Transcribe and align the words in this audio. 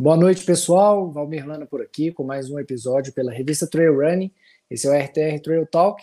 Boa 0.00 0.16
noite, 0.16 0.44
pessoal. 0.44 1.10
Valmir 1.10 1.44
Lana 1.44 1.66
por 1.66 1.82
aqui 1.82 2.12
com 2.12 2.22
mais 2.22 2.48
um 2.48 2.56
episódio 2.60 3.12
pela 3.12 3.32
revista 3.32 3.66
Trail 3.66 3.96
Running. 3.96 4.32
Esse 4.70 4.86
é 4.86 4.90
o 4.90 4.96
RTR 4.96 5.42
Trail 5.42 5.66
Talk. 5.66 6.00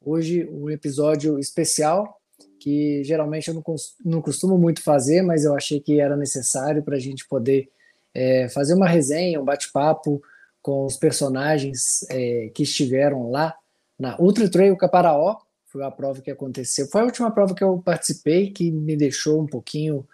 Hoje, 0.00 0.48
um 0.48 0.70
episódio 0.70 1.36
especial 1.40 2.20
que 2.60 3.02
geralmente 3.02 3.48
eu 3.48 3.60
não, 4.04 4.22
costumo 4.22 4.56
muito 4.56 4.80
fazer, 4.80 5.20
mas 5.20 5.44
eu 5.44 5.52
achei 5.52 5.80
que 5.80 5.98
era 5.98 6.16
necessário 6.16 6.80
para 6.84 6.94
a 6.94 7.00
gente 7.00 7.26
poder 7.26 7.68
é, 8.14 8.48
fazer 8.50 8.74
uma 8.74 8.86
resenha, 8.86 9.40
um 9.40 9.44
bate-papo 9.44 10.22
com 10.62 10.86
os 10.86 10.96
personagens 10.96 12.06
é, 12.10 12.52
que 12.54 12.62
estiveram 12.62 13.32
lá 13.32 13.52
na 13.98 14.16
Ultra 14.20 14.48
Trail 14.48 14.76
Caparaó. 14.76 15.38
Foi 15.66 15.82
a 15.82 15.90
prova 15.90 16.22
que 16.22 16.30
aconteceu. 16.30 16.86
Foi 16.86 17.00
a 17.00 17.04
última 17.04 17.32
prova 17.32 17.52
que 17.52 17.64
eu 17.64 17.82
participei 17.84 18.52
que 18.52 18.70
me 18.70 18.96
deixou 18.96 19.42
um 19.42 19.46
pouquinho 19.46 20.06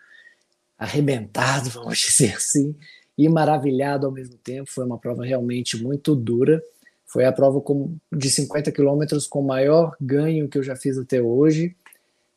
arrebentado, 0.78 1.68
vamos 1.76 1.98
dizer 1.98 2.36
assim, 2.36 2.74
e 3.20 3.28
maravilhado 3.28 4.06
ao 4.06 4.12
mesmo 4.12 4.38
tempo. 4.38 4.70
Foi 4.70 4.82
uma 4.82 4.96
prova 4.96 5.22
realmente 5.22 5.76
muito 5.76 6.16
dura. 6.16 6.62
Foi 7.04 7.26
a 7.26 7.32
prova 7.32 7.60
com, 7.60 7.94
de 8.10 8.30
50 8.30 8.72
quilômetros 8.72 9.26
com 9.26 9.42
maior 9.42 9.94
ganho 10.00 10.48
que 10.48 10.56
eu 10.56 10.62
já 10.62 10.74
fiz 10.74 10.96
até 10.96 11.20
hoje 11.20 11.76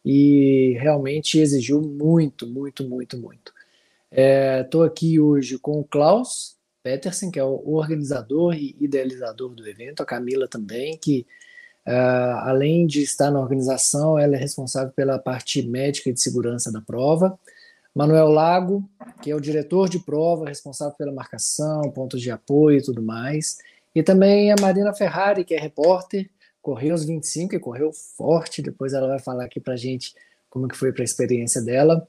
e 0.04 0.76
realmente 0.82 1.40
exigiu 1.40 1.82
muito, 1.82 2.46
muito, 2.46 2.84
muito, 2.84 3.18
muito. 3.18 3.54
Estou 4.12 4.84
é, 4.84 4.88
aqui 4.88 5.22
hoje 5.22 5.58
com 5.58 5.80
o 5.80 5.86
Klaus 5.86 6.58
Petersen, 6.84 7.32
que 7.32 7.40
é 7.40 7.44
o 7.46 7.76
organizador 7.76 8.54
e 8.54 8.76
idealizador 8.78 9.56
do 9.56 9.66
evento, 9.66 10.04
a 10.04 10.06
Camila 10.06 10.50
também, 10.50 10.98
que 10.98 11.26
uh, 11.88 12.40
além 12.42 12.86
de 12.86 13.02
estar 13.02 13.32
na 13.32 13.40
organização, 13.40 14.20
ela 14.20 14.36
é 14.36 14.40
responsável 14.40 14.92
pela 14.92 15.18
parte 15.18 15.62
médica 15.66 16.10
e 16.10 16.14
de 16.14 16.20
segurança 16.20 16.70
da 16.70 16.82
prova. 16.82 17.40
Manuel 17.94 18.30
Lago, 18.30 18.90
que 19.22 19.30
é 19.30 19.36
o 19.36 19.40
diretor 19.40 19.88
de 19.88 20.00
prova, 20.00 20.48
responsável 20.48 20.96
pela 20.98 21.12
marcação, 21.12 21.82
pontos 21.92 22.22
de 22.22 22.32
apoio 22.32 22.80
e 22.80 22.84
tudo 22.84 23.02
mais. 23.02 23.58
E 23.94 24.02
também 24.02 24.52
a 24.52 24.56
Marina 24.60 24.94
Ferrari, 24.94 25.46
que 25.46 25.54
é 25.54 25.60
repórter, 25.60 26.30
correu 26.62 26.96
os 26.96 27.06
25 27.06 27.56
e 27.56 27.60
correu 27.60 27.92
forte. 27.94 28.62
Depois 28.62 28.94
ela 28.94 29.08
vai 29.08 29.20
falar 29.20 29.46
aqui 29.46 29.60
para 29.60 29.76
gente 29.76 30.16
como 30.50 30.68
que 30.68 30.78
foi 30.78 30.92
para 30.92 31.04
a 31.04 31.06
experiência 31.06 31.62
dela. 31.62 32.08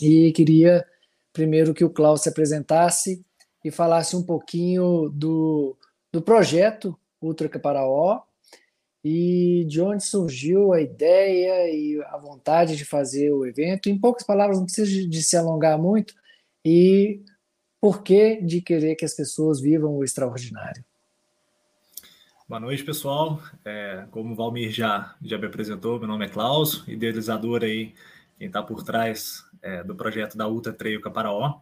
E 0.00 0.32
queria 0.32 0.84
primeiro 1.32 1.74
que 1.74 1.84
o 1.84 1.90
Klaus 1.90 2.22
se 2.22 2.28
apresentasse 2.28 3.24
e 3.64 3.70
falasse 3.70 4.16
um 4.16 4.22
pouquinho 4.22 5.08
do, 5.10 5.76
do 6.12 6.20
projeto 6.20 6.98
Ultra 7.20 7.48
Caparaó 7.48 8.22
e 9.04 9.66
de 9.68 9.82
onde 9.82 10.02
surgiu 10.02 10.72
a 10.72 10.80
ideia 10.80 11.70
e 11.70 12.02
a 12.04 12.16
vontade 12.16 12.74
de 12.74 12.84
fazer 12.86 13.30
o 13.32 13.44
evento. 13.44 13.90
Em 13.90 13.98
poucas 13.98 14.24
palavras, 14.24 14.58
não 14.58 14.64
precisa 14.64 15.06
de 15.06 15.22
se 15.22 15.36
alongar 15.36 15.78
muito, 15.78 16.14
e 16.64 17.20
por 17.80 18.02
que 18.02 18.40
de 18.40 18.62
querer 18.62 18.94
que 18.94 19.04
as 19.04 19.14
pessoas 19.14 19.60
vivam 19.60 19.94
o 19.94 20.02
extraordinário. 20.02 20.82
Boa 22.48 22.60
noite, 22.60 22.82
pessoal. 22.82 23.42
É, 23.64 24.06
como 24.10 24.32
o 24.32 24.36
Valmir 24.36 24.70
já, 24.70 25.14
já 25.22 25.36
me 25.36 25.46
apresentou, 25.46 25.98
meu 25.98 26.08
nome 26.08 26.24
é 26.24 26.28
Klaus, 26.28 26.82
idealizador 26.88 27.62
aí, 27.62 27.94
quem 28.38 28.46
está 28.46 28.62
por 28.62 28.82
trás 28.82 29.44
é, 29.60 29.82
do 29.82 29.94
projeto 29.94 30.36
da 30.36 30.48
Ultra 30.48 30.72
Trail 30.72 31.00
Caparaó, 31.00 31.60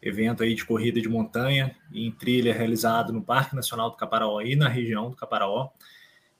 evento 0.00 0.42
aí 0.42 0.54
de 0.54 0.64
corrida 0.64 1.00
de 1.00 1.08
montanha 1.08 1.76
em 1.92 2.10
trilha 2.10 2.52
realizado 2.52 3.12
no 3.12 3.22
Parque 3.22 3.54
Nacional 3.54 3.90
do 3.90 3.96
Caparaó 3.96 4.40
e 4.40 4.56
na 4.56 4.68
região 4.68 5.10
do 5.10 5.16
Caparaó. 5.16 5.70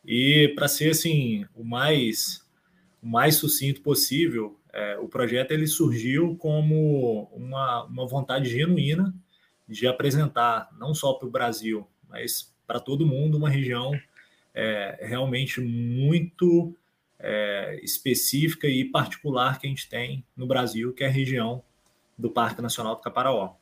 E 0.04 0.52
para 0.54 0.68
ser 0.68 0.90
assim 0.90 1.46
o 1.54 1.64
mais 1.64 2.42
o 3.02 3.06
mais 3.06 3.34
sucinto 3.34 3.80
possível, 3.80 4.56
é, 4.72 4.96
o 4.98 5.08
projeto 5.08 5.50
ele 5.50 5.66
surgiu 5.66 6.36
como 6.36 7.28
uma, 7.32 7.84
uma 7.84 8.06
vontade 8.06 8.48
genuína 8.48 9.12
de 9.68 9.88
apresentar 9.88 10.68
não 10.78 10.94
só 10.94 11.14
para 11.14 11.26
o 11.26 11.30
Brasil, 11.30 11.86
mas 12.08 12.54
para 12.64 12.78
todo 12.78 13.06
mundo 13.06 13.36
uma 13.36 13.50
região 13.50 13.92
é, 14.54 14.98
realmente 15.02 15.60
muito 15.60 16.76
é, 17.18 17.80
específica 17.82 18.68
e 18.68 18.84
particular 18.84 19.58
que 19.58 19.66
a 19.66 19.70
gente 19.70 19.88
tem 19.88 20.24
no 20.36 20.46
Brasil, 20.46 20.92
que 20.92 21.02
é 21.02 21.08
a 21.08 21.10
região 21.10 21.62
do 22.16 22.30
Parque 22.30 22.62
Nacional 22.62 22.94
do 22.94 23.02
Caparaó. 23.02 23.54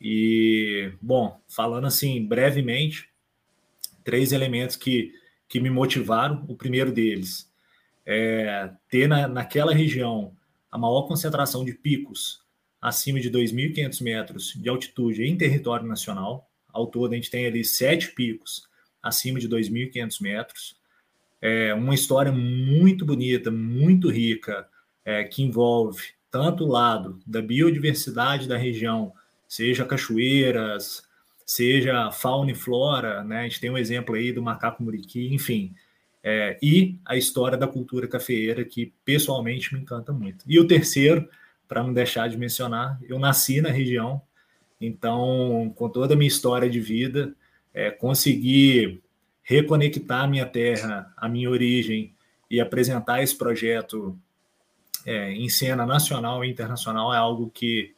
E, 0.00 0.92
bom, 1.00 1.40
falando 1.48 1.86
assim 1.86 2.24
brevemente, 2.24 3.08
três 4.04 4.32
elementos 4.32 4.76
que 4.76 5.12
que 5.48 5.60
me 5.60 5.70
motivaram. 5.70 6.44
O 6.48 6.56
primeiro 6.56 6.92
deles 6.92 7.50
é 8.04 8.70
ter 8.88 9.08
na, 9.08 9.26
naquela 9.26 9.72
região 9.72 10.36
a 10.70 10.78
maior 10.78 11.02
concentração 11.02 11.64
de 11.64 11.74
picos 11.74 12.40
acima 12.80 13.18
de 13.18 13.30
2.500 13.30 14.02
metros 14.02 14.52
de 14.54 14.68
altitude 14.68 15.24
em 15.24 15.36
território 15.36 15.86
nacional. 15.86 16.48
Ao 16.72 16.86
todo, 16.86 17.12
a 17.12 17.16
gente 17.16 17.30
tem 17.30 17.46
ali 17.46 17.64
sete 17.64 18.12
picos 18.12 18.68
acima 19.02 19.40
de 19.40 19.48
2.500 19.48 20.20
metros. 20.20 20.76
É 21.40 21.72
uma 21.74 21.94
história 21.94 22.32
muito 22.32 23.04
bonita, 23.04 23.50
muito 23.50 24.10
rica, 24.10 24.68
é, 25.04 25.24
que 25.24 25.42
envolve 25.42 26.02
tanto 26.30 26.64
o 26.64 26.68
lado 26.68 27.18
da 27.26 27.40
biodiversidade 27.40 28.48
da 28.48 28.56
região, 28.56 29.12
seja 29.48 29.84
cachoeiras, 29.84 31.05
seja 31.46 32.10
fauna 32.10 32.50
e 32.50 32.54
flora, 32.54 33.22
né? 33.22 33.40
A 33.40 33.42
gente 33.44 33.60
tem 33.60 33.70
um 33.70 33.78
exemplo 33.78 34.16
aí 34.16 34.32
do 34.32 34.42
macaco 34.42 34.82
muriqui, 34.82 35.32
enfim. 35.32 35.72
É, 36.22 36.58
e 36.60 36.98
a 37.04 37.16
história 37.16 37.56
da 37.56 37.68
cultura 37.68 38.08
cafeeira, 38.08 38.64
que 38.64 38.92
pessoalmente 39.04 39.72
me 39.72 39.80
encanta 39.80 40.12
muito. 40.12 40.44
E 40.46 40.58
o 40.58 40.66
terceiro, 40.66 41.28
para 41.68 41.84
não 41.84 41.92
deixar 41.92 42.28
de 42.28 42.36
mencionar, 42.36 42.98
eu 43.08 43.16
nasci 43.16 43.60
na 43.60 43.70
região, 43.70 44.20
então, 44.80 45.72
com 45.76 45.88
toda 45.88 46.14
a 46.14 46.16
minha 46.16 46.28
história 46.28 46.68
de 46.68 46.80
vida, 46.80 47.32
é, 47.72 47.90
consegui 47.90 49.00
reconectar 49.42 50.24
a 50.24 50.26
minha 50.26 50.44
terra, 50.44 51.12
a 51.16 51.28
minha 51.28 51.48
origem 51.48 52.12
e 52.50 52.60
apresentar 52.60 53.22
esse 53.22 53.36
projeto 53.36 54.18
é, 55.06 55.32
em 55.32 55.48
cena 55.48 55.86
nacional 55.86 56.44
e 56.44 56.50
internacional 56.50 57.14
é 57.14 57.16
algo 57.16 57.48
que 57.54 57.94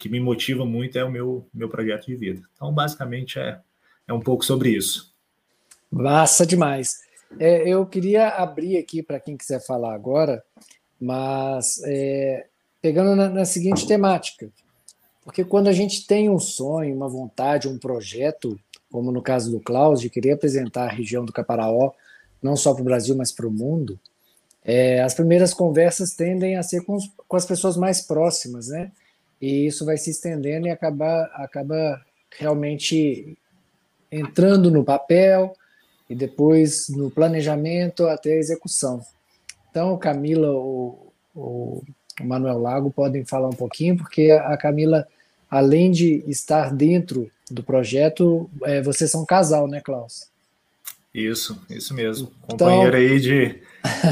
que 0.00 0.08
me 0.08 0.18
motiva 0.18 0.64
muito 0.64 0.98
é 0.98 1.04
o 1.04 1.10
meu, 1.10 1.46
meu 1.52 1.68
projeto 1.68 2.06
de 2.06 2.16
vida. 2.16 2.40
Então, 2.56 2.72
basicamente, 2.72 3.38
é, 3.38 3.60
é 4.08 4.12
um 4.14 4.18
pouco 4.18 4.42
sobre 4.42 4.70
isso. 4.70 5.14
Massa 5.90 6.46
demais. 6.46 7.00
É, 7.38 7.68
eu 7.68 7.84
queria 7.84 8.28
abrir 8.28 8.78
aqui 8.78 9.02
para 9.02 9.20
quem 9.20 9.36
quiser 9.36 9.60
falar 9.64 9.94
agora, 9.94 10.42
mas 10.98 11.82
é, 11.84 12.46
pegando 12.80 13.14
na, 13.14 13.28
na, 13.28 13.44
seguinte 13.44 13.86
temática, 13.86 14.48
porque 15.22 15.44
quando 15.44 15.68
a 15.68 15.72
gente 15.72 16.06
tem 16.06 16.30
um 16.30 16.38
sonho, 16.38 16.96
uma 16.96 17.08
vontade, 17.08 17.68
um 17.68 17.78
projeto, 17.78 18.58
como 18.90 19.12
no 19.12 19.20
caso 19.20 19.50
do 19.50 19.60
Klaus, 19.60 20.00
de 20.00 20.08
querer 20.08 20.32
apresentar 20.32 20.84
a 20.84 20.92
região 20.92 21.26
do 21.26 21.32
Caparaó, 21.32 21.92
não 22.42 22.56
só 22.56 22.72
para 22.72 22.80
o 22.80 22.86
Brasil, 22.86 23.14
mas 23.14 23.32
para 23.32 23.46
o 23.46 23.50
mundo, 23.50 24.00
é, 24.64 25.02
as 25.02 25.12
primeiras 25.12 25.52
conversas 25.52 26.14
tendem 26.14 26.56
a 26.56 26.62
ser 26.62 26.86
com, 26.86 26.96
com 27.28 27.36
as 27.36 27.44
pessoas 27.44 27.76
mais 27.76 28.00
próximas, 28.00 28.68
né? 28.68 28.90
E 29.40 29.66
isso 29.66 29.84
vai 29.84 29.96
se 29.96 30.10
estendendo 30.10 30.66
e 30.66 30.70
acaba, 30.70 31.24
acaba 31.34 32.00
realmente 32.38 33.36
entrando 34.10 34.70
no 34.70 34.84
papel 34.84 35.54
e 36.08 36.14
depois 36.14 36.88
no 36.88 37.10
planejamento 37.10 38.06
até 38.06 38.32
a 38.32 38.38
execução. 38.38 39.00
Então, 39.70 39.96
Camila 39.96 40.50
ou 40.50 41.12
o 41.34 41.82
Manuel 42.20 42.58
Lago 42.58 42.90
podem 42.90 43.24
falar 43.24 43.48
um 43.48 43.56
pouquinho, 43.56 43.96
porque 43.96 44.30
a 44.30 44.56
Camila, 44.56 45.06
além 45.48 45.90
de 45.90 46.24
estar 46.26 46.74
dentro 46.74 47.30
do 47.50 47.62
projeto, 47.62 48.50
é, 48.64 48.82
vocês 48.82 49.10
são 49.10 49.22
um 49.22 49.26
casal, 49.26 49.68
né, 49.68 49.80
Klaus? 49.80 50.28
Isso, 51.14 51.60
isso 51.68 51.94
mesmo. 51.94 52.30
Então, 52.44 52.68
Companheiro 52.68 52.96
aí 52.96 53.20
de, 53.20 53.60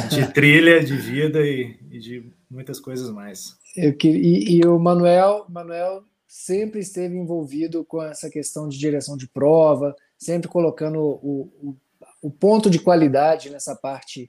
de 0.09 0.33
trilha, 0.33 0.83
de 0.83 0.97
vida 0.97 1.47
e, 1.47 1.77
e 1.91 1.99
de 1.99 2.25
muitas 2.51 2.81
coisas 2.81 3.11
mais. 3.11 3.57
Eu, 3.79 3.97
e, 4.05 4.57
e 4.57 4.67
o 4.67 4.77
Manuel, 4.77 5.47
Manuel 5.49 6.03
sempre 6.27 6.81
esteve 6.81 7.17
envolvido 7.17 7.85
com 7.85 8.03
essa 8.03 8.29
questão 8.29 8.69
de 8.69 8.77
direção 8.77 9.17
de 9.17 9.29
prova, 9.29 9.95
sempre 10.19 10.49
colocando 10.49 10.99
o, 10.99 11.49
o, 11.63 11.77
o 12.21 12.31
ponto 12.31 12.69
de 12.69 12.81
qualidade 12.81 13.51
nessa 13.51 13.77
parte 13.77 14.29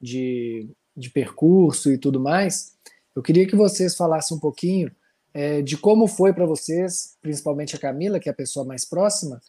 de, 0.00 0.68
de 0.96 1.10
percurso 1.10 1.92
e 1.92 1.98
tudo 1.98 2.18
mais. 2.18 2.74
Eu 3.14 3.22
queria 3.22 3.46
que 3.46 3.54
vocês 3.54 3.94
falassem 3.94 4.34
um 4.34 4.40
pouquinho 4.40 4.90
é, 5.34 5.60
de 5.60 5.76
como 5.76 6.06
foi 6.06 6.32
para 6.32 6.46
vocês, 6.46 7.18
principalmente 7.20 7.76
a 7.76 7.78
Camila, 7.78 8.18
que 8.18 8.30
é 8.30 8.32
a 8.32 8.36
pessoa 8.36 8.64
mais 8.64 8.86
próxima, 8.86 9.40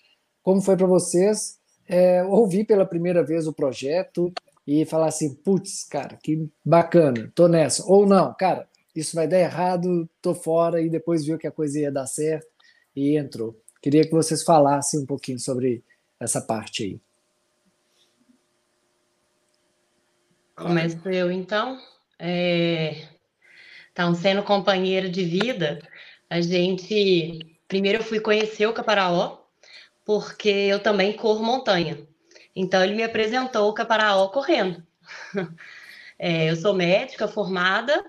como 0.44 0.62
foi 0.62 0.76
para 0.76 0.88
vocês 0.88 1.58
é, 1.88 2.22
ouvir 2.26 2.66
pela 2.66 2.86
primeira 2.86 3.24
vez 3.24 3.48
o 3.48 3.54
projeto 3.54 4.34
e 4.68 4.86
falar 4.86 5.08
assim, 5.08 5.34
putz, 5.34 5.86
cara, 5.86 6.20
que 6.22 6.50
bacana, 6.66 7.32
tô 7.34 7.48
nessa. 7.48 7.86
Ou 7.86 8.06
não, 8.06 8.34
cara, 8.34 8.68
isso 9.00 9.16
vai 9.16 9.28
dar 9.28 9.40
errado, 9.40 10.10
tô 10.22 10.34
fora, 10.34 10.82
e 10.82 10.90
depois 10.90 11.24
viu 11.24 11.38
que 11.38 11.46
a 11.46 11.52
coisa 11.52 11.80
ia 11.80 11.92
dar 11.92 12.08
certo 12.08 12.48
e 12.96 13.16
entrou. 13.16 13.56
Queria 13.80 14.04
que 14.04 14.12
vocês 14.12 14.44
falassem 14.44 15.02
um 15.02 15.06
pouquinho 15.06 15.40
sobre 15.40 15.84
essa 16.20 16.42
parte 16.42 16.84
aí. 16.84 17.02
Começo 20.56 21.08
eu, 21.08 21.32
então. 21.32 21.80
É... 22.18 23.08
Então, 23.92 24.16
sendo 24.16 24.42
companheiro 24.42 25.10
de 25.10 25.24
vida, 25.24 25.80
a 26.28 26.42
gente 26.42 27.40
primeiro 27.68 28.00
eu 28.00 28.04
fui 28.04 28.20
conhecer 28.20 28.66
o 28.66 28.74
Caparaó, 28.74 29.38
porque 30.04 30.50
eu 30.50 30.82
também 30.82 31.14
corro 31.14 31.44
montanha. 31.44 32.08
Então 32.56 32.84
ele 32.84 32.96
me 32.96 33.04
apresentou 33.04 33.70
o 33.70 33.74
Caparaó 33.74 34.28
correndo. 34.30 34.84
É, 36.20 36.50
eu 36.50 36.56
sou 36.56 36.74
médica 36.74 37.28
formada 37.28 38.04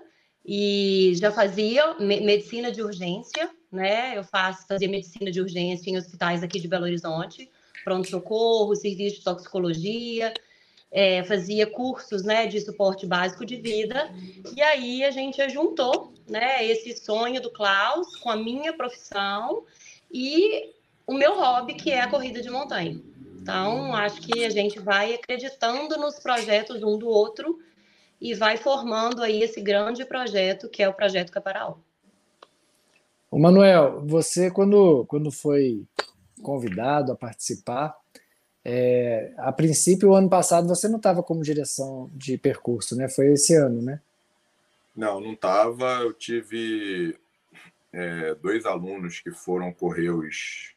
e 0.51 1.13
já 1.13 1.31
fazia 1.31 1.93
medicina 1.99 2.71
de 2.71 2.81
urgência, 2.81 3.51
né? 3.71 4.17
Eu 4.17 4.23
faço, 4.23 4.65
fazia 4.65 4.89
medicina 4.89 5.29
de 5.29 5.39
urgência 5.39 5.91
em 5.91 5.95
hospitais 5.95 6.41
aqui 6.41 6.59
de 6.59 6.67
Belo 6.67 6.85
Horizonte, 6.85 7.47
pronto-socorro, 7.83 8.75
serviço 8.75 9.17
de 9.17 9.23
toxicologia, 9.23 10.33
é, 10.91 11.23
fazia 11.23 11.67
cursos 11.67 12.23
né, 12.23 12.47
de 12.47 12.59
suporte 12.61 13.05
básico 13.05 13.45
de 13.45 13.57
vida, 13.57 14.11
e 14.57 14.59
aí 14.59 15.03
a 15.03 15.11
gente 15.11 15.47
juntou 15.49 16.11
né, 16.27 16.65
esse 16.65 16.97
sonho 16.97 17.39
do 17.39 17.51
Klaus 17.51 18.17
com 18.17 18.31
a 18.31 18.35
minha 18.35 18.73
profissão 18.73 19.65
e 20.11 20.71
o 21.05 21.13
meu 21.13 21.35
hobby, 21.35 21.75
que 21.75 21.91
é 21.91 22.01
a 22.01 22.09
corrida 22.09 22.41
de 22.41 22.49
montanha. 22.49 22.99
Então, 23.39 23.93
acho 23.93 24.19
que 24.21 24.43
a 24.43 24.49
gente 24.49 24.79
vai 24.79 25.13
acreditando 25.13 25.95
nos 25.99 26.17
projetos 26.17 26.81
um 26.81 26.97
do 26.97 27.07
outro 27.07 27.59
e 28.21 28.33
vai 28.33 28.57
formando 28.57 29.21
aí 29.21 29.41
esse 29.41 29.61
grande 29.61 30.05
projeto 30.05 30.69
que 30.69 30.83
é 30.83 30.89
o 30.89 30.93
Projeto 30.93 31.31
Caparaó. 31.31 31.75
O 33.31 33.39
Manuel, 33.39 34.01
você 34.05 34.49
quando, 34.49 35.05
quando 35.05 35.31
foi 35.31 35.85
convidado 36.41 37.11
a 37.11 37.15
participar, 37.15 37.95
é, 38.65 39.31
a 39.37 39.51
princípio, 39.51 40.09
o 40.09 40.15
ano 40.15 40.29
passado 40.29 40.67
você 40.67 40.87
não 40.87 40.97
estava 40.97 41.23
como 41.23 41.43
direção 41.43 42.09
de 42.13 42.37
percurso, 42.37 42.95
né? 42.95 43.07
Foi 43.07 43.27
esse 43.33 43.55
ano, 43.55 43.81
né? 43.81 44.01
Não, 44.95 45.21
não 45.21 45.33
estava. 45.33 45.99
Eu 46.01 46.13
tive 46.13 47.17
é, 47.93 48.35
dois 48.35 48.65
alunos 48.65 49.19
que 49.19 49.31
foram 49.31 49.71
correr 49.71 50.09
os 50.09 50.73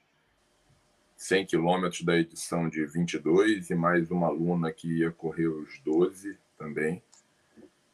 100 1.16 1.46
quilômetros 1.46 2.02
da 2.02 2.16
edição 2.16 2.68
de 2.68 2.84
22 2.84 3.70
e 3.70 3.74
mais 3.74 4.10
uma 4.10 4.28
aluna 4.28 4.72
que 4.72 4.98
ia 4.98 5.10
correr 5.10 5.48
os 5.48 5.78
12 5.84 6.36
também. 6.58 7.02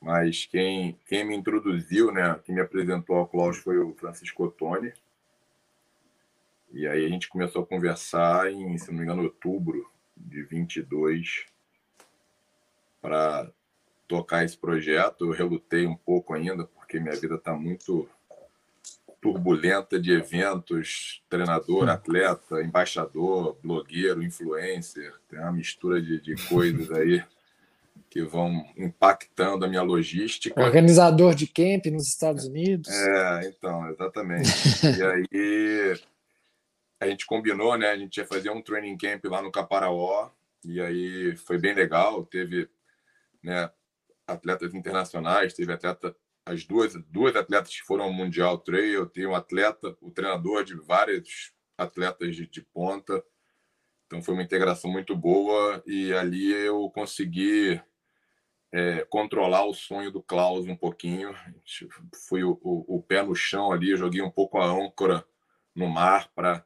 Mas 0.00 0.46
quem, 0.46 0.98
quem 1.06 1.24
me 1.24 1.36
introduziu, 1.36 2.12
né, 2.12 2.38
quem 2.44 2.54
me 2.54 2.60
apresentou 2.60 3.16
ao 3.16 3.26
Klaus 3.26 3.56
foi 3.58 3.78
o 3.78 3.94
Francisco 3.94 4.44
Ottoni. 4.44 4.92
E 6.70 6.86
aí 6.86 7.04
a 7.04 7.08
gente 7.08 7.28
começou 7.28 7.62
a 7.62 7.66
conversar 7.66 8.52
em, 8.52 8.76
se 8.78 8.90
não 8.90 8.98
me 8.98 9.04
engano, 9.04 9.22
outubro 9.22 9.90
de 10.16 10.42
22 10.42 11.46
para 13.00 13.50
tocar 14.06 14.44
esse 14.44 14.56
projeto. 14.56 15.24
Eu 15.24 15.30
relutei 15.30 15.86
um 15.86 15.96
pouco 15.96 16.34
ainda, 16.34 16.64
porque 16.64 17.00
minha 17.00 17.16
vida 17.16 17.34
está 17.34 17.54
muito 17.54 18.08
turbulenta 19.20 19.98
de 19.98 20.12
eventos, 20.12 21.22
treinador, 21.28 21.84
hum. 21.84 21.90
atleta, 21.90 22.62
embaixador, 22.62 23.56
blogueiro, 23.62 24.22
influencer, 24.22 25.12
tem 25.28 25.40
uma 25.40 25.52
mistura 25.52 26.00
de, 26.00 26.20
de 26.20 26.36
coisas 26.48 26.90
aí 26.92 27.24
que 28.10 28.22
vão 28.22 28.64
impactando 28.76 29.64
a 29.64 29.69
minha 29.69 29.82
logística. 29.82 30.60
Organizador 30.60 31.34
de 31.34 31.46
camp 31.46 31.87
nos 31.87 32.08
Estados 32.08 32.44
Unidos. 32.44 32.90
É, 32.90 33.49
então, 33.49 33.88
exatamente. 33.90 34.49
e 34.99 35.02
aí 35.02 36.00
a 37.00 37.06
gente 37.06 37.26
combinou, 37.26 37.76
né? 37.76 37.90
A 37.90 37.96
gente 37.96 38.16
ia 38.16 38.26
fazer 38.26 38.50
um 38.50 38.62
training 38.62 38.96
camp 38.96 39.25
lá 39.26 39.43
no 39.43 39.52
Caparaó, 39.52 40.31
e 40.64 40.81
aí 40.81 41.37
foi 41.37 41.58
bem 41.58 41.75
legal. 41.75 42.25
Teve 42.25 42.69
né, 43.43 43.70
atletas 44.26 44.75
internacionais, 44.75 45.54
teve 45.54 45.72
atleta, 45.72 46.14
as 46.44 46.64
duas, 46.64 46.94
duas 47.08 47.37
atletas 47.37 47.75
que 47.75 47.87
foram 47.87 48.04
ao 48.04 48.12
Mundial 48.12 48.58
Trail, 48.58 49.06
tem 49.06 49.26
um 49.26 49.34
atleta, 49.34 49.96
o 50.00 50.11
treinador 50.11 50.64
de 50.64 50.75
vários 50.75 51.52
atletas 51.76 52.34
de, 52.34 52.46
de 52.46 52.62
ponta. 52.62 53.22
Então 54.06 54.22
foi 54.22 54.32
uma 54.34 54.43
integração 54.43 54.90
muito 54.90 55.14
boa 55.14 55.82
e 55.87 56.12
ali 56.14 56.50
eu 56.50 56.88
consegui 56.90 57.81
é, 58.72 59.04
controlar 59.04 59.64
o 59.64 59.74
sonho 59.74 60.10
do 60.10 60.22
Klaus 60.22 60.66
um 60.66 60.76
pouquinho. 60.76 61.34
Fui 62.28 62.42
o, 62.42 62.58
o, 62.62 62.96
o, 62.96 63.02
pé 63.02 63.22
no 63.22 63.34
chão 63.34 63.72
ali, 63.72 63.96
joguei 63.96 64.22
um 64.22 64.30
pouco 64.30 64.58
a 64.58 64.66
âncora 64.66 65.24
no 65.74 65.88
mar 65.88 66.30
para 66.34 66.64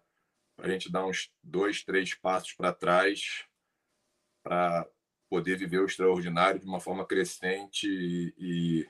a 0.58 0.68
gente 0.68 0.90
dar 0.90 1.04
uns 1.06 1.30
dois, 1.42 1.82
três 1.82 2.14
passos 2.14 2.52
para 2.52 2.72
trás 2.72 3.44
para 4.42 4.86
poder 5.30 5.56
viver 5.56 5.78
o 5.78 5.86
extraordinário 5.86 6.60
de 6.60 6.66
uma 6.66 6.80
forma 6.80 7.06
crescente 7.06 7.86
e, 7.88 8.34
e 8.38 8.88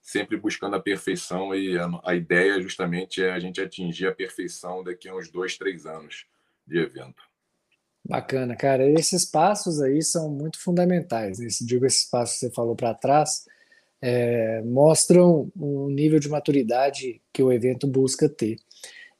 sempre 0.00 0.36
buscando 0.36 0.76
a 0.76 0.82
perfeição. 0.82 1.54
E 1.54 1.78
a, 1.78 1.88
a, 2.04 2.14
ideia 2.14 2.60
justamente 2.60 3.22
é 3.22 3.32
a 3.32 3.38
gente 3.38 3.60
atingir 3.60 4.06
a 4.06 4.14
perfeição 4.14 4.82
daqui 4.82 5.08
a 5.08 5.14
uns 5.14 5.30
dois, 5.30 5.56
três 5.56 5.86
anos 5.86 6.26
de 6.66 6.78
evento. 6.78 7.22
Bacana, 8.06 8.54
cara. 8.54 8.88
Esses 8.90 9.24
passos 9.24 9.80
aí 9.80 10.02
são 10.02 10.30
muito 10.30 10.60
fundamentais. 10.60 11.38
Né? 11.38 11.48
Digo, 11.62 11.86
esses 11.86 12.04
passos 12.04 12.34
que 12.34 12.46
você 12.46 12.50
falou 12.52 12.76
para 12.76 12.92
trás 12.92 13.46
é, 14.02 14.60
mostram 14.62 15.50
um 15.56 15.88
nível 15.88 16.20
de 16.20 16.28
maturidade 16.28 17.22
que 17.32 17.42
o 17.42 17.50
evento 17.50 17.86
busca 17.86 18.28
ter. 18.28 18.56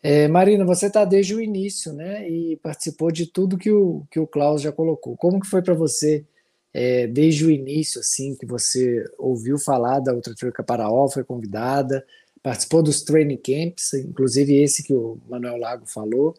É, 0.03 0.29
Marina, 0.29 0.67
você 0.67 0.89
está 0.89 1.03
desde 1.07 1.35
o 1.35 1.41
início, 1.41 1.95
né? 1.95 2.29
E 2.29 2.57
participou 2.59 3.11
de 3.11 3.25
tudo 3.25 3.57
que 3.57 3.73
o, 3.73 4.05
que 4.11 4.21
o 4.21 4.27
Klaus 4.27 4.61
já 4.61 4.71
colocou. 4.71 5.17
Como 5.17 5.41
que 5.41 5.47
foi 5.47 5.63
para 5.63 5.73
você, 5.73 6.27
é, 6.75 7.07
desde 7.07 7.47
o 7.47 7.51
início, 7.51 8.01
assim, 8.01 8.37
que 8.37 8.45
você 8.45 9.03
ouviu 9.17 9.59
falar 9.59 10.01
da 10.01 10.13
Ultra 10.13 10.35
Trail 10.35 10.53
Caparaó, 10.53 11.09
foi 11.09 11.25
convidada, 11.25 12.05
participou 12.43 12.83
dos 12.83 13.01
training 13.01 13.39
camps, 13.39 13.95
inclusive 13.95 14.55
esse 14.63 14.83
que 14.83 14.93
o 14.93 15.19
Manuel 15.27 15.57
Lago 15.57 15.87
falou, 15.87 16.35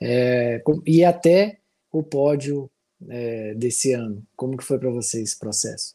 é, 0.00 0.62
e 0.86 1.04
até 1.04 1.58
o 1.98 2.02
pódio 2.02 2.70
é, 3.08 3.54
desse 3.54 3.92
ano. 3.92 4.22
Como 4.36 4.56
que 4.56 4.64
foi 4.64 4.78
para 4.78 4.90
você 4.90 5.22
esse 5.22 5.38
processo? 5.38 5.94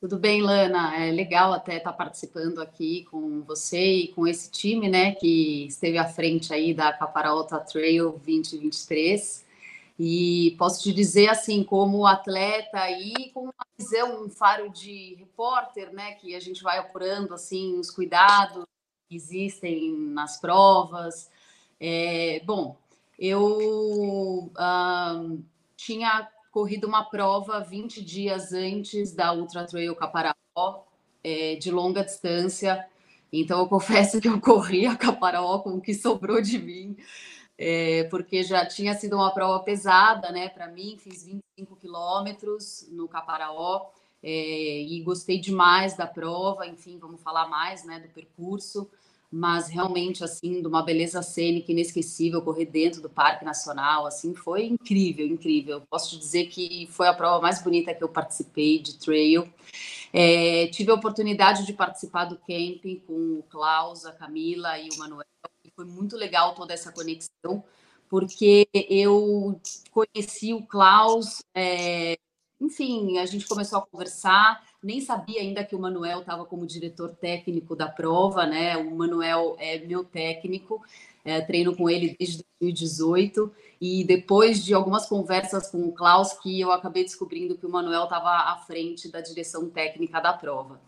Tudo 0.00 0.18
bem, 0.18 0.42
Lana. 0.42 1.02
É 1.02 1.10
legal 1.10 1.52
até 1.52 1.78
estar 1.78 1.92
participando 1.94 2.60
aqui 2.60 3.06
com 3.10 3.42
você 3.42 3.78
e 3.78 4.08
com 4.08 4.26
esse 4.26 4.50
time, 4.50 4.88
né, 4.88 5.14
que 5.14 5.66
esteve 5.66 5.96
à 5.96 6.04
frente 6.04 6.52
aí 6.52 6.74
da 6.74 6.92
Caparalta 6.92 7.58
Trail 7.58 8.12
2023. 8.24 9.44
E 9.98 10.54
posso 10.58 10.82
te 10.82 10.92
dizer, 10.92 11.28
assim, 11.28 11.64
como 11.64 12.06
atleta 12.06 12.90
e 12.90 13.30
com 13.30 13.44
uma 13.44 13.66
visão, 13.78 14.24
um 14.24 14.28
faro 14.28 14.68
de 14.68 15.14
repórter, 15.14 15.90
né, 15.92 16.12
que 16.16 16.34
a 16.34 16.40
gente 16.40 16.62
vai 16.62 16.78
apurando, 16.78 17.32
assim, 17.32 17.78
os 17.78 17.90
cuidados 17.90 18.66
que 19.08 19.16
existem 19.16 19.90
nas 19.90 20.38
provas. 20.38 21.30
É, 21.80 22.42
bom, 22.44 22.76
eu 23.18 24.50
tinha 25.76 26.28
corrido 26.50 26.86
uma 26.86 27.04
prova 27.04 27.60
20 27.60 28.04
dias 28.04 28.52
antes 28.52 29.12
da 29.12 29.32
Ultra 29.32 29.66
Trail 29.66 29.94
Caparaó, 29.96 30.84
é, 31.22 31.56
de 31.56 31.70
longa 31.70 32.04
distância. 32.04 32.86
Então, 33.32 33.58
eu 33.58 33.66
confesso 33.68 34.20
que 34.20 34.28
eu 34.28 34.40
corri 34.40 34.86
a 34.86 34.96
Caparaó 34.96 35.58
com 35.58 35.70
o 35.70 35.80
que 35.80 35.94
sobrou 35.94 36.40
de 36.40 36.58
mim, 36.58 36.96
é, 37.58 38.04
porque 38.04 38.42
já 38.42 38.64
tinha 38.66 38.94
sido 38.94 39.16
uma 39.16 39.32
prova 39.32 39.62
pesada, 39.64 40.30
né, 40.30 40.48
para 40.48 40.68
mim. 40.68 40.96
Fiz 40.98 41.24
25 41.24 41.76
quilômetros 41.76 42.86
no 42.90 43.08
Caparaó 43.08 43.90
é, 44.22 44.82
e 44.82 45.00
gostei 45.02 45.40
demais 45.40 45.96
da 45.96 46.06
prova. 46.06 46.66
Enfim, 46.66 46.98
vamos 46.98 47.20
falar 47.20 47.48
mais, 47.48 47.84
né, 47.84 47.98
do 47.98 48.08
percurso 48.08 48.88
mas 49.36 49.68
realmente 49.68 50.22
assim 50.22 50.62
de 50.62 50.68
uma 50.68 50.80
beleza 50.80 51.20
cênica 51.20 51.72
inesquecível 51.72 52.40
correr 52.40 52.66
dentro 52.66 53.02
do 53.02 53.10
Parque 53.10 53.44
Nacional 53.44 54.06
assim 54.06 54.32
foi 54.32 54.66
incrível 54.66 55.26
incrível. 55.26 55.80
Posso 55.90 56.10
te 56.10 56.18
dizer 56.18 56.46
que 56.46 56.86
foi 56.92 57.08
a 57.08 57.12
prova 57.12 57.42
mais 57.42 57.60
bonita 57.60 57.92
que 57.92 58.04
eu 58.04 58.08
participei 58.08 58.78
de 58.78 58.96
trail. 58.96 59.52
É, 60.12 60.68
tive 60.68 60.92
a 60.92 60.94
oportunidade 60.94 61.66
de 61.66 61.72
participar 61.72 62.26
do 62.26 62.36
camping 62.36 63.02
com 63.04 63.40
o 63.40 63.44
Klaus 63.50 64.06
a 64.06 64.12
Camila 64.12 64.78
e 64.78 64.88
o 64.90 64.98
Manuel 64.98 65.26
e 65.64 65.70
foi 65.74 65.84
muito 65.84 66.16
legal 66.16 66.54
toda 66.54 66.72
essa 66.72 66.92
conexão 66.92 67.64
porque 68.08 68.68
eu 68.72 69.60
conheci 69.90 70.54
o 70.54 70.64
Klaus 70.64 71.42
é, 71.52 72.16
enfim 72.60 73.18
a 73.18 73.26
gente 73.26 73.48
começou 73.48 73.80
a 73.80 73.86
conversar 73.86 74.62
nem 74.84 75.00
sabia 75.00 75.40
ainda 75.40 75.64
que 75.64 75.74
o 75.74 75.78
Manuel 75.80 76.20
estava 76.20 76.44
como 76.44 76.66
diretor 76.66 77.16
técnico 77.16 77.74
da 77.74 77.88
prova, 77.88 78.44
né? 78.44 78.76
O 78.76 78.94
Manuel 78.94 79.56
é 79.58 79.78
meu 79.78 80.04
técnico, 80.04 80.82
é, 81.24 81.40
treino 81.40 81.74
com 81.74 81.88
ele 81.88 82.14
desde 82.18 82.44
2018 82.60 83.50
e 83.80 84.04
depois 84.04 84.62
de 84.62 84.74
algumas 84.74 85.06
conversas 85.06 85.70
com 85.70 85.88
o 85.88 85.92
Klaus 85.92 86.34
que 86.34 86.60
eu 86.60 86.70
acabei 86.70 87.02
descobrindo 87.02 87.56
que 87.56 87.64
o 87.64 87.70
Manuel 87.70 88.04
estava 88.04 88.52
à 88.52 88.58
frente 88.58 89.10
da 89.10 89.22
direção 89.22 89.70
técnica 89.70 90.20
da 90.20 90.34
prova. 90.34 90.78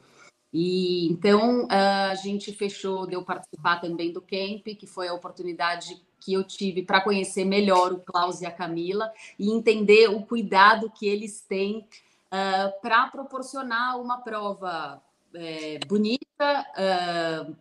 E 0.52 1.10
então 1.10 1.66
a 1.70 2.14
gente 2.14 2.52
fechou, 2.52 3.06
deu 3.06 3.22
participar 3.22 3.80
também 3.80 4.12
do 4.12 4.20
camp, 4.20 4.66
que 4.78 4.86
foi 4.86 5.08
a 5.08 5.14
oportunidade 5.14 6.00
que 6.20 6.34
eu 6.34 6.44
tive 6.44 6.82
para 6.82 7.00
conhecer 7.00 7.44
melhor 7.44 7.92
o 7.92 8.00
Klaus 8.00 8.40
e 8.40 8.46
a 8.46 8.50
Camila 8.50 9.10
e 9.38 9.50
entender 9.50 10.08
o 10.08 10.22
cuidado 10.22 10.90
que 10.90 11.06
eles 11.06 11.40
têm 11.40 11.86
uh, 12.26 12.36
ah, 12.36 12.72
para 12.82 13.08
proporcionar 13.08 14.00
uma 14.00 14.18
prova 14.18 15.02
é, 15.34 15.78
bonita 15.86 16.20
uh, 16.42 17.56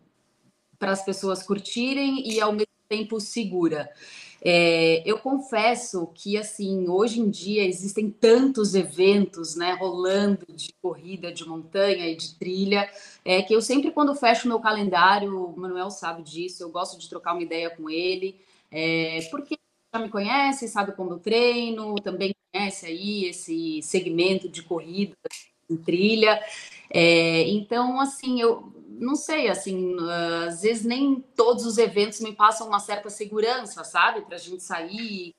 para 0.77 0.91
as 0.91 1.03
pessoas 1.03 1.43
curtirem 1.43 2.27
e 2.27 2.39
ao 2.39 2.51
mesmo 2.51 2.67
tempo 2.87 3.19
segura. 3.19 3.89
É, 4.47 5.01
eu 5.09 5.17
confesso 5.17 6.07
que, 6.13 6.37
assim, 6.37 6.87
hoje 6.87 7.19
em 7.19 7.31
dia 7.31 7.65
existem 7.65 8.11
tantos 8.11 8.75
eventos, 8.75 9.55
né, 9.55 9.73
rolando 9.73 10.45
de 10.49 10.71
corrida, 10.79 11.31
de 11.31 11.47
montanha 11.47 12.07
e 12.07 12.15
de 12.15 12.35
trilha, 12.35 12.87
é, 13.23 13.41
que 13.41 13.55
eu 13.55 13.59
sempre, 13.59 13.89
quando 13.89 14.13
fecho 14.13 14.47
meu 14.47 14.59
calendário, 14.59 15.35
o 15.35 15.59
Manuel 15.59 15.89
sabe 15.89 16.21
disso, 16.21 16.61
eu 16.61 16.69
gosto 16.69 16.99
de 16.99 17.09
trocar 17.09 17.33
uma 17.33 17.41
ideia 17.41 17.71
com 17.71 17.89
ele, 17.89 18.39
é, 18.69 19.19
porque 19.31 19.57
me 19.99 20.09
conhece, 20.09 20.67
sabe 20.67 20.93
como 20.93 21.11
eu 21.11 21.19
treino, 21.19 21.95
também 21.95 22.33
conhece 22.51 22.85
aí 22.85 23.25
esse 23.25 23.81
segmento 23.81 24.49
de 24.49 24.63
corrida 24.63 25.15
em 25.69 25.77
trilha. 25.77 26.39
É, 26.89 27.47
então, 27.49 27.99
assim, 27.99 28.39
eu 28.41 28.71
não 28.87 29.15
sei, 29.15 29.49
assim, 29.49 29.95
uh, 29.95 30.47
às 30.47 30.61
vezes 30.61 30.85
nem 30.85 31.23
todos 31.35 31.65
os 31.65 31.77
eventos 31.77 32.21
me 32.21 32.33
passam 32.33 32.67
uma 32.67 32.79
certa 32.79 33.09
segurança, 33.09 33.83
sabe? 33.83 34.21
Para 34.21 34.35
a 34.35 34.39
gente 34.39 34.63
sair 34.63 35.33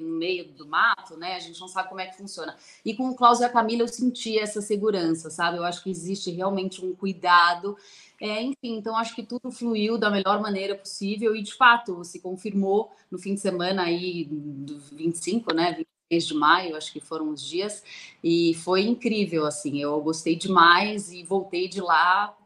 no 0.00 0.18
meio 0.18 0.48
do 0.52 0.66
mato, 0.66 1.16
né? 1.16 1.36
A 1.36 1.38
gente 1.38 1.60
não 1.60 1.68
sabe 1.68 1.88
como 1.88 2.00
é 2.00 2.06
que 2.06 2.16
funciona. 2.16 2.56
E 2.84 2.94
com 2.94 3.10
o 3.10 3.14
Klaus 3.14 3.40
e 3.40 3.44
a 3.44 3.48
Camila 3.48 3.82
eu 3.82 3.88
senti 3.88 4.38
essa 4.38 4.60
segurança, 4.60 5.30
sabe? 5.30 5.58
Eu 5.58 5.64
acho 5.64 5.82
que 5.82 5.90
existe 5.90 6.30
realmente 6.30 6.84
um 6.84 6.94
cuidado. 6.94 7.76
É, 8.20 8.42
enfim, 8.42 8.76
então 8.76 8.96
acho 8.96 9.14
que 9.14 9.22
tudo 9.22 9.50
fluiu 9.50 9.98
da 9.98 10.10
melhor 10.10 10.40
maneira 10.40 10.74
possível 10.74 11.34
e 11.34 11.42
de 11.42 11.54
fato 11.54 12.04
se 12.04 12.20
confirmou 12.20 12.90
no 13.10 13.18
fim 13.18 13.34
de 13.34 13.40
semana 13.40 13.84
aí 13.84 14.24
do 14.30 14.78
25, 14.92 15.54
né? 15.54 15.72
23 16.10 16.26
de 16.26 16.34
maio, 16.34 16.76
acho 16.76 16.92
que 16.92 17.00
foram 17.00 17.30
os 17.30 17.42
dias, 17.42 17.84
e 18.22 18.52
foi 18.54 18.82
incrível, 18.82 19.46
assim, 19.46 19.80
eu 19.80 20.00
gostei 20.00 20.34
demais 20.34 21.12
e 21.12 21.22
voltei 21.22 21.68
de 21.68 21.80
lá 21.80 22.36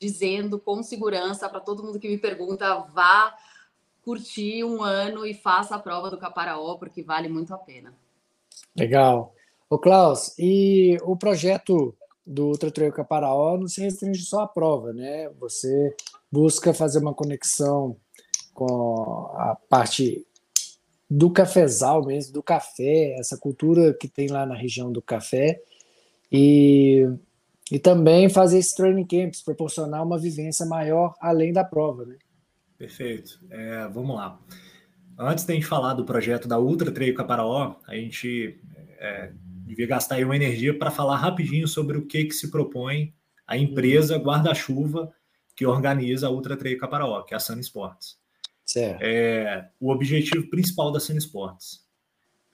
dizendo 0.00 0.58
com 0.58 0.82
segurança 0.82 1.48
para 1.48 1.60
todo 1.60 1.82
mundo 1.82 1.98
que 1.98 2.08
me 2.08 2.18
pergunta, 2.18 2.76
vá 2.94 3.34
curtir 4.04 4.64
um 4.64 4.82
ano 4.82 5.24
e 5.24 5.32
faça 5.32 5.74
a 5.74 5.78
prova 5.78 6.10
do 6.10 6.18
Caparaó, 6.18 6.76
porque 6.76 7.02
vale 7.02 7.28
muito 7.28 7.54
a 7.54 7.58
pena. 7.58 7.94
Legal. 8.76 9.34
Ô 9.68 9.78
Klaus, 9.78 10.34
e 10.38 10.98
o 11.02 11.16
projeto 11.16 11.96
do 12.26 12.46
Ultra 12.46 12.70
Trail 12.70 12.92
Caparaó 12.92 13.56
não 13.58 13.66
se 13.66 13.80
restringe 13.80 14.22
só 14.22 14.40
à 14.40 14.46
prova, 14.46 14.92
né? 14.92 15.28
Você 15.40 15.94
busca 16.30 16.72
fazer 16.72 16.98
uma 16.98 17.14
conexão 17.14 17.96
com 18.52 19.30
a 19.34 19.56
parte 19.68 20.24
do 21.10 21.30
cafezal 21.30 22.04
mesmo, 22.04 22.32
do 22.32 22.42
café, 22.42 23.16
essa 23.18 23.36
cultura 23.36 23.92
que 23.94 24.08
tem 24.08 24.28
lá 24.28 24.46
na 24.46 24.54
região 24.54 24.90
do 24.90 25.02
café, 25.02 25.60
e, 26.30 27.06
e 27.70 27.78
também 27.78 28.28
fazer 28.28 28.58
esses 28.58 28.74
training 28.74 29.06
camps, 29.06 29.42
proporcionar 29.42 30.02
uma 30.02 30.18
vivência 30.18 30.66
maior 30.66 31.14
além 31.20 31.52
da 31.52 31.64
prova, 31.64 32.04
né? 32.04 32.16
Perfeito. 32.84 33.40
É, 33.48 33.88
vamos 33.88 34.14
lá. 34.14 34.38
Antes 35.18 35.46
da 35.46 35.54
gente 35.54 35.64
falar 35.64 35.94
do 35.94 36.04
projeto 36.04 36.46
da 36.46 36.58
Ultra 36.58 36.92
Trail 36.92 37.14
Caparaó, 37.14 37.76
a 37.86 37.94
gente 37.94 38.60
é, 38.98 39.32
devia 39.64 39.86
gastar 39.86 40.16
aí 40.16 40.24
uma 40.24 40.36
energia 40.36 40.78
para 40.78 40.90
falar 40.90 41.16
rapidinho 41.16 41.66
sobre 41.66 41.96
o 41.96 42.04
que, 42.04 42.26
que 42.26 42.34
se 42.34 42.50
propõe 42.50 43.14
a 43.46 43.56
empresa 43.56 44.18
guarda-chuva 44.18 45.10
que 45.56 45.64
organiza 45.64 46.26
a 46.26 46.30
Ultra 46.30 46.58
Trail 46.58 46.76
Caparaó, 46.76 47.22
que 47.22 47.32
é 47.32 47.38
a 47.38 47.40
Sun 47.40 47.58
Sports. 47.60 48.18
Certo. 48.66 49.00
É, 49.02 49.70
o 49.80 49.90
objetivo 49.90 50.50
principal 50.50 50.92
da 50.92 51.00
Sun 51.00 51.16
Sports, 51.16 51.86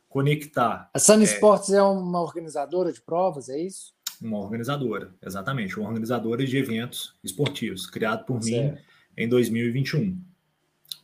conectar... 0.08 0.90
A 0.94 0.98
Sun 1.00 1.22
é, 1.22 1.24
Sports 1.24 1.70
é 1.70 1.82
uma 1.82 2.20
organizadora 2.20 2.92
de 2.92 3.00
provas, 3.00 3.48
é 3.48 3.58
isso? 3.58 3.94
Uma 4.22 4.38
organizadora, 4.38 5.12
exatamente. 5.20 5.76
Uma 5.76 5.88
organizadora 5.88 6.46
de 6.46 6.56
eventos 6.56 7.16
esportivos, 7.24 7.86
criado 7.86 8.24
por 8.26 8.40
certo. 8.40 8.76
mim 8.76 8.89
em 9.16 9.28
2021. 9.28 10.18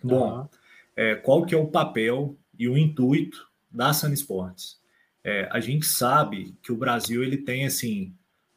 Bom, 0.03 0.41
uhum. 0.41 0.49
é, 0.95 1.15
qual 1.15 1.45
que 1.45 1.55
é 1.55 1.59
o 1.59 1.69
papel 1.69 2.37
e 2.59 2.69
o 2.69 2.77
intuito 2.77 3.49
da 3.71 3.93
Sun 3.93 4.13
Sports? 4.13 4.81
É, 5.25 5.49
a 5.51 5.59
gente 5.59 5.87
sabe 5.87 6.57
que 6.63 6.71
o 6.71 6.77
Brasil 6.77 7.25
ele 7.25 7.39
tem 7.39 7.67
assim 7.67 8.15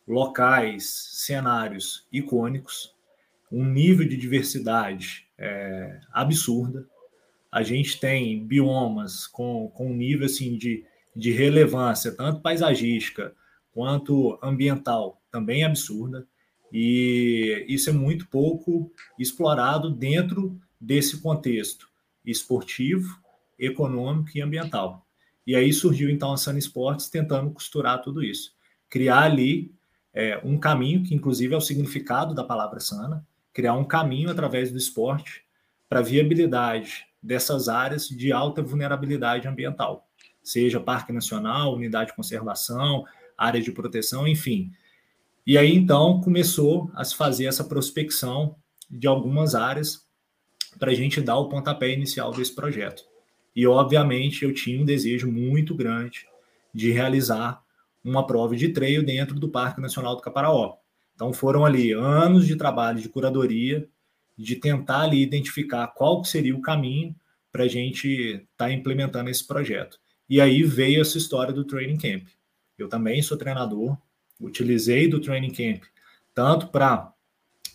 locais, 0.07 1.09
cenários 1.13 2.07
icônicos, 2.11 2.93
um 3.51 3.65
nível 3.65 4.07
de 4.07 4.17
diversidade 4.17 5.27
é, 5.37 5.99
absurda. 6.11 6.87
A 7.51 7.63
gente 7.63 7.99
tem 7.99 8.45
biomas 8.45 9.25
com, 9.25 9.69
com 9.69 9.91
um 9.91 9.95
nível 9.95 10.25
assim 10.25 10.57
de, 10.57 10.85
de 11.15 11.31
relevância, 11.31 12.11
tanto 12.11 12.41
paisagística 12.41 13.33
quanto 13.71 14.37
ambiental, 14.41 15.21
também 15.31 15.63
absurda. 15.63 16.27
E 16.71 17.65
isso 17.67 17.89
é 17.89 17.93
muito 17.93 18.27
pouco 18.27 18.91
explorado 19.17 19.89
dentro 19.89 20.59
desse 20.79 21.19
contexto 21.19 21.89
esportivo, 22.25 23.19
econômico 23.57 24.37
e 24.37 24.41
ambiental. 24.41 25.05
E 25.45 25.55
aí 25.55 25.73
surgiu 25.73 26.09
então 26.09 26.31
a 26.31 26.37
Sun 26.37 26.57
Sports 26.57 27.09
tentando 27.09 27.51
costurar 27.51 28.01
tudo 28.01 28.23
isso, 28.23 28.53
criar 28.87 29.23
ali 29.23 29.73
é, 30.13 30.39
um 30.43 30.57
caminho 30.59 31.03
que 31.03 31.15
inclusive 31.15 31.53
é 31.53 31.57
o 31.57 31.61
significado 31.61 32.35
da 32.35 32.43
palavra 32.43 32.79
sana, 32.79 33.25
criar 33.51 33.73
um 33.73 33.83
caminho 33.83 34.29
através 34.29 34.71
do 34.71 34.77
esporte 34.77 35.43
para 35.87 36.01
viabilidade 36.01 37.07
dessas 37.21 37.67
áreas 37.67 38.07
de 38.07 38.31
alta 38.31 38.61
vulnerabilidade 38.61 39.47
ambiental, 39.47 40.07
seja 40.41 40.79
parque 40.79 41.11
nacional, 41.11 41.73
unidade 41.73 42.11
de 42.11 42.15
conservação, 42.15 43.05
área 43.37 43.61
de 43.61 43.71
proteção, 43.71 44.27
enfim, 44.27 44.71
e 45.49 45.57
aí 45.57 45.73
então 45.73 46.21
começou 46.21 46.91
a 46.93 47.03
se 47.03 47.15
fazer 47.15 47.45
essa 47.45 47.63
prospecção 47.63 48.55
de 48.87 49.07
algumas 49.07 49.55
áreas 49.55 50.05
para 50.77 50.91
a 50.91 50.93
gente 50.93 51.19
dar 51.19 51.39
o 51.39 51.49
pontapé 51.49 51.91
inicial 51.91 52.31
desse 52.31 52.53
projeto. 52.53 53.03
E 53.55 53.65
obviamente 53.65 54.45
eu 54.45 54.53
tinha 54.53 54.79
um 54.79 54.85
desejo 54.85 55.31
muito 55.31 55.73
grande 55.73 56.27
de 56.71 56.91
realizar 56.91 57.63
uma 58.03 58.27
prova 58.27 58.55
de 58.55 58.69
treino 58.69 59.03
dentro 59.03 59.39
do 59.39 59.49
Parque 59.49 59.81
Nacional 59.81 60.15
do 60.15 60.21
Caparaó. 60.21 60.75
Então 61.15 61.33
foram 61.33 61.65
ali 61.65 61.93
anos 61.93 62.45
de 62.45 62.55
trabalho 62.55 63.01
de 63.01 63.09
curadoria, 63.09 63.89
de 64.37 64.55
tentar 64.55 65.01
ali 65.01 65.19
identificar 65.19 65.87
qual 65.87 66.23
seria 66.23 66.55
o 66.55 66.61
caminho 66.61 67.15
para 67.51 67.63
a 67.63 67.67
gente 67.67 68.07
estar 68.07 68.67
tá 68.67 68.71
implementando 68.71 69.31
esse 69.31 69.47
projeto. 69.47 69.97
E 70.29 70.39
aí 70.39 70.61
veio 70.61 71.01
essa 71.01 71.17
história 71.17 71.51
do 71.51 71.65
Training 71.65 71.97
Camp. 71.97 72.27
Eu 72.77 72.87
também 72.87 73.19
sou 73.23 73.35
treinador, 73.35 73.97
utilizei 74.39 75.07
do 75.07 75.19
training 75.19 75.51
camp 75.51 75.83
tanto 76.39 76.67
para, 76.67 77.11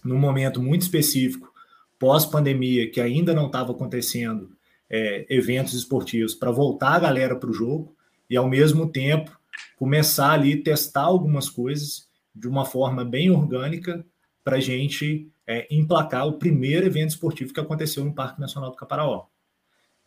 num 0.02 0.18
momento 0.18 0.62
muito 0.62 0.80
específico, 0.80 1.52
pós-pandemia, 1.98 2.90
que 2.90 2.98
ainda 2.98 3.34
não 3.34 3.46
estava 3.46 3.72
acontecendo 3.72 4.56
é, 4.88 5.26
eventos 5.28 5.74
esportivos, 5.74 6.34
para 6.34 6.50
voltar 6.50 6.94
a 6.94 6.98
galera 6.98 7.36
para 7.36 7.50
o 7.50 7.52
jogo 7.52 7.94
e, 8.28 8.38
ao 8.38 8.48
mesmo 8.48 8.90
tempo, 8.90 9.38
começar 9.76 10.30
ali 10.30 10.62
testar 10.62 11.02
algumas 11.02 11.50
coisas 11.50 12.08
de 12.34 12.48
uma 12.48 12.64
forma 12.64 13.04
bem 13.04 13.30
orgânica 13.30 14.02
para 14.42 14.60
gente 14.60 15.30
é, 15.46 15.66
emplacar 15.70 16.26
o 16.26 16.38
primeiro 16.38 16.86
evento 16.86 17.10
esportivo 17.10 17.52
que 17.52 17.60
aconteceu 17.60 18.02
no 18.04 18.14
Parque 18.14 18.40
Nacional 18.40 18.70
do 18.70 18.76
Caparaó. 18.76 19.26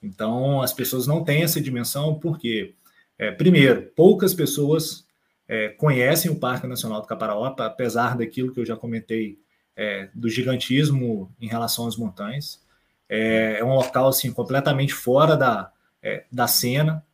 Então, 0.02 0.64
as 0.64 0.74
pessoas 0.74 1.06
não 1.06 1.24
têm 1.24 1.44
essa 1.44 1.62
dimensão 1.62 2.20
porque, 2.20 2.74
é, 3.18 3.32
primeiro, 3.32 3.84
poucas 3.96 4.34
pessoas 4.34 5.07
é, 5.48 5.70
conhecem 5.70 6.30
o 6.30 6.40
Parque 6.40 6.68
Nacional 6.68 7.02
do 7.02 7.08
Caparaó, 7.08 7.46
apesar 7.58 8.18
daquilo 8.18 8.52
que 8.54 8.60
eu 8.60 8.66
já 8.66 8.76
comentei 8.76 9.40
é, 9.76 10.10
do 10.14 10.30
gigantismo 10.30 11.34
em 11.40 11.48
relação 11.48 11.88
às 11.88 11.96
montanhas. 11.96 12.62
É, 13.08 13.58
é 13.60 13.64
um 13.64 13.76
local 13.76 14.10
assim 14.10 14.32
completamente 14.32 14.94
fora 14.94 15.38
da, 15.38 15.72
é, 16.02 16.26
da 16.32 16.48
cena, 16.48 17.06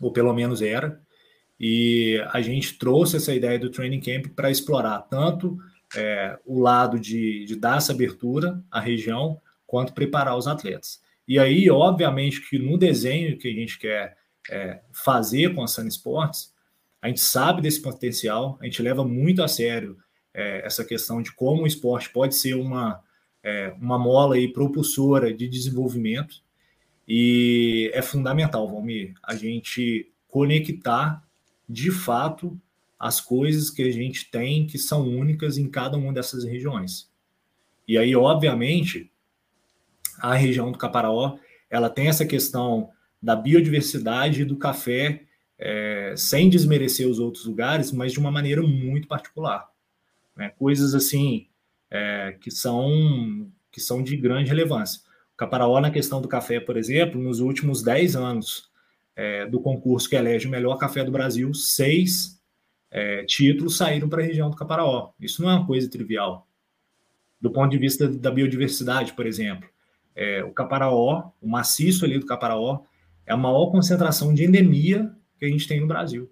ou 0.00 0.12
pelo 0.12 0.32
menos 0.32 0.62
era. 0.62 1.00
E 1.58 2.22
a 2.30 2.40
gente 2.40 2.78
trouxe 2.78 3.16
essa 3.16 3.34
ideia 3.34 3.58
do 3.58 3.70
training 3.70 4.00
camp 4.00 4.26
para 4.34 4.50
explorar 4.50 5.00
tanto 5.02 5.58
é, 5.96 6.38
o 6.44 6.60
lado 6.60 6.98
de, 6.98 7.44
de 7.44 7.56
dar 7.56 7.78
essa 7.78 7.92
abertura 7.92 8.62
à 8.70 8.80
região, 8.80 9.40
quanto 9.66 9.94
preparar 9.94 10.36
os 10.36 10.46
atletas. 10.46 11.00
E 11.26 11.38
aí, 11.38 11.70
obviamente, 11.70 12.40
que 12.48 12.58
no 12.58 12.76
desenho 12.76 13.38
que 13.38 13.48
a 13.48 13.52
gente 13.52 13.78
quer 13.78 14.16
é, 14.50 14.80
fazer 14.92 15.54
com 15.54 15.62
a 15.62 15.66
Sun 15.66 15.86
Sports, 15.86 16.51
a 17.02 17.08
gente 17.08 17.20
sabe 17.20 17.60
desse 17.60 17.82
potencial, 17.82 18.56
a 18.60 18.64
gente 18.64 18.80
leva 18.80 19.04
muito 19.04 19.42
a 19.42 19.48
sério 19.48 19.98
é, 20.32 20.64
essa 20.64 20.84
questão 20.84 21.20
de 21.20 21.32
como 21.32 21.64
o 21.64 21.66
esporte 21.66 22.08
pode 22.08 22.36
ser 22.36 22.54
uma, 22.54 23.02
é, 23.42 23.74
uma 23.80 23.98
mola 23.98 24.38
e 24.38 24.52
propulsora 24.52 25.34
de 25.34 25.48
desenvolvimento. 25.48 26.36
E 27.06 27.90
é 27.92 28.00
fundamental, 28.00 28.68
Valmir, 28.68 29.14
a 29.20 29.34
gente 29.34 30.10
conectar 30.28 31.22
de 31.68 31.90
fato 31.90 32.56
as 32.98 33.20
coisas 33.20 33.68
que 33.68 33.82
a 33.82 33.90
gente 33.90 34.30
tem 34.30 34.64
que 34.64 34.78
são 34.78 35.02
únicas 35.08 35.58
em 35.58 35.68
cada 35.68 35.96
uma 35.96 36.12
dessas 36.12 36.44
regiões. 36.44 37.10
E 37.86 37.98
aí, 37.98 38.14
obviamente, 38.14 39.10
a 40.20 40.34
região 40.34 40.70
do 40.70 40.78
Caparaó, 40.78 41.36
ela 41.68 41.90
tem 41.90 42.06
essa 42.06 42.24
questão 42.24 42.90
da 43.20 43.34
biodiversidade 43.34 44.44
do 44.44 44.56
café 44.56 45.24
é, 45.64 46.14
sem 46.16 46.50
desmerecer 46.50 47.08
os 47.08 47.20
outros 47.20 47.44
lugares, 47.44 47.92
mas 47.92 48.12
de 48.12 48.18
uma 48.18 48.32
maneira 48.32 48.60
muito 48.62 49.06
particular. 49.06 49.70
Né? 50.36 50.48
Coisas 50.58 50.92
assim 50.92 51.46
é, 51.88 52.36
que, 52.40 52.50
são, 52.50 53.48
que 53.70 53.80
são 53.80 54.02
de 54.02 54.16
grande 54.16 54.48
relevância. 54.48 55.00
Caparaó, 55.36 55.80
na 55.80 55.90
questão 55.90 56.20
do 56.20 56.26
café, 56.26 56.58
por 56.58 56.76
exemplo, 56.76 57.20
nos 57.20 57.38
últimos 57.38 57.80
10 57.80 58.16
anos 58.16 58.70
é, 59.14 59.46
do 59.46 59.60
concurso 59.60 60.08
que 60.08 60.16
elege 60.16 60.48
o 60.48 60.50
melhor 60.50 60.76
café 60.76 61.04
do 61.04 61.12
Brasil, 61.12 61.54
seis 61.54 62.42
é, 62.90 63.24
títulos 63.24 63.76
saíram 63.76 64.08
para 64.08 64.20
a 64.20 64.26
região 64.26 64.50
do 64.50 64.56
Caparaó. 64.56 65.12
Isso 65.20 65.42
não 65.42 65.50
é 65.50 65.54
uma 65.54 65.66
coisa 65.66 65.88
trivial. 65.88 66.48
Do 67.40 67.52
ponto 67.52 67.70
de 67.70 67.78
vista 67.78 68.08
da 68.08 68.32
biodiversidade, 68.32 69.12
por 69.12 69.26
exemplo, 69.26 69.68
é, 70.14 70.42
o 70.42 70.50
Caparaó, 70.50 71.30
o 71.40 71.48
maciço 71.48 72.04
ali 72.04 72.18
do 72.18 72.26
Caparaó, 72.26 72.80
é 73.24 73.32
a 73.32 73.36
maior 73.36 73.70
concentração 73.70 74.34
de 74.34 74.44
endemia 74.44 75.14
que 75.42 75.46
a 75.46 75.48
gente 75.48 75.66
tem 75.66 75.80
no 75.80 75.88
Brasil. 75.88 76.30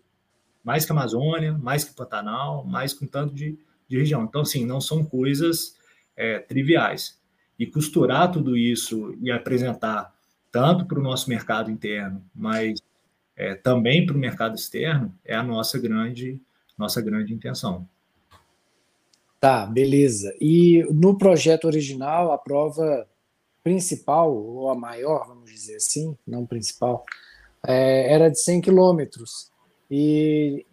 Mais 0.62 0.84
que 0.84 0.92
Amazônia, 0.92 1.52
mais 1.58 1.82
que 1.82 1.92
Pantanal, 1.92 2.64
mais 2.64 2.94
que 2.94 3.04
um 3.04 3.08
tanto 3.08 3.34
de, 3.34 3.58
de 3.88 3.98
região. 3.98 4.22
Então, 4.22 4.42
assim, 4.42 4.64
não 4.64 4.80
são 4.80 5.04
coisas 5.04 5.76
é, 6.16 6.38
triviais. 6.38 7.18
E 7.58 7.66
costurar 7.66 8.30
tudo 8.30 8.56
isso 8.56 9.16
e 9.20 9.32
apresentar 9.32 10.14
tanto 10.52 10.86
para 10.86 11.00
o 11.00 11.02
nosso 11.02 11.28
mercado 11.28 11.72
interno, 11.72 12.24
mas 12.32 12.80
é, 13.36 13.56
também 13.56 14.06
para 14.06 14.14
o 14.14 14.18
mercado 14.18 14.54
externo, 14.54 15.12
é 15.24 15.34
a 15.34 15.42
nossa 15.42 15.76
grande, 15.76 16.40
nossa 16.78 17.00
grande 17.00 17.34
intenção. 17.34 17.88
Tá, 19.40 19.66
beleza. 19.66 20.32
E 20.40 20.86
no 20.92 21.18
projeto 21.18 21.64
original, 21.64 22.30
a 22.30 22.38
prova 22.38 23.08
principal, 23.62 24.32
ou 24.32 24.70
a 24.70 24.74
maior, 24.76 25.26
vamos 25.26 25.50
dizer 25.50 25.76
assim, 25.76 26.16
não 26.26 26.46
principal, 26.46 27.04
é, 27.66 28.12
era 28.12 28.30
de 28.30 28.40
100 28.40 28.60
quilômetros. 28.60 29.50
E 29.90 30.64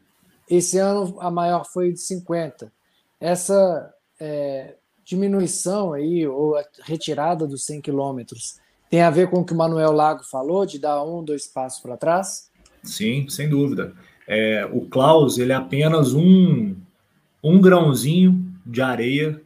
esse 0.49 0.77
ano 0.77 1.17
a 1.19 1.29
maior 1.29 1.65
foi 1.65 1.91
de 1.91 1.99
50. 1.99 2.71
Essa 3.19 3.93
é, 4.19 4.75
diminuição 5.03 5.93
aí, 5.93 6.27
ou 6.27 6.55
a 6.57 6.63
retirada 6.83 7.47
dos 7.47 7.65
100 7.65 7.81
quilômetros, 7.81 8.59
tem 8.89 9.01
a 9.01 9.09
ver 9.09 9.29
com 9.29 9.39
o 9.39 9.45
que 9.45 9.53
o 9.53 9.57
Manuel 9.57 9.91
Lago 9.91 10.23
falou, 10.23 10.65
de 10.65 10.79
dar 10.79 11.03
um, 11.03 11.23
dois 11.23 11.47
passos 11.47 11.81
para 11.81 11.97
trás? 11.97 12.49
Sim, 12.83 13.27
sem 13.27 13.49
dúvida. 13.49 13.93
É, 14.27 14.65
o 14.71 14.81
Klaus 14.81 15.37
ele 15.37 15.51
é 15.51 15.55
apenas 15.55 16.13
um, 16.13 16.75
um 17.43 17.59
grãozinho 17.59 18.45
de 18.65 18.81
areia 18.81 19.41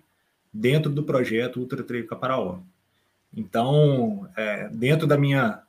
dentro 0.53 0.91
do 0.91 1.03
projeto 1.03 1.59
Ultra 1.59 1.83
Trail 1.83 2.07
Caparaó. 2.07 2.59
Então, 3.35 4.27
é, 4.35 4.67
dentro 4.69 5.07
da 5.07 5.17
minha 5.17 5.60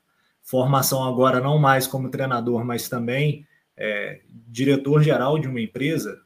formação 0.43 1.03
agora, 1.03 1.39
não 1.39 1.57
mais 1.57 1.87
como 1.87 2.09
treinador, 2.09 2.63
mas 2.63 2.89
também 2.89 3.45
é, 3.75 4.21
diretor-geral 4.47 5.39
de 5.39 5.47
uma 5.47 5.61
empresa, 5.61 6.21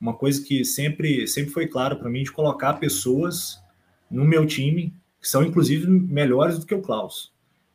uma 0.00 0.14
coisa 0.14 0.42
que 0.42 0.64
sempre, 0.64 1.26
sempre 1.26 1.52
foi 1.52 1.66
claro 1.66 1.96
para 1.96 2.08
mim 2.08 2.22
de 2.22 2.32
colocar 2.32 2.74
pessoas 2.74 3.60
no 4.10 4.24
meu 4.24 4.46
time 4.46 4.94
que 5.20 5.28
são 5.28 5.42
inclusive 5.42 5.88
melhores 5.88 6.58
do 6.58 6.66
que 6.66 6.74
o 6.74 6.80
Klaus. 6.80 7.32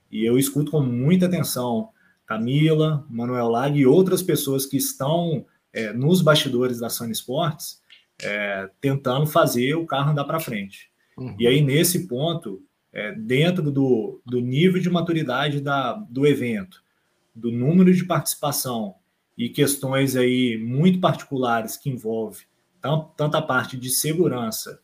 E 0.10 0.26
eu 0.26 0.38
escuto 0.38 0.72
com 0.72 0.82
muita 0.82 1.26
atenção 1.26 1.90
Camila, 2.26 3.06
Manuel 3.10 3.50
Lag 3.50 3.78
e 3.78 3.86
outras 3.86 4.22
pessoas 4.24 4.66
que 4.66 4.78
estão 4.78 5.46
é, 5.74 5.92
nos 5.92 6.22
bastidores 6.22 6.80
da 6.80 6.90
Sun 6.90 7.10
Sports 7.12 7.82
é, 8.22 8.70
tentando 8.80 9.26
fazer 9.28 9.76
o 9.76 9.86
carro 9.86 10.12
andar 10.12 10.24
para 10.24 10.40
frente. 10.40 10.90
Uhum. 11.18 11.36
E 11.38 11.46
aí, 11.46 11.62
nesse 11.62 12.08
ponto, 12.08 12.62
é, 12.94 13.14
dentro 13.14 13.72
do, 13.72 14.22
do 14.26 14.40
nível 14.40 14.82
de 14.82 14.90
maturidade 14.90 15.62
da, 15.62 15.94
do 15.94 16.26
evento, 16.26 16.84
do 17.34 17.52
número 17.52 17.94
de 17.94 18.06
participação 18.06 18.96
e 19.38 19.50
questões 19.50 20.16
aí 20.16 20.58
muito 20.58 21.00
particulares 21.00 21.78
que 21.78 21.90
envolve 21.90 22.46
tanto, 22.82 23.12
tanto 23.16 23.38
a 23.38 23.42
parte 23.42 23.78
de 23.78 23.90
segurança 23.90 24.80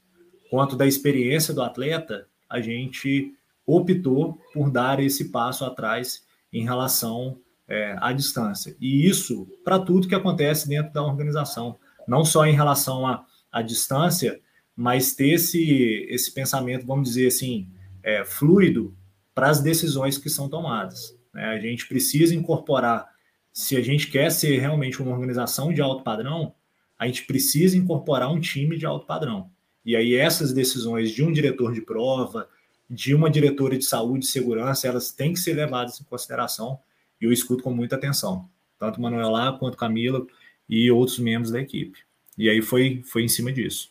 quanto 0.50 0.76
da 0.76 0.86
experiência 0.86 1.54
do 1.54 1.62
atleta, 1.62 2.28
a 2.50 2.62
gente 2.62 3.34
optou 3.66 4.40
por 4.54 4.72
dar 4.72 5.00
esse 5.02 5.30
passo 5.30 5.66
atrás 5.66 6.26
em 6.54 6.64
relação 6.64 7.38
é, 7.68 7.98
à 8.00 8.14
distância. 8.14 8.78
E 8.80 9.06
isso 9.06 9.46
para 9.66 9.80
tudo 9.80 10.08
que 10.08 10.16
acontece 10.16 10.70
dentro 10.70 10.94
da 10.94 11.04
organização, 11.04 11.78
não 12.08 12.24
só 12.24 12.46
em 12.46 12.54
relação 12.54 13.06
à, 13.06 13.26
à 13.52 13.62
distância, 13.62 14.40
mas 14.74 15.14
ter 15.14 15.34
esse, 15.34 16.08
esse 16.10 16.34
pensamento, 16.34 16.86
vamos 16.86 17.10
dizer 17.10 17.28
assim, 17.28 17.68
é, 18.08 18.24
fluido 18.24 18.96
para 19.36 19.50
as 19.50 19.60
decisões 19.60 20.18
que 20.18 20.30
são 20.30 20.48
tomadas. 20.48 21.14
Né? 21.34 21.44
A 21.44 21.60
gente 21.60 21.86
precisa 21.90 22.34
incorporar, 22.34 23.06
se 23.52 23.76
a 23.76 23.82
gente 23.82 24.08
quer 24.08 24.32
ser 24.32 24.58
realmente 24.60 25.02
uma 25.02 25.12
organização 25.12 25.74
de 25.74 25.82
alto 25.82 26.04
padrão, 26.04 26.56
a 26.98 27.06
gente 27.06 27.26
precisa 27.26 27.78
incorporar 27.78 28.32
um 28.32 28.40
time 28.40 28.78
de 28.78 28.86
alto 28.86 29.06
padrão. 29.06 29.52
E 29.84 29.94
aí 29.94 30.16
essas 30.16 30.54
decisões 30.54 31.12
de 31.12 31.22
um 31.22 31.34
diretor 31.34 31.74
de 31.74 31.82
prova, 31.82 32.48
de 32.90 33.14
uma 33.14 33.30
diretora 33.30 33.78
de 33.78 33.84
saúde 33.84 34.24
e 34.24 34.30
segurança, 34.30 34.88
elas 34.88 35.12
têm 35.12 35.34
que 35.34 35.40
ser 35.40 35.54
levadas 35.54 36.00
em 36.00 36.06
consideração 36.06 36.80
e 37.20 37.26
eu 37.26 37.34
escuto 37.34 37.62
com 37.62 37.74
muita 37.74 37.98
atenção, 37.98 38.50
tanto 38.80 39.02
Manuel 39.02 39.32
lá 39.32 39.52
quanto 39.52 39.76
Camila 39.76 40.26
e 40.70 40.90
outros 40.90 41.20
membros 41.20 41.52
da 41.52 41.60
equipe. 41.60 42.00
E 42.38 42.50
aí 42.50 42.62
foi, 42.62 43.02
foi 43.04 43.24
em 43.24 43.28
cima 43.28 43.52
disso. 43.52 43.90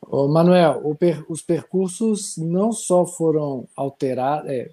Ô 0.00 0.28
Manuel, 0.28 0.94
per, 0.94 1.24
os 1.28 1.42
percursos 1.42 2.36
não 2.36 2.70
só 2.72 3.04
foram 3.04 3.68
alterados, 3.74 4.48
é, 4.50 4.70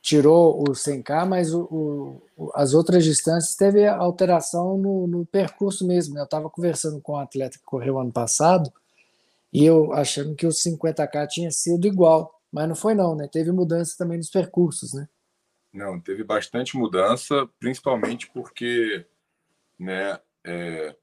tirou 0.00 0.62
o 0.62 0.72
100K, 0.72 1.26
mas 1.26 1.52
o, 1.52 2.20
o, 2.36 2.50
as 2.54 2.74
outras 2.74 3.04
distâncias 3.04 3.54
teve 3.54 3.86
alteração 3.86 4.78
no, 4.78 5.06
no 5.06 5.26
percurso 5.26 5.86
mesmo. 5.86 6.14
Né? 6.14 6.20
Eu 6.20 6.24
estava 6.24 6.48
conversando 6.48 7.00
com 7.00 7.12
um 7.12 7.18
atleta 7.18 7.58
que 7.58 7.64
correu 7.64 7.98
ano 7.98 8.12
passado 8.12 8.72
e 9.52 9.64
eu 9.64 9.92
achando 9.92 10.34
que 10.34 10.46
o 10.46 10.50
50K 10.50 11.26
tinha 11.28 11.50
sido 11.50 11.86
igual, 11.86 12.40
mas 12.50 12.68
não 12.68 12.74
foi 12.74 12.94
não, 12.94 13.14
né? 13.14 13.28
Teve 13.30 13.50
mudança 13.52 13.96
também 13.98 14.16
nos 14.16 14.30
percursos, 14.30 14.94
né? 14.94 15.08
Não, 15.72 16.00
teve 16.00 16.24
bastante 16.24 16.76
mudança, 16.76 17.48
principalmente 17.58 18.28
porque, 18.32 19.06
né, 19.78 20.18
é, 20.44 20.96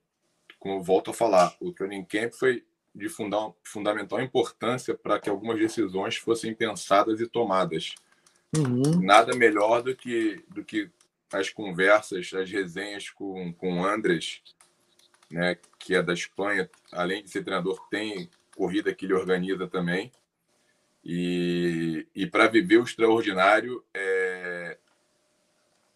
como 0.60 0.84
volto 0.84 1.12
a 1.12 1.14
falar, 1.14 1.56
o 1.62 1.72
training 1.72 2.04
camp 2.04 2.34
foi 2.34 2.66
de 2.98 3.08
fundar, 3.10 3.52
fundamental 3.64 4.20
importância 4.22 4.96
para 4.96 5.20
que 5.20 5.30
algumas 5.30 5.60
decisões 5.60 6.18
fossem 6.18 6.54
pensadas 6.54 7.22
e 7.22 7.28
tomadas. 7.28 7.96
Uhum. 8.56 9.02
Nada 9.02 9.36
melhor 9.36 9.82
do 9.82 9.96
que, 9.96 10.44
do 10.50 10.64
que 10.64 10.90
as 11.32 11.50
conversas, 11.50 12.34
as 12.34 12.50
resenhas 12.50 13.10
com, 13.10 13.54
com 13.54 13.82
o 13.82 13.86
Andres, 13.86 14.42
né, 15.30 15.58
que 15.78 15.96
é 15.96 16.02
da 16.02 16.14
Espanha, 16.14 16.70
além 16.92 17.24
de 17.24 17.30
ser 17.30 17.44
treinador, 17.44 17.88
tem 17.90 18.30
corrida 18.56 18.94
que 18.94 19.06
ele 19.06 19.14
organiza 19.14 19.68
também. 19.68 20.12
E, 21.04 22.08
e 22.16 22.26
para 22.26 22.48
viver 22.48 22.78
o 22.78 22.84
extraordinário 22.84 23.84
é, 23.94 24.78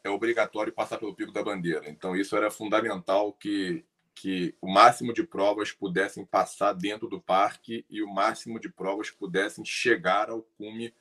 é 0.03 0.09
obrigatório 0.09 0.71
passar 0.71 0.97
pelo 0.97 1.15
Pico 1.15 1.31
da 1.31 1.43
Bandeira. 1.43 1.89
Então, 1.89 2.15
isso 2.15 2.35
era 2.35 2.51
fundamental 2.51 3.33
que, 3.33 3.83
que 4.13 4.55
o 4.61 4.69
máximo 4.69 5.13
de 5.13 5.23
provas 5.23 5.71
pudessem 5.71 6.25
passar 6.25 6.73
dentro 6.73 7.07
do 7.07 7.21
parque 7.21 7.85
e 7.89 8.01
o 8.01 8.07
máximo 8.07 8.59
de 8.59 8.69
provas 8.69 9.09
pudessem 9.09 9.65
chegar 9.65 10.29
ao 10.29 10.41
cume 10.57 10.93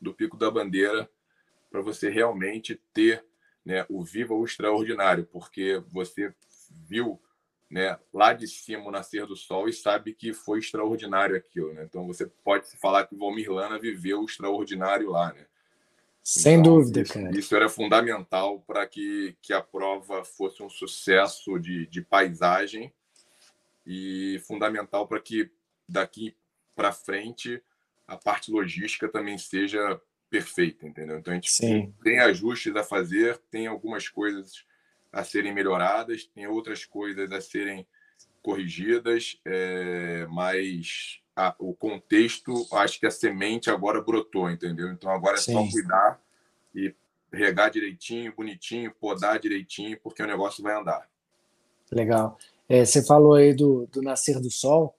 do 0.00 0.12
Pico 0.12 0.36
da 0.36 0.50
Bandeira 0.50 1.10
para 1.70 1.80
você 1.80 2.08
realmente 2.08 2.80
ter 2.92 3.24
né, 3.64 3.84
o 3.88 4.02
viva 4.02 4.34
o 4.34 4.44
extraordinário, 4.44 5.26
porque 5.26 5.82
você 5.88 6.34
viu 6.70 7.20
né, 7.70 7.98
lá 8.12 8.32
de 8.32 8.46
cima 8.46 8.86
o 8.86 8.90
nascer 8.90 9.26
do 9.26 9.36
sol 9.36 9.68
e 9.68 9.72
sabe 9.72 10.14
que 10.14 10.32
foi 10.32 10.58
extraordinário 10.58 11.36
aquilo, 11.36 11.74
né? 11.74 11.84
Então 11.84 12.06
você 12.06 12.26
pode 12.26 12.66
falar 12.78 13.06
que 13.06 13.14
o 13.14 13.18
Valmir 13.18 13.52
Lana 13.52 13.78
viveu 13.78 14.20
o 14.20 14.24
extraordinário 14.24 15.10
lá, 15.10 15.34
né? 15.34 15.46
Sem 16.30 16.60
então, 16.60 16.74
dúvida, 16.74 17.00
isso, 17.00 17.14
cara. 17.14 17.38
Isso 17.38 17.56
era 17.56 17.68
fundamental 17.70 18.60
para 18.66 18.86
que, 18.86 19.34
que 19.40 19.54
a 19.54 19.62
prova 19.62 20.22
fosse 20.26 20.62
um 20.62 20.68
sucesso 20.68 21.58
de, 21.58 21.86
de 21.86 22.02
paisagem 22.02 22.92
e 23.86 24.38
fundamental 24.46 25.08
para 25.08 25.20
que 25.20 25.50
daqui 25.88 26.36
para 26.76 26.92
frente 26.92 27.62
a 28.06 28.14
parte 28.14 28.50
logística 28.50 29.08
também 29.08 29.38
seja 29.38 29.98
perfeita, 30.28 30.86
entendeu? 30.86 31.16
Então 31.16 31.32
a 31.32 31.34
gente 31.34 31.50
Sim. 31.50 31.94
tem 32.04 32.18
ajustes 32.18 32.76
a 32.76 32.84
fazer, 32.84 33.38
tem 33.50 33.66
algumas 33.66 34.06
coisas 34.06 34.66
a 35.10 35.24
serem 35.24 35.54
melhoradas, 35.54 36.26
tem 36.26 36.46
outras 36.46 36.84
coisas 36.84 37.32
a 37.32 37.40
serem 37.40 37.86
corrigidas, 38.42 39.40
é, 39.46 40.26
mas 40.28 41.22
a, 41.38 41.54
o 41.60 41.72
contexto, 41.72 42.66
acho 42.72 42.98
que 42.98 43.06
a 43.06 43.12
semente 43.12 43.70
agora 43.70 44.02
brotou, 44.02 44.50
entendeu? 44.50 44.90
Então 44.90 45.08
agora 45.08 45.36
é 45.36 45.40
Sim. 45.40 45.52
só 45.52 45.70
cuidar 45.70 46.20
e 46.74 46.92
regar 47.32 47.70
direitinho, 47.70 48.34
bonitinho, 48.36 48.92
podar 49.00 49.38
direitinho, 49.38 49.96
porque 50.02 50.20
o 50.20 50.26
negócio 50.26 50.64
vai 50.64 50.74
andar. 50.74 51.08
Legal. 51.92 52.36
É, 52.68 52.84
você 52.84 53.04
falou 53.04 53.34
aí 53.34 53.54
do, 53.54 53.86
do 53.86 54.02
nascer 54.02 54.40
do 54.40 54.50
sol. 54.50 54.96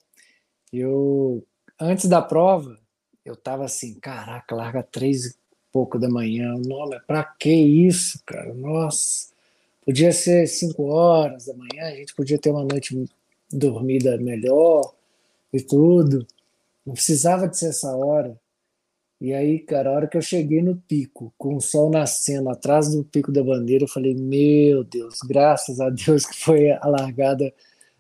Eu, 0.72 1.46
antes 1.78 2.08
da 2.08 2.22
prova, 2.22 2.80
eu 3.26 3.36
tava 3.36 3.66
assim, 3.66 4.00
caraca, 4.00 4.56
larga 4.56 4.82
três 4.82 5.26
e 5.26 5.36
pouco 5.74 6.00
da 6.00 6.08
manhã. 6.08 6.54
Nossa, 6.66 7.04
pra 7.06 7.22
que 7.22 7.52
isso, 7.52 8.24
cara? 8.26 8.54
Nossa. 8.54 9.28
Podia 9.86 10.14
ser 10.14 10.48
5 10.48 10.84
horas 10.84 11.48
da 11.48 11.54
manhã, 11.54 11.88
a 11.88 11.96
gente 11.96 12.16
podia 12.16 12.40
ter 12.40 12.52
uma 12.52 12.64
noite 12.64 12.96
dormida 13.52 14.18
melhor 14.18 14.94
e 15.54 15.62
tudo. 15.62 16.26
Não 16.86 16.94
precisava 16.94 17.48
de 17.48 17.58
ser 17.58 17.70
essa 17.70 17.96
hora. 17.96 18.40
E 19.22 19.34
aí, 19.34 19.60
cara, 19.60 19.90
a 19.90 19.94
hora 19.94 20.08
que 20.08 20.16
eu 20.16 20.22
cheguei 20.22 20.62
no 20.62 20.78
pico, 20.78 21.34
com 21.38 21.56
o 21.56 21.62
sol 21.62 21.90
nascendo 21.90 22.50
atrás 22.50 22.90
do 22.94 23.04
pico 23.04 23.32
da 23.32 23.44
bandeira, 23.44 23.84
eu 23.84 23.88
falei, 23.88 24.16
meu 24.16 24.84
Deus, 24.84 25.20
graças 25.28 25.82
a 25.82 25.90
Deus 25.90 26.26
que 26.26 26.36
foi 26.36 26.72
a 26.72 26.88
largada 26.88 27.54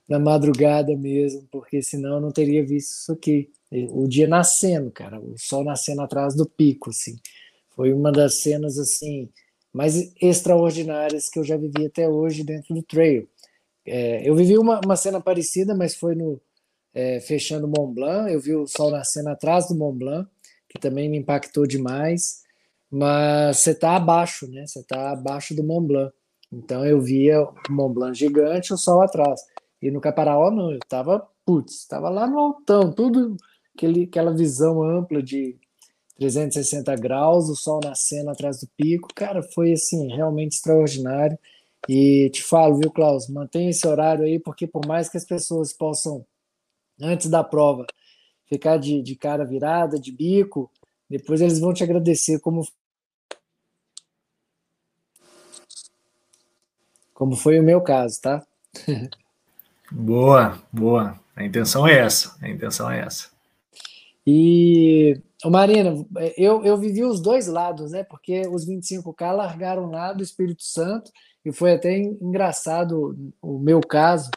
na 0.07 0.17
madrugada 0.17 0.95
mesmo, 0.95 1.47
porque 1.51 1.83
senão 1.83 2.15
eu 2.15 2.21
não 2.21 2.31
teria 2.31 2.65
visto 2.65 2.91
isso 2.91 3.11
aqui. 3.11 3.51
O 3.91 4.07
dia 4.07 4.27
nascendo, 4.27 4.89
cara, 4.89 5.19
o 5.19 5.37
sol 5.37 5.63
nascendo 5.63 6.01
atrás 6.01 6.33
do 6.35 6.47
pico, 6.47 6.89
assim. 6.89 7.17
Foi 7.75 7.93
uma 7.93 8.11
das 8.11 8.41
cenas, 8.41 8.79
assim, 8.79 9.29
mais 9.71 10.11
extraordinárias 10.21 11.29
que 11.29 11.37
eu 11.37 11.43
já 11.43 11.57
vivi 11.57 11.85
até 11.85 12.09
hoje 12.09 12.43
dentro 12.43 12.73
do 12.73 12.81
trail. 12.81 13.27
É, 13.85 14.27
eu 14.27 14.35
vivi 14.35 14.57
uma, 14.57 14.81
uma 14.83 14.95
cena 14.95 15.21
parecida, 15.21 15.75
mas 15.75 15.95
foi 15.95 16.15
no 16.15 16.41
é, 16.93 17.19
fechando 17.19 17.67
Mont 17.67 17.93
Blanc, 17.93 18.31
eu 18.31 18.39
vi 18.39 18.55
o 18.55 18.67
sol 18.67 18.91
nascendo 18.91 19.29
atrás 19.29 19.67
do 19.67 19.75
Mont 19.75 19.97
Blanc, 19.97 20.29
que 20.67 20.79
também 20.79 21.09
me 21.09 21.17
impactou 21.17 21.65
demais, 21.65 22.43
mas 22.89 23.57
você 23.57 23.71
está 23.71 23.95
abaixo, 23.95 24.49
né? 24.49 24.65
Você 24.65 24.79
está 24.79 25.11
abaixo 25.11 25.55
do 25.55 25.63
Mont 25.63 25.87
Blanc. 25.87 26.13
Então 26.51 26.85
eu 26.85 26.99
via 26.99 27.41
o 27.41 27.53
Mont 27.69 27.93
Blanc 27.93 28.17
gigante, 28.17 28.73
o 28.73 28.77
sol 28.77 29.01
atrás. 29.01 29.41
E 29.81 29.91
no 29.91 30.01
Caparaó 30.01 30.51
não, 30.51 30.71
eu 30.71 30.77
estava, 30.77 31.27
putz, 31.45 31.75
estava 31.75 32.09
lá 32.09 32.27
no 32.27 32.39
altão, 32.39 32.91
tudo 32.91 33.37
aquele, 33.75 34.03
aquela 34.03 34.33
visão 34.33 34.83
ampla 34.83 35.21
de 35.21 35.55
360 36.19 36.95
graus, 36.95 37.49
o 37.49 37.55
sol 37.55 37.79
nascendo 37.83 38.29
atrás 38.29 38.59
do 38.59 38.67
pico, 38.75 39.07
cara, 39.15 39.41
foi 39.41 39.71
assim, 39.71 40.07
realmente 40.07 40.53
extraordinário. 40.53 41.37
E 41.87 42.29
te 42.31 42.43
falo, 42.43 42.77
viu, 42.77 42.91
Klaus, 42.91 43.29
mantenha 43.29 43.69
esse 43.69 43.87
horário 43.87 44.25
aí, 44.25 44.37
porque 44.37 44.67
por 44.67 44.85
mais 44.85 45.07
que 45.07 45.17
as 45.17 45.25
pessoas 45.25 45.71
possam, 45.71 46.25
antes 47.01 47.29
da 47.29 47.43
prova, 47.43 47.85
ficar 48.47 48.77
de, 48.77 49.01
de 49.01 49.15
cara 49.15 49.45
virada, 49.45 49.99
de 49.99 50.11
bico, 50.11 50.71
depois 51.09 51.41
eles 51.41 51.59
vão 51.59 51.73
te 51.73 51.83
agradecer 51.83 52.39
como 52.39 52.67
como 57.13 57.35
foi 57.35 57.59
o 57.59 57.63
meu 57.63 57.81
caso, 57.81 58.21
tá? 58.21 58.47
boa, 59.91 60.57
boa. 60.71 61.19
A 61.35 61.43
intenção 61.43 61.85
é 61.85 61.99
essa. 61.99 62.37
A 62.41 62.49
intenção 62.49 62.89
é 62.89 63.01
essa. 63.01 63.29
E, 64.25 65.19
Marina, 65.45 66.05
eu, 66.37 66.63
eu 66.63 66.77
vivi 66.77 67.03
os 67.03 67.19
dois 67.19 67.47
lados, 67.47 67.91
né? 67.91 68.03
Porque 68.03 68.47
os 68.47 68.65
25K 68.65 69.33
largaram 69.33 69.89
lá 69.89 70.13
do 70.13 70.23
Espírito 70.23 70.63
Santo 70.63 71.11
e 71.43 71.51
foi 71.51 71.73
até 71.73 71.97
engraçado 71.97 73.33
o 73.41 73.57
meu 73.59 73.81
caso, 73.81 74.29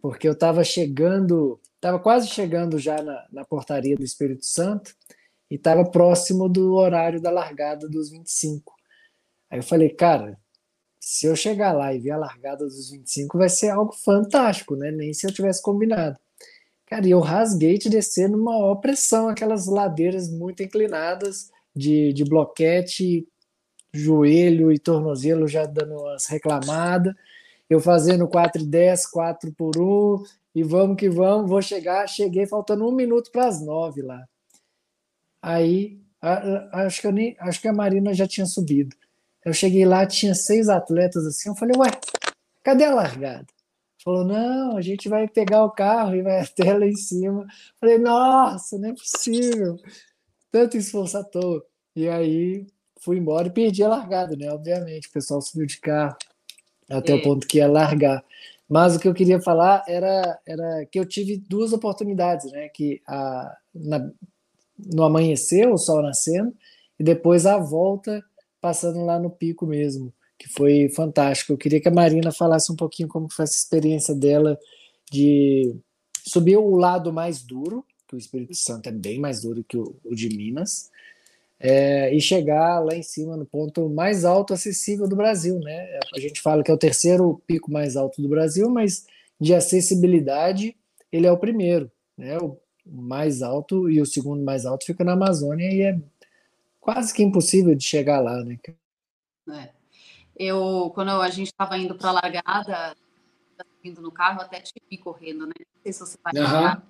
porque 0.00 0.26
eu 0.28 0.32
estava 0.32 0.64
chegando 0.64 1.60
Estava 1.82 1.98
quase 1.98 2.28
chegando 2.28 2.78
já 2.78 3.02
na, 3.02 3.26
na 3.32 3.44
portaria 3.44 3.96
do 3.96 4.04
Espírito 4.04 4.46
Santo 4.46 4.94
e 5.50 5.56
estava 5.56 5.84
próximo 5.84 6.48
do 6.48 6.74
horário 6.74 7.20
da 7.20 7.28
largada 7.28 7.88
dos 7.88 8.08
25. 8.08 8.72
Aí 9.50 9.58
eu 9.58 9.64
falei, 9.64 9.88
cara, 9.90 10.38
se 11.00 11.26
eu 11.26 11.34
chegar 11.34 11.72
lá 11.72 11.92
e 11.92 11.98
ver 11.98 12.12
a 12.12 12.16
largada 12.16 12.64
dos 12.64 12.88
25, 12.88 13.36
vai 13.36 13.48
ser 13.48 13.70
algo 13.70 13.92
fantástico, 13.92 14.76
né? 14.76 14.92
Nem 14.92 15.12
se 15.12 15.26
eu 15.26 15.32
tivesse 15.32 15.60
combinado. 15.60 16.16
Cara, 16.86 17.04
e 17.04 17.10
eu 17.10 17.18
rasguei 17.18 17.76
de 17.76 17.90
descer 17.90 18.30
numa 18.30 18.52
maior 18.52 18.76
pressão, 18.76 19.28
aquelas 19.28 19.66
ladeiras 19.66 20.30
muito 20.30 20.62
inclinadas, 20.62 21.50
de, 21.74 22.12
de 22.12 22.22
bloquete, 22.22 23.26
joelho 23.92 24.70
e 24.70 24.78
tornozelo 24.78 25.48
já 25.48 25.66
dando 25.66 25.94
umas 25.94 26.28
reclamadas. 26.28 27.12
Eu 27.68 27.80
fazendo 27.80 28.28
4 28.28 28.62
e 28.62 28.66
10, 28.66 29.06
4 29.06 29.52
por 29.52 29.76
1, 29.76 30.22
e 30.54 30.62
vamos 30.62 30.96
que 30.96 31.08
vamos, 31.08 31.48
vou 31.48 31.62
chegar. 31.62 32.06
Cheguei 32.08 32.46
faltando 32.46 32.86
um 32.86 32.92
minuto 32.92 33.30
para 33.30 33.46
as 33.46 33.64
nove 33.64 34.02
lá. 34.02 34.26
Aí, 35.40 36.00
acho 36.72 37.00
que, 37.00 37.06
eu 37.06 37.12
nem, 37.12 37.36
acho 37.40 37.60
que 37.60 37.68
a 37.68 37.72
Marina 37.72 38.14
já 38.14 38.26
tinha 38.26 38.46
subido. 38.46 38.94
Eu 39.44 39.52
cheguei 39.52 39.84
lá, 39.84 40.06
tinha 40.06 40.34
seis 40.34 40.68
atletas 40.68 41.26
assim. 41.26 41.48
Eu 41.48 41.56
falei, 41.56 41.76
ué, 41.76 41.90
cadê 42.62 42.84
a 42.84 42.94
largada? 42.94 43.46
Falou, 44.04 44.24
não, 44.24 44.76
a 44.76 44.80
gente 44.80 45.08
vai 45.08 45.28
pegar 45.28 45.64
o 45.64 45.70
carro 45.70 46.14
e 46.14 46.22
vai 46.22 46.40
até 46.42 46.76
lá 46.76 46.86
em 46.86 46.96
cima. 46.96 47.46
Falei, 47.80 47.98
nossa, 47.98 48.78
não 48.78 48.90
é 48.90 48.92
possível. 48.92 49.76
Tanto 50.50 50.76
esforço 50.76 51.18
à 51.18 51.24
toa. 51.24 51.64
E 51.94 52.08
aí 52.08 52.66
fui 53.00 53.18
embora 53.18 53.48
e 53.48 53.52
perdi 53.52 53.82
a 53.82 53.88
largada, 53.88 54.36
né? 54.36 54.50
Obviamente, 54.50 55.08
o 55.08 55.12
pessoal 55.12 55.40
subiu 55.40 55.66
de 55.66 55.78
carro 55.80 56.16
até 56.90 57.12
é. 57.12 57.14
o 57.16 57.22
ponto 57.22 57.46
que 57.46 57.58
ia 57.58 57.68
largar. 57.68 58.24
Mas 58.68 58.96
o 58.96 58.98
que 58.98 59.06
eu 59.06 59.14
queria 59.14 59.40
falar 59.40 59.84
era, 59.86 60.38
era 60.46 60.86
que 60.86 60.98
eu 60.98 61.04
tive 61.04 61.36
duas 61.36 61.72
oportunidades, 61.72 62.50
né? 62.50 62.68
Que 62.68 63.02
a, 63.06 63.56
na, 63.74 64.10
no 64.78 65.04
amanhecer, 65.04 65.68
o 65.68 65.76
sol 65.76 66.02
nascendo, 66.02 66.54
e 66.98 67.04
depois 67.04 67.46
a 67.46 67.58
volta 67.58 68.22
passando 68.60 69.04
lá 69.04 69.18
no 69.18 69.28
pico 69.28 69.66
mesmo, 69.66 70.12
que 70.38 70.48
foi 70.48 70.88
fantástico. 70.88 71.52
Eu 71.52 71.58
queria 71.58 71.80
que 71.80 71.88
a 71.88 71.92
Marina 71.92 72.30
falasse 72.30 72.72
um 72.72 72.76
pouquinho 72.76 73.08
como 73.08 73.30
foi 73.30 73.44
essa 73.44 73.56
experiência 73.56 74.14
dela 74.14 74.58
de 75.10 75.74
subir 76.24 76.56
o 76.56 76.76
lado 76.76 77.12
mais 77.12 77.42
duro, 77.42 77.84
que 78.06 78.14
o 78.14 78.18
Espírito 78.18 78.54
Santo 78.54 78.88
é 78.88 78.92
bem 78.92 79.18
mais 79.18 79.42
duro 79.42 79.64
que 79.64 79.76
o, 79.76 79.96
o 80.04 80.14
de 80.14 80.28
Minas, 80.28 80.90
é, 81.64 82.12
e 82.12 82.20
chegar 82.20 82.80
lá 82.80 82.92
em 82.92 83.04
cima 83.04 83.36
no 83.36 83.46
ponto 83.46 83.88
mais 83.88 84.24
alto 84.24 84.52
acessível 84.52 85.08
do 85.08 85.14
Brasil, 85.14 85.60
né? 85.60 86.00
A 86.12 86.18
gente 86.18 86.40
fala 86.40 86.64
que 86.64 86.70
é 86.72 86.74
o 86.74 86.78
terceiro 86.78 87.40
pico 87.46 87.70
mais 87.70 87.96
alto 87.96 88.20
do 88.20 88.28
Brasil, 88.28 88.68
mas 88.68 89.06
de 89.40 89.54
acessibilidade 89.54 90.76
ele 91.12 91.24
é 91.24 91.30
o 91.30 91.38
primeiro, 91.38 91.88
né? 92.18 92.36
O 92.38 92.58
mais 92.84 93.42
alto 93.42 93.88
e 93.88 94.00
o 94.00 94.06
segundo 94.06 94.42
mais 94.42 94.66
alto 94.66 94.84
fica 94.84 95.04
na 95.04 95.12
Amazônia 95.12 95.72
e 95.72 95.82
é 95.82 96.00
quase 96.80 97.14
que 97.14 97.22
impossível 97.22 97.76
de 97.76 97.84
chegar 97.84 98.18
lá, 98.18 98.42
né? 98.42 98.58
É. 99.48 99.70
Eu, 100.36 100.90
quando 100.92 101.10
a 101.10 101.30
gente 101.30 101.48
estava 101.48 101.78
indo 101.78 101.94
para 101.94 102.08
a 102.08 102.12
largada, 102.12 102.96
indo 103.84 104.02
no 104.02 104.10
carro, 104.10 104.40
até 104.40 104.60
te 104.60 104.72
vi 104.90 104.98
correndo, 104.98 105.46
né? 105.46 105.52
Não 105.58 105.82
sei 105.84 105.92
se 105.92 106.00
você 106.00 106.18
vai 106.24 106.32
uhum. 106.34 106.82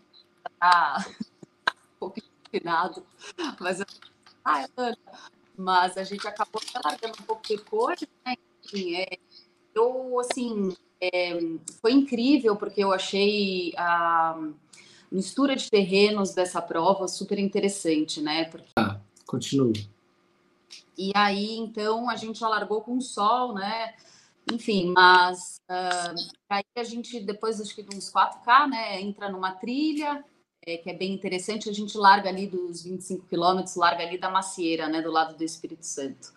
tá 0.58 1.04
um 1.68 1.98
pouco 1.98 2.20
inclinado, 2.46 3.04
mas 3.60 3.80
eu 3.80 3.86
ah, 4.44 4.66
Ana, 4.76 4.96
mas 5.56 5.96
a 5.96 6.04
gente 6.04 6.26
acabou 6.26 6.60
largando 6.84 7.14
um 7.20 7.24
pouco 7.24 7.42
depois, 7.48 8.00
né? 8.24 8.34
Enfim, 8.64 8.96
é, 8.96 9.18
eu, 9.74 10.18
assim, 10.20 10.74
é, 11.00 11.38
foi 11.80 11.92
incrível, 11.92 12.56
porque 12.56 12.82
eu 12.82 12.92
achei 12.92 13.72
a 13.76 14.38
mistura 15.10 15.54
de 15.54 15.70
terrenos 15.70 16.34
dessa 16.34 16.60
prova 16.62 17.08
super 17.08 17.38
interessante, 17.38 18.20
né? 18.20 18.44
Porque... 18.44 18.70
Ah, 18.76 19.00
continue. 19.26 19.88
E 20.96 21.12
aí, 21.14 21.56
então, 21.56 22.08
a 22.08 22.16
gente 22.16 22.38
já 22.38 22.48
largou 22.48 22.82
com 22.82 22.96
o 22.96 23.02
sol, 23.02 23.54
né? 23.54 23.94
Enfim, 24.50 24.92
mas 24.92 25.60
uh, 25.70 26.14
aí 26.50 26.64
a 26.76 26.84
gente, 26.84 27.20
depois 27.20 27.60
acho 27.60 27.74
que 27.74 27.82
de 27.82 27.96
uns 27.96 28.12
4K, 28.12 28.68
né, 28.68 29.00
entra 29.00 29.30
numa 29.30 29.52
trilha, 29.52 30.24
é, 30.64 30.76
que 30.76 30.88
é 30.88 30.94
bem 30.94 31.12
interessante, 31.12 31.68
a 31.68 31.72
gente 31.72 31.96
larga 31.98 32.28
ali 32.28 32.46
dos 32.46 32.84
25 32.84 33.26
quilômetros, 33.26 33.74
larga 33.74 34.04
ali 34.04 34.16
da 34.16 34.30
Macieira, 34.30 34.88
né, 34.88 35.02
do 35.02 35.10
lado 35.10 35.36
do 35.36 35.42
Espírito 35.42 35.84
Santo. 35.84 36.32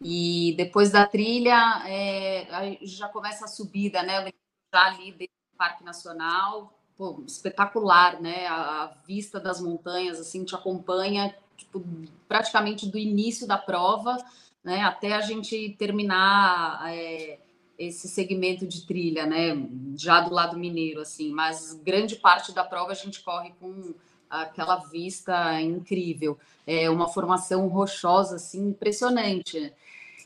E 0.00 0.54
depois 0.56 0.90
da 0.90 1.06
trilha, 1.06 1.82
é, 1.86 2.78
já 2.82 3.08
começa 3.08 3.46
a 3.46 3.48
subida, 3.48 4.02
né, 4.02 4.32
já 4.72 4.86
ali 4.86 5.12
dentro 5.12 5.34
do 5.52 5.56
Parque 5.56 5.84
Nacional, 5.84 6.72
pô, 6.96 7.22
espetacular, 7.26 8.20
né, 8.20 8.46
a, 8.46 8.84
a, 8.84 8.86
vista 9.06 9.40
das 9.40 9.60
montanhas, 9.60 10.20
assim, 10.20 10.44
te 10.44 10.54
acompanha, 10.54 11.34
tipo, 11.56 11.84
praticamente 12.28 12.88
do 12.88 12.98
início 12.98 13.46
da 13.46 13.58
prova, 13.58 14.16
né, 14.62 14.82
até 14.82 15.14
a 15.14 15.20
gente 15.20 15.74
terminar... 15.78 16.80
É, 16.94 17.43
esse 17.78 18.08
segmento 18.08 18.66
de 18.66 18.86
trilha, 18.86 19.26
né? 19.26 19.56
Já 19.96 20.20
do 20.20 20.32
lado 20.32 20.58
mineiro, 20.58 21.00
assim, 21.00 21.30
mas 21.30 21.74
grande 21.84 22.16
parte 22.16 22.52
da 22.52 22.64
prova 22.64 22.92
a 22.92 22.94
gente 22.94 23.22
corre 23.22 23.52
com 23.60 23.94
aquela 24.28 24.76
vista 24.76 25.60
incrível, 25.60 26.38
é 26.66 26.90
uma 26.90 27.08
formação 27.08 27.68
rochosa, 27.68 28.36
assim, 28.36 28.68
impressionante. 28.68 29.72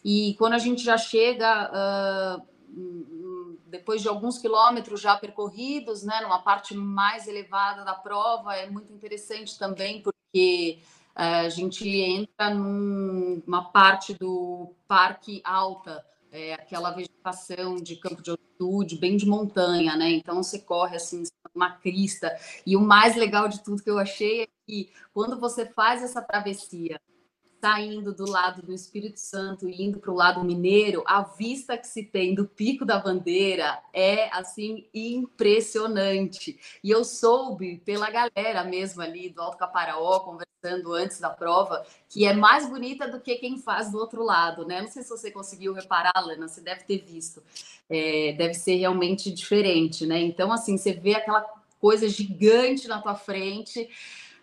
E 0.04 0.34
quando 0.38 0.54
a 0.54 0.58
gente 0.58 0.82
já 0.82 0.96
chega, 0.96 2.40
uh, 2.40 3.58
depois 3.66 4.00
de 4.00 4.08
alguns 4.08 4.38
quilômetros 4.38 5.00
já 5.00 5.16
percorridos, 5.16 6.02
né, 6.02 6.20
numa 6.22 6.40
parte 6.40 6.74
mais 6.74 7.26
elevada 7.26 7.84
da 7.84 7.94
prova, 7.94 8.54
é 8.54 8.70
muito 8.70 8.92
interessante 8.92 9.58
também, 9.58 10.00
porque 10.00 10.78
uh, 11.14 11.44
a 11.44 11.48
gente 11.48 11.86
entra 11.88 12.54
numa 12.54 13.64
parte 13.64 14.14
do 14.14 14.72
Parque 14.86 15.42
Alta, 15.44 16.04
é, 16.30 16.54
aquela 16.54 16.90
vegetação 16.90 17.76
de 17.76 17.96
campo 17.96 18.22
de 18.22 18.30
altitude, 18.30 18.96
bem 18.96 19.16
de 19.16 19.26
montanha, 19.26 19.96
né? 19.96 20.10
Então 20.10 20.42
você 20.42 20.58
corre 20.58 20.96
assim, 20.96 21.22
uma 21.54 21.72
crista. 21.72 22.36
E 22.66 22.76
o 22.76 22.80
mais 22.80 23.16
legal 23.16 23.48
de 23.48 23.62
tudo 23.62 23.82
que 23.82 23.90
eu 23.90 23.98
achei 23.98 24.42
é 24.42 24.48
que 24.66 24.92
quando 25.12 25.38
você 25.38 25.66
faz 25.66 26.02
essa 26.02 26.22
travessia 26.22 27.00
saindo 27.60 28.14
do 28.14 28.28
lado 28.28 28.62
do 28.62 28.72
Espírito 28.72 29.18
Santo 29.18 29.68
e 29.68 29.82
indo 29.82 29.98
para 29.98 30.10
o 30.10 30.14
lado 30.14 30.44
mineiro, 30.44 31.02
a 31.06 31.22
vista 31.22 31.76
que 31.76 31.86
se 31.86 32.04
tem 32.04 32.34
do 32.34 32.46
Pico 32.46 32.84
da 32.84 32.98
Bandeira 32.98 33.78
é 33.92 34.28
assim 34.36 34.86
impressionante. 34.94 36.58
E 36.82 36.90
eu 36.90 37.04
soube 37.04 37.78
pela 37.84 38.10
galera 38.10 38.64
mesmo 38.64 39.02
ali 39.02 39.28
do 39.28 39.40
Alto 39.40 39.58
Caparaó, 39.58 40.20
conversando 40.20 40.92
antes 40.92 41.20
da 41.20 41.30
prova, 41.30 41.84
que 42.08 42.24
é 42.24 42.32
mais 42.32 42.68
bonita 42.68 43.08
do 43.08 43.20
que 43.20 43.36
quem 43.36 43.58
faz 43.58 43.90
do 43.90 43.98
outro 43.98 44.22
lado, 44.24 44.64
né? 44.64 44.82
Não 44.82 44.88
sei 44.88 45.02
se 45.02 45.08
você 45.08 45.30
conseguiu 45.30 45.72
reparar, 45.72 46.12
Lana, 46.16 46.48
você 46.48 46.60
deve 46.60 46.84
ter 46.84 46.98
visto. 46.98 47.42
É, 47.88 48.34
deve 48.36 48.54
ser 48.54 48.76
realmente 48.76 49.30
diferente, 49.30 50.04
né? 50.06 50.20
Então, 50.20 50.52
assim, 50.52 50.76
você 50.76 50.92
vê 50.92 51.14
aquela 51.14 51.42
coisa 51.80 52.08
gigante 52.08 52.88
na 52.88 53.00
tua 53.00 53.14
frente. 53.14 53.88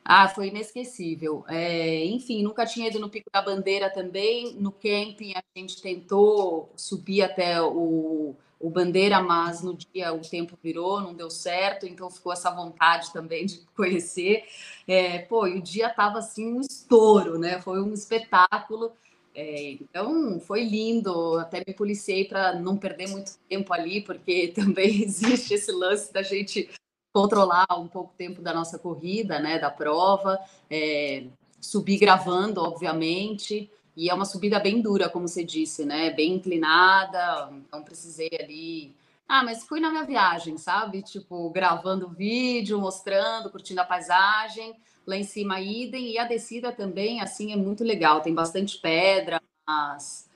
Ah, 0.08 0.30
foi 0.30 0.50
inesquecível. 0.50 1.44
É, 1.48 2.06
enfim, 2.06 2.44
nunca 2.44 2.64
tinha 2.64 2.88
ido 2.90 3.00
no 3.00 3.10
Pico 3.10 3.30
da 3.32 3.42
Bandeira 3.42 3.90
também. 3.90 4.54
No 4.54 4.72
camping 4.72 5.34
a 5.36 5.44
gente 5.58 5.82
tentou 5.82 6.72
subir 6.76 7.24
até 7.24 7.60
o, 7.60 8.36
o 8.60 8.70
Bandeira, 8.70 9.20
mas 9.20 9.64
no 9.64 9.76
dia 9.76 10.14
o 10.14 10.22
tempo 10.22 10.56
virou, 10.64 11.02
não 11.02 11.16
deu 11.16 11.32
certo, 11.32 11.88
então 11.88 12.10
ficou 12.12 12.32
essa 12.32 12.52
vontade 12.52 13.12
também 13.12 13.48
de 13.48 13.62
conhecer. 13.76 14.46
É, 14.88 15.20
pô, 15.20 15.48
e 15.48 15.58
o 15.58 15.62
dia 15.62 15.88
estava 15.88 16.20
assim 16.20 16.54
um 16.54 16.62
estouro, 16.62 17.40
né? 17.40 17.60
Foi 17.62 17.82
um 17.82 17.92
espetáculo. 17.92 18.92
É, 19.34 19.72
então 19.72 20.40
foi 20.40 20.64
lindo, 20.64 21.38
até 21.40 21.64
me 21.66 21.74
policiei 21.74 22.26
para 22.26 22.54
não 22.60 22.78
perder 22.78 23.10
muito 23.10 23.38
tempo 23.50 23.74
ali, 23.74 24.02
porque 24.02 24.50
também 24.56 25.02
existe 25.04 25.56
esse 25.56 25.72
lance 25.72 26.14
da 26.14 26.22
gente 26.22 26.70
controlar 27.16 27.66
um 27.80 27.88
pouco 27.88 28.12
o 28.14 28.18
tempo 28.18 28.42
da 28.42 28.54
nossa 28.54 28.78
corrida, 28.78 29.40
né, 29.40 29.58
da 29.58 29.72
prova, 29.72 30.38
é, 30.70 31.28
subir 31.62 31.98
gravando, 31.98 32.62
obviamente, 32.62 33.72
e 33.96 34.10
é 34.10 34.14
uma 34.14 34.26
subida 34.26 34.60
bem 34.60 34.82
dura, 34.82 35.08
como 35.08 35.26
você 35.26 35.42
disse, 35.42 35.86
né, 35.86 36.10
bem 36.10 36.34
inclinada, 36.34 37.54
então 37.54 37.82
precisei 37.82 38.30
ali... 38.38 38.94
Ah, 39.26 39.46
mas 39.46 39.64
fui 39.64 39.80
na 39.80 39.90
minha 39.90 40.04
viagem, 40.04 40.58
sabe? 40.58 41.02
Tipo, 41.02 41.50
gravando 41.50 42.10
vídeo, 42.10 42.80
mostrando, 42.80 43.50
curtindo 43.50 43.80
a 43.80 43.86
paisagem, 43.86 44.76
lá 45.08 45.16
em 45.16 45.24
cima 45.24 45.62
idem, 45.62 46.12
e 46.12 46.18
a 46.18 46.26
descida 46.26 46.70
também, 46.74 47.22
assim, 47.22 47.54
é 47.54 47.56
muito 47.56 47.82
legal, 47.82 48.20
tem 48.20 48.34
bastante 48.36 48.78
pedra, 48.78 49.42
mas, 49.66 50.30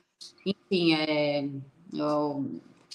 enfim, 0.45 0.93
é... 0.93 1.45
Eu 1.93 2.45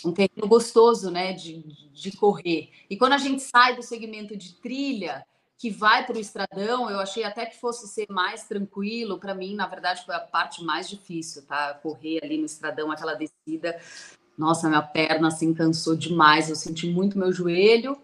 um 0.05 0.13
terreno 0.13 0.47
gostoso, 0.47 1.11
né, 1.11 1.33
de, 1.33 1.63
de 1.93 2.17
correr. 2.17 2.71
E 2.89 2.97
quando 2.97 3.15
a 3.15 3.19
gente 3.19 3.43
sai 3.43 3.75
do 3.75 3.83
segmento 3.83 4.37
de 4.37 4.55
trilha, 4.55 5.25
que 5.59 5.71
vai 5.71 6.05
para 6.05 6.17
o 6.17 6.21
estradão, 6.21 6.91
eu 6.91 6.99
achei 6.99 7.25
até 7.25 7.47
que 7.47 7.59
fosse 7.59 7.89
ser 7.89 8.07
mais 8.11 8.45
tranquilo. 8.45 9.19
Para 9.19 9.35
mim, 9.35 9.55
na 9.55 9.67
verdade, 9.67 10.05
foi 10.05 10.15
a 10.15 10.21
parte 10.21 10.63
mais 10.63 10.89
difícil, 10.89 11.43
tá? 11.47 11.75
Correr 11.75 12.21
ali 12.23 12.37
no 12.37 12.45
estradão, 12.45 12.91
aquela 12.91 13.15
descida. 13.15 13.81
Nossa, 14.37 14.69
minha 14.69 14.83
perna 14.83 15.29
assim 15.29 15.55
cansou 15.55 15.97
demais. 15.97 16.51
Eu 16.51 16.57
senti 16.57 16.89
muito 16.89 17.19
meu 17.19 17.33
joelho. 17.33 17.97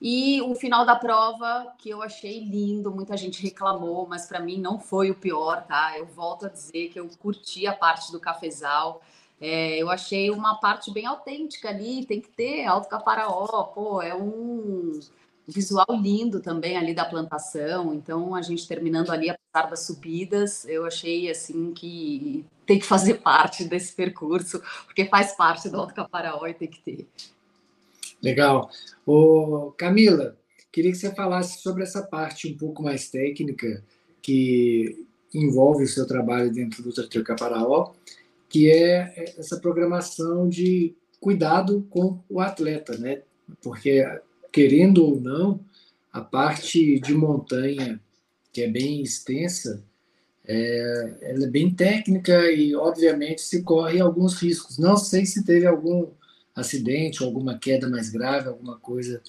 E 0.00 0.42
o 0.42 0.54
final 0.54 0.84
da 0.84 0.96
prova, 0.96 1.72
que 1.78 1.88
eu 1.88 2.02
achei 2.02 2.44
lindo, 2.44 2.90
muita 2.90 3.16
gente 3.16 3.42
reclamou, 3.42 4.06
mas 4.06 4.26
para 4.26 4.40
mim 4.40 4.58
não 4.58 4.78
foi 4.78 5.10
o 5.10 5.14
pior, 5.14 5.64
tá? 5.66 5.98
Eu 5.98 6.06
volto 6.06 6.46
a 6.46 6.48
dizer 6.50 6.88
que 6.88 7.00
eu 7.00 7.08
curti 7.18 7.66
a 7.66 7.72
parte 7.72 8.12
do 8.12 8.20
cafezal. 8.20 9.00
É, 9.40 9.76
eu 9.76 9.90
achei 9.90 10.30
uma 10.30 10.56
parte 10.56 10.90
bem 10.92 11.06
autêntica 11.06 11.68
ali, 11.68 12.06
tem 12.06 12.20
que 12.20 12.28
ter 12.28 12.64
Alto 12.64 12.88
Caparaó, 12.88 13.64
pô, 13.64 14.00
é 14.00 14.14
um 14.14 14.98
visual 15.46 15.86
lindo 15.90 16.40
também 16.40 16.76
ali 16.76 16.94
da 16.94 17.04
plantação. 17.04 17.94
Então, 17.94 18.34
a 18.34 18.42
gente 18.42 18.66
terminando 18.66 19.10
ali, 19.10 19.30
apesar 19.30 19.70
das 19.70 19.86
subidas, 19.86 20.64
eu 20.66 20.84
achei 20.84 21.30
assim 21.30 21.72
que 21.72 22.44
tem 22.66 22.78
que 22.78 22.86
fazer 22.86 23.14
parte 23.20 23.64
desse 23.64 23.94
percurso, 23.94 24.60
porque 24.84 25.04
faz 25.06 25.36
parte 25.36 25.68
do 25.68 25.78
Alto 25.78 25.94
Caparaó 25.94 26.46
e 26.46 26.54
tem 26.54 26.68
que 26.68 26.80
ter. 26.80 27.06
Legal. 28.22 28.70
Ô, 29.04 29.72
Camila, 29.76 30.36
queria 30.72 30.90
que 30.90 30.98
você 30.98 31.14
falasse 31.14 31.62
sobre 31.62 31.82
essa 31.82 32.02
parte 32.02 32.52
um 32.52 32.56
pouco 32.56 32.82
mais 32.82 33.08
técnica 33.10 33.84
que 34.20 35.06
envolve 35.32 35.84
o 35.84 35.88
seu 35.88 36.06
trabalho 36.06 36.50
dentro 36.50 36.82
do 36.82 36.92
Trator 36.92 37.22
Caparaó 37.22 37.92
que 38.48 38.70
é 38.70 39.34
essa 39.38 39.58
programação 39.58 40.48
de 40.48 40.94
cuidado 41.20 41.86
com 41.90 42.20
o 42.28 42.40
atleta, 42.40 42.96
né? 42.98 43.22
Porque, 43.62 44.04
querendo 44.52 45.04
ou 45.04 45.20
não, 45.20 45.60
a 46.12 46.20
parte 46.20 47.00
de 47.00 47.14
montanha, 47.14 48.00
que 48.52 48.62
é 48.62 48.68
bem 48.68 49.02
extensa, 49.02 49.82
é, 50.46 51.14
ela 51.22 51.44
é 51.44 51.50
bem 51.50 51.74
técnica 51.74 52.50
e, 52.50 52.74
obviamente, 52.74 53.42
se 53.42 53.62
corre 53.62 54.00
alguns 54.00 54.34
riscos. 54.34 54.78
Não 54.78 54.96
sei 54.96 55.26
se 55.26 55.44
teve 55.44 55.66
algum 55.66 56.08
acidente, 56.54 57.22
alguma 57.22 57.58
queda 57.58 57.88
mais 57.88 58.08
grave, 58.08 58.48
alguma 58.48 58.78
coisa 58.78 59.20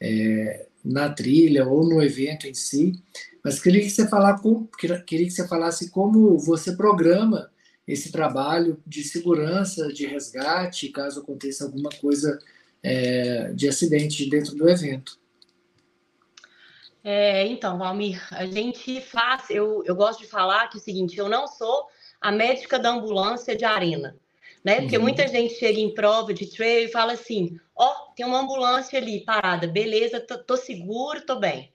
é, 0.00 0.66
na 0.84 1.08
trilha 1.08 1.66
ou 1.66 1.84
no 1.88 2.02
evento 2.02 2.46
em 2.46 2.54
si, 2.54 2.92
mas 3.42 3.60
queria 3.60 3.80
que 3.80 3.90
você 3.90 4.06
queria 5.04 5.26
que 5.26 5.32
você 5.32 5.48
falasse 5.48 5.90
como 5.90 6.38
você 6.38 6.76
programa 6.76 7.50
esse 7.86 8.10
trabalho 8.10 8.82
de 8.86 9.04
segurança, 9.04 9.92
de 9.92 10.06
resgate, 10.06 10.88
caso 10.88 11.20
aconteça 11.20 11.64
alguma 11.64 11.90
coisa 11.90 12.38
é, 12.82 13.52
de 13.52 13.68
acidente 13.68 14.28
dentro 14.28 14.54
do 14.56 14.68
evento. 14.68 15.18
É, 17.08 17.46
então, 17.46 17.78
Valmir, 17.78 18.20
a 18.32 18.44
gente 18.46 19.00
faz, 19.00 19.48
eu, 19.48 19.84
eu 19.86 19.94
gosto 19.94 20.20
de 20.20 20.26
falar 20.26 20.66
que 20.68 20.76
é 20.76 20.80
o 20.80 20.82
seguinte, 20.82 21.16
eu 21.16 21.28
não 21.28 21.46
sou 21.46 21.86
a 22.20 22.32
médica 22.32 22.80
da 22.80 22.90
ambulância 22.90 23.54
de 23.54 23.64
arena, 23.64 24.16
né? 24.64 24.80
Porque 24.80 24.96
uhum. 24.96 25.04
muita 25.04 25.28
gente 25.28 25.54
chega 25.54 25.78
em 25.78 25.94
prova 25.94 26.34
de 26.34 26.46
trail 26.46 26.88
e 26.88 26.90
fala 26.90 27.12
assim, 27.12 27.60
ó, 27.76 27.88
oh, 27.88 28.14
tem 28.16 28.26
uma 28.26 28.40
ambulância 28.40 28.98
ali 28.98 29.24
parada, 29.24 29.68
beleza, 29.68 30.18
tô, 30.18 30.36
tô 30.36 30.56
seguro, 30.56 31.24
tô 31.24 31.36
bem. 31.36 31.72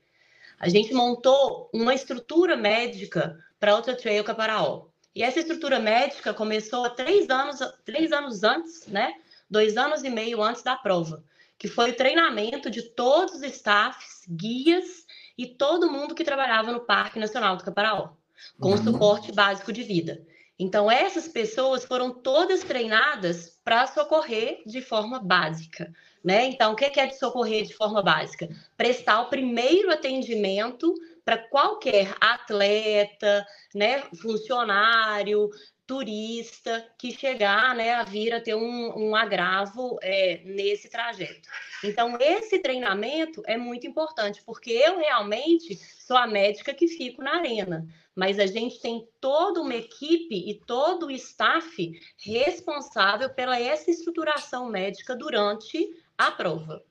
A 0.60 0.67
gente 0.67 0.93
montou 0.93 1.69
uma 1.74 1.95
estrutura 1.95 2.58
médica 2.58 3.39
para 3.58 3.74
outra 3.74 3.95
trail 3.95 4.26
Caparaó. 4.26 4.91
E 5.13 5.24
essa 5.24 5.39
estrutura 5.39 5.80
médica 5.80 6.34
começou 6.34 6.86
há 6.86 6.89
três 6.89 7.30
anos, 7.30 7.60
três 7.84 8.12
anos 8.12 8.43
antes, 8.43 8.88
né? 8.88 9.13
Dois 9.50 9.76
anos 9.76 10.04
e 10.04 10.10
meio 10.10 10.41
antes 10.41 10.63
da 10.63 10.76
prova, 10.78 11.24
que 11.58 11.67
foi 11.67 11.91
o 11.91 11.95
treinamento 11.95 12.69
de 12.69 12.82
todos 12.82 13.36
os 13.36 13.43
staffs, 13.43 14.24
guias 14.30 15.06
e 15.38 15.45
todo 15.45 15.91
mundo 15.91 16.15
que 16.15 16.24
trabalhava 16.24 16.71
no 16.71 16.80
Parque 16.80 17.19
Nacional 17.19 17.58
do 17.58 17.63
Caparaó, 17.63 18.12
com 18.60 18.71
uhum. 18.71 18.84
suporte 18.84 19.34
básico 19.34 19.74
de 19.74 19.84
vida. 19.84 20.26
Então, 20.58 20.91
essas 20.91 21.28
pessoas 21.28 21.84
foram 21.84 22.13
todas 22.13 22.63
treinadas 22.63 23.60
para 23.63 23.88
socorrer 23.88 24.62
de 24.65 24.80
forma 24.80 25.19
básica. 25.19 25.91
Né? 26.24 26.45
Então, 26.45 26.74
o 26.74 26.76
que 26.76 27.00
é 27.00 27.08
de 27.08 27.17
socorrer 27.17 27.65
de 27.65 27.74
forma 27.74 28.02
básica? 28.04 28.47
Prestar 28.78 29.21
o 29.21 29.30
primeiro 29.30 29.91
atendimento 29.91 30.93
para 31.24 31.38
qualquer 31.38 32.16
atleta, 32.20 33.46
né, 33.74 34.02
funcionário, 34.22 35.50
turista 35.92 36.88
que 36.98 37.12
chegar 37.12 37.76
né, 37.76 37.96
a 37.96 38.04
vir 38.04 38.34
a 38.34 38.40
ter 38.40 38.56
um, 38.56 38.98
um 38.98 39.14
agravo 39.14 40.00
é, 40.02 40.40
nesse 40.46 40.90
trajeto. 40.90 41.50
Então, 41.84 42.18
esse 42.18 42.60
treinamento 42.60 43.42
é 43.46 43.58
muito 43.58 43.86
importante, 43.86 44.42
porque 44.46 44.72
eu 44.72 45.00
realmente 45.00 45.76
sou 46.00 46.16
a 46.16 46.26
médica 46.26 46.74
que 46.74 46.88
fico 46.88 47.22
na 47.22 47.40
arena, 47.40 47.86
mas 48.16 48.40
a 48.40 48.46
gente 48.46 48.80
tem 48.80 49.06
toda 49.20 49.60
uma 49.60 49.76
equipe 49.76 50.50
e 50.50 50.62
todo 50.66 51.08
o 51.08 51.12
staff 51.12 51.92
responsável 52.24 53.30
pela 53.30 53.60
essa 53.60 53.92
estruturação 53.92 54.70
médica 54.70 55.14
durante 55.14 55.90
a 56.18 56.32
prova. 56.32 56.82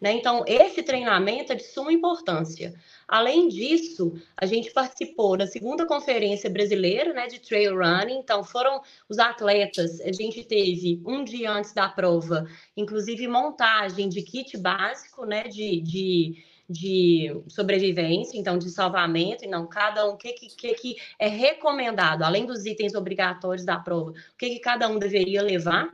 Né? 0.00 0.12
Então, 0.12 0.44
esse 0.46 0.82
treinamento 0.82 1.52
é 1.52 1.56
de 1.56 1.64
suma 1.64 1.92
importância. 1.92 2.74
Além 3.06 3.48
disso, 3.48 4.12
a 4.36 4.46
gente 4.46 4.70
participou 4.70 5.36
da 5.36 5.46
segunda 5.46 5.86
conferência 5.86 6.48
brasileira 6.48 7.12
né, 7.12 7.26
de 7.26 7.40
trail 7.40 7.76
running. 7.76 8.18
Então, 8.18 8.44
foram 8.44 8.80
os 9.08 9.18
atletas. 9.18 10.00
A 10.00 10.12
gente 10.12 10.44
teve 10.44 11.02
um 11.06 11.24
dia 11.24 11.50
antes 11.50 11.72
da 11.72 11.88
prova, 11.88 12.46
inclusive 12.76 13.26
montagem 13.26 14.08
de 14.08 14.22
kit 14.22 14.56
básico 14.56 15.24
né, 15.24 15.44
de, 15.44 15.80
de 15.80 16.44
de 16.68 17.42
sobrevivência, 17.48 18.38
então 18.38 18.58
de 18.58 18.68
salvamento, 18.68 19.44
e 19.44 19.48
não 19.48 19.66
cada 19.66 20.06
um, 20.06 20.12
o 20.12 20.16
que, 20.16 20.34
que, 20.34 20.74
que 20.74 20.96
é 21.18 21.26
recomendado, 21.26 22.22
além 22.22 22.44
dos 22.44 22.66
itens 22.66 22.94
obrigatórios 22.94 23.64
da 23.64 23.78
prova, 23.78 24.10
o 24.10 24.36
que, 24.36 24.50
que 24.50 24.58
cada 24.58 24.86
um 24.86 24.98
deveria 24.98 25.40
levar. 25.40 25.88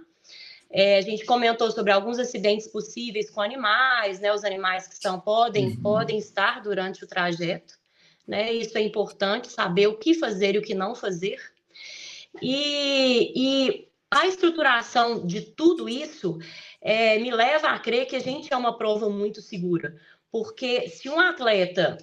É, 0.76 0.98
a 0.98 1.00
gente 1.02 1.24
comentou 1.24 1.70
sobre 1.70 1.92
alguns 1.92 2.18
acidentes 2.18 2.66
possíveis 2.66 3.30
com 3.30 3.40
animais, 3.40 4.18
né? 4.18 4.34
Os 4.34 4.42
animais 4.42 4.88
que 4.88 4.94
estão 4.94 5.20
podem, 5.20 5.68
uhum. 5.68 5.80
podem 5.80 6.18
estar 6.18 6.60
durante 6.60 7.04
o 7.04 7.06
trajeto, 7.06 7.74
né? 8.26 8.52
Isso 8.52 8.76
é 8.76 8.80
importante, 8.80 9.46
saber 9.46 9.86
o 9.86 9.96
que 9.96 10.14
fazer 10.14 10.56
e 10.56 10.58
o 10.58 10.62
que 10.62 10.74
não 10.74 10.92
fazer. 10.96 11.40
E, 12.42 13.32
e 13.36 13.88
a 14.10 14.26
estruturação 14.26 15.24
de 15.24 15.42
tudo 15.42 15.88
isso 15.88 16.40
é, 16.80 17.20
me 17.20 17.30
leva 17.30 17.68
a 17.68 17.78
crer 17.78 18.06
que 18.06 18.16
a 18.16 18.20
gente 18.20 18.52
é 18.52 18.56
uma 18.56 18.76
prova 18.76 19.08
muito 19.08 19.40
segura, 19.40 19.96
porque 20.28 20.88
se 20.88 21.08
um 21.08 21.20
atleta 21.20 21.98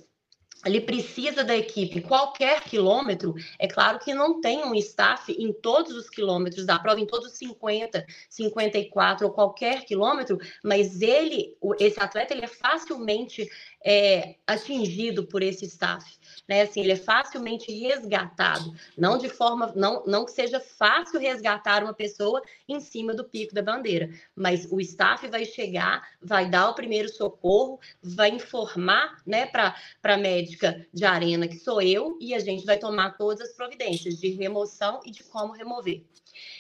ele 0.65 0.81
precisa 0.81 1.43
da 1.43 1.55
equipe 1.55 2.01
qualquer 2.01 2.61
quilômetro. 2.61 3.33
É 3.57 3.67
claro 3.67 3.99
que 3.99 4.13
não 4.13 4.39
tem 4.39 4.63
um 4.63 4.75
staff 4.75 5.31
em 5.31 5.51
todos 5.51 5.95
os 5.95 6.09
quilômetros 6.09 6.65
da 6.65 6.77
prova, 6.77 6.99
em 6.99 7.05
todos 7.05 7.31
os 7.31 7.37
50, 7.37 8.05
54 8.29 9.25
ou 9.25 9.33
qualquer 9.33 9.85
quilômetro, 9.85 10.37
mas 10.63 11.01
ele, 11.01 11.57
esse 11.79 11.99
atleta, 11.99 12.33
ele 12.33 12.45
é 12.45 12.47
facilmente 12.47 13.49
é, 13.83 14.35
atingido 14.45 15.25
por 15.25 15.41
esse 15.41 15.65
staff. 15.65 16.19
Né? 16.47 16.61
Assim, 16.61 16.81
ele 16.81 16.93
é 16.93 16.97
facilmente 16.97 17.71
resgatado, 17.71 18.73
não 18.97 19.17
de 19.17 19.29
forma, 19.29 19.71
não, 19.75 20.03
não 20.05 20.25
que 20.25 20.31
seja 20.31 20.59
fácil 20.59 21.19
resgatar 21.19 21.83
uma 21.83 21.93
pessoa 21.93 22.41
em 22.67 22.79
cima 22.79 23.13
do 23.13 23.23
pico 23.23 23.53
da 23.53 23.61
bandeira, 23.61 24.09
mas 24.35 24.67
o 24.71 24.79
staff 24.79 25.27
vai 25.27 25.45
chegar, 25.45 26.07
vai 26.21 26.49
dar 26.49 26.69
o 26.69 26.75
primeiro 26.75 27.09
socorro, 27.09 27.79
vai 28.01 28.29
informar 28.29 29.21
né, 29.25 29.45
para 29.45 29.75
a 30.03 30.17
médica 30.17 30.85
de 30.93 31.05
arena 31.05 31.47
que 31.47 31.57
sou 31.57 31.81
eu, 31.81 32.17
e 32.19 32.33
a 32.33 32.39
gente 32.39 32.65
vai 32.65 32.77
tomar 32.77 33.17
todas 33.17 33.49
as 33.49 33.55
providências 33.55 34.19
de 34.19 34.29
remoção 34.29 34.99
e 35.05 35.11
de 35.11 35.23
como 35.23 35.53
remover. 35.53 36.03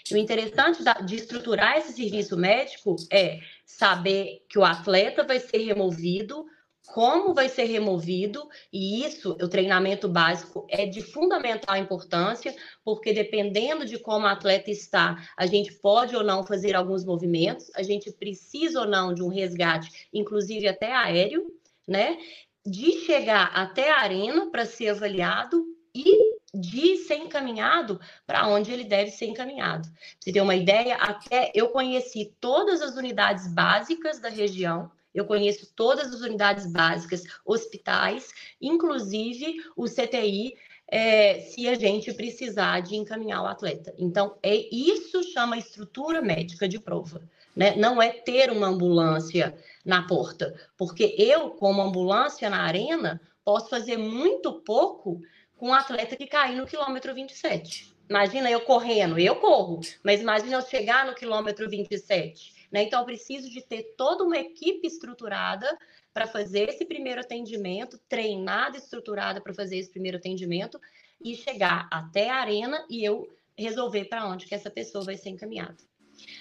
E 0.09 0.13
o 0.13 0.17
interessante 0.17 0.83
de 1.05 1.15
estruturar 1.15 1.77
esse 1.77 1.93
serviço 1.93 2.35
médico 2.37 2.95
é 3.09 3.39
saber 3.65 4.43
que 4.49 4.59
o 4.59 4.65
atleta 4.65 5.23
vai 5.23 5.39
ser 5.39 5.59
removido 5.59 6.45
como 6.93 7.33
vai 7.33 7.47
ser 7.47 7.65
removido, 7.65 8.47
e 8.71 9.05
isso, 9.05 9.31
o 9.31 9.47
treinamento 9.47 10.09
básico 10.09 10.65
é 10.69 10.85
de 10.85 11.01
fundamental 11.01 11.77
importância, 11.77 12.53
porque 12.83 13.13
dependendo 13.13 13.85
de 13.85 13.97
como 13.97 14.25
o 14.25 14.29
atleta 14.29 14.69
está, 14.69 15.17
a 15.37 15.45
gente 15.45 15.73
pode 15.73 16.15
ou 16.15 16.23
não 16.23 16.45
fazer 16.45 16.75
alguns 16.75 17.05
movimentos, 17.05 17.71
a 17.75 17.81
gente 17.81 18.11
precisa 18.11 18.81
ou 18.81 18.87
não 18.87 19.13
de 19.13 19.23
um 19.23 19.29
resgate, 19.29 20.09
inclusive 20.13 20.67
até 20.67 20.91
aéreo, 20.91 21.47
né? 21.87 22.17
De 22.65 22.91
chegar 23.05 23.51
até 23.55 23.91
a 23.91 24.01
arena 24.01 24.51
para 24.51 24.65
ser 24.65 24.89
avaliado 24.89 25.65
e 25.95 26.41
de 26.53 26.97
ser 26.97 27.15
encaminhado 27.15 27.99
para 28.27 28.47
onde 28.47 28.71
ele 28.71 28.83
deve 28.83 29.11
ser 29.11 29.27
encaminhado. 29.27 29.87
Pra 29.89 29.99
você 30.19 30.31
ter 30.33 30.41
uma 30.41 30.55
ideia, 30.55 30.95
até 30.95 31.51
eu 31.55 31.69
conheci 31.69 32.35
todas 32.39 32.81
as 32.81 32.95
unidades 32.97 33.47
básicas 33.47 34.19
da 34.19 34.29
região, 34.29 34.91
eu 35.13 35.25
conheço 35.25 35.71
todas 35.75 36.13
as 36.13 36.21
unidades 36.21 36.71
básicas, 36.71 37.23
hospitais, 37.45 38.29
inclusive 38.61 39.57
o 39.75 39.85
CTI, 39.85 40.55
é, 40.87 41.39
se 41.39 41.67
a 41.67 41.75
gente 41.75 42.13
precisar 42.13 42.81
de 42.81 42.95
encaminhar 42.95 43.43
o 43.43 43.47
atleta. 43.47 43.93
Então, 43.97 44.37
é 44.43 44.55
isso 44.55 45.23
chama 45.31 45.57
estrutura 45.57 46.21
médica 46.21 46.67
de 46.67 46.79
prova. 46.79 47.21
Né? 47.55 47.75
Não 47.75 48.01
é 48.01 48.09
ter 48.09 48.51
uma 48.51 48.67
ambulância 48.67 49.55
na 49.85 50.03
porta, 50.03 50.53
porque 50.77 51.15
eu, 51.17 51.51
como 51.51 51.81
ambulância 51.81 52.49
na 52.49 52.61
arena, 52.61 53.21
posso 53.43 53.69
fazer 53.69 53.97
muito 53.97 54.53
pouco 54.61 55.21
com 55.57 55.69
um 55.69 55.73
atleta 55.73 56.15
que 56.15 56.27
cair 56.27 56.55
no 56.55 56.65
quilômetro 56.65 57.13
27. 57.13 57.91
Imagina 58.09 58.51
eu 58.51 58.61
correndo, 58.61 59.17
eu 59.17 59.35
corro, 59.37 59.79
mas 60.03 60.19
imagina 60.19 60.55
eu 60.55 60.61
chegar 60.61 61.05
no 61.05 61.15
quilômetro 61.15 61.69
27 61.69 62.60
né? 62.71 62.83
Então, 62.83 62.99
eu 62.99 63.05
preciso 63.05 63.49
de 63.49 63.61
ter 63.61 63.95
toda 63.97 64.23
uma 64.23 64.37
equipe 64.37 64.87
estruturada 64.87 65.77
para 66.13 66.27
fazer 66.27 66.69
esse 66.69 66.85
primeiro 66.85 67.21
atendimento, 67.21 67.99
treinada, 68.07 68.77
estruturada 68.77 69.41
para 69.41 69.53
fazer 69.53 69.77
esse 69.77 69.89
primeiro 69.89 70.17
atendimento 70.17 70.79
e 71.23 71.35
chegar 71.35 71.87
até 71.91 72.29
a 72.29 72.35
arena 72.35 72.85
e 72.89 73.03
eu 73.03 73.27
resolver 73.57 74.05
para 74.05 74.27
onde 74.27 74.45
que 74.45 74.55
essa 74.55 74.69
pessoa 74.69 75.03
vai 75.03 75.17
ser 75.17 75.29
encaminhada. 75.29 75.77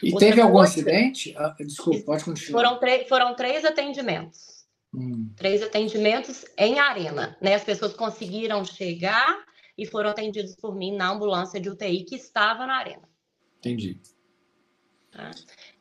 E 0.03 0.13
Outra 0.13 0.29
teve 0.29 0.41
algum 0.41 0.55
coisa, 0.55 0.73
acidente? 0.73 1.35
Ah, 1.37 1.55
desculpa, 1.59 2.05
pode 2.05 2.25
continuar. 2.25 2.79
Foram, 2.79 3.07
foram 3.09 3.35
três 3.35 3.65
atendimentos. 3.65 4.67
Hum. 4.93 5.31
Três 5.37 5.63
atendimentos 5.63 6.45
em 6.59 6.79
arena. 6.79 7.37
Né? 7.41 7.55
As 7.55 7.65
pessoas 7.65 7.95
conseguiram 7.95 8.65
chegar 8.65 9.45
e 9.79 9.87
foram 9.87 10.11
atendidos 10.11 10.55
por 10.57 10.75
mim 10.75 10.95
na 10.95 11.11
ambulância 11.11 11.61
de 11.61 11.71
UTI 11.71 12.05
que 12.05 12.17
estava 12.17 12.67
na 12.67 12.77
arena. 12.77 13.09
Entendi. 13.59 14.01
Tá? 15.11 15.31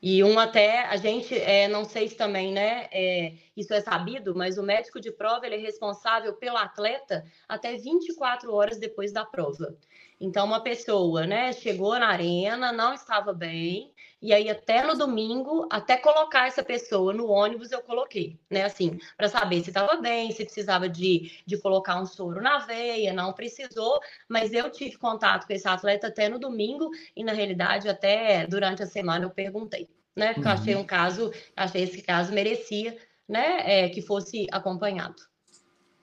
E 0.02 0.24
um 0.24 0.40
até, 0.40 0.86
a 0.86 0.96
gente, 0.96 1.36
é, 1.38 1.68
não 1.68 1.84
sei 1.84 2.08
se 2.08 2.16
também, 2.16 2.54
né, 2.54 2.88
é, 2.92 3.34
isso 3.56 3.74
é 3.74 3.82
sabido, 3.82 4.34
mas 4.34 4.58
o 4.58 4.64
médico 4.64 5.00
de 5.00 5.12
prova 5.12 5.46
ele 5.46 5.56
é 5.56 5.60
responsável 5.60 6.34
pelo 6.36 6.56
atleta 6.56 7.26
até 7.50 7.76
24 7.76 8.54
horas 8.54 8.80
depois 8.80 9.12
da 9.12 9.26
prova. 9.26 9.76
Então, 10.20 10.46
uma 10.46 10.64
pessoa, 10.64 11.26
né, 11.28 11.52
chegou 11.52 12.00
na 12.00 12.08
arena, 12.08 12.72
não 12.72 12.94
estava 12.94 13.34
bem, 13.34 13.92
e 14.22 14.34
aí 14.34 14.50
até 14.50 14.84
no 14.86 14.98
domingo, 14.98 15.68
até 15.72 15.96
colocar 15.96 16.48
essa 16.48 16.64
pessoa 16.64 17.14
no 17.14 17.28
ônibus, 17.28 17.72
eu 17.72 17.82
coloquei, 17.82 18.38
né, 18.50 18.64
assim, 18.64 19.00
para 19.16 19.30
saber 19.30 19.62
se 19.62 19.70
estava 19.70 19.96
bem, 19.96 20.32
se 20.32 20.44
precisava 20.44 20.90
de, 20.90 21.32
de 21.46 21.58
colocar 21.58 22.02
um 22.02 22.06
soro 22.06 22.42
na 22.42 22.60
veia, 22.60 23.14
não 23.14 23.32
precisou, 23.32 24.00
mas 24.28 24.52
eu 24.54 24.70
tive 24.70 24.98
contato 24.98 25.48
com 25.48 25.54
esse 25.54 25.68
atleta 25.68 26.08
até 26.08 26.28
no 26.28 26.38
domingo, 26.38 26.90
e 27.16 27.24
na 27.24 27.32
realidade, 27.32 27.88
até 27.88 28.46
durante 28.46 28.84
a 28.84 28.88
semana 28.88 29.26
eu 29.26 29.30
perguntei, 29.30 29.88
né, 30.16 30.34
porque 30.34 30.48
uhum. 30.48 30.54
eu 30.56 30.60
achei 30.60 30.76
um 30.76 30.86
caso, 30.86 31.32
achei 31.56 31.84
esse 31.84 32.02
caso 32.02 32.34
merecia, 32.34 32.98
né, 33.28 33.62
é, 33.64 33.90
que 33.90 34.02
fosse 34.02 34.48
acompanhado. 34.52 35.22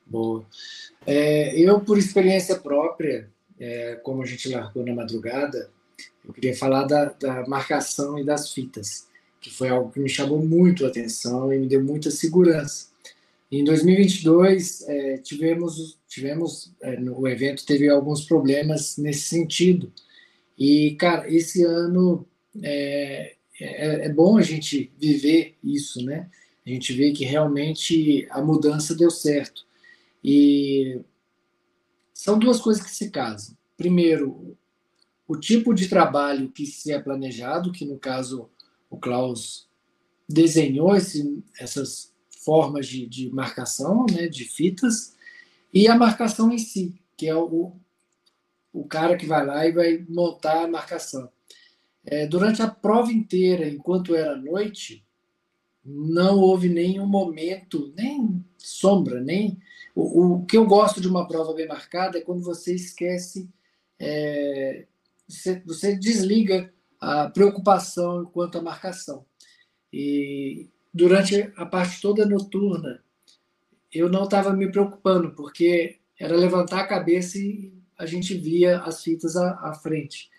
Boa. 0.07 0.47
É, 1.05 1.59
eu, 1.59 1.81
por 1.81 1.99
experiência 1.99 2.57
própria, 2.57 3.29
é, 3.59 3.97
como 3.97 4.23
a 4.23 4.27
gente 4.27 4.49
largou 4.49 4.85
na 4.85 4.95
madrugada, 4.95 5.71
eu 6.27 6.33
queria 6.33 6.57
falar 6.57 6.85
da, 6.85 7.07
da, 7.07 7.47
marcação 7.47 8.19
e 8.19 8.25
das 8.25 8.53
fitas, 8.53 9.07
que 9.41 9.51
foi 9.51 9.69
algo 9.69 9.93
que 9.93 10.01
me 10.01 10.09
chamou 10.09 10.45
muito 10.45 10.85
a 10.85 10.89
atenção 10.89 11.53
e 11.53 11.59
me 11.59 11.69
deu 11.69 11.83
muita 11.83 12.11
segurança. 12.11 12.89
Em 13.51 13.63
2022, 13.63 14.83
é, 14.89 15.19
tivemos, 15.19 15.99
tivemos 16.09 16.75
é, 16.81 16.99
no 16.99 17.29
evento 17.29 17.65
teve 17.65 17.89
alguns 17.89 18.25
problemas 18.25 18.97
nesse 18.97 19.29
sentido. 19.29 19.93
E, 20.59 20.97
cara, 20.97 21.33
esse 21.33 21.63
ano 21.63 22.27
é, 22.63 23.35
é, 23.61 24.07
é 24.07 24.09
bom 24.09 24.37
a 24.37 24.43
gente 24.43 24.91
viver 24.99 25.55
isso, 25.63 26.05
né? 26.05 26.29
A 26.67 26.71
gente 26.71 26.93
vê 26.93 27.13
que 27.13 27.25
realmente 27.25 28.27
a 28.31 28.43
mudança 28.43 28.97
deu 28.97 29.11
certo. 29.11 29.65
E 30.25 31.01
são 32.13 32.39
duas 32.39 32.61
coisas 32.61 32.83
que 32.83 32.91
se 32.91 33.11
casam. 33.11 33.57
Primeiro, 33.77 34.57
o 35.27 35.37
tipo 35.37 35.75
de 35.75 35.89
trabalho 35.89 36.51
que 36.51 36.67
se 36.67 36.93
é 36.93 37.01
planejado, 37.01 37.73
que 37.73 37.85
no 37.85 37.99
caso 37.99 38.49
o 38.89 38.97
Klaus 38.97 39.69
desenhou 40.29 40.95
esse, 40.95 41.43
essas 41.59 42.13
formas 42.45 42.87
de, 42.87 43.07
de 43.07 43.31
marcação, 43.31 44.07
né, 44.11 44.29
de 44.29 44.45
fitas, 44.45 45.15
e 45.73 45.89
a 45.89 45.97
marcação 45.97 46.53
em 46.53 46.59
si, 46.59 46.95
que 47.17 47.27
é 47.27 47.35
o, 47.35 47.73
o 48.73 48.85
cara 48.85 49.17
que 49.17 49.27
vai 49.27 49.45
lá 49.45 49.67
e 49.67 49.73
vai 49.73 50.07
montar 50.09 50.65
a 50.65 50.69
marcação. 50.69 51.29
É, 52.05 52.27
durante 52.27 52.63
a 52.63 52.69
prova 52.69 53.13
inteira, 53.13 53.69
enquanto 53.69 54.15
era 54.15 54.37
noite, 54.37 55.05
não 55.85 56.39
houve 56.39 56.69
nenhum 56.69 57.07
momento, 57.07 57.93
nem 57.97 58.45
sombra, 58.59 59.21
nem 59.21 59.59
o, 59.95 60.35
o, 60.35 60.47
que 60.47 60.57
eu 60.57 60.67
gosto 60.67 61.01
de 61.01 61.09
uma 61.09 61.27
prova 61.27 61.53
bem 61.53 61.67
marcada 61.67 62.19
é 62.19 62.21
quando 62.21 62.43
você 62.43 62.75
esquece, 62.75 63.49
é, 63.99 64.87
você, 65.29 65.63
você, 65.65 65.97
desliga 65.97 66.73
a 67.01 67.29
preocupação 67.31 68.25
quanto 68.27 68.59
à 68.59 68.63
marcação. 68.63 69.25
E 69.93 70.69
durante 70.93 71.53
a 71.57 71.67
parte 71.67 72.01
toda 72.01 72.27
noturna, 72.27 73.03
eu 73.93 74.09
não 74.09 74.25
estava 74.25 74.53
me 74.53 74.71
preocupando, 74.71 75.33
porque 75.35 75.99
era 76.19 76.37
levantar 76.37 76.81
a 76.81 76.87
cabeça 76.87 77.39
e 77.39 77.73
a 77.99 78.07
gente 78.07 78.35
via 78.35 78.79
as 78.81 79.03
fitas 79.03 79.37
à, 79.37 79.53
à 79.63 79.75
frente. 79.75 80.31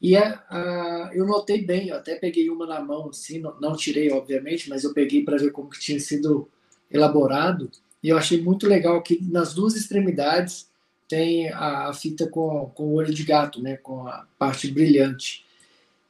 E 0.00 0.16
a, 0.16 0.44
a, 0.48 1.10
eu 1.12 1.26
notei 1.26 1.64
bem, 1.64 1.88
eu 1.88 1.96
até 1.96 2.14
peguei 2.16 2.48
uma 2.48 2.66
na 2.66 2.80
mão, 2.80 3.08
assim, 3.08 3.40
não, 3.40 3.58
não 3.60 3.76
tirei, 3.76 4.10
obviamente, 4.12 4.68
mas 4.68 4.84
eu 4.84 4.94
peguei 4.94 5.24
para 5.24 5.36
ver 5.36 5.50
como 5.50 5.70
que 5.70 5.80
tinha 5.80 5.98
sido 5.98 6.48
elaborado. 6.90 7.70
E 8.02 8.08
eu 8.08 8.16
achei 8.16 8.40
muito 8.40 8.66
legal 8.66 9.02
que 9.02 9.20
nas 9.24 9.54
duas 9.54 9.74
extremidades 9.74 10.67
tem 11.08 11.48
a, 11.52 11.92
fita 11.92 12.28
com, 12.28 12.70
com 12.74 12.84
o 12.84 12.94
olho 12.94 13.12
de 13.12 13.24
gato, 13.24 13.62
né, 13.62 13.76
com 13.76 14.06
a 14.06 14.26
parte 14.38 14.70
brilhante. 14.70 15.44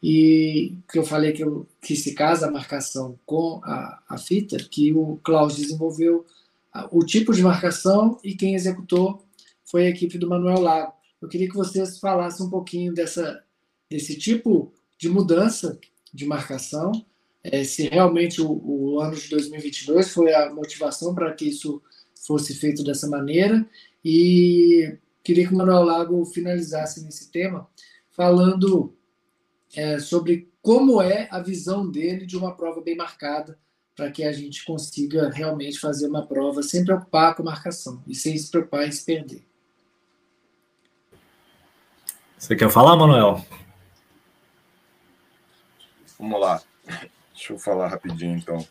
E 0.03 0.75
que 0.91 0.99
eu 0.99 1.05
falei 1.05 1.33
que, 1.33 1.43
eu, 1.43 1.67
que 1.81 1.97
se 1.97 2.15
casa 2.15 2.47
a 2.47 2.51
marcação 2.51 3.19
com 3.27 3.61
a, 3.65 4.01
a 4.09 4.19
fita, 4.19 4.57
que 4.57 4.93
o 4.93 5.19
Klaus 5.23 5.57
desenvolveu 5.57 6.25
o 6.91 7.05
tipo 7.05 7.33
de 7.33 7.43
marcação 7.43 8.19
e 8.23 8.35
quem 8.35 8.55
executou 8.55 9.23
foi 9.65 9.87
a 9.87 9.91
equipe 9.91 10.19
do 10.19 10.29
Manuel 10.29 10.61
Lago. 10.61 10.93
Eu 11.21 11.29
queria 11.29 11.49
que 11.49 11.57
vocês 11.57 11.99
falassem 11.99 12.47
um 12.47 12.51
pouquinho 12.51 12.95
dessa, 12.95 13.43
desse 13.91 14.17
tipo 14.17 14.73
de 14.97 15.09
mudança 15.09 15.79
de 16.13 16.27
marcação 16.27 16.93
é, 17.43 17.65
se 17.65 17.89
realmente 17.89 18.41
o, 18.41 18.51
o, 18.51 19.01
ano 19.01 19.17
de 19.17 19.29
2022 19.31 20.11
foi 20.11 20.35
a 20.35 20.53
motivação 20.53 21.15
para 21.15 21.33
que 21.33 21.47
isso 21.47 21.81
fosse 22.27 22.55
feito 22.55 22.83
dessa 22.83 23.09
maneira. 23.09 23.67
E 24.05 24.97
queria 25.23 25.47
que 25.47 25.55
o 25.55 25.57
Manuel 25.57 25.83
Lago 25.83 26.25
finalizasse 26.27 27.05
nesse 27.05 27.31
tema, 27.31 27.69
falando 28.11 28.95
é, 29.75 29.99
sobre 29.99 30.51
como 30.63 31.01
é 31.01 31.29
a 31.31 31.41
visão 31.41 31.89
dele 31.91 32.27
de 32.27 32.37
uma 32.37 32.55
prova 32.55 32.81
bem 32.81 32.97
marcada 32.97 33.59
para 33.95 34.11
que 34.11 34.23
a 34.23 34.33
gente 34.33 34.65
consiga 34.65 35.29
realmente 35.29 35.79
fazer 35.79 36.07
uma 36.07 36.27
prova 36.27 36.63
sem 36.63 36.85
preocupar 36.85 37.35
com 37.35 37.43
marcação 37.43 38.03
e 38.07 38.15
sem 38.15 38.37
se 38.39 38.51
preocupar 38.51 38.87
em 38.87 38.93
se 38.93 39.05
perder. 39.05 39.45
Você 42.39 42.55
quer 42.55 42.71
falar, 42.71 42.97
Manuel? 42.97 43.45
Vamos 46.19 46.41
lá. 46.41 46.63
Deixa 47.35 47.53
eu 47.53 47.59
falar 47.59 47.89
rapidinho, 47.89 48.37
então. 48.37 48.65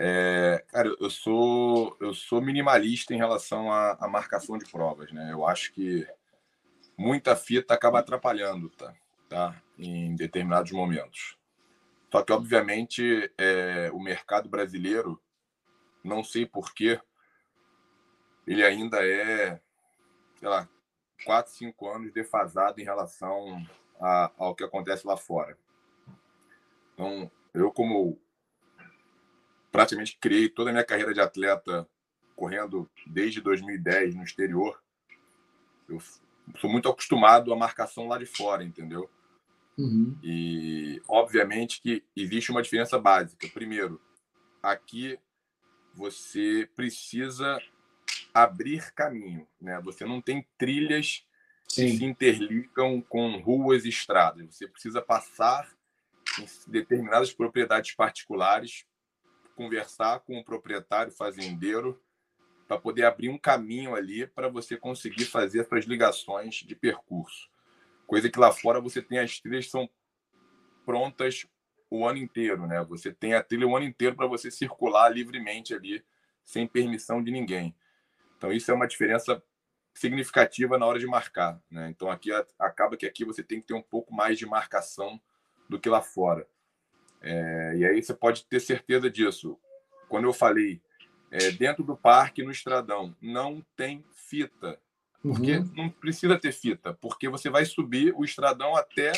É, 0.00 0.64
cara, 0.68 0.94
eu 1.00 1.10
sou 1.10 1.96
eu 1.98 2.14
sou 2.14 2.40
minimalista 2.40 3.12
em 3.12 3.16
relação 3.16 3.72
à, 3.72 3.98
à, 3.98 4.06
marcação 4.06 4.56
de 4.56 4.64
provas, 4.70 5.10
né? 5.10 5.32
Eu 5.32 5.44
acho 5.44 5.72
que 5.72 6.06
muita 6.96 7.34
fita 7.34 7.74
acaba 7.74 7.98
atrapalhando, 7.98 8.70
tá? 8.70 8.94
tá? 9.28 9.60
Em 9.76 10.14
determinados 10.14 10.70
momentos. 10.70 11.36
Só 12.12 12.22
que, 12.22 12.32
obviamente, 12.32 13.28
é, 13.36 13.90
o 13.92 13.98
mercado 13.98 14.48
brasileiro, 14.48 15.20
não 16.04 16.22
sei 16.22 16.46
porquê, 16.46 17.00
ele 18.46 18.64
ainda 18.64 19.04
é, 19.04 19.60
sei 20.36 20.48
lá, 20.48 20.68
4, 21.24 21.52
5 21.52 21.88
anos 21.88 22.12
defasado 22.12 22.80
em 22.80 22.84
relação 22.84 23.66
a, 24.00 24.30
ao 24.38 24.54
que 24.54 24.62
acontece 24.62 25.04
lá 25.04 25.16
fora. 25.16 25.58
Então, 26.94 27.28
eu, 27.52 27.72
como 27.72 28.16
praticamente 29.70 30.18
criei 30.20 30.48
toda 30.48 30.70
a 30.70 30.72
minha 30.72 30.84
carreira 30.84 31.12
de 31.12 31.20
atleta 31.20 31.88
correndo 32.34 32.88
desde 33.06 33.40
2010 33.40 34.14
no 34.14 34.22
exterior, 34.22 34.80
eu 35.88 35.98
sou 36.56 36.70
muito 36.70 36.88
acostumado 36.88 37.52
à 37.52 37.56
marcação 37.56 38.06
lá 38.06 38.18
de 38.18 38.26
fora, 38.26 38.62
entendeu? 38.62 39.10
Uhum. 39.76 40.16
E, 40.22 41.00
obviamente, 41.08 41.80
que 41.80 42.04
existe 42.16 42.50
uma 42.50 42.62
diferença 42.62 42.98
básica. 42.98 43.48
Primeiro, 43.48 44.00
aqui 44.62 45.18
você 45.94 46.68
precisa 46.76 47.60
abrir 48.32 48.92
caminho, 48.92 49.46
né? 49.60 49.80
Você 49.80 50.04
não 50.04 50.20
tem 50.20 50.46
trilhas 50.56 51.26
Sim. 51.68 51.86
que 51.86 51.98
se 51.98 52.04
interligam 52.04 53.00
com 53.02 53.40
ruas 53.40 53.84
e 53.84 53.88
estradas. 53.88 54.54
Você 54.54 54.68
precisa 54.68 55.00
passar 55.00 55.68
em 56.38 56.70
determinadas 56.70 57.32
propriedades 57.32 57.94
particulares, 57.94 58.84
conversar 59.58 60.20
com 60.20 60.38
o 60.38 60.44
proprietário 60.44 61.10
fazendeiro 61.10 62.00
para 62.68 62.78
poder 62.78 63.04
abrir 63.04 63.28
um 63.28 63.36
caminho 63.36 63.96
ali 63.96 64.24
para 64.24 64.48
você 64.48 64.76
conseguir 64.76 65.24
fazer 65.24 65.62
essas 65.62 65.84
ligações 65.84 66.54
de 66.54 66.76
percurso. 66.76 67.50
Coisa 68.06 68.30
que 68.30 68.38
lá 68.38 68.52
fora 68.52 68.80
você 68.80 69.02
tem 69.02 69.18
as 69.18 69.40
trilhas 69.40 69.64
que 69.64 69.72
são 69.72 69.90
prontas 70.86 71.44
o 71.90 72.06
ano 72.06 72.18
inteiro, 72.18 72.68
né? 72.68 72.84
Você 72.84 73.12
tem 73.12 73.34
a 73.34 73.42
trilha 73.42 73.66
o 73.66 73.76
ano 73.76 73.84
inteiro 73.84 74.14
para 74.14 74.28
você 74.28 74.48
circular 74.48 75.08
livremente 75.08 75.74
ali, 75.74 76.04
sem 76.44 76.64
permissão 76.64 77.20
de 77.20 77.32
ninguém. 77.32 77.74
Então 78.36 78.52
isso 78.52 78.70
é 78.70 78.74
uma 78.74 78.86
diferença 78.86 79.42
significativa 79.92 80.78
na 80.78 80.86
hora 80.86 81.00
de 81.00 81.06
marcar, 81.06 81.60
né? 81.68 81.90
Então 81.90 82.08
aqui 82.08 82.30
acaba 82.56 82.96
que 82.96 83.06
aqui 83.06 83.24
você 83.24 83.42
tem 83.42 83.60
que 83.60 83.66
ter 83.66 83.74
um 83.74 83.82
pouco 83.82 84.14
mais 84.14 84.38
de 84.38 84.46
marcação 84.46 85.20
do 85.68 85.80
que 85.80 85.88
lá 85.88 86.00
fora. 86.00 86.46
É, 87.20 87.74
e 87.76 87.84
aí 87.84 88.02
você 88.02 88.14
pode 88.14 88.44
ter 88.44 88.60
certeza 88.60 89.10
disso. 89.10 89.58
Quando 90.08 90.24
eu 90.24 90.32
falei 90.32 90.80
é, 91.30 91.50
dentro 91.50 91.84
do 91.84 91.96
parque 91.96 92.42
no 92.42 92.50
Estradão 92.50 93.14
não 93.20 93.64
tem 93.76 94.04
fita 94.12 94.78
porque 95.20 95.58
uhum. 95.58 95.72
não 95.74 95.88
precisa 95.88 96.38
ter 96.38 96.52
fita, 96.52 96.94
porque 96.94 97.28
você 97.28 97.50
vai 97.50 97.64
subir 97.64 98.14
o 98.16 98.24
estradão 98.24 98.76
até 98.76 99.12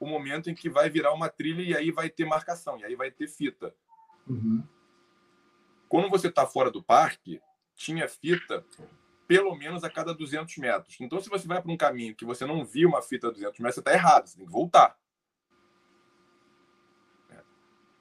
o 0.00 0.06
momento 0.06 0.48
em 0.48 0.54
que 0.54 0.70
vai 0.70 0.88
virar 0.88 1.12
uma 1.12 1.28
trilha 1.28 1.62
e 1.62 1.76
aí 1.76 1.90
vai 1.90 2.08
ter 2.08 2.24
marcação, 2.24 2.78
e 2.78 2.84
aí 2.84 2.94
vai 2.94 3.10
ter 3.10 3.28
fita. 3.28 3.74
Uhum. 4.26 4.64
Quando 5.88 6.08
você 6.08 6.28
está 6.28 6.46
fora 6.46 6.70
do 6.70 6.82
parque, 6.82 7.40
tinha 7.74 8.08
fita 8.08 8.64
pelo 9.26 9.54
menos 9.54 9.84
a 9.84 9.90
cada 9.90 10.14
200 10.14 10.56
metros. 10.56 10.96
Então, 11.00 11.20
se 11.20 11.28
você 11.28 11.46
vai 11.46 11.60
para 11.60 11.70
um 11.70 11.76
caminho 11.76 12.14
que 12.14 12.24
você 12.24 12.46
não 12.46 12.64
viu 12.64 12.88
uma 12.88 13.02
fita 13.02 13.28
a 13.28 13.30
200 13.30 13.58
metros, 13.58 13.74
você 13.74 13.80
está 13.80 13.92
errado, 13.92 14.26
você 14.26 14.38
tem 14.38 14.46
que 14.46 14.52
voltar. 14.52 14.96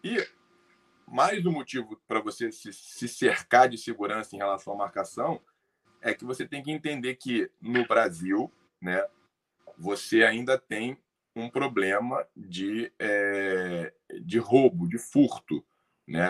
E 0.04 0.28
mais 1.08 1.45
um 1.45 1.52
motivo 1.52 2.00
para 2.08 2.20
você 2.20 2.52
se, 2.52 2.72
se 2.72 3.08
cercar 3.08 3.70
de 3.70 3.78
segurança 3.78 4.36
em 4.36 4.39
relação 4.39 4.74
à 4.74 4.78
marcação 4.78 5.41
é 6.02 6.14
que 6.14 6.26
você 6.26 6.48
tem 6.48 6.62
que 6.62 6.72
entender 6.72 7.16
que 7.16 7.50
no 7.62 7.88
Brasil, 7.88 8.52
né, 8.82 9.06
você 9.78 10.24
ainda 10.24 10.58
tem 10.58 10.98
um 11.36 11.50
problema 11.50 12.28
de, 12.36 12.91
é, 13.00 13.93
de 14.22 14.39
roubo, 14.39 14.88
de 14.88 14.98
furto. 14.98 15.64
Né? 16.08 16.30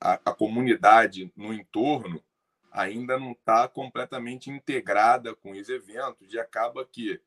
A, 0.00 0.14
a 0.14 0.34
comunidade 0.34 1.32
no 1.36 1.52
entorno 1.52 2.22
ainda 2.70 3.18
não 3.18 3.32
está 3.32 3.66
completamente 3.68 4.50
integrada 4.50 5.34
com 5.34 5.52
os 5.52 5.68
eventos 5.68 6.32
e 6.32 6.38
acaba 6.38 6.84
que, 6.84 7.20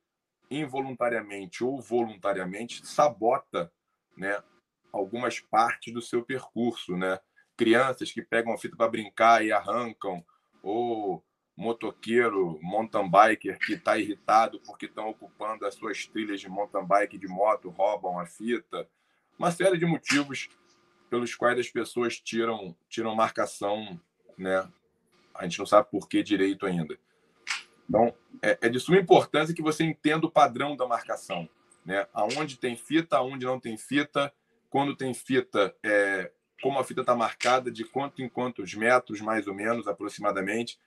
involuntariamente 0.49 1.63
ou 1.63 1.81
voluntariamente, 1.81 2.85
sabota 2.85 3.71
né, 4.15 4.41
algumas 4.91 5.39
partes 5.39 5.93
do 5.93 6.01
seu 6.01 6.23
percurso. 6.23 6.95
Né? 6.95 7.19
Crianças 7.57 8.11
que 8.11 8.21
pegam 8.21 8.53
a 8.53 8.57
fita 8.57 8.75
para 8.75 8.89
brincar 8.89 9.45
e 9.45 9.51
arrancam, 9.51 10.23
ou 10.61 11.23
motoqueiro, 11.55 12.57
mountain 12.61 13.09
biker 13.09 13.59
que 13.59 13.73
está 13.73 13.97
irritado 13.97 14.59
porque 14.61 14.85
estão 14.85 15.09
ocupando 15.09 15.65
as 15.65 15.75
suas 15.75 16.05
trilhas 16.05 16.41
de 16.41 16.49
mountain 16.49 16.85
bike 16.85 17.17
de 17.17 17.27
moto, 17.27 17.69
roubam 17.69 18.19
a 18.19 18.25
fita, 18.25 18.87
uma 19.37 19.51
série 19.51 19.77
de 19.77 19.85
motivos 19.85 20.49
pelos 21.09 21.35
quais 21.35 21.59
as 21.59 21.69
pessoas 21.69 22.19
tiram 22.19 22.75
tiram 22.89 23.15
marcação, 23.15 23.99
né? 24.37 24.67
A 25.35 25.43
gente 25.43 25.59
não 25.59 25.65
sabe 25.65 25.89
por 25.89 26.07
que 26.07 26.23
direito 26.23 26.65
ainda. 26.65 26.97
Então, 27.87 28.13
é, 28.41 28.57
é 28.61 28.69
de 28.69 28.79
suma 28.79 28.97
importância 28.97 29.53
que 29.53 29.61
você 29.61 29.83
entenda 29.83 30.25
o 30.25 30.31
padrão 30.31 30.75
da 30.75 30.87
marcação, 30.87 31.49
né? 31.85 32.07
Aonde 32.13 32.57
tem 32.57 32.75
fita, 32.75 33.17
aonde 33.17 33.45
não 33.45 33.59
tem 33.59 33.77
fita, 33.77 34.33
quando 34.71 34.95
tem 34.95 35.13
fita, 35.13 35.75
é, 35.83 36.31
como 36.63 36.79
a 36.79 36.83
fita 36.83 37.01
está 37.01 37.15
marcada, 37.15 37.69
de 37.69 37.85
quanto 37.85 38.23
em 38.23 38.27
quantos 38.27 38.73
metros, 38.73 39.21
mais 39.21 39.45
ou 39.45 39.53
menos, 39.53 39.87
aproximadamente 39.87 40.79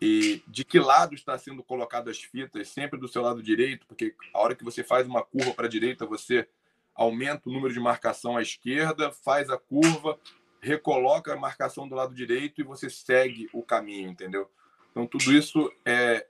e 0.00 0.42
de 0.46 0.64
que 0.64 0.78
lado 0.78 1.14
está 1.14 1.36
sendo 1.38 1.62
colocado 1.62 2.10
as 2.10 2.18
fitas, 2.18 2.68
sempre 2.68 2.98
do 2.98 3.08
seu 3.08 3.22
lado 3.22 3.42
direito, 3.42 3.86
porque 3.86 4.14
a 4.34 4.38
hora 4.38 4.54
que 4.54 4.64
você 4.64 4.82
faz 4.82 5.06
uma 5.06 5.22
curva 5.22 5.54
para 5.54 5.66
a 5.66 5.68
direita, 5.68 6.04
você 6.04 6.48
aumenta 6.94 7.48
o 7.48 7.52
número 7.52 7.72
de 7.72 7.80
marcação 7.80 8.36
à 8.36 8.42
esquerda, 8.42 9.10
faz 9.10 9.50
a 9.50 9.56
curva, 9.58 10.18
recoloca 10.60 11.32
a 11.32 11.36
marcação 11.36 11.88
do 11.88 11.94
lado 11.94 12.14
direito 12.14 12.60
e 12.60 12.64
você 12.64 12.90
segue 12.90 13.48
o 13.52 13.62
caminho, 13.62 14.10
entendeu? 14.10 14.50
Então 14.90 15.06
tudo 15.06 15.32
isso 15.32 15.72
é 15.84 16.26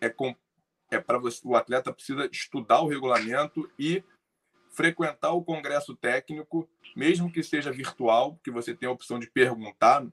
é, 0.00 0.14
é 0.90 0.98
para 0.98 1.18
você 1.18 1.40
o 1.44 1.54
atleta 1.54 1.92
precisa 1.92 2.26
estudar 2.32 2.80
o 2.80 2.88
regulamento 2.88 3.70
e 3.78 4.02
frequentar 4.70 5.32
o 5.32 5.44
congresso 5.44 5.94
técnico, 5.94 6.68
mesmo 6.96 7.30
que 7.30 7.42
seja 7.42 7.72
virtual, 7.72 8.38
que 8.42 8.50
você 8.50 8.74
tem 8.74 8.88
a 8.88 8.92
opção 8.92 9.18
de 9.18 9.30
perguntar 9.30 10.06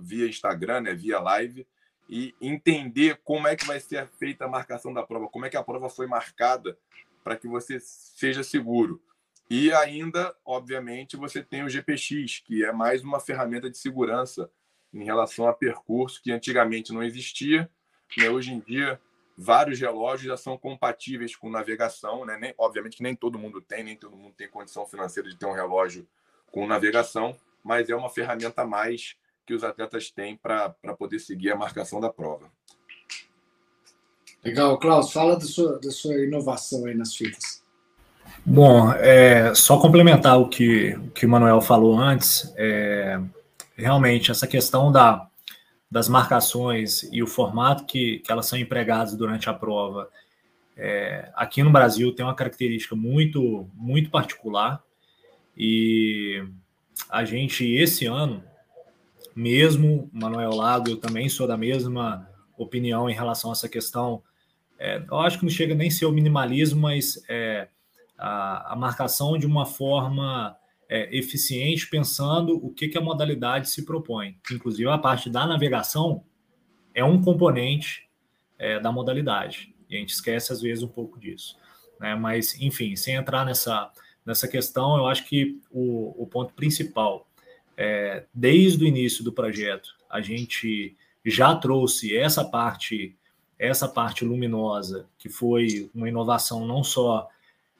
via 0.00 0.28
Instagram, 0.28 0.82
né, 0.82 0.94
via 0.94 1.20
live, 1.20 1.66
e 2.08 2.34
entender 2.40 3.20
como 3.24 3.48
é 3.48 3.56
que 3.56 3.66
vai 3.66 3.80
ser 3.80 4.08
feita 4.18 4.44
a 4.44 4.48
marcação 4.48 4.92
da 4.92 5.02
prova, 5.02 5.28
como 5.28 5.46
é 5.46 5.50
que 5.50 5.56
a 5.56 5.62
prova 5.62 5.88
foi 5.88 6.06
marcada 6.06 6.78
para 7.22 7.36
que 7.36 7.48
você 7.48 7.78
seja 7.80 8.42
seguro. 8.42 9.02
E 9.48 9.72
ainda, 9.72 10.34
obviamente, 10.44 11.16
você 11.16 11.42
tem 11.42 11.62
o 11.62 11.68
GPX, 11.68 12.40
que 12.40 12.64
é 12.64 12.72
mais 12.72 13.02
uma 13.02 13.20
ferramenta 13.20 13.70
de 13.70 13.78
segurança 13.78 14.50
em 14.92 15.04
relação 15.04 15.46
a 15.46 15.52
percurso 15.52 16.22
que 16.22 16.32
antigamente 16.32 16.92
não 16.92 17.02
existia. 17.02 17.70
Né? 18.16 18.30
Hoje 18.30 18.52
em 18.52 18.60
dia, 18.60 19.00
vários 19.36 19.80
relógios 19.80 20.28
já 20.28 20.36
são 20.36 20.56
compatíveis 20.56 21.34
com 21.36 21.50
navegação. 21.50 22.24
Né? 22.24 22.36
Nem, 22.40 22.54
obviamente 22.58 22.96
que 22.96 23.02
nem 23.02 23.14
todo 23.14 23.38
mundo 23.38 23.60
tem, 23.60 23.84
nem 23.84 23.96
todo 23.96 24.16
mundo 24.16 24.34
tem 24.36 24.48
condição 24.48 24.86
financeira 24.86 25.28
de 25.28 25.36
ter 25.36 25.46
um 25.46 25.52
relógio 25.52 26.06
com 26.50 26.66
navegação, 26.66 27.34
mas 27.62 27.90
é 27.90 27.96
uma 27.96 28.10
ferramenta 28.10 28.62
a 28.62 28.66
mais 28.66 29.16
que 29.46 29.54
os 29.54 29.64
atletas 29.64 30.10
têm 30.10 30.36
para 30.36 30.70
poder 30.98 31.18
seguir 31.18 31.50
a 31.50 31.56
marcação 31.56 32.00
da 32.00 32.10
prova. 32.10 32.50
Legal, 34.44 34.78
Klaus, 34.78 35.10
fala 35.12 35.36
da 35.36 35.44
sua, 35.44 35.78
da 35.80 35.90
sua 35.90 36.14
inovação 36.16 36.84
aí 36.86 36.94
nas 36.94 37.16
fitas. 37.16 37.62
Bom, 38.44 38.92
é, 38.92 39.54
só 39.54 39.78
complementar 39.78 40.38
o 40.38 40.48
que, 40.48 40.94
o 40.94 41.10
que 41.10 41.24
o 41.24 41.28
Manuel 41.28 41.60
falou 41.60 41.98
antes, 41.98 42.52
é, 42.56 43.18
realmente 43.74 44.30
essa 44.30 44.46
questão 44.46 44.92
da, 44.92 45.26
das 45.94 46.08
marcações 46.08 47.08
e 47.12 47.22
o 47.22 47.26
formato 47.26 47.84
que, 47.84 48.18
que 48.18 48.32
elas 48.32 48.46
são 48.46 48.58
empregadas 48.58 49.14
durante 49.14 49.48
a 49.48 49.54
prova, 49.54 50.10
é, 50.76 51.30
aqui 51.36 51.62
no 51.62 51.70
Brasil 51.70 52.12
tem 52.12 52.26
uma 52.26 52.34
característica 52.34 52.96
muito, 52.96 53.70
muito 53.74 54.10
particular 54.10 54.82
e 55.56 56.44
a 57.08 57.24
gente, 57.24 57.64
esse 57.64 58.06
ano, 58.06 58.42
mesmo, 59.36 60.10
Manuel 60.12 60.56
Lago, 60.56 60.90
eu 60.90 60.96
também 60.96 61.28
sou 61.28 61.46
da 61.46 61.56
mesma 61.56 62.28
opinião 62.58 63.08
em 63.08 63.14
relação 63.14 63.50
a 63.50 63.52
essa 63.52 63.68
questão. 63.68 64.20
É, 64.76 65.00
eu 65.08 65.18
acho 65.20 65.38
que 65.38 65.44
não 65.44 65.50
chega 65.50 65.76
nem 65.76 65.90
ser 65.90 66.06
o 66.06 66.12
minimalismo, 66.12 66.80
mas 66.80 67.22
é, 67.28 67.68
a, 68.18 68.72
a, 68.72 68.76
marcação 68.76 69.38
de 69.38 69.46
uma 69.46 69.64
forma 69.64 70.56
é, 70.88 71.16
eficiente 71.16 71.88
pensando 71.88 72.56
o 72.64 72.72
que, 72.72 72.88
que 72.88 72.98
a 72.98 73.00
modalidade 73.00 73.70
se 73.70 73.84
propõe. 73.84 74.36
Inclusive, 74.50 74.88
a 74.88 74.98
parte 74.98 75.30
da 75.30 75.46
navegação 75.46 76.24
é 76.94 77.04
um 77.04 77.20
componente 77.20 78.08
é, 78.58 78.78
da 78.78 78.92
modalidade. 78.92 79.74
E 79.88 79.96
a 79.96 79.98
gente 79.98 80.10
esquece, 80.10 80.52
às 80.52 80.60
vezes, 80.60 80.82
um 80.82 80.88
pouco 80.88 81.18
disso. 81.18 81.56
Né? 82.00 82.14
Mas, 82.14 82.60
enfim, 82.60 82.96
sem 82.96 83.14
entrar 83.14 83.44
nessa, 83.44 83.90
nessa 84.24 84.48
questão, 84.48 84.96
eu 84.96 85.06
acho 85.06 85.24
que 85.26 85.60
o, 85.70 86.22
o 86.22 86.26
ponto 86.26 86.52
principal, 86.54 87.28
é, 87.76 88.24
desde 88.32 88.84
o 88.84 88.86
início 88.86 89.24
do 89.24 89.32
projeto, 89.32 89.90
a 90.08 90.20
gente 90.20 90.96
já 91.24 91.54
trouxe 91.54 92.16
essa 92.16 92.44
parte 92.44 93.16
essa 93.56 93.88
parte 93.88 94.24
luminosa, 94.24 95.08
que 95.16 95.28
foi 95.28 95.90
uma 95.94 96.08
inovação 96.08 96.66
não 96.66 96.82
só 96.82 97.28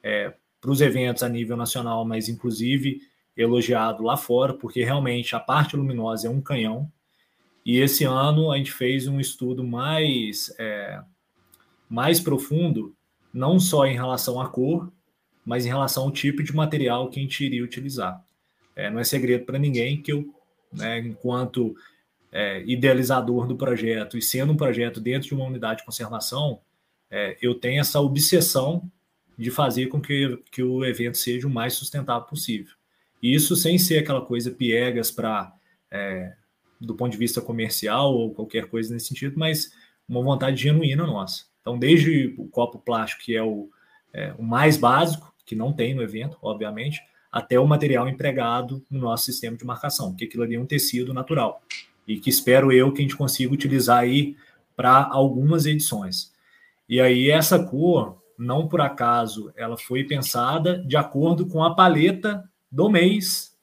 é, 0.01 0.33
para 0.65 0.71
os 0.71 0.81
eventos 0.81 1.21
a 1.21 1.29
nível 1.29 1.55
nacional, 1.55 2.03
mas 2.03 2.27
inclusive 2.27 2.99
elogiado 3.37 4.01
lá 4.01 4.17
fora, 4.17 4.51
porque 4.51 4.83
realmente 4.83 5.35
a 5.35 5.39
parte 5.39 5.77
luminosa 5.77 6.27
é 6.27 6.29
um 6.29 6.41
canhão. 6.41 6.91
E 7.63 7.77
esse 7.77 8.03
ano 8.03 8.51
a 8.51 8.57
gente 8.57 8.71
fez 8.71 9.07
um 9.07 9.19
estudo 9.19 9.63
mais, 9.63 10.51
é, 10.57 10.99
mais 11.87 12.19
profundo, 12.19 12.95
não 13.31 13.59
só 13.59 13.85
em 13.85 13.93
relação 13.93 14.41
à 14.41 14.49
cor, 14.49 14.91
mas 15.45 15.67
em 15.67 15.69
relação 15.69 16.05
ao 16.05 16.11
tipo 16.11 16.41
de 16.41 16.55
material 16.55 17.09
que 17.09 17.19
a 17.19 17.21
gente 17.21 17.45
iria 17.45 17.63
utilizar. 17.63 18.25
É, 18.75 18.89
não 18.89 18.99
é 18.99 19.03
segredo 19.03 19.45
para 19.45 19.59
ninguém 19.59 20.01
que 20.01 20.13
eu, 20.13 20.33
né, 20.73 20.97
enquanto 20.97 21.75
é, 22.31 22.63
idealizador 22.65 23.45
do 23.45 23.55
projeto 23.55 24.17
e 24.17 24.21
sendo 24.21 24.53
um 24.53 24.57
projeto 24.57 24.99
dentro 24.99 25.27
de 25.27 25.35
uma 25.35 25.45
unidade 25.45 25.81
de 25.81 25.85
conservação, 25.85 26.59
é, 27.11 27.37
eu 27.39 27.53
tenho 27.53 27.81
essa 27.81 27.99
obsessão 28.01 28.89
de 29.37 29.51
fazer 29.51 29.87
com 29.87 29.99
que, 29.99 30.41
que 30.51 30.63
o 30.63 30.83
evento 30.85 31.17
seja 31.17 31.47
o 31.47 31.49
mais 31.49 31.73
sustentável 31.73 32.27
possível. 32.27 32.73
Isso 33.21 33.55
sem 33.55 33.77
ser 33.77 33.99
aquela 33.99 34.21
coisa 34.21 34.51
piegas 34.51 35.11
para, 35.11 35.53
é, 35.91 36.33
do 36.79 36.95
ponto 36.95 37.11
de 37.11 37.17
vista 37.17 37.41
comercial 37.41 38.13
ou 38.13 38.33
qualquer 38.33 38.67
coisa 38.67 38.93
nesse 38.93 39.07
sentido, 39.07 39.37
mas 39.37 39.71
uma 40.07 40.21
vontade 40.21 40.61
genuína 40.61 41.05
nossa. 41.05 41.45
Então, 41.61 41.77
desde 41.77 42.35
o 42.37 42.47
copo 42.47 42.77
plástico, 42.77 43.23
que 43.23 43.35
é 43.35 43.41
o, 43.41 43.69
é, 44.13 44.33
o 44.37 44.43
mais 44.43 44.77
básico, 44.77 45.33
que 45.45 45.55
não 45.55 45.73
tem 45.73 45.93
no 45.93 46.01
evento, 46.01 46.37
obviamente, 46.41 47.01
até 47.31 47.59
o 47.59 47.67
material 47.67 48.07
empregado 48.07 48.85
no 48.89 48.99
nosso 48.99 49.25
sistema 49.25 49.57
de 49.57 49.65
marcação, 49.65 50.15
que 50.15 50.25
aquilo 50.25 50.43
ali 50.43 50.55
é 50.55 50.59
um 50.59 50.65
tecido 50.65 51.13
natural 51.13 51.61
e 52.07 52.19
que 52.19 52.29
espero 52.29 52.71
eu 52.71 52.91
que 52.93 52.99
a 52.99 53.01
gente 53.01 53.15
consiga 53.15 53.53
utilizar 53.53 53.99
aí 53.99 54.37
para 54.75 55.03
algumas 55.11 55.65
edições. 55.65 56.31
E 56.87 57.01
aí 57.01 57.29
essa 57.29 57.59
cor, 57.63 58.21
não 58.37 58.67
por 58.67 58.81
acaso, 58.81 59.51
ela 59.55 59.77
foi 59.77 60.03
pensada 60.03 60.79
de 60.79 60.97
acordo 60.97 61.47
com 61.47 61.63
a 61.63 61.73
paleta 61.73 62.43
do 62.71 62.89
mês 62.89 63.57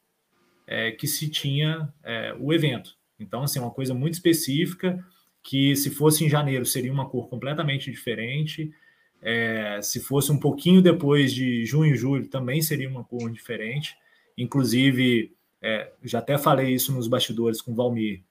é, 0.66 0.92
que 0.92 1.06
se 1.06 1.28
tinha 1.28 1.92
é, 2.02 2.34
o 2.38 2.52
evento. 2.52 2.96
Então, 3.18 3.42
assim, 3.42 3.58
uma 3.58 3.70
coisa 3.70 3.94
muito 3.94 4.14
específica 4.14 5.04
que 5.42 5.74
se 5.76 5.90
fosse 5.90 6.24
em 6.24 6.28
janeiro 6.28 6.64
seria 6.64 6.92
uma 6.92 7.08
cor 7.08 7.28
completamente 7.28 7.90
diferente. 7.90 8.72
É, 9.20 9.80
se 9.82 10.00
fosse 10.00 10.32
um 10.32 10.38
pouquinho 10.38 10.80
depois 10.80 11.32
de 11.32 11.64
junho 11.64 11.94
e 11.94 11.96
julho 11.96 12.28
também 12.28 12.62
seria 12.62 12.88
uma 12.88 13.04
cor 13.04 13.30
diferente. 13.30 13.96
Inclusive, 14.36 15.34
é, 15.60 15.92
já 16.02 16.20
até 16.20 16.38
falei 16.38 16.72
isso 16.74 16.92
nos 16.92 17.06
bastidores 17.06 17.60
com 17.60 17.72
o 17.72 17.74
Valmir 17.74 18.22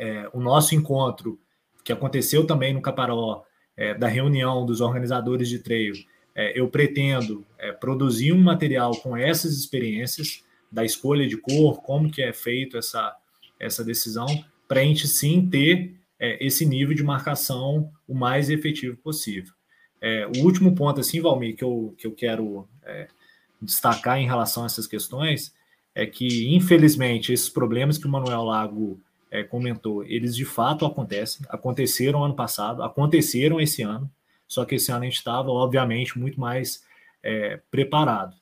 é, 0.00 0.30
o 0.32 0.40
nosso 0.40 0.74
encontro, 0.74 1.38
que 1.84 1.92
aconteceu 1.92 2.46
também 2.46 2.72
no 2.72 2.80
Caparó, 2.80 3.44
é, 3.80 3.94
da 3.94 4.06
reunião 4.06 4.66
dos 4.66 4.82
organizadores 4.82 5.48
de 5.48 5.58
treino, 5.58 5.96
é, 6.34 6.52
eu 6.58 6.68
pretendo 6.68 7.46
é, 7.58 7.72
produzir 7.72 8.30
um 8.30 8.40
material 8.40 8.94
com 9.00 9.16
essas 9.16 9.54
experiências 9.54 10.44
da 10.70 10.84
escolha 10.84 11.26
de 11.26 11.38
cor, 11.38 11.80
como 11.80 12.10
que 12.10 12.22
é 12.22 12.30
feito 12.30 12.76
essa, 12.76 13.16
essa 13.58 13.82
decisão, 13.82 14.26
para 14.68 14.80
a 14.80 14.84
gente 14.84 15.08
sim 15.08 15.48
ter 15.48 15.94
é, 16.18 16.44
esse 16.44 16.66
nível 16.66 16.94
de 16.94 17.02
marcação 17.02 17.90
o 18.06 18.14
mais 18.14 18.50
efetivo 18.50 18.98
possível. 18.98 19.54
É, 19.98 20.26
o 20.26 20.44
último 20.44 20.74
ponto, 20.74 21.00
assim, 21.00 21.18
Valmir, 21.18 21.56
que 21.56 21.64
eu, 21.64 21.94
que 21.96 22.06
eu 22.06 22.12
quero 22.12 22.68
destacar 23.60 24.18
em 24.18 24.26
relação 24.26 24.62
a 24.62 24.66
essas 24.66 24.86
questões, 24.86 25.54
é 25.94 26.04
que, 26.06 26.54
infelizmente, 26.54 27.32
esses 27.32 27.48
problemas 27.48 27.96
que 27.96 28.06
o 28.06 28.10
Manuel 28.10 28.42
Lago 28.42 29.00
é, 29.30 29.44
comentou, 29.44 30.02
eles 30.04 30.34
de 30.34 30.44
fato 30.44 30.84
acontecem, 30.84 31.46
aconteceram 31.48 32.24
ano 32.24 32.34
passado, 32.34 32.82
aconteceram 32.82 33.60
esse 33.60 33.82
ano, 33.82 34.10
só 34.46 34.64
que 34.64 34.74
esse 34.74 34.90
ano 34.90 35.02
a 35.02 35.04
gente 35.04 35.16
estava, 35.16 35.50
obviamente, 35.50 36.18
muito 36.18 36.40
mais 36.40 36.84
é, 37.22 37.60
preparado. 37.70 38.34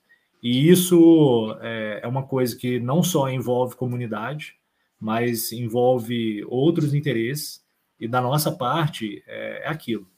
E 0.43 0.69
isso 0.69 1.57
é, 1.61 2.01
é, 2.03 2.09
uma 2.09 2.23
coisa 2.23 2.57
que 2.57 2.81
não 2.81 3.03
só 3.03 3.29
envolve 3.29 3.77
comunidade, 3.77 4.57
mas 4.99 5.53
envolve 5.53 6.45
outros 6.47 6.95
interesses, 6.95 7.63
e 8.01 8.07
da 8.09 8.21
nossa 8.21 8.53
parte 8.53 9.23
é, 9.27 9.65
é 9.65 9.69
aquilo. 9.69 10.09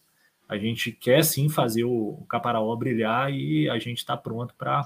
A 0.49 0.59
gente 0.59 0.93
quer 0.93 1.25
sim 1.25 1.49
fazer 1.49 1.85
o, 1.85 2.25
Caparaó 2.29 2.75
brilhar 2.77 3.33
e 3.33 3.68
a 3.68 3.79
gente 3.79 3.99
está 3.99 4.16
pronto 4.16 4.55
para 4.59 4.85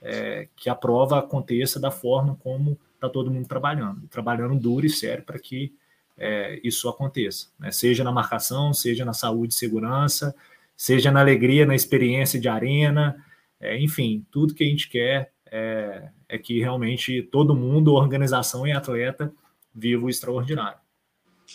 é, 0.00 0.48
que 0.54 0.68
a 0.68 0.74
prova 0.74 1.18
aconteça 1.18 1.80
da 1.80 1.90
forma 1.90 2.36
como 2.36 2.78
está 2.96 3.08
todo 3.08 3.30
mundo 3.30 3.46
trabalhando, 3.46 4.06
trabalhando 4.08 4.58
duro 4.58 4.86
e 4.86 4.90
sério 4.90 5.24
para 5.24 5.38
que 5.38 5.72
é, 6.18 6.60
isso 6.64 6.88
aconteça, 6.88 7.48
né? 7.58 7.70
seja 7.70 8.02
na 8.02 8.10
marcação, 8.10 8.72
seja 8.72 9.04
na 9.04 9.12
saúde 9.12 9.54
e 9.54 9.56
segurança, 9.56 10.34
seja 10.76 11.10
na 11.10 11.20
alegria, 11.20 11.66
na 11.66 11.74
experiência 11.74 12.40
de 12.40 12.48
arena, 12.48 13.22
é, 13.60 13.78
enfim, 13.78 14.24
tudo 14.30 14.54
que 14.54 14.64
a 14.64 14.66
gente 14.66 14.88
quer 14.88 15.32
é, 15.50 16.08
é, 16.28 16.38
que 16.38 16.58
realmente 16.58 17.22
todo 17.22 17.54
mundo, 17.54 17.94
organização 17.94 18.66
e 18.66 18.72
atleta, 18.72 19.32
viva 19.74 20.04
o 20.04 20.10
extraordinário. 20.10 20.78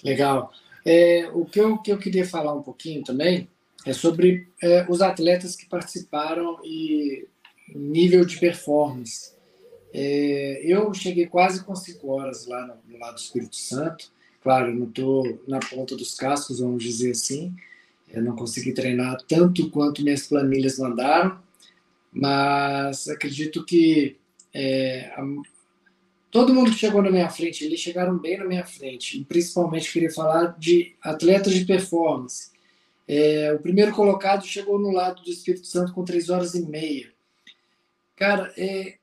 Legal. 0.03 0.51
É, 0.85 1.29
o 1.33 1.45
que 1.45 1.59
eu, 1.59 1.77
que 1.77 1.91
eu 1.91 1.97
queria 1.97 2.25
falar 2.25 2.53
um 2.53 2.63
pouquinho 2.63 3.03
também 3.03 3.47
é 3.85 3.93
sobre 3.93 4.47
é, 4.61 4.85
os 4.89 5.01
atletas 5.01 5.55
que 5.55 5.67
participaram 5.67 6.59
e 6.63 7.27
nível 7.73 8.25
de 8.25 8.39
performance. 8.39 9.33
É, 9.93 10.61
eu 10.63 10.93
cheguei 10.93 11.27
quase 11.27 11.63
com 11.63 11.75
cinco 11.75 12.09
horas 12.09 12.47
lá 12.47 12.65
no, 12.65 12.93
no 12.93 12.99
lado 12.99 13.15
do 13.15 13.19
Espírito 13.19 13.55
Santo. 13.55 14.11
Claro, 14.41 14.73
não 14.73 14.87
estou 14.87 15.39
na 15.47 15.59
ponta 15.59 15.95
dos 15.95 16.15
cascos, 16.15 16.59
vamos 16.59 16.83
dizer 16.83 17.11
assim. 17.11 17.53
Eu 18.09 18.23
não 18.23 18.35
consegui 18.35 18.73
treinar 18.73 19.17
tanto 19.27 19.69
quanto 19.69 20.03
minhas 20.03 20.27
planilhas 20.27 20.79
mandaram, 20.79 21.39
mas 22.11 23.07
acredito 23.07 23.63
que 23.63 24.17
é, 24.53 25.13
a, 25.15 25.23
todo 26.29 26.53
mundo 26.53 26.71
que 26.71 26.77
chegou 26.77 27.01
na 27.01 27.11
minha 27.11 27.29
frente, 27.29 27.63
eles 27.63 27.79
chegaram 27.79 28.17
bem 28.17 28.37
na 28.37 28.45
minha 28.45 28.65
frente. 28.65 29.19
E 29.19 29.25
principalmente 29.25 29.91
queria 29.91 30.11
falar 30.11 30.57
de 30.57 30.95
atletas 31.01 31.53
de 31.53 31.65
performance. 31.65 32.51
É, 33.07 33.53
o 33.53 33.59
primeiro 33.59 33.91
colocado 33.91 34.45
chegou 34.45 34.79
no 34.79 34.91
lado 34.91 35.21
do 35.21 35.29
Espírito 35.29 35.67
Santo 35.67 35.93
com 35.93 36.03
três 36.03 36.29
horas 36.29 36.55
e 36.55 36.65
meia. 36.65 37.11
Cara, 38.15 38.53
é, 38.57 38.95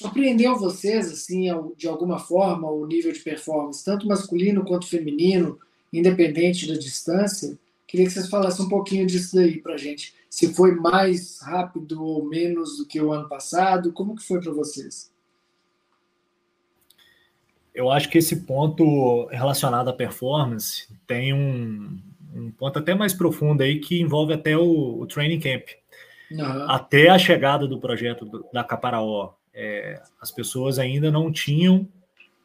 surpreendeu 0.00 0.56
vocês, 0.56 1.12
assim, 1.12 1.48
de 1.76 1.86
alguma 1.86 2.18
forma, 2.18 2.70
o 2.70 2.86
nível 2.86 3.12
de 3.12 3.20
performance, 3.20 3.84
tanto 3.84 4.06
masculino 4.06 4.64
quanto 4.64 4.88
feminino, 4.88 5.58
independente 5.92 6.66
da 6.66 6.72
distância? 6.72 7.58
Queria 7.86 8.06
que 8.06 8.12
vocês 8.12 8.30
falassem 8.30 8.64
um 8.64 8.68
pouquinho 8.68 9.06
disso 9.06 9.36
daí 9.36 9.60
para 9.60 9.76
gente. 9.76 10.14
Se 10.30 10.54
foi 10.54 10.74
mais 10.74 11.38
rápido 11.42 12.02
ou 12.02 12.26
menos 12.26 12.78
do 12.78 12.86
que 12.86 12.98
o 12.98 13.12
ano 13.12 13.28
passado, 13.28 13.92
como 13.92 14.16
que 14.16 14.22
foi 14.22 14.40
para 14.40 14.52
vocês? 14.52 15.12
Eu 17.74 17.90
acho 17.90 18.08
que 18.08 18.16
esse 18.16 18.46
ponto 18.46 19.26
relacionado 19.26 19.88
à 19.88 19.92
performance 19.92 20.88
tem 21.06 21.34
um, 21.34 22.00
um 22.34 22.50
ponto 22.52 22.78
até 22.78 22.94
mais 22.94 23.12
profundo 23.12 23.62
aí 23.62 23.78
que 23.80 24.00
envolve 24.00 24.32
até 24.32 24.56
o, 24.56 24.98
o 24.98 25.06
training 25.06 25.40
camp. 25.40 25.64
Uhum. 26.30 26.70
Até 26.70 27.10
a 27.10 27.18
chegada 27.18 27.66
do 27.66 27.78
projeto 27.78 28.48
da 28.52 28.64
Caparaó, 28.64 29.34
é, 29.62 30.02
as 30.18 30.30
pessoas 30.30 30.78
ainda 30.78 31.10
não 31.10 31.30
tinham, 31.30 31.86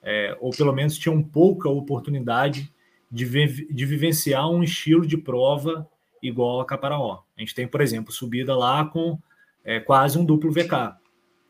é, 0.03 0.37
ou 0.41 0.51
pelo 0.51 0.73
menos 0.73 0.97
tinham 0.97 1.23
pouca 1.23 1.69
oportunidade 1.69 2.69
de, 3.09 3.23
vi 3.23 3.73
de 3.73 3.85
vivenciar 3.85 4.49
um 4.49 4.61
estilo 4.61 5.07
de 5.07 5.15
prova 5.15 5.89
igual 6.21 6.59
a 6.59 6.65
Caparaó. 6.65 7.21
A 7.37 7.39
gente 7.39 7.55
tem, 7.55 7.65
por 7.65 7.79
exemplo, 7.79 8.11
subida 8.11 8.53
lá 8.53 8.83
com 8.83 9.17
é, 9.63 9.79
quase 9.79 10.17
um 10.17 10.25
duplo 10.25 10.51
VK, 10.51 10.97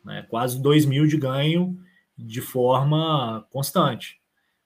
né, 0.03 0.23
quase 0.29 0.61
2 0.61 0.85
mil 0.85 1.07
de 1.07 1.17
ganho 1.17 1.75
de 2.15 2.41
forma 2.41 3.47
constante, 3.49 4.21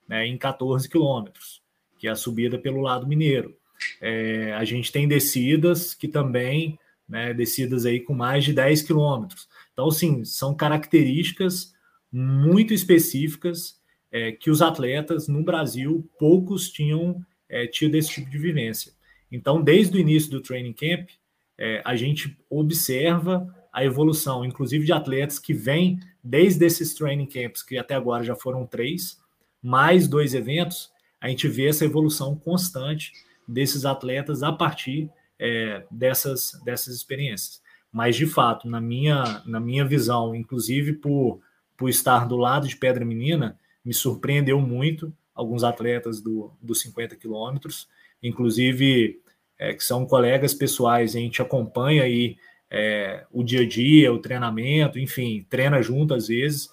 né, 0.06 0.26
em 0.26 0.36
14 0.36 0.86
quilômetros, 0.86 1.62
que 1.98 2.08
é 2.08 2.10
a 2.10 2.14
subida 2.14 2.58
pelo 2.58 2.82
lado 2.82 3.06
mineiro. 3.06 3.56
É, 4.02 4.52
a 4.52 4.64
gente 4.66 4.92
tem 4.92 5.08
descidas 5.08 5.94
que 5.94 6.06
também, 6.06 6.78
né, 7.10 7.34
descidas 7.34 7.84
aí 7.84 7.98
com 7.98 8.14
mais 8.14 8.44
de 8.44 8.52
10 8.52 8.82
quilômetros. 8.82 9.48
Então, 9.72 9.90
sim, 9.90 10.24
são 10.24 10.54
características 10.54 11.74
muito 12.10 12.72
específicas 12.72 13.78
é, 14.12 14.32
que 14.32 14.50
os 14.50 14.62
atletas 14.62 15.26
no 15.26 15.42
Brasil, 15.42 16.08
poucos 16.18 16.70
tinham 16.70 17.20
é, 17.48 17.66
tido 17.66 17.96
esse 17.96 18.10
tipo 18.10 18.30
de 18.30 18.38
vivência. 18.38 18.92
Então, 19.30 19.62
desde 19.62 19.96
o 19.96 20.00
início 20.00 20.30
do 20.30 20.40
training 20.40 20.72
camp, 20.72 21.10
é, 21.58 21.82
a 21.84 21.96
gente 21.96 22.36
observa 22.48 23.54
a 23.72 23.84
evolução, 23.84 24.44
inclusive 24.44 24.84
de 24.84 24.92
atletas 24.92 25.38
que 25.38 25.52
vêm 25.52 26.00
desde 26.22 26.64
esses 26.64 26.94
training 26.94 27.26
camps, 27.26 27.62
que 27.62 27.76
até 27.76 27.94
agora 27.94 28.24
já 28.24 28.34
foram 28.34 28.66
três, 28.66 29.18
mais 29.62 30.08
dois 30.08 30.34
eventos, 30.34 30.90
a 31.20 31.28
gente 31.28 31.46
vê 31.48 31.66
essa 31.68 31.84
evolução 31.84 32.34
constante 32.36 33.12
desses 33.46 33.84
atletas 33.84 34.42
a 34.42 34.52
partir 34.52 35.10
é, 35.40 35.82
dessas, 35.90 36.60
dessas 36.62 36.94
experiências. 36.94 37.62
Mas, 37.90 38.14
de 38.14 38.26
fato, 38.26 38.68
na 38.68 38.80
minha, 38.80 39.42
na 39.46 39.58
minha 39.58 39.84
visão, 39.84 40.34
inclusive 40.34 40.92
por, 40.92 41.40
por 41.76 41.88
estar 41.88 42.28
do 42.28 42.36
lado 42.36 42.68
de 42.68 42.76
Pedra 42.76 43.04
Menina, 43.04 43.58
me 43.84 43.94
surpreendeu 43.94 44.60
muito 44.60 45.12
alguns 45.34 45.64
atletas 45.64 46.20
do, 46.20 46.52
dos 46.60 46.82
50 46.82 47.16
quilômetros, 47.16 47.88
inclusive 48.22 49.20
é, 49.58 49.72
que 49.72 49.82
são 49.82 50.04
colegas 50.04 50.52
pessoais, 50.52 51.16
a 51.16 51.18
gente 51.18 51.40
acompanha 51.40 52.02
aí 52.02 52.36
é, 52.70 53.24
o 53.32 53.42
dia 53.42 53.62
a 53.62 53.66
dia, 53.66 54.12
o 54.12 54.18
treinamento, 54.18 54.98
enfim, 54.98 55.44
treina 55.48 55.82
junto 55.82 56.14
às 56.14 56.28
vezes 56.28 56.70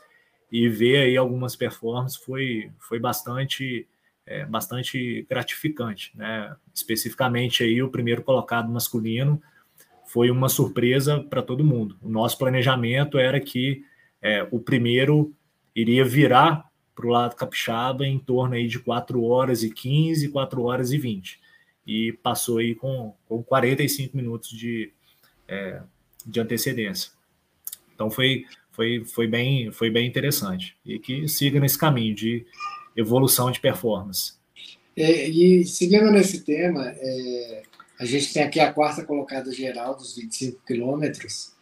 e 0.51 0.67
ver 0.67 0.97
aí 0.97 1.17
algumas 1.17 1.55
performances 1.55 2.17
foi, 2.17 2.69
foi 2.77 2.99
bastante 2.99 3.87
é, 4.27 4.45
bastante 4.45 5.25
gratificante, 5.29 6.11
né? 6.13 6.55
Especificamente 6.73 7.63
aí 7.63 7.81
o 7.81 7.89
primeiro 7.89 8.21
colocado 8.21 8.69
masculino 8.69 9.41
foi 10.05 10.29
uma 10.29 10.49
surpresa 10.49 11.19
para 11.21 11.41
todo 11.41 11.63
mundo. 11.63 11.97
O 12.01 12.09
nosso 12.09 12.37
planejamento 12.37 13.17
era 13.17 13.39
que 13.39 13.83
é, 14.21 14.45
o 14.51 14.59
primeiro 14.59 15.33
iria 15.73 16.03
virar 16.03 16.69
para 16.93 17.05
o 17.05 17.09
lado 17.09 17.35
capixaba 17.35 18.05
em 18.05 18.19
torno 18.19 18.55
aí 18.55 18.67
de 18.67 18.79
4 18.79 19.23
horas 19.23 19.63
e 19.63 19.69
15, 19.69 20.29
4 20.29 20.61
horas 20.63 20.91
e 20.91 20.97
20. 20.97 21.39
E 21.85 22.11
passou 22.21 22.57
aí 22.57 22.75
com, 22.75 23.15
com 23.27 23.41
45 23.41 24.17
minutos 24.17 24.49
de, 24.49 24.91
é, 25.47 25.81
de 26.25 26.39
antecedência. 26.39 27.11
Então 27.93 28.09
foi, 28.09 28.45
foi, 28.71 29.03
foi, 29.05 29.27
bem, 29.27 29.71
foi 29.71 29.89
bem 29.89 30.07
interessante. 30.07 30.75
E 30.85 30.99
que 30.99 31.27
siga 31.27 31.59
nesse 31.59 31.77
caminho 31.77 32.13
de 32.13 32.45
evolução 32.97 33.51
de 33.51 33.59
performance. 33.59 34.33
É, 34.95 35.29
e 35.29 35.63
seguindo 35.63 36.11
nesse 36.11 36.41
tema, 36.41 36.91
é, 36.97 37.61
a 37.99 38.05
gente 38.05 38.33
tem 38.33 38.43
aqui 38.43 38.59
a 38.59 38.73
quarta 38.73 39.05
colocada 39.05 39.51
geral 39.51 39.95
dos 39.95 40.15
25 40.15 40.59
quilômetros. 40.65 41.55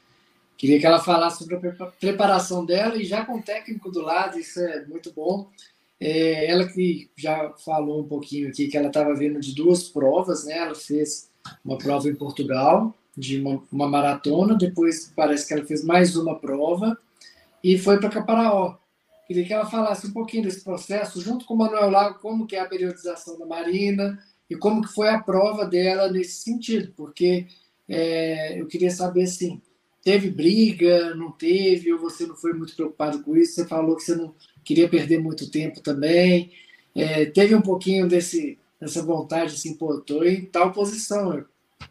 Queria 0.58 0.80
que 0.80 0.86
ela 0.86 1.04
falasse 1.04 1.40
sobre 1.40 1.56
a 1.56 1.86
preparação 2.00 2.66
dela 2.66 2.96
e 2.96 3.04
já 3.04 3.26
com 3.26 3.38
o 3.38 3.42
técnico 3.42 3.92
do 3.92 4.02
lado, 4.02 4.40
isso 4.40 4.60
é 4.62 4.86
muito 4.86 5.12
bom. 5.14 5.50
É, 6.00 6.50
ela 6.50 6.66
que 6.68 7.10
já 7.16 7.54
falou 7.64 8.02
um 8.02 8.08
pouquinho 8.08 8.48
aqui 8.48 8.68
que 8.68 8.78
ela 8.78 8.88
estava 8.88 9.14
vindo 9.14 9.40
de 9.40 9.54
duas 9.54 9.84
provas, 9.84 10.46
né? 10.46 10.58
Ela 10.58 10.76
fez 10.76 11.30
uma 11.64 11.78
prova 11.78 12.10
em 12.10 12.16
Portugal, 12.16 12.94
de 13.18 13.40
uma, 13.40 13.62
uma 13.72 13.88
maratona, 13.88 14.56
depois 14.56 15.12
parece 15.16 15.48
que 15.48 15.54
ela 15.54 15.66
fez 15.66 15.84
mais 15.84 16.16
uma 16.16 16.40
prova 16.40 16.98
e 17.64 17.78
foi 17.78 18.00
para 18.00 18.10
Caparaó. 18.10 18.76
Queria 19.28 19.46
que 19.46 19.54
ela 19.54 19.66
falasse 19.66 20.08
um 20.08 20.12
pouquinho 20.14 20.44
desse 20.44 20.64
processo, 20.64 21.20
junto 21.20 21.46
com 21.46 21.56
o 21.56 21.58
Manuel 21.58 21.90
Lago, 21.90 22.20
como 22.20 22.46
que 22.46 22.56
é 22.56 22.60
a 22.60 22.68
periodização 22.68 23.38
da 23.40 23.46
Marina 23.46 24.20
e 24.50 24.56
como 24.56 24.82
que 24.82 24.94
foi 24.94 25.10
a 25.10 25.20
prova 25.20 25.66
dela 25.66 26.12
nesse 26.12 26.44
sentido, 26.44 26.94
porque 26.96 27.48
é, 27.90 28.60
eu 28.60 28.68
queria 28.68 28.92
saber, 28.92 29.24
assim, 29.24 29.62
teve 30.04 30.30
briga, 30.30 31.16
não 31.16 31.32
teve, 31.32 31.92
ou 31.92 32.00
você 32.00 32.28
não 32.28 32.36
foi 32.36 32.54
muito 32.54 32.76
preocupado 32.76 33.24
com 33.24 33.36
isso? 33.36 33.56
Você 33.56 33.66
falou 33.66 33.96
que 33.96 34.04
você 34.04 34.16
não 34.16 34.36
queria 34.64 34.88
perder 34.88 35.20
muito 35.20 35.50
tempo 35.50 35.82
também. 35.82 36.52
É, 36.94 37.26
teve 37.26 37.56
um 37.56 37.62
pouquinho 37.62 38.08
desse, 38.08 38.60
dessa 38.80 39.02
vontade, 39.02 39.56
pô, 39.74 40.00
tô 40.02 40.24
em 40.24 40.46
tal 40.46 40.72
posição, 40.72 41.34
eu 41.34 41.46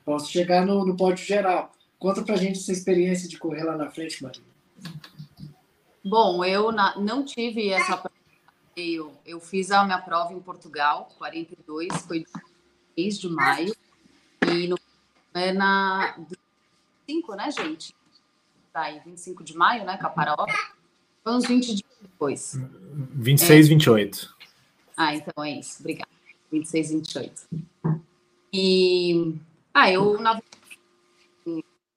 posso 0.05 0.31
chegar 0.31 0.65
no, 0.65 0.87
no 0.87 0.97
pódio 0.97 1.27
geral. 1.27 1.73
Conta 1.99 2.23
pra 2.23 2.37
gente 2.37 2.61
essa 2.61 2.73
experiência 2.73 3.29
de 3.29 3.39
correr 3.39 3.65
lá 3.65 3.77
na 3.77 3.91
frente, 3.91 4.23
Marina. 4.23 4.47
Bom, 6.05 6.45
eu 6.45 6.71
na, 6.71 6.99
não 6.99 7.25
tive 7.25 7.71
essa 7.71 7.97
prova. 7.97 8.15
Eu, 8.77 9.13
eu 9.25 9.41
fiz 9.41 9.71
a 9.71 9.85
minha 9.85 9.99
prova 9.99 10.33
em 10.33 10.41
Portugal, 10.41 11.09
42, 11.17 11.89
foi 12.03 12.27
3 12.95 13.19
de 13.19 13.29
maio. 13.29 13.75
E 14.47 14.67
no, 14.67 14.79
é 15.33 15.53
na 15.53 16.17
25, 17.07 17.35
né, 17.37 17.51
gente? 17.51 17.95
Daí, 18.73 19.01
25 19.01 19.45
de 19.45 19.57
maio, 19.57 19.85
né, 19.85 19.97
Caparaó? 19.97 20.47
Foi 21.23 21.33
uns 21.33 21.47
20 21.47 21.67
dias 21.67 21.91
depois. 22.03 22.59
26, 23.15 23.67
é. 23.67 23.69
28. 23.69 24.35
Ah, 24.97 25.15
então 25.15 25.45
é 25.45 25.59
isso. 25.59 25.81
Obrigada. 25.81 26.11
26, 26.51 26.91
28. 26.91 27.49
E. 28.53 29.35
Ah, 29.73 29.91
eu 29.91 30.21
na 30.21 30.41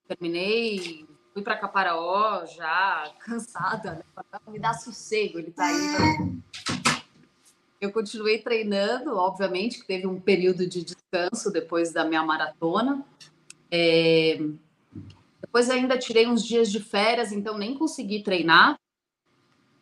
terminei 0.08 1.06
fui 1.38 1.44
para 1.44 1.56
Caparaó 1.56 2.48
já 2.48 3.14
cansada, 3.20 3.94
né? 3.94 4.04
me 4.48 4.58
dá 4.58 4.74
sossego, 4.74 5.38
ele 5.38 5.52
tá 5.52 5.68
aí. 5.68 6.42
Eu 7.80 7.92
continuei 7.92 8.40
treinando, 8.40 9.16
obviamente, 9.16 9.80
que 9.80 9.86
teve 9.86 10.08
um 10.08 10.20
período 10.20 10.68
de 10.68 10.84
descanso 10.84 11.52
depois 11.52 11.94
da 11.94 12.04
minha 12.04 12.24
maratona. 12.24 13.06
É... 13.70 14.40
Depois 15.40 15.70
ainda 15.70 15.96
tirei 15.96 16.26
uns 16.26 16.44
dias 16.44 16.72
de 16.72 16.80
férias, 16.80 17.32
então 17.32 17.56
nem 17.56 17.78
consegui 17.78 18.24
treinar. 18.24 18.76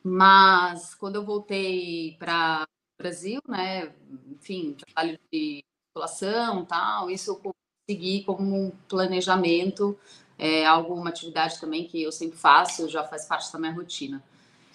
Mas 0.03 0.93
quando 0.93 1.16
eu 1.16 1.24
voltei 1.24 2.18
para 2.20 2.68
o 2.68 3.01
Brasil, 3.01 3.39
né, 3.47 3.93
enfim, 4.30 4.74
trabalho 4.74 5.18
de 5.32 5.64
população, 5.93 6.66
tal, 6.66 7.10
isso 7.10 7.32
eu 7.32 7.53
consegui 7.88 8.26
como 8.26 8.66
um 8.66 8.72
planejamento 8.89 9.97
é 10.38 10.66
algo, 10.66 10.94
uma 10.94 11.10
atividade 11.10 11.60
também 11.60 11.88
que 11.88 12.02
eu 12.02 12.12
sempre 12.12 12.38
faço, 12.38 12.90
já 12.90 13.04
faz 13.04 13.26
parte 13.26 13.52
da 13.52 13.60
minha 13.60 13.74
rotina. 13.74 14.24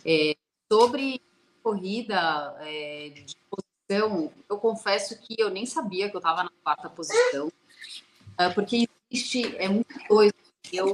É, 0.04 0.34
sobre 0.70 1.20
corrida 1.62 2.56
é, 2.60 3.10
de 3.10 3.36
posição, 3.50 4.32
eu 4.48 4.58
confesso 4.58 5.18
que 5.20 5.34
eu 5.38 5.50
nem 5.50 5.66
sabia 5.66 6.08
que 6.08 6.16
eu 6.16 6.20
estava 6.20 6.44
na 6.44 6.50
quarta 6.62 6.88
posição, 6.88 7.52
é, 8.38 8.48
porque 8.48 8.88
existe 9.10 9.56
é 9.56 9.68
muita 9.68 9.98
coisa. 10.06 10.32
Eu 10.72 10.92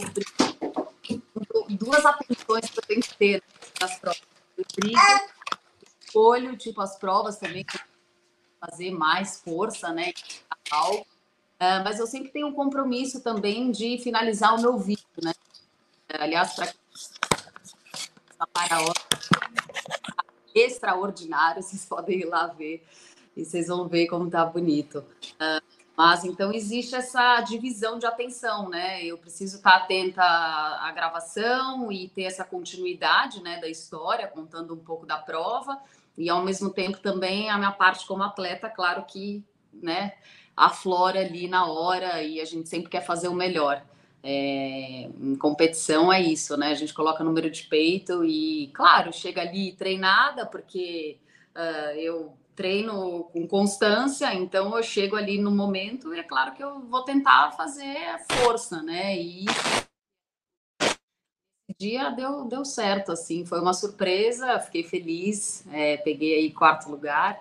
duas 1.69 2.05
atenções 2.05 2.71
que 2.71 2.79
eu 2.79 2.83
tenho 2.83 3.01
que 3.03 3.15
ter 3.17 3.43
nas 3.81 3.99
provas. 3.99 4.23
Eu 4.57 4.65
brigo, 4.75 4.99
escolho, 6.05 6.57
tipo, 6.57 6.81
as 6.81 6.99
provas 6.99 7.37
também 7.37 7.65
fazer 8.61 8.91
mais 8.91 9.41
força, 9.41 9.93
né? 9.93 10.13
Algo 10.71 11.07
Uh, 11.59 11.83
mas 11.83 11.99
eu 11.99 12.07
sempre 12.07 12.31
tenho 12.31 12.49
um 12.49 12.53
compromisso 12.53 13.23
também 13.23 13.71
de 13.71 13.99
finalizar 13.99 14.55
o 14.55 14.61
meu 14.61 14.79
vídeo, 14.79 15.07
né? 15.23 15.33
Aliás, 16.09 16.55
para 16.55 16.73
para 18.53 18.79
extraordinário, 20.55 21.63
vocês 21.65 21.85
podem 21.87 22.21
ir 22.21 22.25
lá 22.27 22.47
ver 22.47 22.87
e 23.37 23.45
vocês 23.45 23.69
vão 23.69 23.89
ver 23.89 24.07
como 24.07 24.31
tá 24.31 24.45
bonito. 24.45 24.99
Uh, 25.35 25.77
mas 25.97 26.25
então 26.25 26.53
existe 26.53 26.95
essa 26.95 27.41
divisão 27.41 27.99
de 27.99 28.05
atenção, 28.05 28.69
né? 28.69 29.03
Eu 29.03 29.17
preciso 29.17 29.57
estar 29.57 29.77
atenta 29.77 30.23
à 30.23 30.93
gravação 30.95 31.91
e 31.91 32.09
ter 32.09 32.25
essa 32.25 32.45
continuidade, 32.45 33.43
né, 33.43 33.59
da 33.59 33.69
história, 33.69 34.29
contando 34.29 34.75
um 34.75 34.79
pouco 34.79 35.07
da 35.07 35.17
prova 35.17 35.81
e 36.17 36.29
ao 36.29 36.45
mesmo 36.45 36.71
tempo 36.71 36.99
também 36.99 37.49
a 37.49 37.57
minha 37.57 37.73
parte 37.73 38.07
como 38.07 38.23
atleta, 38.23 38.69
claro 38.69 39.05
que, 39.05 39.43
né, 39.73 40.15
aflora 40.57 41.21
ali 41.21 41.47
na 41.49 41.67
hora 41.67 42.23
e 42.23 42.41
a 42.41 42.45
gente 42.45 42.69
sempre 42.69 42.89
quer 42.89 43.05
fazer 43.05 43.29
o 43.29 43.35
melhor. 43.35 43.85
É, 44.23 45.09
em 45.21 45.37
competição 45.37 46.13
é 46.13 46.21
isso, 46.21 46.57
né? 46.57 46.71
A 46.71 46.75
gente 46.75 46.95
coloca 46.95 47.23
número 47.23 47.51
de 47.51 47.65
peito 47.65 48.25
e, 48.25 48.69
claro, 48.75 49.13
chega 49.13 49.43
ali 49.43 49.73
treinada, 49.73 50.47
porque 50.47 51.19
uh, 51.55 51.97
eu 51.97 52.33
treino 52.57 53.25
com 53.25 53.47
constância, 53.47 54.33
então 54.35 54.75
eu 54.77 54.83
chego 54.83 55.15
ali 55.15 55.39
no 55.39 55.51
momento 55.51 56.15
e 56.15 56.19
é 56.19 56.23
claro 56.23 56.55
que 56.55 56.65
eu 56.65 56.81
vou 56.81 57.05
tentar 57.05 57.53
fazer 57.53 58.19
força, 58.29 58.83
né? 58.83 59.17
E 59.17 59.45
dia 61.79 62.11
deu, 62.11 62.45
deu 62.47 62.65
certo, 62.65 63.13
assim, 63.13 63.45
foi 63.45 63.61
uma 63.61 63.75
surpresa, 63.75 64.59
fiquei 64.59 64.83
feliz, 64.83 65.65
é, 65.71 65.99
peguei 65.99 66.35
aí 66.35 66.51
quarto 66.51 66.91
lugar. 66.91 67.39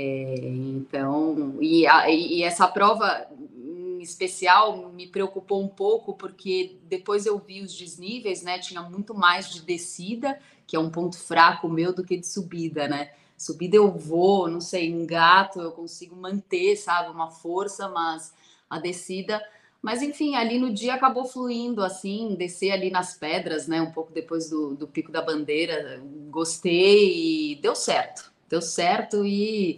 É, 0.00 0.38
então, 0.46 1.56
e, 1.60 1.84
a, 1.84 2.08
e 2.08 2.44
essa 2.44 2.68
prova 2.68 3.26
em 3.36 4.00
especial 4.00 4.90
me 4.92 5.08
preocupou 5.08 5.60
um 5.60 5.66
pouco 5.66 6.14
porque 6.14 6.76
depois 6.84 7.26
eu 7.26 7.36
vi 7.36 7.62
os 7.62 7.74
desníveis, 7.74 8.42
né? 8.44 8.60
Tinha 8.60 8.80
muito 8.82 9.12
mais 9.12 9.50
de 9.50 9.60
descida, 9.60 10.38
que 10.68 10.76
é 10.76 10.78
um 10.78 10.88
ponto 10.88 11.18
fraco 11.18 11.68
meu, 11.68 11.92
do 11.92 12.04
que 12.04 12.16
de 12.16 12.28
subida, 12.28 12.86
né? 12.86 13.10
Subida 13.36 13.74
eu 13.76 13.90
vou, 13.90 14.48
não 14.48 14.60
sei, 14.60 14.86
engato, 14.88 15.60
eu 15.60 15.72
consigo 15.72 16.14
manter, 16.14 16.76
sabe, 16.76 17.10
uma 17.10 17.30
força, 17.30 17.88
mas 17.88 18.32
a 18.70 18.78
descida. 18.78 19.42
Mas 19.82 20.00
enfim, 20.00 20.36
ali 20.36 20.60
no 20.60 20.72
dia 20.72 20.94
acabou 20.94 21.24
fluindo 21.24 21.82
assim, 21.82 22.36
descer 22.36 22.70
ali 22.70 22.88
nas 22.88 23.16
pedras, 23.16 23.66
né? 23.66 23.82
Um 23.82 23.90
pouco 23.90 24.12
depois 24.12 24.48
do, 24.48 24.76
do 24.76 24.86
Pico 24.86 25.10
da 25.10 25.22
Bandeira, 25.22 26.00
gostei 26.30 27.52
e 27.52 27.56
deu 27.56 27.74
certo 27.74 28.37
deu 28.48 28.62
certo 28.62 29.24
e 29.24 29.76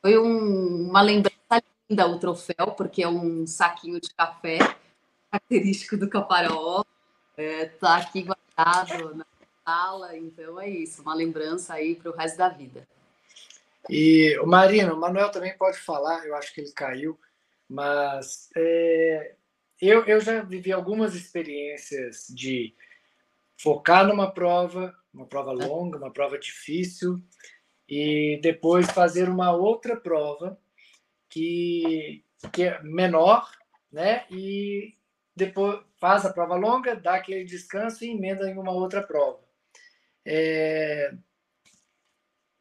foi 0.00 0.18
um, 0.18 0.88
uma 0.88 1.02
lembrança 1.02 1.36
linda 1.88 2.06
o 2.06 2.18
troféu, 2.18 2.72
porque 2.76 3.02
é 3.02 3.08
um 3.08 3.46
saquinho 3.46 4.00
de 4.00 4.12
café 4.14 4.58
característico 5.30 5.96
do 5.96 6.08
Caparaó. 6.08 6.84
é, 7.36 7.66
tá 7.66 7.96
aqui 7.98 8.22
guardado 8.22 9.14
na 9.14 9.26
sala, 9.64 10.16
então 10.16 10.60
é 10.60 10.68
isso, 10.68 11.02
uma 11.02 11.14
lembrança 11.14 11.74
aí 11.74 11.94
para 11.94 12.10
o 12.10 12.14
resto 12.14 12.38
da 12.38 12.48
vida. 12.48 12.86
E 13.88 14.36
o 14.40 14.46
Marino, 14.46 14.94
o 14.94 15.00
Manuel 15.00 15.30
também 15.30 15.56
pode 15.56 15.78
falar, 15.78 16.26
eu 16.26 16.34
acho 16.34 16.52
que 16.52 16.60
ele 16.60 16.72
caiu, 16.72 17.18
mas 17.68 18.48
é, 18.56 19.34
eu, 19.80 20.04
eu 20.04 20.20
já 20.20 20.42
vivi 20.42 20.72
algumas 20.72 21.14
experiências 21.14 22.26
de 22.28 22.74
focar 23.56 24.06
numa 24.06 24.30
prova, 24.30 24.94
uma 25.12 25.26
prova 25.26 25.52
longa, 25.52 25.98
uma 25.98 26.12
prova 26.12 26.38
difícil, 26.38 27.22
e 27.88 28.38
depois 28.42 28.86
fazer 28.90 29.28
uma 29.28 29.52
outra 29.52 29.96
prova 29.96 30.58
que, 31.28 32.24
que 32.52 32.64
é 32.64 32.82
menor, 32.82 33.48
né? 33.92 34.24
E 34.30 34.94
depois 35.34 35.80
faz 36.00 36.24
a 36.24 36.32
prova 36.32 36.56
longa, 36.56 36.96
dá 36.96 37.16
aquele 37.16 37.44
descanso 37.44 38.04
e 38.04 38.10
emenda 38.10 38.48
em 38.50 38.58
uma 38.58 38.72
outra 38.72 39.02
prova. 39.02 39.40
É... 40.24 41.12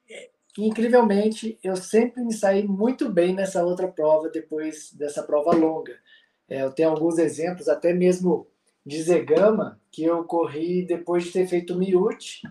É... 0.09 0.29
Incrivelmente, 0.57 1.57
eu 1.63 1.75
sempre 1.75 2.23
me 2.23 2.33
saí 2.33 2.63
muito 2.63 3.09
bem 3.09 3.33
nessa 3.33 3.63
outra 3.63 3.87
prova 3.87 4.29
depois 4.29 4.93
dessa 4.93 5.23
prova 5.23 5.55
longa. 5.55 5.99
É, 6.47 6.61
eu 6.61 6.71
tenho 6.71 6.89
alguns 6.89 7.17
exemplos, 7.17 7.67
até 7.67 7.91
mesmo 7.91 8.47
de 8.85 9.01
Zegama, 9.01 9.81
que 9.91 10.03
eu 10.03 10.23
corri 10.25 10.85
depois 10.85 11.23
de 11.25 11.31
ter 11.31 11.47
feito 11.47 11.75
Miute 11.75 12.41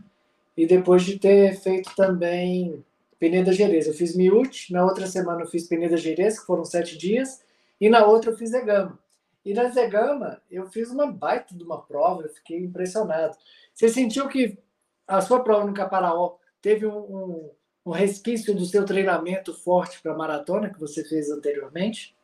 e 0.56 0.66
depois 0.66 1.02
de 1.02 1.18
ter 1.18 1.56
feito 1.60 1.94
também 1.94 2.84
Peneda 3.18 3.52
Gerês. 3.52 3.86
Eu 3.86 3.94
fiz 3.94 4.14
Miute, 4.14 4.72
na 4.72 4.84
outra 4.84 5.06
semana 5.06 5.42
eu 5.42 5.46
fiz 5.46 5.66
Peneda 5.66 5.96
Gerês, 5.96 6.38
que 6.38 6.46
foram 6.46 6.64
sete 6.64 6.96
dias, 6.98 7.42
e 7.80 7.88
na 7.88 8.04
outra 8.04 8.30
eu 8.30 8.36
fiz 8.36 8.50
Zegama. 8.50 8.98
E 9.44 9.52
na 9.52 9.68
Zegama 9.68 10.40
eu 10.50 10.66
fiz 10.66 10.90
uma 10.90 11.06
baita 11.06 11.54
de 11.54 11.62
uma 11.62 11.80
prova, 11.80 12.22
eu 12.22 12.30
fiquei 12.30 12.58
impressionado. 12.58 13.36
Você 13.72 13.88
sentiu 13.88 14.28
que 14.28 14.56
a 15.06 15.20
sua 15.20 15.40
prova 15.42 15.66
no 15.66 15.74
Caparaó 15.74 16.36
teve 16.62 16.86
um, 16.86 16.98
um, 16.98 17.50
um 17.86 17.90
resquício 17.90 18.54
do 18.54 18.64
seu 18.64 18.84
treinamento 18.84 19.52
forte 19.52 20.00
para 20.00 20.12
a 20.12 20.16
maratona 20.16 20.70
que 20.70 20.80
você 20.80 21.04
fez 21.04 21.30
anteriormente? 21.30 22.14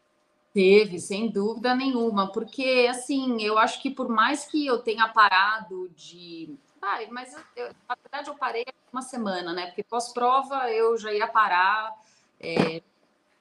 Teve, 0.53 0.99
sem 0.99 1.31
dúvida 1.31 1.75
nenhuma, 1.75 2.33
porque 2.33 2.89
assim, 2.91 3.41
eu 3.41 3.57
acho 3.57 3.81
que 3.81 3.91
por 3.91 4.09
mais 4.09 4.47
que 4.47 4.67
eu 4.67 4.79
tenha 4.79 5.07
parado 5.09 5.89
de. 5.95 6.57
Ah, 6.83 6.99
mas 7.11 7.35
eu, 7.55 7.67
na 7.89 7.95
verdade 8.03 8.31
eu 8.31 8.35
parei 8.35 8.65
uma 8.93 9.03
semana, 9.03 9.53
né? 9.53 9.67
Porque 9.67 9.83
pós-prova 9.83 10.71
eu 10.71 10.97
já 10.97 11.13
ia 11.13 11.27
parar, 11.27 11.95
é, 12.41 12.83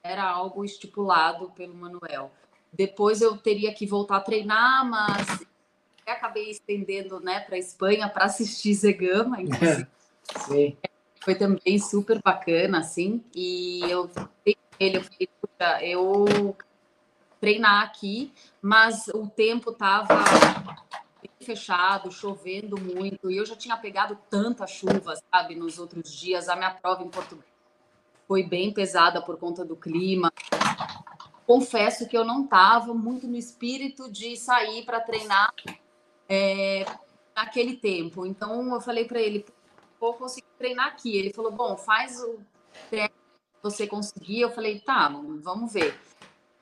era 0.02 0.28
algo 0.28 0.64
estipulado 0.64 1.50
pelo 1.50 1.74
Manuel. 1.74 2.30
Depois 2.72 3.20
eu 3.20 3.36
teria 3.36 3.72
que 3.72 3.86
voltar 3.86 4.18
a 4.18 4.20
treinar, 4.20 4.84
mas 4.88 5.46
acabei 6.06 6.50
estendendo 6.50 7.20
né, 7.20 7.40
para 7.40 7.56
a 7.56 7.58
Espanha 7.58 8.08
para 8.08 8.24
assistir 8.24 8.74
Zegama, 8.74 9.40
inclusive. 9.42 9.86
Sim. 10.46 10.76
Foi 11.22 11.34
também 11.34 11.78
super 11.78 12.20
bacana, 12.22 12.78
assim. 12.78 13.24
E 13.34 13.80
eu 13.82 14.10
ele, 14.78 14.96
eu 14.96 15.02
falei, 15.02 15.92
eu 15.92 16.56
treinar 17.40 17.82
aqui, 17.82 18.32
mas 18.62 19.08
o 19.08 19.26
tempo 19.26 19.70
estava 19.70 20.24
fechado, 21.42 22.10
chovendo 22.10 22.80
muito, 22.80 23.30
e 23.30 23.36
eu 23.36 23.46
já 23.46 23.56
tinha 23.56 23.76
pegado 23.76 24.18
tanta 24.28 24.66
chuva, 24.66 25.14
sabe, 25.32 25.54
nos 25.54 25.78
outros 25.78 26.12
dias. 26.12 26.48
A 26.48 26.56
minha 26.56 26.70
prova 26.70 27.02
em 27.02 27.08
Portugal 27.08 27.44
foi 28.28 28.42
bem 28.42 28.72
pesada 28.72 29.20
por 29.20 29.36
conta 29.38 29.64
do 29.64 29.74
clima. 29.74 30.32
Confesso 31.46 32.08
que 32.08 32.16
eu 32.16 32.24
não 32.24 32.44
estava 32.44 32.94
muito 32.94 33.26
no 33.26 33.36
espírito 33.36 34.10
de 34.10 34.36
sair 34.36 34.84
para 34.84 35.00
treinar 35.00 35.52
é, 36.28 36.84
naquele 37.34 37.76
tempo. 37.76 38.24
Então 38.24 38.72
eu 38.72 38.80
falei 38.80 39.04
para 39.04 39.20
ele, 39.20 39.44
vou 39.98 40.14
conseguir 40.14 40.46
treinar 40.56 40.86
aqui. 40.86 41.16
Ele 41.16 41.32
falou, 41.32 41.50
bom, 41.50 41.76
faz 41.76 42.20
o 42.22 42.38
treino 42.88 43.08
que 43.08 43.62
você 43.62 43.86
conseguir. 43.86 44.42
Eu 44.42 44.50
falei, 44.50 44.78
tá, 44.78 45.08
vamos 45.42 45.72
ver 45.72 45.98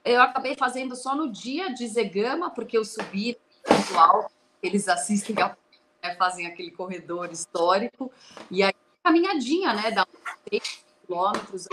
eu 0.08 0.22
acabei 0.22 0.56
fazendo 0.56 0.96
só 0.96 1.14
no 1.14 1.30
dia 1.30 1.72
de 1.72 1.86
Zegama, 1.86 2.50
porque 2.50 2.76
eu 2.76 2.84
subi 2.84 3.36
muito 3.68 3.98
alto, 3.98 4.32
eles 4.62 4.88
assistem, 4.88 5.34
né, 5.34 6.14
fazem 6.16 6.46
aquele 6.46 6.70
corredor 6.70 7.30
histórico, 7.30 8.10
e 8.50 8.62
aí 8.62 8.74
caminhadinha, 9.02 9.72
né, 9.72 9.90
dá 9.90 10.02
uns 10.02 10.36
3 10.44 10.84
quilômetros, 11.06 11.66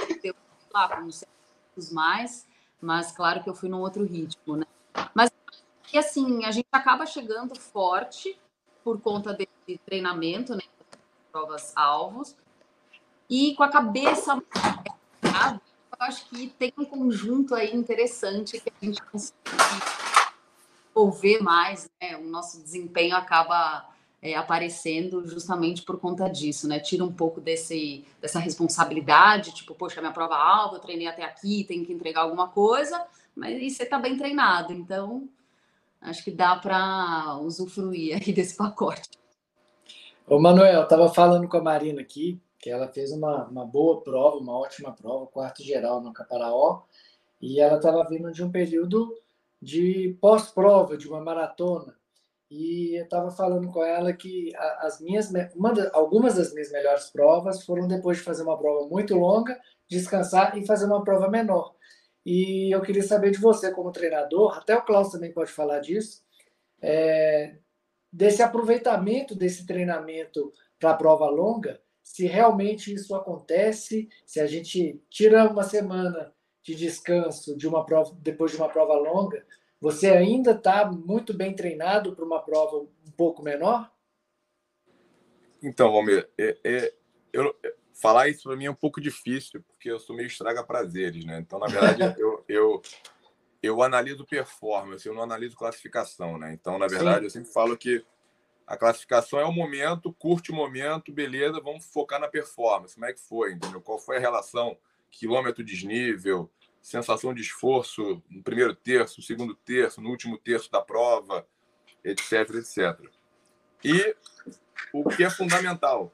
lá, 0.73 0.95
com 0.95 1.03
uns 1.03 1.91
mais, 1.91 2.47
mas 2.81 3.11
claro 3.11 3.43
que 3.43 3.49
eu 3.49 3.55
fui 3.55 3.69
num 3.69 3.79
outro 3.79 4.03
ritmo, 4.03 4.55
né. 4.57 4.65
Mas, 5.13 5.29
e 5.93 5.97
assim, 5.97 6.45
a 6.45 6.51
gente 6.51 6.67
acaba 6.71 7.05
chegando 7.05 7.59
forte 7.59 8.39
por 8.83 9.01
conta 9.01 9.33
desse 9.33 9.79
treinamento, 9.85 10.55
né, 10.55 10.63
provas 11.31 11.73
alvos, 11.75 12.35
e 13.29 13.55
com 13.55 13.63
a 13.63 13.69
cabeça 13.69 14.41
eu 15.97 16.05
acho 16.07 16.25
que 16.29 16.47
tem 16.49 16.73
um 16.77 16.85
conjunto 16.85 17.55
aí 17.55 17.73
interessante 17.73 18.59
que 18.59 18.69
a 18.69 18.85
gente 18.85 19.01
consegue 19.03 20.04
envolver 20.95 21.43
mais, 21.43 21.89
né? 22.01 22.15
O 22.17 22.23
nosso 22.23 22.63
desempenho 22.63 23.15
acaba 23.15 23.89
é, 24.21 24.35
aparecendo 24.35 25.27
justamente 25.27 25.81
por 25.81 25.99
conta 25.99 26.29
disso, 26.29 26.67
né? 26.67 26.79
Tira 26.79 27.03
um 27.03 27.11
pouco 27.11 27.41
desse, 27.41 28.05
dessa 28.21 28.39
responsabilidade, 28.39 29.53
tipo, 29.53 29.75
poxa, 29.75 29.99
minha 29.99 30.13
prova 30.13 30.35
alta, 30.35 30.77
eu 30.77 30.81
treinei 30.81 31.07
até 31.07 31.23
aqui, 31.23 31.65
tenho 31.65 31.85
que 31.85 31.91
entregar 31.91 32.21
alguma 32.21 32.47
coisa, 32.47 33.05
mas 33.35 33.73
você 33.73 33.83
está 33.83 33.99
bem 33.99 34.17
treinado, 34.17 34.71
então 34.71 35.27
acho 36.01 36.23
que 36.23 36.31
dá 36.31 36.55
para 36.55 37.37
usufruir 37.41 38.15
aí 38.15 38.31
desse 38.33 38.55
pacote. 38.57 39.09
Ô, 40.27 40.39
Manuel, 40.39 40.81
eu 40.81 40.87
tava 40.87 41.13
falando 41.13 41.47
com 41.47 41.57
a 41.57 41.61
Marina 41.61 42.01
aqui, 42.01 42.39
que 42.57 42.69
ela 42.69 42.87
fez 42.87 43.11
uma, 43.11 43.45
uma 43.45 43.65
boa 43.65 44.01
prova, 44.01 44.37
uma 44.37 44.57
ótima 44.57 44.91
prova, 44.91 45.27
quarto 45.27 45.61
geral 45.61 46.01
no 46.01 46.13
Caparaó, 46.13 46.81
e 47.39 47.59
ela 47.59 47.75
estava 47.75 48.03
vindo 48.09 48.31
de 48.31 48.43
um 48.43 48.49
período 48.49 49.13
de 49.61 50.17
pós-prova, 50.21 50.97
de 50.97 51.07
uma 51.07 51.21
maratona, 51.21 51.95
e 52.49 52.97
eu 52.97 53.03
estava 53.03 53.31
falando 53.31 53.71
com 53.71 53.83
ela 53.83 54.13
que 54.13 54.51
as 54.79 55.01
minhas, 55.01 55.31
uma, 55.55 55.73
algumas 55.93 56.35
das 56.35 56.53
minhas 56.53 56.71
melhores 56.71 57.09
provas 57.09 57.65
foram 57.65 57.87
depois 57.87 58.17
de 58.17 58.23
fazer 58.23 58.43
uma 58.43 58.57
prova 58.57 58.87
muito 58.87 59.15
longa, 59.15 59.59
descansar 59.89 60.57
e 60.57 60.65
fazer 60.65 60.85
uma 60.85 61.03
prova 61.03 61.29
menor. 61.29 61.75
E 62.25 62.73
eu 62.73 62.81
queria 62.81 63.03
saber 63.03 63.31
de 63.31 63.39
você 63.39 63.71
como 63.71 63.91
treinador, 63.91 64.57
até 64.57 64.75
o 64.75 64.83
Klaus 64.83 65.11
também 65.11 65.31
pode 65.31 65.51
falar 65.51 65.79
disso, 65.79 66.23
é, 66.81 67.57
desse 68.11 68.41
aproveitamento 68.41 69.35
desse 69.35 69.65
treinamento 69.65 70.53
para 70.79 70.91
a 70.91 70.95
prova 70.95 71.27
longa, 71.29 71.81
se 72.01 72.27
realmente 72.27 72.93
isso 72.93 73.15
acontece, 73.15 74.07
se 74.25 74.39
a 74.39 74.45
gente 74.45 75.01
tira 75.09 75.49
uma 75.49 75.63
semana 75.63 76.33
de 76.65 76.73
descanso 76.73 77.55
de 77.55 77.67
uma 77.67 77.85
prova 77.85 78.11
depois 78.19 78.51
de 78.51 78.57
uma 78.57 78.67
prova 78.67 78.95
longa, 78.95 79.45
você 79.79 80.07
ainda 80.07 80.51
está 80.51 80.91
muito 80.91 81.31
bem 81.31 81.55
treinado 81.55 82.15
para 82.15 82.25
uma 82.25 82.41
prova 82.41 82.77
um 82.77 83.11
pouco 83.15 83.43
menor? 83.43 83.91
Então, 85.61 85.91
Valmir, 85.91 86.27
é, 86.35 86.57
é, 86.63 86.93
eu, 87.31 87.55
falar 87.93 88.29
isso 88.29 88.43
para 88.43 88.57
mim 88.57 88.65
é 88.65 88.71
um 88.71 88.75
pouco 88.75 88.99
difícil, 88.99 89.63
porque 89.67 89.91
eu 89.91 89.99
sou 89.99 90.15
meio 90.15 90.25
estraga 90.25 90.63
prazeres, 90.63 91.23
né? 91.23 91.37
Então, 91.39 91.59
na 91.59 91.67
verdade, 91.67 92.01
eu, 92.19 92.43
eu, 92.49 92.81
eu 93.61 93.83
analiso 93.83 94.25
performance, 94.25 95.07
eu 95.07 95.13
não 95.13 95.21
analiso 95.21 95.55
classificação, 95.55 96.39
né? 96.39 96.51
Então, 96.51 96.79
na 96.79 96.87
verdade, 96.87 97.19
Sim. 97.19 97.25
eu 97.25 97.29
sempre 97.29 97.51
falo 97.51 97.77
que 97.77 98.03
a 98.65 98.75
classificação 98.75 99.39
é 99.39 99.45
o 99.45 99.51
momento, 99.51 100.11
curte 100.13 100.51
o 100.51 100.55
momento, 100.55 101.13
beleza, 101.13 101.61
vamos 101.61 101.85
focar 101.85 102.19
na 102.19 102.27
performance. 102.27 102.95
Como 102.95 103.05
é 103.05 103.13
que 103.13 103.19
foi, 103.19 103.53
entendeu? 103.53 103.79
Qual 103.81 103.99
foi 103.99 104.17
a 104.17 104.19
relação 104.19 104.75
quilômetro 105.15 105.63
desnível, 105.63 106.51
sensação 106.81 107.33
de 107.33 107.41
esforço 107.41 108.21
no 108.29 108.43
primeiro 108.43 108.75
terço, 108.75 109.19
no 109.19 109.23
segundo 109.23 109.55
terço, 109.55 110.01
no 110.01 110.09
último 110.09 110.37
terço 110.37 110.69
da 110.71 110.81
prova, 110.81 111.47
etc, 112.03 112.49
etc. 112.55 112.99
E 113.83 114.15
o 114.93 115.09
que 115.09 115.23
é 115.23 115.29
fundamental, 115.29 116.11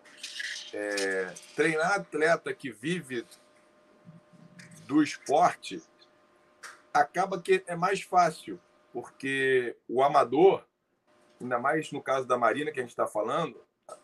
é, 0.74 1.34
treinar 1.56 1.94
atleta 1.94 2.54
que 2.54 2.72
vive 2.72 3.26
do 4.86 5.02
esporte 5.02 5.82
acaba 6.94 7.42
que 7.42 7.64
é 7.68 7.76
mais 7.76 8.02
fácil, 8.02 8.60
porque 8.94 9.76
o 9.90 10.04
amador 10.04 10.66
ainda 11.42 11.58
mais 11.58 11.92
no 11.92 12.02
caso 12.02 12.28
da 12.28 12.38
Marina 12.38 12.72
que 12.72 12.80
a 12.80 12.84
gente 12.84 12.92
está 12.92 13.08
falando, 13.08 13.60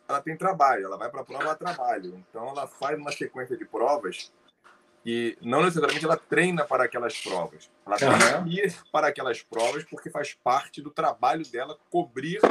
ela 0.08 0.22
tem 0.22 0.36
trabalho, 0.36 0.86
ela 0.86 0.98
vai 0.98 1.10
para 1.10 1.22
a 1.22 1.26
prova 1.26 1.52
a 1.52 1.56
trabalho. 1.56 2.16
Então 2.30 2.50
ela 2.50 2.68
faz 2.68 2.98
uma 2.98 3.12
sequência 3.12 3.56
de 3.56 3.64
provas 3.64 4.32
e 5.10 5.38
não 5.42 5.64
necessariamente 5.64 6.04
ela 6.04 6.18
treina 6.18 6.66
para 6.66 6.84
aquelas 6.84 7.18
provas. 7.18 7.72
Ela 7.86 7.96
treina 7.96 8.46
ir 8.50 8.76
para 8.92 9.08
aquelas 9.08 9.42
provas 9.42 9.86
porque 9.86 10.10
faz 10.10 10.34
parte 10.34 10.82
do 10.82 10.92
trabalho 10.92 11.50
dela 11.50 11.80
cobrir 11.90 12.42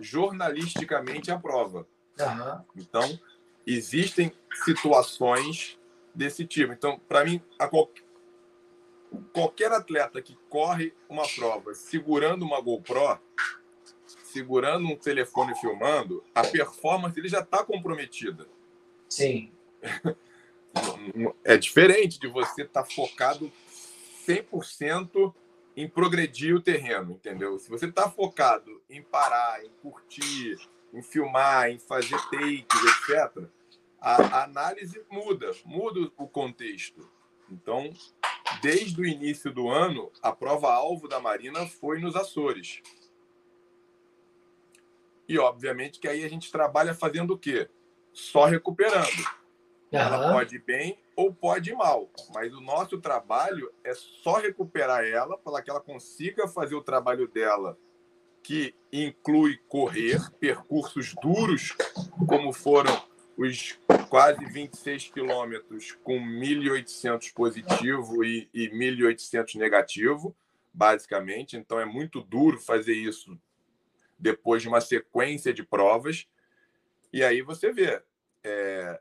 jornalisticamente 0.00 1.30
a 1.30 1.38
prova. 1.38 1.86
Uhum. 2.18 2.64
Então, 2.74 3.20
existem 3.66 4.32
situações 4.64 5.78
desse 6.14 6.46
tipo. 6.46 6.72
Então, 6.72 6.98
para 7.06 7.22
mim, 7.22 7.42
qual... 7.68 7.90
qualquer 9.34 9.70
atleta 9.70 10.22
que 10.22 10.38
corre 10.48 10.94
uma 11.06 11.28
prova 11.28 11.74
segurando 11.74 12.46
uma 12.46 12.62
GoPro, 12.62 13.20
segurando 14.06 14.86
um 14.86 14.96
telefone 14.96 15.54
filmando, 15.56 16.24
a 16.34 16.44
performance 16.44 17.20
ele 17.20 17.28
já 17.28 17.40
está 17.40 17.62
comprometida. 17.62 18.48
Sim. 19.06 19.52
É 21.44 21.56
diferente 21.56 22.18
de 22.18 22.26
você 22.26 22.62
estar 22.62 22.82
tá 22.82 22.88
focado 22.88 23.50
100% 24.26 25.34
em 25.76 25.88
progredir 25.88 26.54
o 26.54 26.60
terreno, 26.60 27.12
entendeu? 27.12 27.58
Se 27.58 27.68
você 27.68 27.86
está 27.86 28.08
focado 28.10 28.82
em 28.88 29.02
parar, 29.02 29.64
em 29.64 29.70
curtir, 29.82 30.56
em 30.92 31.02
filmar, 31.02 31.70
em 31.70 31.78
fazer 31.78 32.16
takes, 32.30 33.08
etc., 33.08 33.48
a, 34.00 34.22
a 34.22 34.44
análise 34.44 35.02
muda, 35.10 35.50
muda 35.64 36.12
o 36.16 36.28
contexto. 36.28 37.08
Então, 37.50 37.92
desde 38.62 39.00
o 39.00 39.04
início 39.04 39.52
do 39.52 39.68
ano, 39.68 40.10
a 40.22 40.32
prova-alvo 40.32 41.08
da 41.08 41.20
Marina 41.20 41.66
foi 41.66 42.00
nos 42.00 42.14
Açores. 42.14 42.82
E, 45.28 45.38
obviamente, 45.38 45.98
que 45.98 46.06
aí 46.06 46.24
a 46.24 46.28
gente 46.28 46.52
trabalha 46.52 46.94
fazendo 46.94 47.32
o 47.32 47.38
quê? 47.38 47.68
Só 48.12 48.44
recuperando. 48.44 49.24
Ela 49.96 50.32
pode 50.32 50.56
ir 50.56 50.64
bem 50.64 50.98
ou 51.16 51.32
pode 51.32 51.70
ir 51.70 51.74
mal. 51.74 52.10
Mas 52.34 52.52
o 52.52 52.60
nosso 52.60 53.00
trabalho 53.00 53.72
é 53.84 53.94
só 53.94 54.34
recuperar 54.34 55.04
ela 55.04 55.38
para 55.38 55.62
que 55.62 55.70
ela 55.70 55.80
consiga 55.80 56.48
fazer 56.48 56.74
o 56.74 56.82
trabalho 56.82 57.28
dela, 57.28 57.78
que 58.42 58.74
inclui 58.92 59.56
correr 59.68 60.20
percursos 60.38 61.14
duros, 61.22 61.74
como 62.26 62.52
foram 62.52 62.92
os 63.36 63.78
quase 64.08 64.44
26 64.44 65.08
quilômetros 65.08 65.92
com 66.02 66.18
1.800 66.18 67.32
positivo 67.32 68.24
e, 68.24 68.48
e 68.54 68.68
1.800 68.68 69.56
negativo, 69.56 70.36
basicamente. 70.72 71.56
Então 71.56 71.80
é 71.80 71.84
muito 71.84 72.20
duro 72.20 72.60
fazer 72.60 72.94
isso 72.94 73.38
depois 74.18 74.62
de 74.62 74.68
uma 74.68 74.80
sequência 74.80 75.52
de 75.52 75.62
provas. 75.62 76.26
E 77.12 77.22
aí 77.22 77.42
você 77.42 77.72
vê, 77.72 78.02
é, 78.42 79.00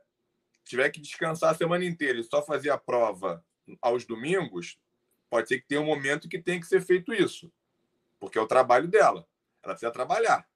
tiver 0.63 0.89
que 0.89 1.01
descansar 1.01 1.51
a 1.51 1.55
semana 1.55 1.85
inteira 1.85 2.19
e 2.19 2.23
só 2.23 2.41
fazer 2.41 2.69
a 2.69 2.77
prova 2.77 3.43
aos 3.81 4.05
domingos, 4.05 4.77
pode 5.29 5.47
ser 5.47 5.59
que 5.61 5.67
tenha 5.67 5.81
um 5.81 5.85
momento 5.85 6.29
que 6.29 6.39
tem 6.39 6.59
que 6.59 6.67
ser 6.67 6.81
feito 6.81 7.13
isso, 7.13 7.51
porque 8.19 8.37
é 8.37 8.41
o 8.41 8.47
trabalho 8.47 8.87
dela. 8.87 9.27
Ela 9.63 9.73
precisa 9.73 9.91
trabalhar. 9.91 10.47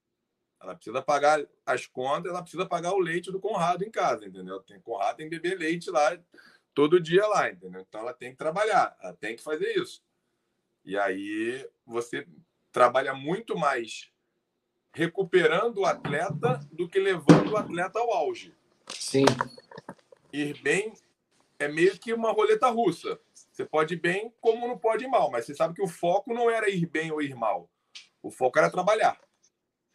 Ela 0.60 0.76
precisa 0.76 1.02
pagar 1.02 1.46
as 1.66 1.86
contas, 1.86 2.32
ela 2.32 2.42
precisa 2.42 2.66
pagar 2.66 2.94
o 2.94 3.00
leite 3.00 3.32
do 3.32 3.40
Conrado 3.40 3.84
em 3.84 3.92
casa, 3.92 4.26
entendeu? 4.26 4.60
Tem 4.62 4.80
Conrado 4.82 5.18
tem 5.18 5.30
beber 5.30 5.58
leite 5.58 5.90
lá 5.92 6.18
todo 6.74 7.00
dia 7.00 7.26
lá, 7.28 7.50
entendeu? 7.50 7.82
Então 7.88 8.02
ela 8.02 8.14
tem 8.14 8.32
que 8.32 8.38
trabalhar, 8.38 8.96
ela 9.02 9.14
tem 9.14 9.36
que 9.36 9.44
fazer 9.44 9.78
isso. 9.78 10.02
E 10.84 10.98
aí 10.98 11.68
você 11.86 12.28
trabalha 12.72 13.14
muito 13.14 13.58
mais 13.58 14.12
recuperando 14.94 15.80
o 15.80 15.86
atleta 15.86 16.60
do 16.72 16.88
que 16.88 17.00
levando 17.00 17.52
o 17.52 17.58
atleta 17.58 18.00
ao 18.00 18.12
auge. 18.12 18.56
Sim. 18.90 19.26
Ir 20.38 20.62
bem 20.62 20.94
é 21.58 21.68
meio 21.68 21.98
que 21.98 22.14
uma 22.14 22.32
roleta 22.32 22.68
russa. 22.70 23.20
Você 23.34 23.66
pode 23.66 23.96
ir 23.96 24.00
bem 24.00 24.32
como 24.40 24.68
não 24.68 24.78
pode 24.78 25.06
ir 25.06 25.08
mal, 25.08 25.32
mas 25.32 25.46
você 25.46 25.56
sabe 25.56 25.74
que 25.74 25.82
o 25.82 25.88
foco 25.88 26.32
não 26.32 26.48
era 26.50 26.70
ir 26.70 26.86
bem 26.86 27.12
ou 27.12 27.22
ir 27.22 27.36
mal. 27.36 27.68
O 28.22 28.30
foco 28.30 28.60
era 28.60 28.70
trabalhar. 28.70 29.20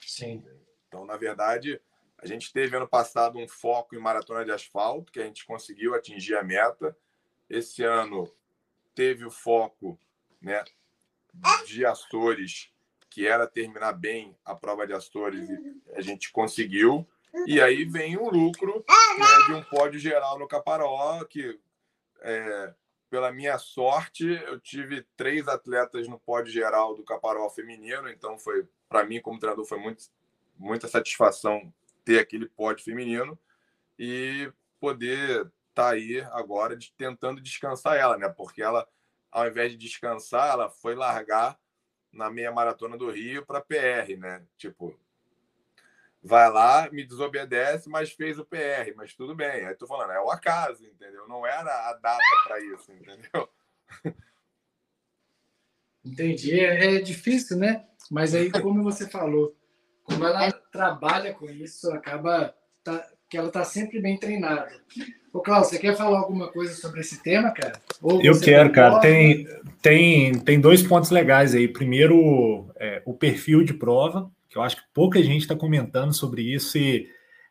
Sim. 0.00 0.44
Então, 0.88 1.04
na 1.04 1.16
verdade, 1.16 1.80
a 2.18 2.26
gente 2.26 2.52
teve 2.52 2.76
ano 2.76 2.88
passado 2.88 3.38
um 3.38 3.46
foco 3.46 3.94
em 3.94 4.00
maratona 4.00 4.44
de 4.44 4.50
asfalto, 4.50 5.12
que 5.12 5.20
a 5.20 5.24
gente 5.24 5.46
conseguiu 5.46 5.94
atingir 5.94 6.34
a 6.34 6.42
meta. 6.42 6.96
Esse 7.48 7.84
ano 7.84 8.28
teve 8.94 9.24
o 9.24 9.30
foco 9.30 9.96
né, 10.40 10.64
de 11.66 11.86
Açores, 11.86 12.72
que 13.08 13.26
era 13.26 13.46
terminar 13.46 13.92
bem 13.92 14.36
a 14.44 14.54
prova 14.56 14.86
de 14.86 14.92
Açores, 14.92 15.48
e 15.48 15.82
a 15.94 16.00
gente 16.00 16.32
conseguiu. 16.32 17.06
E 17.46 17.60
aí 17.60 17.84
vem 17.84 18.16
o 18.16 18.28
lucro 18.28 18.84
né, 19.18 19.46
de 19.46 19.54
um 19.54 19.62
pódio 19.62 19.98
geral 19.98 20.38
no 20.38 20.46
Caparaó, 20.46 21.24
que, 21.24 21.58
é, 22.20 22.74
pela 23.08 23.32
minha 23.32 23.58
sorte, 23.58 24.26
eu 24.46 24.60
tive 24.60 25.06
três 25.16 25.48
atletas 25.48 26.06
no 26.08 26.20
pódio 26.20 26.52
geral 26.52 26.94
do 26.94 27.02
Caparaó 27.02 27.48
feminino, 27.48 28.08
então 28.08 28.38
foi 28.38 28.66
para 28.88 29.04
mim, 29.04 29.20
como 29.20 29.38
treinador, 29.38 29.64
foi 29.64 29.78
muito, 29.78 30.04
muita 30.58 30.86
satisfação 30.86 31.72
ter 32.04 32.18
aquele 32.18 32.46
pódio 32.46 32.84
feminino 32.84 33.38
e 33.98 34.52
poder 34.78 35.50
tá 35.74 35.90
aí 35.90 36.20
agora 36.32 36.76
de, 36.76 36.92
tentando 36.92 37.40
descansar 37.40 37.96
ela, 37.96 38.18
né? 38.18 38.28
Porque 38.28 38.62
ela, 38.62 38.86
ao 39.30 39.46
invés 39.46 39.72
de 39.72 39.78
descansar, 39.78 40.50
ela 40.50 40.68
foi 40.68 40.94
largar 40.94 41.58
na 42.12 42.30
meia 42.30 42.52
maratona 42.52 42.96
do 42.98 43.10
Rio 43.10 43.46
para 43.46 43.60
PR, 43.60 44.18
né? 44.18 44.44
Tipo, 44.58 44.94
vai 46.22 46.50
lá, 46.50 46.88
me 46.92 47.04
desobedece, 47.04 47.88
mas 47.88 48.12
fez 48.12 48.38
o 48.38 48.44
PR, 48.44 48.94
mas 48.96 49.14
tudo 49.14 49.34
bem. 49.34 49.66
Aí 49.66 49.74
tô 49.74 49.86
falando, 49.86 50.12
é 50.12 50.20
o 50.20 50.30
acaso, 50.30 50.84
entendeu? 50.84 51.26
Não 51.28 51.46
era 51.46 51.90
a 51.90 51.94
data 51.94 52.22
para 52.46 52.60
isso, 52.60 52.92
entendeu? 52.92 53.48
Entendi. 56.04 56.58
É, 56.58 56.96
é, 56.96 57.00
difícil, 57.00 57.56
né? 57.56 57.84
Mas 58.10 58.34
aí, 58.34 58.50
como 58.50 58.82
você 58.82 59.08
falou, 59.08 59.54
como 60.02 60.24
ela 60.24 60.50
trabalha 60.50 61.32
com 61.32 61.48
isso, 61.48 61.90
acaba 61.92 62.52
tá, 62.82 63.06
que 63.30 63.36
ela 63.36 63.46
está 63.48 63.64
sempre 63.64 64.00
bem 64.00 64.18
treinada. 64.18 64.68
Ô, 65.32 65.40
Cláudio, 65.40 65.70
você 65.70 65.78
quer 65.78 65.96
falar 65.96 66.18
alguma 66.18 66.50
coisa 66.50 66.74
sobre 66.74 67.00
esse 67.00 67.22
tema, 67.22 67.52
cara? 67.52 67.80
Eu 68.22 68.38
quero, 68.38 68.72
cara. 68.72 69.00
Tem, 69.00 69.46
tem, 69.80 70.38
tem 70.40 70.60
dois 70.60 70.82
pontos 70.82 71.10
legais 71.10 71.54
aí. 71.54 71.68
Primeiro, 71.68 72.68
é, 72.76 73.00
o 73.06 73.14
perfil 73.14 73.64
de 73.64 73.72
prova, 73.72 74.30
que 74.52 74.58
eu 74.58 74.62
acho 74.62 74.76
que 74.76 74.82
pouca 74.94 75.22
gente 75.22 75.42
está 75.42 75.56
comentando 75.56 76.12
sobre 76.12 76.42
isso, 76.42 76.78
e 76.78 77.08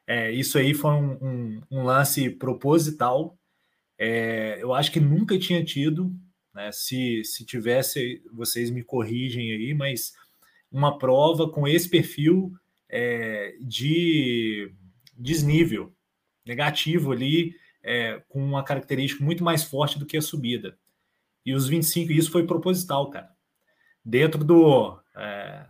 é, 0.08 0.32
isso 0.32 0.58
aí 0.58 0.74
foi 0.74 0.92
um, 0.92 1.12
um, 1.22 1.62
um 1.72 1.84
lance 1.84 2.30
proposital. 2.30 3.38
É, 3.98 4.58
eu 4.62 4.74
acho 4.74 4.92
que 4.92 5.00
nunca 5.00 5.38
tinha 5.38 5.64
tido 5.64 6.16
né? 6.54 6.72
Se, 6.72 7.24
se 7.24 7.46
tivesse, 7.46 8.22
vocês 8.32 8.70
me 8.70 8.84
corrigem 8.84 9.52
aí, 9.52 9.74
mas 9.74 10.14
uma 10.72 10.98
prova 10.98 11.50
com 11.50 11.68
esse 11.68 11.90
perfil 11.90 12.54
é, 12.90 13.56
de 13.62 14.74
desnível 15.18 15.94
negativo 16.46 17.12
ali, 17.12 17.56
é, 17.84 18.22
com 18.28 18.44
uma 18.44 18.64
característica 18.64 19.24
muito 19.24 19.44
mais 19.44 19.64
forte 19.64 19.98
do 19.98 20.06
que 20.06 20.18
a 20.18 20.22
subida. 20.22 20.78
E 21.46 21.54
os 21.54 21.68
25, 21.68 22.12
isso 22.12 22.32
foi 22.32 22.46
proposital, 22.46 23.10
cara. 23.10 23.30
Dentro 24.04 24.44
do, 24.44 25.00
é, 25.16 25.66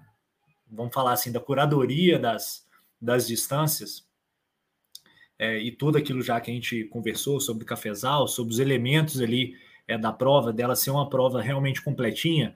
vamos 0.72 0.93
falar 0.93 1.13
assim, 1.13 1.32
da 1.32 1.39
curadoria 1.39 2.17
das, 2.17 2.65
das 2.99 3.28
distâncias, 3.28 4.07
é, 5.38 5.57
e 5.57 5.72
tudo 5.72 5.97
aquilo 5.97 6.22
já 6.22 6.39
que 6.39 6.51
a 6.51 6.53
gente 6.53 6.84
conversou 6.86 7.39
sobre 7.39 7.63
o 7.63 7.67
cafezal, 7.67 8.28
sobre 8.28 8.53
os 8.53 8.59
elementos 8.59 9.19
ali 9.19 9.55
é, 9.88 9.97
da 9.97 10.13
prova, 10.13 10.53
dela 10.53 10.76
ser 10.76 10.91
uma 10.91 11.09
prova 11.09 11.41
realmente 11.41 11.82
completinha, 11.82 12.55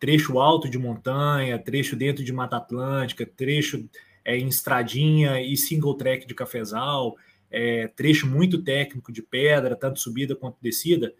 trecho 0.00 0.40
alto 0.40 0.68
de 0.68 0.78
montanha, 0.78 1.58
trecho 1.58 1.94
dentro 1.94 2.24
de 2.24 2.32
Mata 2.32 2.56
Atlântica, 2.56 3.26
trecho 3.26 3.88
é, 4.24 4.36
em 4.36 4.48
estradinha 4.48 5.40
e 5.42 5.56
single 5.56 5.94
track 5.94 6.26
de 6.26 6.34
cafezal, 6.34 7.16
é, 7.50 7.86
trecho 7.88 8.26
muito 8.26 8.62
técnico 8.62 9.12
de 9.12 9.22
pedra, 9.22 9.76
tanto 9.76 10.00
subida 10.00 10.34
quanto 10.34 10.56
descida. 10.60 11.14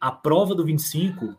A 0.00 0.10
prova 0.10 0.54
do 0.54 0.64
25 0.64 1.36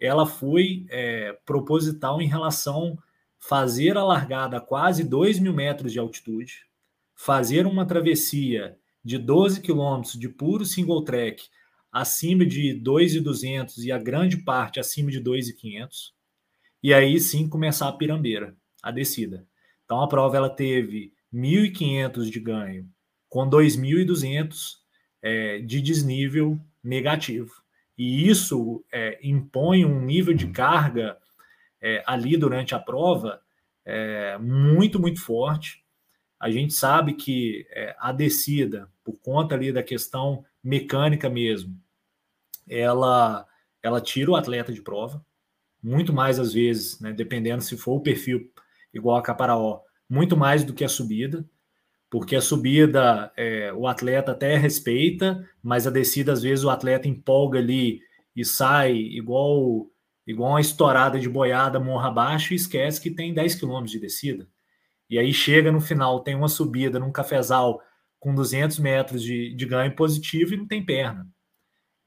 ela 0.00 0.24
foi 0.24 0.86
é, 0.88 1.36
proposital 1.44 2.22
em 2.22 2.26
relação 2.26 2.98
fazer 3.40 3.96
a 3.96 4.04
largada 4.04 4.58
a 4.58 4.60
quase 4.60 5.02
2 5.02 5.38
mil 5.40 5.54
metros 5.54 5.92
de 5.92 5.98
altitude, 5.98 6.66
fazer 7.14 7.66
uma 7.66 7.86
travessia 7.86 8.76
de 9.02 9.16
12 9.16 9.62
quilômetros 9.62 10.12
de 10.12 10.28
puro 10.28 10.64
single 10.64 11.02
track 11.02 11.48
acima 11.90 12.44
de 12.44 12.74
2,200 12.74 13.78
e 13.78 13.90
a 13.90 13.98
grande 13.98 14.36
parte 14.36 14.78
acima 14.78 15.10
de 15.10 15.18
2,500. 15.18 16.14
E 16.82 16.94
aí 16.94 17.18
sim 17.18 17.48
começar 17.48 17.88
a 17.88 17.92
pirambeira, 17.92 18.54
a 18.82 18.90
descida. 18.90 19.46
Então 19.84 20.00
a 20.00 20.08
prova 20.08 20.36
ela 20.36 20.50
teve 20.50 21.12
1.500 21.34 22.30
de 22.30 22.40
ganho 22.40 22.88
com 23.28 23.48
2.200 23.48 24.76
é, 25.22 25.58
de 25.60 25.80
desnível 25.80 26.60
negativo. 26.82 27.52
E 27.96 28.28
isso 28.28 28.84
é, 28.92 29.18
impõe 29.22 29.84
um 29.84 30.00
nível 30.04 30.34
de 30.34 30.46
carga 30.48 31.18
é, 31.80 32.02
ali 32.06 32.36
durante 32.36 32.74
a 32.74 32.78
prova 32.78 33.40
é, 33.84 34.36
muito, 34.38 35.00
muito 35.00 35.20
forte. 35.20 35.84
A 36.38 36.50
gente 36.50 36.72
sabe 36.72 37.14
que 37.14 37.66
é, 37.70 37.94
a 37.98 38.12
descida, 38.12 38.88
por 39.04 39.18
conta 39.20 39.54
ali 39.54 39.72
da 39.72 39.82
questão 39.82 40.44
mecânica 40.62 41.28
mesmo, 41.28 41.78
ela, 42.68 43.46
ela 43.82 44.00
tira 44.00 44.30
o 44.30 44.36
atleta 44.36 44.72
de 44.72 44.82
prova, 44.82 45.24
muito 45.82 46.12
mais 46.12 46.38
às 46.38 46.52
vezes, 46.52 47.00
né, 47.00 47.12
dependendo 47.12 47.62
se 47.62 47.76
for 47.76 47.96
o 47.96 48.00
perfil 48.00 48.50
igual 48.92 49.16
a 49.16 49.22
Caparaó, 49.22 49.80
muito 50.08 50.36
mais 50.36 50.64
do 50.64 50.74
que 50.74 50.84
a 50.84 50.88
subida, 50.88 51.44
porque 52.10 52.34
a 52.34 52.40
subida 52.40 53.32
é, 53.36 53.72
o 53.72 53.86
atleta 53.86 54.32
até 54.32 54.56
respeita, 54.56 55.48
mas 55.62 55.86
a 55.86 55.90
descida 55.90 56.32
às 56.32 56.42
vezes 56.42 56.64
o 56.64 56.70
atleta 56.70 57.08
empolga 57.08 57.58
ali 57.58 58.00
e 58.34 58.44
sai 58.44 58.92
igual 58.92 59.88
igual 60.30 60.52
uma 60.52 60.60
estourada 60.60 61.18
de 61.18 61.28
boiada 61.28 61.80
morra 61.80 62.08
abaixo 62.08 62.52
e 62.52 62.56
esquece 62.56 63.00
que 63.00 63.10
tem 63.10 63.34
10 63.34 63.56
quilômetros 63.56 63.90
de 63.90 63.98
descida. 63.98 64.48
E 65.08 65.18
aí 65.18 65.32
chega 65.32 65.72
no 65.72 65.80
final, 65.80 66.20
tem 66.20 66.36
uma 66.36 66.48
subida 66.48 67.00
num 67.00 67.10
cafezal 67.10 67.82
com 68.20 68.32
200 68.32 68.78
metros 68.78 69.22
de, 69.22 69.52
de 69.54 69.66
ganho 69.66 69.94
positivo 69.96 70.54
e 70.54 70.56
não 70.56 70.66
tem 70.66 70.84
perna. 70.84 71.26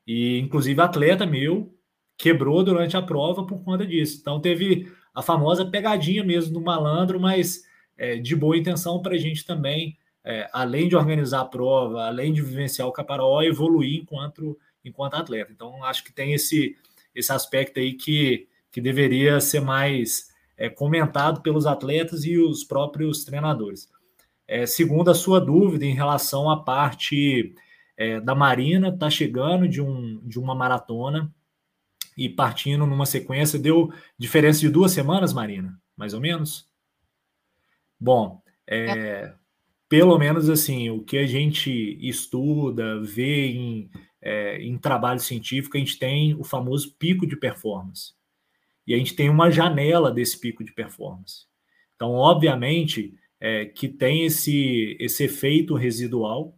E, 0.08 0.40
inclusive, 0.40 0.80
atleta 0.82 1.26
meu 1.26 1.76
quebrou 2.18 2.64
durante 2.64 2.96
a 2.96 3.02
prova 3.02 3.46
por 3.46 3.62
conta 3.64 3.86
disso. 3.86 4.20
Então, 4.22 4.40
teve 4.40 4.90
a 5.14 5.22
famosa 5.22 5.66
pegadinha 5.66 6.24
mesmo 6.24 6.54
do 6.54 6.62
malandro, 6.62 7.20
mas 7.20 7.64
é, 7.98 8.16
de 8.16 8.36
boa 8.36 8.58
intenção 8.58 9.02
para 9.02 9.16
a 9.16 9.18
gente 9.18 9.46
também, 9.46 9.98
é, 10.24 10.50
além 10.54 10.88
de 10.88 10.96
organizar 10.96 11.42
a 11.42 11.46
prova, 11.46 12.06
além 12.06 12.32
de 12.32 12.42
vivenciar 12.42 12.88
o 12.88 12.94
Caparaó, 12.94 13.42
evoluir 13.42 14.02
enquanto, 14.02 14.58
enquanto 14.86 15.16
atleta. 15.16 15.52
Então, 15.52 15.84
acho 15.84 16.06
que 16.06 16.14
tem 16.14 16.34
esse, 16.34 16.78
esse 17.16 17.32
aspecto 17.32 17.80
aí 17.80 17.94
que, 17.94 18.48
que 18.72 18.82
deveria 18.82 19.40
ser 19.40 19.62
mais 19.62 20.30
é, 20.58 20.70
comentado 20.70 21.42
pelos 21.42 21.66
atletas 21.66 22.26
e 22.26 22.38
os 22.38 22.64
próprios 22.64 23.24
treinadores. 23.24 23.90
É, 24.48 24.66
segundo 24.66 25.10
a 25.10 25.16
sua 25.16 25.40
dúvida 25.40 25.86
em 25.86 25.94
relação 25.94 26.50
à 26.50 26.64
parte 26.64 27.56
é, 27.98 28.20
da 28.20 28.36
Marina, 28.36 28.90
está 28.90 29.10
chegando 29.10 29.68
de, 29.68 29.82
um, 29.82 30.20
de 30.24 30.40
uma 30.40 30.54
maratona 30.54 31.34
e 32.18 32.30
partindo 32.30 32.86
numa 32.86 33.06
sequência, 33.06 33.58
deu 33.58 33.92
diferença 34.18 34.60
de 34.60 34.70
duas 34.70 34.92
semanas, 34.92 35.34
Marina? 35.34 35.80
Mais 35.98 36.14
ou 36.14 36.22
menos? 36.22 36.68
Bom, 38.00 38.42
é, 38.68 38.92
é. 38.92 39.34
pelo 39.90 40.18
menos 40.18 40.50
assim, 40.50 40.90
o 40.90 41.04
que 41.04 41.18
a 41.18 41.26
gente 41.26 41.72
estuda, 42.02 43.02
vê 43.02 43.48
em, 43.48 43.90
é, 44.24 44.58
em 44.62 44.78
trabalho 44.78 45.20
científico, 45.20 45.76
a 45.76 45.80
gente 45.80 46.00
tem 46.00 46.34
o 46.34 46.44
famoso 46.44 46.96
pico 46.98 47.28
de 47.28 47.36
performance. 47.36 48.14
E 48.88 48.94
a 48.94 48.98
gente 48.98 49.16
tem 49.16 49.30
uma 49.30 49.52
janela 49.52 50.12
desse 50.12 50.40
pico 50.40 50.64
de 50.64 50.72
performance. 50.72 51.46
Então, 51.96 52.12
obviamente, 52.12 53.14
é, 53.40 53.66
que 53.66 53.90
tem 53.90 54.26
esse, 54.26 54.96
esse 55.00 55.26
efeito 55.26 55.76
residual, 55.76 56.58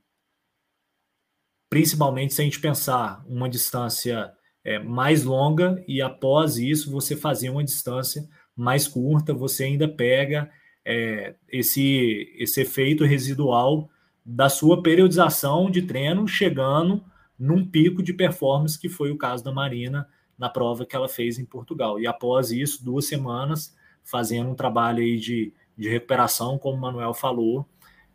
principalmente 1.70 2.36
se 2.36 2.42
a 2.42 2.46
gente 2.46 2.60
pensar 2.60 3.26
uma 3.28 3.50
distância 3.50 4.32
é, 4.64 4.78
mais 4.78 5.24
longa 5.24 5.84
e 5.88 6.02
após 6.02 6.58
isso 6.58 6.92
você 6.92 7.16
fazer 7.16 7.50
uma 7.50 7.64
distância 7.64 8.28
mais 8.56 8.88
curta, 8.88 9.34
você 9.34 9.66
ainda 9.66 9.88
pega 9.88 10.52
é, 10.86 11.36
esse, 11.50 12.32
esse 12.38 12.62
efeito 12.62 13.04
residual 13.04 13.90
da 14.24 14.50
sua 14.50 14.82
periodização 14.82 15.70
de 15.70 15.82
treino 15.82 16.28
chegando 16.28 17.04
num 17.38 17.66
pico 17.66 18.02
de 18.02 18.14
performance 18.14 18.80
que 18.80 18.90
foi 18.90 19.12
o 19.12 19.18
caso 19.18 19.44
da 19.44 19.52
Marina 19.52 20.08
na 20.38 20.50
prova 20.50 20.86
que 20.86 20.96
ela 20.96 21.08
fez 21.08 21.40
em 21.40 21.46
Portugal. 21.46 22.00
E 22.00 22.08
após 22.08 22.52
isso, 22.52 22.84
duas 22.84 23.06
semanas 23.06 23.76
fazendo 24.04 24.50
um 24.50 24.56
trabalho 24.56 25.00
aí 25.00 25.18
de, 25.18 25.54
de 25.78 25.90
recuperação, 25.90 26.58
como 26.58 26.78
o 26.78 26.82
Manuel 26.82 27.14
falou, 27.14 27.66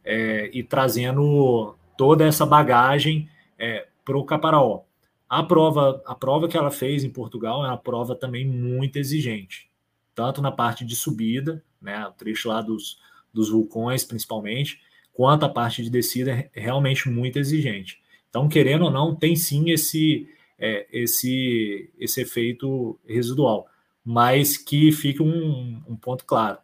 é, 0.05 0.51
e 0.53 0.63
trazendo 0.63 1.75
toda 1.97 2.25
essa 2.25 2.47
bagagem 2.47 3.29
é, 3.59 3.87
para 4.05 4.17
o 4.17 4.25
Caparaó. 4.25 4.83
A 5.29 5.43
prova, 5.43 6.03
a 6.07 6.15
prova 6.15 6.49
que 6.49 6.57
ela 6.57 6.71
fez 6.71 7.05
em 7.05 7.11
Portugal 7.11 7.65
é 7.65 7.69
uma 7.69 7.79
prova 7.79 8.15
também 8.15 8.47
muito 8.47 8.97
exigente, 8.97 9.71
tanto 10.15 10.43
na 10.43 10.51
parte 10.51 10.85
de 10.85 10.97
subida, 10.97 11.63
né, 11.81 12.07
o 12.07 12.13
trecho 12.13 12.49
lá 12.49 12.61
dos, 12.61 12.99
dos 13.33 13.49
vulcões 13.49 14.05
principalmente, 14.05 14.81
quanto 15.13 15.45
a 15.45 15.49
parte 15.49 15.83
de 15.83 15.91
descida 15.91 16.51
é 16.53 16.61
realmente 16.61 17.09
muito 17.09 17.39
exigente. 17.39 18.00
Então, 18.31 18.49
querendo 18.49 18.85
ou 18.85 18.91
não, 18.91 19.15
tem 19.15 19.37
sim 19.37 19.71
esse, 19.71 20.29
é, 20.59 20.87
esse, 20.93 21.93
esse 21.99 22.23
efeito 22.23 22.99
residual, 23.07 23.67
mas 24.05 24.57
que 24.57 24.91
fica 24.93 25.23
um, 25.23 25.83
um 25.87 25.97
ponto 25.97 26.25
claro. 26.25 26.59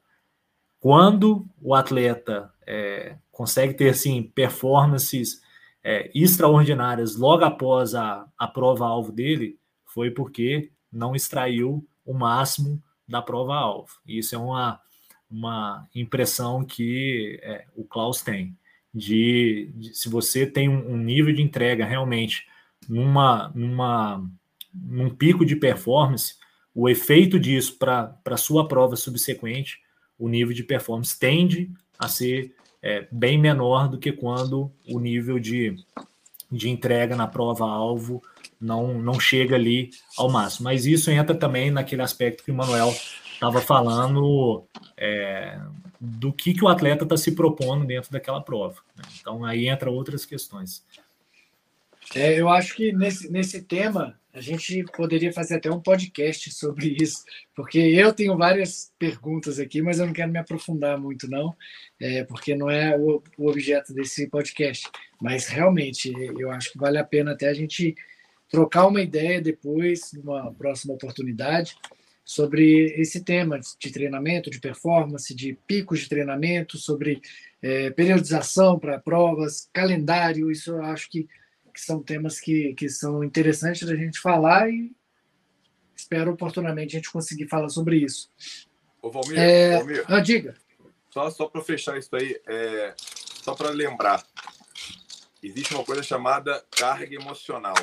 Quando 0.80 1.44
o 1.60 1.74
atleta 1.74 2.52
é, 2.66 3.16
consegue 3.30 3.74
ter 3.74 3.90
assim, 3.90 4.22
performances 4.22 5.42
é, 5.82 6.10
extraordinárias 6.14 7.16
logo 7.16 7.44
após 7.44 7.94
a, 7.94 8.26
a 8.38 8.46
prova-alvo 8.46 9.12
dele, 9.12 9.58
foi 9.84 10.10
porque 10.10 10.70
não 10.92 11.14
extraiu 11.14 11.86
o 12.04 12.14
máximo 12.14 12.82
da 13.08 13.20
prova-alvo. 13.20 13.90
Isso 14.06 14.34
é 14.34 14.38
uma, 14.38 14.80
uma 15.30 15.88
impressão 15.94 16.64
que 16.64 17.40
é, 17.42 17.66
o 17.74 17.84
Klaus 17.84 18.22
tem. 18.22 18.56
De, 18.96 19.70
de, 19.74 19.94
se 19.94 20.08
você 20.08 20.46
tem 20.46 20.70
um, 20.70 20.92
um 20.92 20.96
nível 20.96 21.34
de 21.34 21.42
entrega 21.42 21.84
realmente 21.84 22.46
numa, 22.88 23.52
numa, 23.54 24.24
num 24.72 25.10
pico 25.10 25.44
de 25.44 25.54
performance, 25.54 26.36
o 26.74 26.88
efeito 26.88 27.38
disso 27.38 27.76
para 27.78 28.18
a 28.24 28.36
sua 28.36 28.66
prova 28.66 28.96
subsequente, 28.96 29.80
o 30.18 30.28
nível 30.28 30.54
de 30.54 30.62
performance 30.62 31.18
tende 31.18 31.70
a 31.98 32.08
ser 32.08 32.54
é, 32.82 33.06
bem 33.10 33.38
menor 33.38 33.88
do 33.88 33.98
que 33.98 34.12
quando 34.12 34.72
o 34.88 34.98
nível 34.98 35.38
de, 35.38 35.76
de 36.50 36.70
entrega 36.70 37.14
na 37.14 37.26
prova-alvo 37.26 38.22
não, 38.60 38.98
não 38.98 39.20
chega 39.20 39.56
ali 39.56 39.90
ao 40.16 40.30
máximo. 40.30 40.64
Mas 40.64 40.86
isso 40.86 41.10
entra 41.10 41.34
também 41.34 41.70
naquele 41.70 42.02
aspecto 42.02 42.44
que 42.44 42.50
o 42.50 42.54
Manuel 42.54 42.94
estava 43.36 43.60
falando 43.60 44.64
é, 44.96 45.58
do 46.00 46.32
que, 46.32 46.54
que 46.54 46.64
o 46.64 46.68
atleta 46.68 47.04
está 47.04 47.16
se 47.16 47.32
propondo 47.32 47.86
dentro 47.86 48.10
daquela 48.10 48.40
prova. 48.40 48.76
Né? 48.96 49.04
Então 49.20 49.44
aí 49.44 49.68
entra 49.68 49.90
outras 49.90 50.24
questões. 50.24 50.84
É, 52.14 52.38
eu 52.40 52.48
acho 52.48 52.74
que 52.74 52.92
nesse, 52.92 53.30
nesse 53.30 53.62
tema 53.62 54.18
a 54.32 54.40
gente 54.40 54.84
poderia 54.94 55.32
fazer 55.32 55.54
até 55.54 55.70
um 55.70 55.80
podcast 55.80 56.52
sobre 56.52 56.94
isso, 57.00 57.24
porque 57.54 57.78
eu 57.78 58.12
tenho 58.12 58.36
várias 58.36 58.92
perguntas 58.98 59.58
aqui, 59.58 59.80
mas 59.80 59.98
eu 59.98 60.06
não 60.06 60.12
quero 60.12 60.30
me 60.30 60.38
aprofundar 60.38 60.98
muito, 60.98 61.28
não, 61.28 61.56
é, 61.98 62.22
porque 62.22 62.54
não 62.54 62.68
é 62.68 62.96
o, 62.98 63.22
o 63.38 63.48
objeto 63.48 63.94
desse 63.94 64.28
podcast. 64.28 64.88
Mas 65.20 65.46
realmente 65.46 66.12
eu 66.38 66.50
acho 66.50 66.72
que 66.72 66.78
vale 66.78 66.98
a 66.98 67.04
pena 67.04 67.32
até 67.32 67.48
a 67.48 67.54
gente 67.54 67.94
trocar 68.50 68.86
uma 68.86 69.00
ideia 69.00 69.40
depois, 69.40 70.12
numa 70.12 70.52
próxima 70.52 70.94
oportunidade, 70.94 71.74
sobre 72.26 72.92
esse 73.00 73.22
tema 73.22 73.58
de 73.58 73.90
treinamento, 73.90 74.50
de 74.50 74.58
performance, 74.58 75.32
de 75.32 75.56
picos 75.66 76.00
de 76.00 76.08
treinamento, 76.08 76.76
sobre 76.76 77.22
é, 77.62 77.90
periodização 77.90 78.78
para 78.78 78.98
provas, 78.98 79.70
calendário. 79.72 80.50
Isso 80.50 80.72
eu 80.72 80.82
acho 80.82 81.08
que 81.08 81.28
que 81.76 81.82
são 81.82 82.02
temas 82.02 82.40
que, 82.40 82.72
que 82.72 82.88
são 82.88 83.22
interessantes 83.22 83.86
da 83.86 83.94
gente 83.94 84.18
falar 84.18 84.70
e 84.70 84.90
espero 85.94 86.32
oportunamente 86.32 86.96
a 86.96 86.98
gente 86.98 87.12
conseguir 87.12 87.48
falar 87.48 87.68
sobre 87.68 87.98
isso. 87.98 88.30
Ô, 89.02 89.10
Valmir, 89.10 89.38
é... 89.38 89.76
Valmir 89.76 90.04
ah, 90.08 90.20
diga. 90.20 90.54
Só, 91.10 91.30
só 91.30 91.46
para 91.46 91.60
fechar 91.60 91.98
isso 91.98 92.16
aí, 92.16 92.40
é... 92.46 92.94
só 92.96 93.54
para 93.54 93.68
lembrar, 93.68 94.24
existe 95.42 95.74
uma 95.74 95.84
coisa 95.84 96.02
chamada 96.02 96.64
carga 96.70 97.14
emocional. 97.14 97.76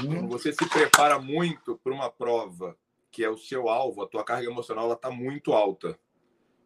Uhum. 0.00 0.06
Quando 0.06 0.28
você 0.28 0.50
se 0.50 0.66
prepara 0.66 1.18
muito 1.18 1.78
para 1.84 1.92
uma 1.92 2.10
prova 2.10 2.74
que 3.10 3.24
é 3.24 3.30
o 3.30 3.36
seu 3.36 3.68
alvo, 3.68 4.02
a 4.02 4.08
tua 4.08 4.24
carga 4.24 4.48
emocional 4.48 4.92
está 4.92 5.10
muito 5.10 5.52
alta. 5.52 5.98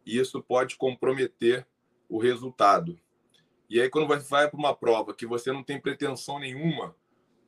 E 0.05 0.19
isso 0.19 0.41
pode 0.41 0.75
comprometer 0.75 1.65
o 2.07 2.19
resultado. 2.19 2.99
E 3.69 3.81
aí, 3.81 3.89
quando 3.89 4.07
você 4.07 4.29
vai 4.29 4.49
para 4.49 4.59
uma 4.59 4.75
prova 4.75 5.13
que 5.13 5.25
você 5.25 5.51
não 5.51 5.63
tem 5.63 5.81
pretensão 5.81 6.39
nenhuma, 6.39 6.95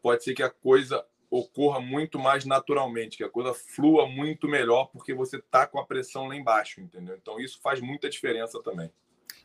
pode 0.02 0.24
ser 0.24 0.34
que 0.34 0.42
a 0.42 0.50
coisa 0.50 1.06
ocorra 1.30 1.80
muito 1.80 2.18
mais 2.18 2.46
naturalmente, 2.46 3.18
que 3.18 3.24
a 3.24 3.30
coisa 3.30 3.54
flua 3.54 4.08
muito 4.08 4.48
melhor, 4.48 4.86
porque 4.86 5.14
você 5.14 5.38
está 5.38 5.68
com 5.68 5.80
a 5.80 5.86
pressão 5.86 6.28
lá 6.28 6.36
embaixo, 6.36 6.82
entendeu? 6.82 7.16
Então, 7.22 7.40
isso 7.40 7.60
faz 7.62 7.80
muita 7.82 8.10
diferença 8.10 8.62
também. 8.64 8.92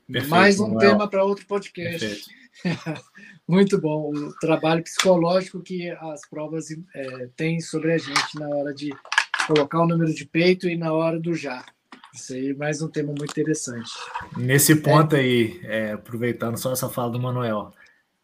Perfeito, 0.06 0.30
mais 0.30 0.60
um 0.60 0.76
tema 0.78 1.08
para 1.08 1.24
outro 1.24 1.46
podcast. 1.46 2.24
muito 3.46 3.80
bom. 3.80 4.12
O 4.12 4.34
trabalho 4.38 4.82
psicológico 4.82 5.62
que 5.62 5.90
as 5.90 6.28
provas 6.28 6.66
é, 6.94 7.28
têm 7.36 7.60
sobre 7.60 7.92
a 7.92 7.98
gente 7.98 8.38
na 8.38 8.48
hora 8.48 8.74
de 8.74 8.90
colocar 9.46 9.80
o 9.80 9.86
número 9.86 10.12
de 10.12 10.24
peito 10.24 10.68
e 10.68 10.76
na 10.76 10.92
hora 10.92 11.18
do 11.18 11.34
já. 11.34 11.64
Isso 12.14 12.34
aí, 12.34 12.54
mais 12.54 12.82
um 12.82 12.88
tema 12.88 13.08
muito 13.08 13.30
interessante. 13.30 13.90
Nesse 14.36 14.76
ponto 14.76 15.16
é. 15.16 15.20
aí, 15.20 15.60
é, 15.64 15.92
aproveitando 15.92 16.58
só 16.58 16.72
essa 16.72 16.88
fala 16.88 17.10
do 17.10 17.20
Manuel, 17.20 17.72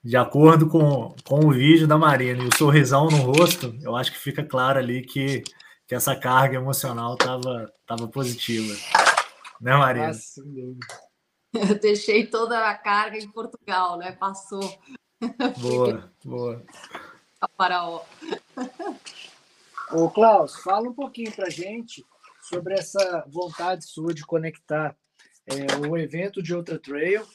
de 0.05 0.17
acordo 0.17 0.69
com, 0.69 1.15
com 1.25 1.47
o 1.47 1.53
vídeo 1.53 1.87
da 1.87 1.97
Marina 1.97 2.43
e 2.45 2.49
o 2.49 2.57
sorrisão 2.57 3.09
no 3.09 3.19
rosto, 3.19 3.75
eu 3.83 3.97
acho 3.97 4.13
que 4.13 4.19
fica 4.19 4.45
claro 4.45 4.79
ali 4.79 5.03
que, 5.03 5.43
que 5.87 5.95
essa 5.95 6.15
carga 6.15 6.57
emocional 6.57 7.15
estava 7.15 7.73
tava 7.87 8.07
positiva. 8.09 8.75
Né, 9.61 9.75
Marina? 9.75 10.09
Nossa, 10.09 10.43
eu 11.55 11.79
deixei 11.81 12.27
toda 12.27 12.69
a 12.69 12.75
carga 12.75 13.17
em 13.17 13.29
Portugal, 13.29 13.97
né? 13.97 14.13
Passou. 14.13 14.79
Boa, 15.59 16.13
boa. 16.25 16.63
Faraó. 17.57 18.03
Ô, 19.91 20.11
Klaus, 20.11 20.57
fala 20.57 20.89
um 20.89 20.93
pouquinho 20.93 21.33
pra 21.33 21.49
gente 21.49 22.05
sobre 22.43 22.75
essa 22.75 23.25
vontade 23.27 23.87
sua 23.87 24.13
de 24.13 24.25
conectar 24.25 24.95
é, 25.47 25.89
o 25.89 25.97
evento 25.97 26.43
de 26.43 26.55
Outra 26.55 26.79
Trail 26.79 27.27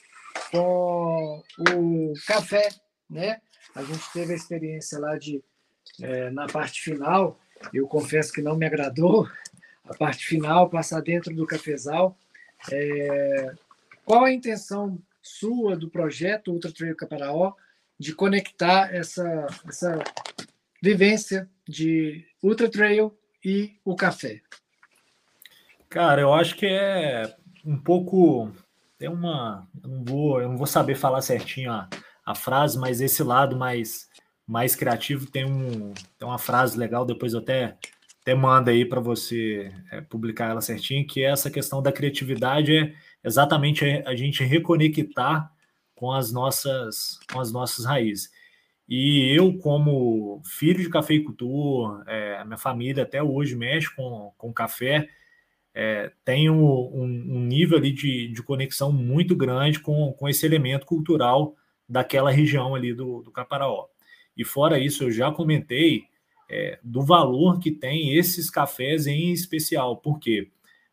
com 0.51 1.43
o 1.71 2.13
café, 2.27 2.69
né? 3.09 3.41
A 3.73 3.81
gente 3.83 4.03
teve 4.13 4.33
a 4.33 4.35
experiência 4.35 4.99
lá 4.99 5.17
de 5.17 5.43
é, 6.01 6.29
na 6.29 6.47
parte 6.47 6.81
final 6.81 7.39
Eu 7.73 7.87
confesso 7.87 8.31
que 8.31 8.41
não 8.41 8.55
me 8.55 8.65
agradou 8.65 9.27
a 9.83 9.95
parte 9.95 10.25
final, 10.25 10.69
passar 10.69 11.01
dentro 11.01 11.35
do 11.35 11.47
cafezal. 11.47 12.17
É... 12.71 13.53
Qual 14.05 14.23
a 14.23 14.31
intenção 14.31 15.01
sua 15.21 15.75
do 15.75 15.89
projeto 15.89 16.51
Ultra 16.51 16.71
Trail 16.71 16.95
Caparaó 16.95 17.53
de 17.99 18.13
conectar 18.13 18.93
essa, 18.93 19.47
essa 19.67 19.97
vivência 20.81 21.49
de 21.67 22.25
Ultra 22.41 22.69
Trail 22.69 23.17
e 23.43 23.73
o 23.83 23.95
café? 23.95 24.41
Cara, 25.89 26.21
eu 26.21 26.33
acho 26.33 26.55
que 26.55 26.65
é 26.65 27.35
um 27.65 27.77
pouco. 27.77 28.51
Tem 28.97 29.09
uma. 29.09 29.67
Eu 29.83 29.89
não 29.89 30.03
vou, 30.03 30.41
eu 30.41 30.49
não 30.49 30.57
vou 30.57 30.67
saber 30.67 30.95
falar 30.95 31.21
certinho 31.21 31.71
a, 31.71 31.87
a 32.25 32.33
frase, 32.33 32.77
mas 32.77 33.01
esse 33.01 33.21
lado 33.23 33.55
mais, 33.55 34.09
mais 34.47 34.75
criativo 34.75 35.29
tem, 35.29 35.45
um, 35.45 35.93
tem 36.17 36.27
uma 36.27 36.39
frase 36.39 36.77
legal, 36.77 37.05
depois 37.05 37.33
eu 37.33 37.39
até, 37.39 37.77
até 38.21 38.33
mando 38.33 38.69
aí 38.69 38.85
para 38.85 38.99
você 38.99 39.71
é, 39.91 40.01
publicar 40.01 40.49
ela 40.49 40.61
certinho, 40.61 41.05
que 41.05 41.23
é 41.23 41.29
essa 41.29 41.51
questão 41.51 41.81
da 41.81 41.91
criatividade 41.91 42.75
é 42.75 42.93
exatamente 43.23 43.85
a 44.05 44.15
gente 44.15 44.43
reconectar 44.43 45.51
com 45.95 46.11
as 46.11 46.31
nossas, 46.31 47.19
com 47.31 47.39
as 47.39 47.51
nossas 47.51 47.85
raízes. 47.85 48.31
E 48.87 49.33
eu, 49.35 49.57
como 49.57 50.41
filho 50.43 50.81
de 50.81 50.89
cafeicultor, 50.89 52.03
é, 52.07 52.43
minha 52.43 52.57
família 52.57 53.03
até 53.03 53.23
hoje 53.23 53.55
mexe 53.55 53.93
com, 53.95 54.33
com 54.37 54.53
café, 54.53 55.07
é, 55.73 56.11
tenho 56.23 56.53
um, 56.53 57.03
um, 57.03 57.39
nível 57.39 57.77
ali 57.77 57.91
de, 57.91 58.27
de 58.27 58.43
conexão 58.43 58.91
muito 58.91 59.35
grande 59.35 59.79
com, 59.79 60.13
com 60.13 60.29
esse 60.29 60.45
elemento 60.45 60.85
cultural 60.85 61.55
daquela 61.89 62.29
região 62.31 62.75
ali 62.75 62.93
do, 62.93 63.23
do 63.23 63.31
Caparaó. 63.31 63.87
E 64.37 64.43
fora 64.43 64.77
isso, 64.79 65.03
eu 65.03 65.11
já 65.11 65.31
comentei 65.31 66.03
é, 66.49 66.79
do 66.83 67.01
valor 67.01 67.59
que 67.59 67.71
tem 67.71 68.15
esses 68.15 68.49
cafés 68.49 69.07
em 69.07 69.31
especial, 69.31 69.97
porque 69.97 70.51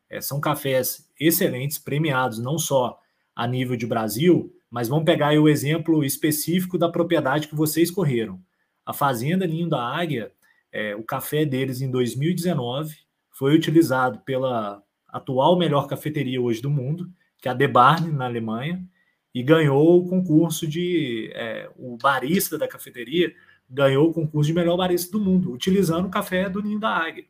é, 0.09 0.20
são 0.20 0.41
cafés 0.41 1.11
excelentes, 1.18 1.78
premiados 1.78 2.38
não 2.38 2.59
só 2.59 2.99
a 3.34 3.47
nível 3.47 3.76
de 3.76 3.86
Brasil, 3.86 4.53
mas 4.71 4.89
vamos 4.89 5.05
pegar 5.05 5.33
o 5.39 5.49
exemplo 5.49 6.05
específico 6.05 6.79
da 6.79 6.89
propriedade 6.89 7.49
que 7.49 7.55
vocês 7.55 7.89
escorreram. 7.89 8.41
A 8.87 8.93
Fazenda 8.93 9.47
Ninho 9.47 9.68
da 9.68 9.83
Águia, 9.83 10.33
é, 10.73 10.95
o 10.95 11.03
café 11.03 11.45
deles 11.45 11.81
em 11.81 11.91
2019 11.91 12.97
foi 13.31 13.55
utilizado 13.55 14.21
pela 14.21 14.83
atual 15.09 15.59
melhor 15.59 15.89
cafeteria 15.89 16.41
hoje 16.41 16.62
do 16.62 16.71
mundo, 16.71 17.11
que 17.39 17.49
é 17.49 17.51
a 17.51 17.55
De 17.55 17.66
Barne, 17.66 18.12
na 18.12 18.27
Alemanha, 18.27 18.85
e 19.35 19.43
ganhou 19.43 19.99
o 19.99 20.09
concurso 20.09 20.66
de. 20.66 21.31
É, 21.35 21.68
o 21.77 21.97
barista 21.97 22.57
da 22.57 22.68
cafeteria 22.68 23.33
ganhou 23.68 24.09
o 24.09 24.12
concurso 24.12 24.49
de 24.49 24.55
melhor 24.55 24.77
barista 24.77 25.12
do 25.12 25.25
mundo, 25.25 25.53
utilizando 25.53 26.07
o 26.07 26.11
café 26.11 26.49
do 26.49 26.62
Ninho 26.62 26.79
da 26.79 26.91
Águia. 26.91 27.25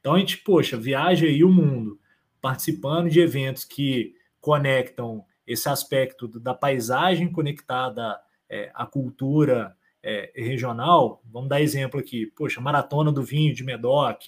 Então 0.00 0.14
a 0.14 0.18
gente, 0.18 0.38
poxa, 0.38 0.76
viaja 0.76 1.26
aí 1.26 1.42
o 1.42 1.50
mundo, 1.50 1.98
participando 2.40 3.08
de 3.08 3.20
eventos 3.20 3.64
que 3.64 4.14
conectam 4.40 5.24
esse 5.46 5.68
aspecto 5.68 6.26
da 6.26 6.52
paisagem 6.54 7.30
conectada 7.30 8.18
é, 8.48 8.70
à 8.74 8.84
cultura 8.84 9.76
é, 10.02 10.32
regional, 10.36 11.22
vamos 11.24 11.48
dar 11.48 11.60
exemplo 11.60 12.00
aqui, 12.00 12.26
poxa, 12.26 12.60
Maratona 12.60 13.12
do 13.12 13.22
Vinho 13.22 13.54
de 13.54 13.64
Medoc, 13.64 14.26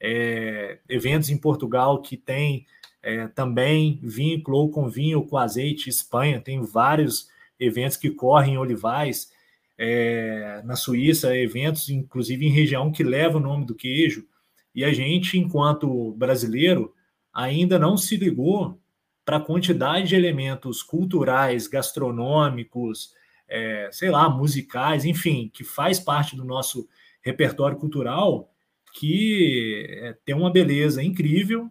é, 0.00 0.78
eventos 0.88 1.30
em 1.30 1.38
Portugal 1.38 2.02
que 2.02 2.16
tem 2.16 2.66
é, 3.02 3.28
também 3.28 4.00
vínculo 4.02 4.68
com 4.70 4.88
vinho 4.88 5.24
com 5.24 5.38
azeite, 5.38 5.88
Espanha, 5.88 6.40
tem 6.40 6.60
vários 6.62 7.30
eventos 7.58 7.96
que 7.96 8.10
correm 8.10 8.54
em 8.54 8.58
olivais, 8.58 9.32
é, 9.78 10.62
na 10.64 10.74
Suíça, 10.74 11.36
eventos 11.36 11.88
inclusive 11.88 12.46
em 12.46 12.50
região 12.50 12.90
que 12.90 13.04
leva 13.04 13.38
o 13.38 13.40
nome 13.40 13.64
do 13.64 13.74
queijo, 13.74 14.26
e 14.74 14.84
a 14.84 14.92
gente, 14.92 15.38
enquanto 15.38 16.12
brasileiro, 16.12 16.94
ainda 17.32 17.78
não 17.78 17.96
se 17.96 18.16
ligou 18.16 18.78
para 19.26 19.38
a 19.38 19.40
quantidade 19.40 20.06
de 20.06 20.14
elementos 20.14 20.84
culturais, 20.84 21.66
gastronômicos, 21.66 23.12
é, 23.48 23.88
sei 23.90 24.08
lá, 24.08 24.30
musicais, 24.30 25.04
enfim, 25.04 25.50
que 25.52 25.64
faz 25.64 25.98
parte 25.98 26.36
do 26.36 26.44
nosso 26.44 26.88
repertório 27.20 27.76
cultural, 27.76 28.48
que 28.94 29.84
é, 30.00 30.16
tem 30.24 30.34
uma 30.34 30.50
beleza 30.50 31.02
incrível 31.02 31.68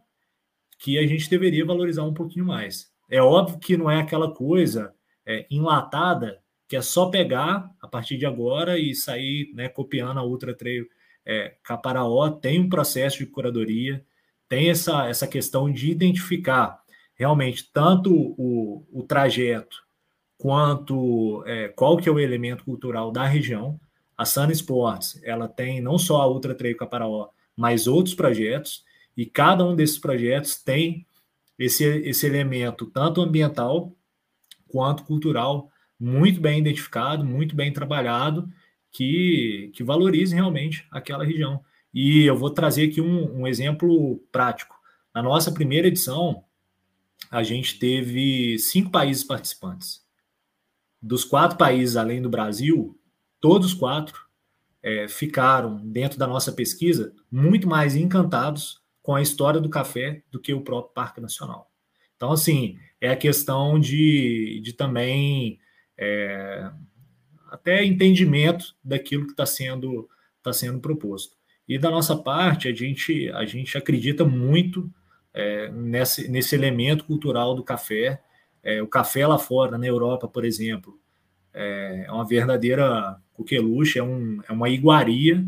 que 0.78 1.00
a 1.00 1.08
gente 1.08 1.30
deveria 1.30 1.66
valorizar 1.66 2.04
um 2.04 2.14
pouquinho 2.14 2.46
mais. 2.46 2.92
É 3.10 3.22
óbvio 3.22 3.58
que 3.58 3.78
não 3.78 3.90
é 3.90 4.02
aquela 4.02 4.32
coisa 4.34 4.94
é, 5.26 5.48
enlatada 5.50 6.42
que 6.68 6.76
é 6.76 6.82
só 6.82 7.10
pegar 7.10 7.72
a 7.82 7.88
partir 7.88 8.18
de 8.18 8.26
agora 8.26 8.78
e 8.78 8.94
sair 8.94 9.52
né, 9.54 9.70
copiando 9.70 10.20
a 10.20 10.26
Ultra 10.26 10.54
Trail 10.54 10.86
é, 11.26 11.56
Caparaó. 11.64 12.30
Tem 12.30 12.60
um 12.60 12.68
processo 12.68 13.20
de 13.20 13.28
curadoria, 13.28 14.04
tem 14.50 14.70
essa, 14.70 15.08
essa 15.08 15.28
questão 15.28 15.72
de 15.72 15.90
identificar 15.90 16.84
realmente 17.16 17.70
tanto 17.72 18.14
o, 18.14 18.86
o 18.92 19.04
trajeto 19.04 19.84
quanto 20.38 21.44
é, 21.48 21.70
qual 21.70 21.98
que 21.98 22.08
é 22.08 22.12
o 22.12 22.20
elemento 22.20 22.64
cultural 22.66 23.12
da 23.12 23.26
região. 23.26 23.80
A 24.18 24.26
Sun 24.26 24.50
Sports, 24.52 25.20
ela 25.24 25.48
tem 25.48 25.82
não 25.82 25.98
só 25.98 26.22
a 26.22 26.28
Ultra 26.28 26.56
Trail 26.56 26.78
Caparaó, 26.78 27.30
mas 27.56 27.88
outros 27.88 28.16
projetos, 28.16 28.84
e 29.16 29.26
cada 29.26 29.66
um 29.66 29.76
desses 29.76 29.98
projetos 29.98 30.56
tem 30.56 31.06
esse, 31.58 31.84
esse 31.84 32.26
elemento, 32.26 32.86
tanto 32.86 33.22
ambiental 33.22 33.94
quanto 34.68 35.04
cultural, 35.04 35.70
muito 36.00 36.42
bem 36.42 36.60
identificado, 36.60 37.26
muito 37.26 37.56
bem 37.56 37.72
trabalhado, 37.72 38.50
que, 38.92 39.72
que 39.74 39.84
valorize 39.84 40.34
realmente 40.34 40.86
aquela 40.92 41.26
região. 41.26 41.62
E 41.94 42.24
eu 42.24 42.38
vou 42.38 42.50
trazer 42.50 42.90
aqui 42.90 43.02
um, 43.02 43.42
um 43.42 43.48
exemplo 43.48 44.18
prático. 44.32 44.76
Na 45.14 45.22
nossa 45.22 45.52
primeira 45.52 45.88
edição, 45.88 46.45
a 47.30 47.44
gente 47.44 47.80
teve 47.80 48.58
cinco 48.60 48.90
países 48.92 49.24
participantes. 49.24 50.02
Dos 51.02 51.24
quatro 51.24 51.58
países 51.58 51.96
além 51.96 52.22
do 52.22 52.30
Brasil, 52.30 53.00
todos 53.40 53.74
quatro 53.74 54.26
é, 54.82 55.08
ficaram, 55.08 55.78
dentro 55.88 56.18
da 56.18 56.28
nossa 56.28 56.52
pesquisa, 56.52 57.14
muito 57.32 57.68
mais 57.68 57.96
encantados 57.96 58.82
com 59.02 59.16
a 59.16 59.22
história 59.22 59.60
do 59.60 59.70
café 59.70 60.24
do 60.32 60.40
que 60.40 60.54
o 60.54 60.62
próprio 60.62 60.94
Parque 60.94 61.22
Nacional. 61.22 61.72
Então, 62.16 62.32
assim, 62.32 62.78
é 63.00 63.10
a 63.10 63.16
questão 63.16 63.80
de, 63.80 64.62
de 64.64 64.74
também 64.74 65.60
é, 65.98 66.72
até 67.50 67.84
entendimento 67.84 68.76
daquilo 68.84 69.26
que 69.26 69.32
está 69.32 69.46
sendo, 69.46 70.10
tá 70.42 70.54
sendo 70.54 70.80
proposto. 70.80 71.36
E 71.68 71.78
da 71.78 71.90
nossa 71.90 72.16
parte, 72.16 72.68
a 72.68 72.74
gente, 72.74 73.30
a 73.32 73.46
gente 73.46 73.78
acredita 73.78 74.24
muito 74.24 74.92
é, 75.36 75.70
nesse, 75.70 76.30
nesse 76.30 76.56
elemento 76.56 77.04
cultural 77.04 77.54
do 77.54 77.64
café. 77.64 78.22
É, 78.64 78.82
o 78.82 78.88
café 78.88 79.28
lá 79.28 79.38
fora, 79.38 79.78
na 79.78 79.86
Europa, 79.86 80.28
por 80.28 80.46
exemplo, 80.46 80.98
é, 81.54 82.06
é 82.08 82.12
uma 82.12 82.26
verdadeira 82.26 83.22
coqueluche, 83.34 84.00
é, 84.00 84.04
um, 84.04 84.40
é 84.48 84.54
uma 84.54 84.70
iguaria 84.70 85.46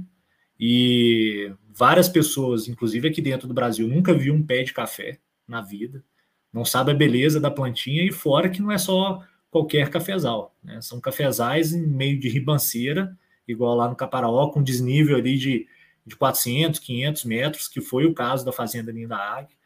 e 0.60 1.52
várias 1.74 2.10
pessoas, 2.10 2.68
inclusive 2.68 3.08
aqui 3.08 3.22
dentro 3.22 3.48
do 3.48 3.54
Brasil, 3.54 3.88
nunca 3.88 4.14
viu 4.14 4.34
um 4.34 4.46
pé 4.46 4.62
de 4.62 4.74
café 4.74 5.20
na 5.48 5.62
vida, 5.62 6.04
não 6.52 6.66
sabe 6.66 6.92
a 6.92 6.96
beleza 6.96 7.40
da 7.40 7.50
plantinha 7.50 8.04
e 8.04 8.12
fora 8.12 8.50
que 8.50 8.62
não 8.62 8.72
é 8.72 8.78
só 8.78 9.24
qualquer 9.50 9.90
cafezal, 9.90 10.56
né? 10.62 10.82
são 10.82 11.00
cafezais 11.00 11.74
em 11.74 11.88
meio 11.88 12.20
de 12.20 12.28
ribanceira, 12.28 13.18
igual 13.48 13.76
lá 13.76 13.88
no 13.88 13.96
Caparaó, 13.96 14.50
com 14.50 14.62
desnível 14.62 15.16
ali 15.16 15.38
de, 15.38 15.68
de 16.06 16.16
400, 16.16 16.80
500 16.80 17.24
metros, 17.26 17.68
que 17.68 17.80
foi 17.80 18.06
o 18.06 18.14
caso 18.14 18.46
da 18.46 18.52
Fazenda 18.52 18.92
Linda 18.92 19.16
Águia, 19.16 19.57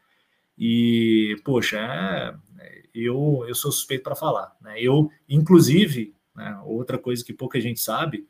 e, 0.58 1.36
poxa, 1.44 1.78
é, 1.78 2.82
eu, 2.94 3.44
eu 3.48 3.54
sou 3.54 3.72
suspeito 3.72 4.04
para 4.04 4.14
falar. 4.14 4.54
Né? 4.60 4.80
Eu, 4.80 5.10
inclusive, 5.28 6.14
né, 6.34 6.60
outra 6.64 6.98
coisa 6.98 7.24
que 7.24 7.32
pouca 7.32 7.60
gente 7.60 7.80
sabe, 7.80 8.26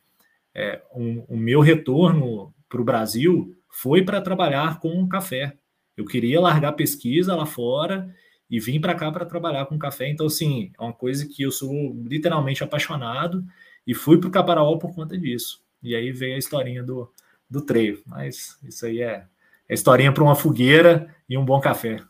é, 0.55 0.83
um, 0.95 1.25
o 1.29 1.37
meu 1.37 1.61
retorno 1.61 2.55
para 2.69 2.81
o 2.81 2.85
Brasil 2.85 3.57
foi 3.69 4.03
para 4.03 4.21
trabalhar 4.21 4.81
com 4.81 5.09
café. 5.09 5.57
Eu 5.97 6.05
queria 6.05 6.41
largar 6.41 6.73
pesquisa 6.73 7.35
lá 7.35 7.47
fora 7.47 8.15
e 8.49 8.61
vim 8.61 8.81
para 8.81 8.95
cá 8.95 9.11
para 9.11 9.25
trabalhar 9.25 9.67
com 9.67 9.79
café. 9.79 10.09
Então, 10.09 10.27
assim, 10.27 10.73
é 10.79 10.83
uma 10.83 10.93
coisa 10.93 11.27
que 11.27 11.43
eu 11.43 11.51
sou 11.51 11.71
literalmente 12.05 12.63
apaixonado 12.63 13.45
e 13.87 13.95
fui 13.95 14.19
para 14.19 14.29
o 14.29 14.33
Caparaó 14.33 14.77
por 14.77 14.95
conta 14.95 15.19
disso. 15.19 15.63
E 15.83 15.97
aí 15.97 16.13
veio 16.13 16.35
a 16.35 16.39
historinha 16.39 16.83
do, 16.83 17.11
do 17.49 17.63
trevo. 17.63 18.03
Mas 18.07 18.59
isso 18.63 18.87
aí 18.87 19.01
é, 19.01 19.27
é 19.69 19.75
historinha 19.75 20.13
para 20.13 20.23
uma 20.23 20.35
fogueira 20.35 21.15
e 21.29 21.37
um 21.37 21.45
bom 21.45 21.61
café. 21.61 22.03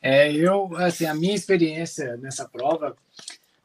É, 0.00 0.32
eu, 0.32 0.74
assim, 0.76 1.06
a 1.06 1.14
minha 1.14 1.34
experiência 1.34 2.16
nessa 2.18 2.48
prova, 2.48 2.96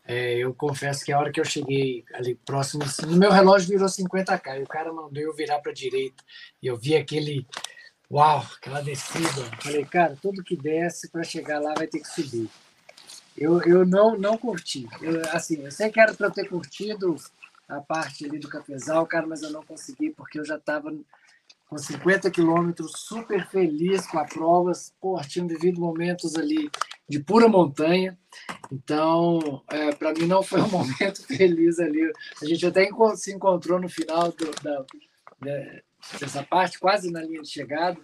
é, 0.06 0.38
eu 0.38 0.53
confesso 0.53 1.06
que 1.06 1.11
a 1.11 1.19
hora 1.19 1.31
que 1.31 1.40
eu 1.40 1.45
cheguei 1.45 2.03
ali 2.14 2.35
próximo, 2.35 2.84
assim, 2.84 3.06
no 3.06 3.15
meu 3.15 3.31
relógio 3.31 3.69
virou 3.69 3.88
50k, 3.88 4.60
e 4.60 4.64
o 4.64 4.68
cara 4.68 4.91
mandou 4.91 5.22
eu 5.22 5.34
virar 5.34 5.60
para 5.60 5.72
a 5.72 5.76
direita, 5.76 6.23
e 6.61 6.68
eu 6.68 6.76
vi 6.76 6.95
aquele, 6.95 7.45
uau, 8.11 8.45
aquela 8.57 8.81
descida. 8.81 9.44
Falei, 9.61 9.85
cara, 9.85 10.18
tudo 10.22 10.44
que 10.44 10.57
desce 10.57 11.10
para 11.10 11.23
chegar 11.23 11.60
lá 11.60 11.73
vai 11.76 11.88
ter 11.88 11.99
que 11.99 12.07
subir. 12.07 12.49
Eu, 13.38 13.61
eu 13.64 13.85
não, 13.85 14.18
não 14.18 14.38
curti. 14.38 14.88
Eu, 15.02 15.22
assim, 15.31 15.64
eu 15.64 15.72
sei 15.72 15.90
que 15.90 15.99
era 15.99 16.14
para 16.14 16.30
ter 16.30 16.48
curtido 16.48 17.15
a 17.68 17.80
parte 17.80 18.26
ali 18.26 18.38
do 18.38 18.48
cafezal, 18.48 19.06
cara, 19.07 19.26
mas 19.26 19.41
eu 19.41 19.52
não 19.52 19.64
consegui 19.64 20.11
porque 20.11 20.40
eu 20.40 20.45
já 20.45 20.57
estava 20.57 20.94
com 21.73 21.77
50 21.79 22.29
quilômetros, 22.29 22.91
super 22.95 23.47
feliz 23.47 24.05
com 24.05 24.19
a 24.19 24.25
prova. 24.25 24.71
Pô, 25.01 25.19
tinha 25.27 25.45
vivido 25.45 25.81
momentos 25.81 26.35
ali 26.35 26.69
de 27.09 27.19
pura 27.19 27.47
montanha. 27.47 28.17
Então, 28.71 29.63
é, 29.69 29.91
para 29.91 30.13
mim 30.13 30.27
não 30.27 30.43
foi 30.43 30.61
um 30.61 30.69
momento 30.69 31.25
feliz 31.25 31.79
ali. 31.79 32.11
A 32.41 32.45
gente 32.45 32.65
até 32.65 32.87
se 33.15 33.33
encontrou 33.33 33.79
no 33.79 33.89
final 33.89 34.31
do, 34.31 34.51
da, 34.61 34.85
dessa 36.19 36.43
parte, 36.43 36.79
quase 36.79 37.11
na 37.11 37.23
linha 37.23 37.41
de 37.41 37.49
chegada. 37.49 37.97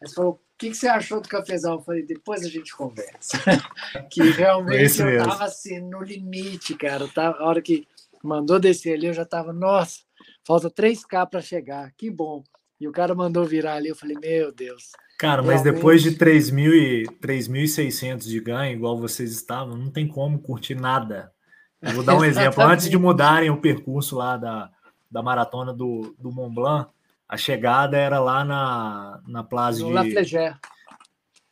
Mas 0.00 0.12
falou: 0.12 0.32
o 0.32 0.40
que, 0.58 0.70
que 0.70 0.76
você 0.76 0.88
achou 0.88 1.20
do 1.20 1.28
cafezal? 1.28 1.76
Eu 1.76 1.82
falei: 1.82 2.02
depois 2.02 2.42
a 2.42 2.48
gente 2.48 2.74
conversa. 2.76 3.38
que 4.10 4.22
realmente 4.30 5.00
eu 5.00 5.18
estava 5.18 5.44
assim, 5.44 5.78
no 5.78 6.02
limite, 6.02 6.74
cara. 6.74 7.06
Tava, 7.06 7.38
a 7.38 7.44
hora 7.44 7.62
que 7.62 7.86
mandou 8.24 8.58
descer 8.58 8.94
ali, 8.94 9.06
eu 9.06 9.14
já 9.14 9.22
estava, 9.22 9.52
nossa, 9.52 10.00
falta 10.44 10.68
3K 10.68 11.28
para 11.30 11.40
chegar, 11.40 11.92
que 11.96 12.10
bom. 12.10 12.42
E 12.84 12.86
o 12.86 12.92
cara 12.92 13.14
mandou 13.14 13.46
virar 13.46 13.76
ali, 13.76 13.88
eu 13.88 13.96
falei, 13.96 14.14
meu 14.20 14.52
Deus. 14.52 14.92
Cara, 15.18 15.40
mas 15.40 15.62
realmente... 15.62 15.76
depois 15.76 16.02
de 16.02 16.18
3.600 16.18 18.24
de 18.24 18.38
ganho, 18.40 18.76
igual 18.76 18.98
vocês 18.98 19.32
estavam, 19.32 19.74
não 19.74 19.90
tem 19.90 20.06
como 20.06 20.38
curtir 20.38 20.74
nada. 20.74 21.32
Eu 21.80 21.92
vou 21.92 22.04
dar 22.04 22.14
um 22.14 22.22
exemplo. 22.26 22.62
Antes 22.62 22.90
de 22.90 22.98
mudarem 22.98 23.48
o 23.48 23.56
percurso 23.56 24.16
lá 24.16 24.36
da, 24.36 24.70
da 25.10 25.22
maratona 25.22 25.72
do, 25.72 26.14
do 26.18 26.30
Mont 26.30 26.54
Blanc, 26.54 26.90
a 27.26 27.38
chegada 27.38 27.96
era 27.96 28.20
lá 28.20 28.44
na, 28.44 29.22
na 29.26 29.42
Plaza 29.42 29.80
no 29.80 29.88
de... 29.88 29.94
La 29.94 30.04
Flégère. 30.04 30.58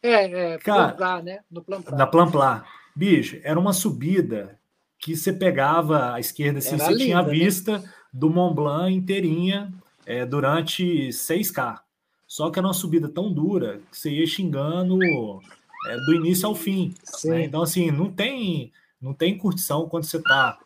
É, 0.03 0.53
é 0.53 0.59
Cara, 0.59 0.93
Plan 0.93 1.23
né? 1.23 1.39
No 1.51 1.65
Na 1.97 2.07
Plan 2.07 2.63
Bicho, 2.95 3.41
era 3.43 3.59
uma 3.59 3.73
subida 3.73 4.59
que 4.99 5.17
você 5.17 5.33
pegava 5.33 6.13
à 6.13 6.21
esquerda, 6.21 6.59
assim, 6.59 6.77
você 6.77 6.89
linda, 6.89 7.05
tinha 7.05 7.21
a 7.21 7.23
né? 7.23 7.31
vista 7.31 7.79
né? 7.79 7.91
do 8.13 8.29
Mont 8.29 8.55
Blanc 8.55 8.93
inteirinha 8.93 9.73
é, 10.07 10.25
durante 10.27 11.09
6K. 11.09 11.81
Só 12.27 12.51
que 12.51 12.59
era 12.59 12.67
uma 12.67 12.75
subida 12.75 13.09
tão 13.09 13.33
dura 13.33 13.81
que 13.91 13.99
você 13.99 14.11
ia 14.11 14.27
xingando 14.27 14.99
é, 15.03 15.97
do 16.07 16.15
início 16.15 16.49
ao 16.49 16.55
fim. 16.55 16.95
Né? 17.25 17.45
Então, 17.45 17.63
assim, 17.63 17.91
não 17.91 18.11
tem, 18.11 18.73
não 19.01 19.13
tem 19.13 19.37
curtição 19.37 19.89
quando 19.89 20.05
você 20.05 20.17
está 20.17 20.59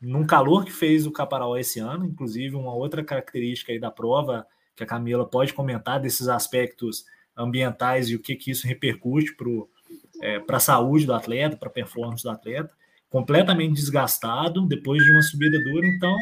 num 0.00 0.26
calor 0.26 0.64
que 0.64 0.72
fez 0.72 1.06
o 1.06 1.10
Caparaó 1.10 1.56
esse 1.56 1.80
ano, 1.80 2.04
inclusive 2.04 2.54
uma 2.54 2.74
outra 2.74 3.02
característica 3.02 3.72
aí 3.72 3.78
da 3.78 3.90
prova 3.90 4.46
que 4.74 4.84
a 4.84 4.86
Camila 4.86 5.26
pode 5.26 5.54
comentar 5.54 5.98
desses 5.98 6.28
aspectos 6.28 7.06
ambientais 7.36 8.10
e 8.10 8.14
o 8.14 8.20
que, 8.20 8.36
que 8.36 8.50
isso 8.50 8.66
repercute 8.66 9.34
para 9.34 9.46
é, 10.22 10.42
a 10.46 10.60
saúde 10.60 11.06
do 11.06 11.14
atleta, 11.14 11.56
para 11.56 11.68
a 11.68 11.72
performance 11.72 12.22
do 12.22 12.30
atleta, 12.30 12.70
completamente 13.08 13.74
desgastado 13.74 14.66
depois 14.66 15.02
de 15.02 15.10
uma 15.10 15.22
subida 15.22 15.58
dura, 15.62 15.86
então 15.86 16.14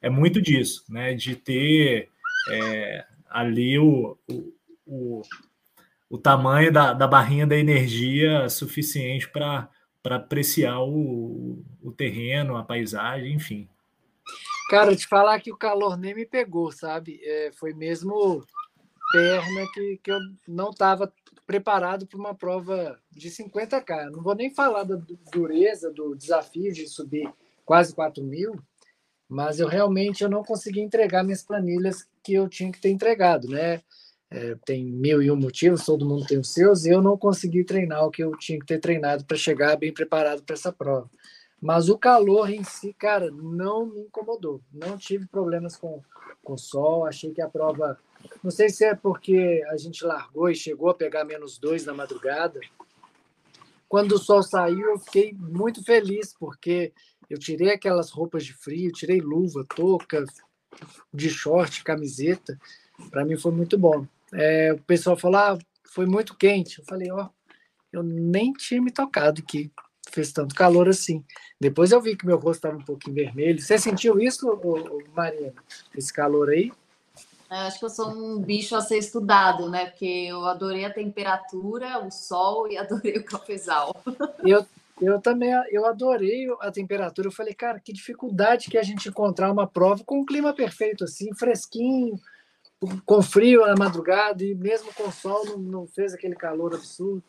é 0.00 0.08
muito 0.08 0.40
disso, 0.40 0.84
né? 0.88 1.14
De 1.14 1.36
ter 1.36 2.08
é, 2.50 3.04
ali 3.28 3.78
o, 3.78 4.18
o, 4.28 4.54
o, 4.86 5.22
o, 6.08 6.18
tamanho 6.18 6.72
da, 6.72 6.92
da 6.92 7.06
barrinha 7.06 7.46
da 7.46 7.56
energia 7.56 8.48
suficiente 8.48 9.28
para 9.28 9.68
apreciar 10.04 10.80
o, 10.80 11.62
o 11.82 11.92
terreno, 11.92 12.56
a 12.56 12.64
paisagem, 12.64 13.34
enfim. 13.34 13.68
Cara, 14.70 14.94
te 14.94 15.06
falar 15.06 15.40
que 15.40 15.52
o 15.52 15.56
calor 15.56 15.96
nem 15.96 16.14
me 16.14 16.24
pegou, 16.24 16.70
sabe? 16.70 17.20
É, 17.24 17.50
foi 17.52 17.74
mesmo 17.74 18.44
perna 19.12 19.66
que, 19.74 20.00
que 20.02 20.12
eu 20.12 20.18
não 20.46 20.70
estava 20.70 21.12
preparado 21.44 22.06
para 22.06 22.18
uma 22.18 22.34
prova 22.34 22.96
de 23.10 23.28
50K. 23.28 24.10
Não 24.10 24.22
vou 24.22 24.36
nem 24.36 24.54
falar 24.54 24.84
da 24.84 24.96
dureza, 25.32 25.92
do 25.92 26.14
desafio 26.14 26.72
de 26.72 26.86
subir 26.86 27.28
quase 27.64 27.92
4 27.92 28.22
mil, 28.22 28.54
mas 29.30 29.60
eu 29.60 29.68
realmente 29.68 30.24
eu 30.24 30.28
não 30.28 30.42
consegui 30.42 30.80
entregar 30.80 31.22
minhas 31.22 31.42
planilhas 31.42 32.06
que 32.22 32.34
eu 32.34 32.48
tinha 32.48 32.72
que 32.72 32.80
ter 32.80 32.90
entregado, 32.90 33.48
né? 33.48 33.80
É, 34.28 34.56
tem 34.64 34.84
mil 34.84 35.22
e 35.22 35.30
um 35.30 35.36
motivos, 35.36 35.84
todo 35.84 36.06
mundo 36.06 36.26
tem 36.26 36.38
os 36.38 36.52
seus, 36.52 36.84
e 36.84 36.90
eu 36.90 37.00
não 37.00 37.16
consegui 37.16 37.64
treinar 37.64 38.04
o 38.04 38.10
que 38.10 38.22
eu 38.22 38.36
tinha 38.36 38.58
que 38.58 38.66
ter 38.66 38.78
treinado 38.78 39.24
para 39.24 39.36
chegar 39.36 39.76
bem 39.76 39.92
preparado 39.92 40.42
para 40.42 40.54
essa 40.54 40.72
prova. 40.72 41.08
Mas 41.60 41.88
o 41.88 41.98
calor 41.98 42.50
em 42.50 42.64
si, 42.64 42.92
cara, 42.94 43.30
não 43.30 43.86
me 43.86 44.00
incomodou. 44.00 44.62
Não 44.72 44.96
tive 44.96 45.26
problemas 45.26 45.76
com, 45.76 46.00
com 46.42 46.56
sol. 46.56 47.04
Achei 47.04 47.32
que 47.32 47.42
a 47.42 47.48
prova. 47.48 47.98
Não 48.42 48.50
sei 48.50 48.70
se 48.70 48.84
é 48.84 48.94
porque 48.94 49.62
a 49.68 49.76
gente 49.76 50.02
largou 50.04 50.48
e 50.48 50.54
chegou 50.54 50.88
a 50.88 50.94
pegar 50.94 51.24
menos 51.24 51.58
dois 51.58 51.84
na 51.84 51.92
madrugada. 51.92 52.58
Quando 53.86 54.12
o 54.12 54.18
sol 54.18 54.42
saiu, 54.42 54.90
eu 54.90 54.98
fiquei 54.98 55.34
muito 55.34 55.84
feliz, 55.84 56.34
porque 56.38 56.94
eu 57.30 57.38
tirei 57.38 57.70
aquelas 57.70 58.10
roupas 58.10 58.44
de 58.44 58.52
frio, 58.52 58.92
tirei 58.92 59.20
luva, 59.20 59.64
touca, 59.64 60.24
de 61.14 61.30
short, 61.30 61.84
camiseta. 61.84 62.58
Para 63.10 63.24
mim 63.24 63.36
foi 63.36 63.52
muito 63.52 63.78
bom. 63.78 64.06
É, 64.32 64.72
o 64.72 64.78
pessoal 64.78 65.16
falou, 65.16 65.38
ah, 65.38 65.58
foi 65.84 66.06
muito 66.06 66.36
quente. 66.36 66.80
Eu 66.80 66.84
falei, 66.84 67.10
ó, 67.10 67.24
oh, 67.24 67.54
eu 67.92 68.02
nem 68.02 68.52
tinha 68.52 68.82
me 68.82 68.90
tocado 68.90 69.42
que 69.42 69.70
fez 70.10 70.32
tanto 70.32 70.54
calor 70.54 70.88
assim. 70.88 71.24
Depois 71.60 71.92
eu 71.92 72.00
vi 72.00 72.16
que 72.16 72.26
meu 72.26 72.36
rosto 72.36 72.66
estava 72.66 72.76
um 72.76 72.84
pouquinho 72.84 73.14
vermelho. 73.14 73.60
Você 73.60 73.78
sentiu 73.78 74.18
isso, 74.18 74.46
Marina? 75.14 75.54
Esse 75.96 76.12
calor 76.12 76.50
aí? 76.50 76.72
Eu 77.50 77.56
acho 77.56 77.80
que 77.80 77.84
eu 77.84 77.90
sou 77.90 78.10
um 78.10 78.38
bicho 78.40 78.76
a 78.76 78.80
ser 78.80 78.98
estudado, 78.98 79.68
né? 79.68 79.86
Porque 79.86 80.04
eu 80.04 80.44
adorei 80.44 80.84
a 80.84 80.92
temperatura, 80.92 81.98
o 81.98 82.10
sol 82.10 82.68
e 82.68 82.78
adorei 82.78 83.18
o 83.18 83.24
cafezal. 83.24 83.94
Eu, 84.44 84.64
eu 85.00 85.20
também 85.20 85.50
eu 85.70 85.86
adorei 85.86 86.46
a 86.60 86.70
temperatura. 86.70 87.28
Eu 87.28 87.32
falei, 87.32 87.54
cara, 87.54 87.80
que 87.80 87.92
dificuldade 87.92 88.70
que 88.70 88.76
a 88.76 88.82
gente 88.82 89.08
encontrar 89.08 89.50
uma 89.50 89.66
prova 89.66 90.04
com 90.04 90.20
um 90.20 90.26
clima 90.26 90.52
perfeito, 90.52 91.04
assim, 91.04 91.34
fresquinho, 91.34 92.20
com 93.04 93.22
frio 93.22 93.66
na 93.66 93.74
madrugada, 93.76 94.44
e 94.44 94.54
mesmo 94.54 94.92
com 94.94 95.10
sol 95.10 95.44
não, 95.46 95.58
não 95.58 95.86
fez 95.86 96.12
aquele 96.12 96.34
calor 96.34 96.74
absurdo. 96.74 97.22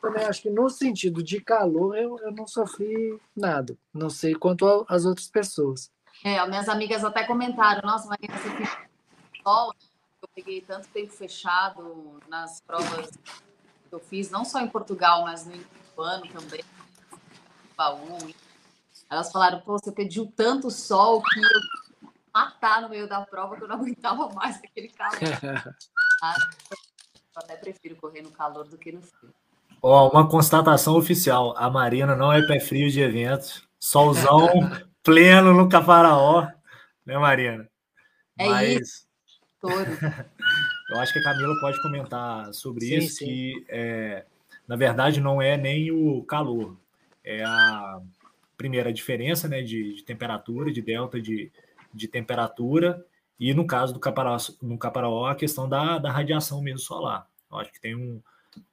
Também 0.00 0.24
acho 0.24 0.42
que 0.42 0.50
no 0.50 0.68
sentido 0.68 1.22
de 1.22 1.40
calor 1.40 1.96
eu, 1.96 2.18
eu 2.20 2.30
não 2.32 2.46
sofri 2.46 3.18
nada. 3.34 3.76
Não 3.92 4.10
sei 4.10 4.34
quanto 4.34 4.84
as 4.88 5.04
outras 5.04 5.28
pessoas. 5.28 5.90
É, 6.22 6.44
minhas 6.46 6.68
amigas 6.68 7.04
até 7.04 7.24
comentaram, 7.24 7.82
nossa, 7.82 8.08
mas 8.08 8.18
você 8.20 8.86
sol, 9.42 9.72
eu 10.22 10.28
peguei 10.34 10.60
tanto 10.60 10.88
tempo 10.88 11.12
fechado 11.12 12.20
nas 12.28 12.60
provas 12.60 13.10
que 13.10 13.92
eu 13.94 14.00
fiz, 14.00 14.30
não 14.30 14.44
só 14.44 14.60
em 14.60 14.68
Portugal, 14.68 15.22
mas 15.22 15.46
no 15.46 16.02
ano 16.02 16.26
também 16.28 16.64
baú. 17.76 18.18
Elas 19.10 19.30
falaram, 19.30 19.60
pô, 19.60 19.78
você 19.78 19.92
pediu 19.92 20.32
tanto 20.34 20.70
sol 20.70 21.22
que 21.22 21.38
eu 21.38 21.60
matar 22.34 22.82
no 22.82 22.88
meio 22.88 23.08
da 23.08 23.20
prova 23.22 23.56
que 23.56 23.64
eu 23.64 23.68
não 23.68 23.76
aguentava 23.80 24.28
mais 24.30 24.56
aquele 24.56 24.88
calor. 24.88 25.18
Ah, 26.22 26.34
eu 26.72 27.42
até 27.42 27.56
prefiro 27.56 27.94
correr 27.96 28.22
no 28.22 28.30
calor 28.30 28.66
do 28.66 28.78
que 28.78 28.90
no 28.90 29.02
frio. 29.02 29.34
Ó, 29.82 30.08
uma 30.10 30.26
constatação 30.26 30.96
oficial: 30.96 31.54
a 31.58 31.68
Marina 31.68 32.16
não 32.16 32.32
é 32.32 32.40
pé 32.46 32.58
frio 32.58 32.90
de 32.90 33.02
eventos. 33.02 33.68
Solzão 33.78 34.48
pleno 35.04 35.52
no 35.52 35.68
Caparaó, 35.68 36.48
né, 37.04 37.18
Marina? 37.18 37.68
É 38.38 38.48
Mas... 38.48 38.80
isso. 38.80 39.06
Eu 40.88 41.00
acho 41.00 41.12
que 41.12 41.18
a 41.18 41.22
Camila 41.24 41.54
pode 41.60 41.82
comentar 41.82 42.54
sobre 42.54 42.86
sim, 42.86 42.96
isso, 42.96 43.16
sim. 43.16 43.26
que 43.26 43.66
é, 43.68 44.24
na 44.66 44.76
verdade 44.76 45.20
não 45.20 45.42
é 45.42 45.56
nem 45.56 45.90
o 45.90 46.22
calor, 46.24 46.76
é 47.26 47.42
a 47.44 48.00
primeira 48.56 48.92
diferença 48.92 49.48
né, 49.48 49.60
de, 49.60 49.96
de 49.96 50.02
temperatura, 50.02 50.72
de 50.72 50.80
delta 50.80 51.20
de, 51.20 51.52
de 51.92 52.08
temperatura, 52.08 53.04
e 53.38 53.52
no 53.52 53.66
caso 53.66 53.92
do 53.92 54.00
caparaó, 54.00 54.38
no 54.62 54.78
caparaó 54.78 55.26
a 55.26 55.34
questão 55.34 55.68
da, 55.68 55.98
da 55.98 56.10
radiação 56.10 56.62
mesmo 56.62 56.78
solar. 56.78 57.28
Eu 57.50 57.58
acho 57.58 57.72
que 57.72 57.80
tem 57.80 57.94
um, 57.94 58.22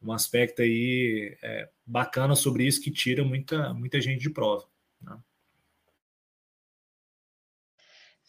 um 0.01 0.13
aspecto 0.13 0.61
aí 0.61 1.35
é, 1.43 1.69
bacana 1.85 2.35
sobre 2.35 2.65
isso 2.65 2.81
que 2.81 2.91
tira 2.91 3.23
muita, 3.23 3.73
muita 3.73 3.99
gente 3.99 4.21
de 4.21 4.29
prova. 4.29 4.65
Né? 5.01 5.17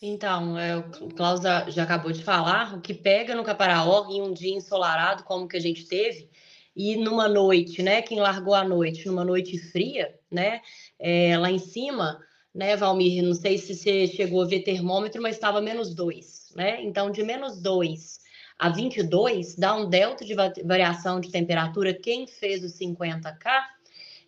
Então, 0.03 0.59
é, 0.59 0.77
o 0.77 1.09
Klaus 1.09 1.41
já 1.69 1.83
acabou 1.83 2.13
de 2.13 2.23
falar, 2.23 2.75
o 2.75 2.81
que 2.81 2.93
pega 2.93 3.35
no 3.35 3.45
Caparaó 3.45 4.07
em 4.11 4.21
um 4.21 4.35
dia 4.35 4.55
ensolarado 4.55 5.23
como 5.23 5.49
que 5.49 5.57
a 5.57 5.61
gente 5.61 5.87
teve, 5.87 6.29
e 6.77 6.97
numa 6.97 7.29
noite, 7.29 7.83
né? 7.83 8.03
Quem 8.03 8.21
largou 8.21 8.55
a 8.55 8.65
noite, 8.65 9.07
numa 9.07 9.25
noite 9.25 9.59
fria, 9.59 10.15
né? 10.31 10.61
É, 10.99 11.37
lá 11.39 11.51
em 11.51 11.59
cima, 11.59 12.19
né, 12.55 12.77
Valmir? 12.77 13.23
Não 13.23 13.35
sei 13.35 13.59
se 13.59 13.75
você 13.75 14.07
chegou 14.07 14.43
a 14.43 14.47
ver 14.47 14.61
termômetro, 14.61 15.23
mas 15.23 15.37
estava 15.37 15.61
menos 15.61 15.95
2, 15.95 16.53
né? 16.57 16.83
Então, 16.83 17.11
de 17.11 17.23
menos 17.23 17.61
2 17.61 18.21
a 18.59 18.69
22, 18.69 19.57
dá 19.57 19.75
um 19.75 19.89
delta 19.89 20.25
de 20.25 20.35
variação 20.65 21.21
de 21.21 21.31
temperatura. 21.31 21.93
Quem 21.93 22.27
fez 22.27 22.63
os 22.63 22.73
50K 22.79 23.74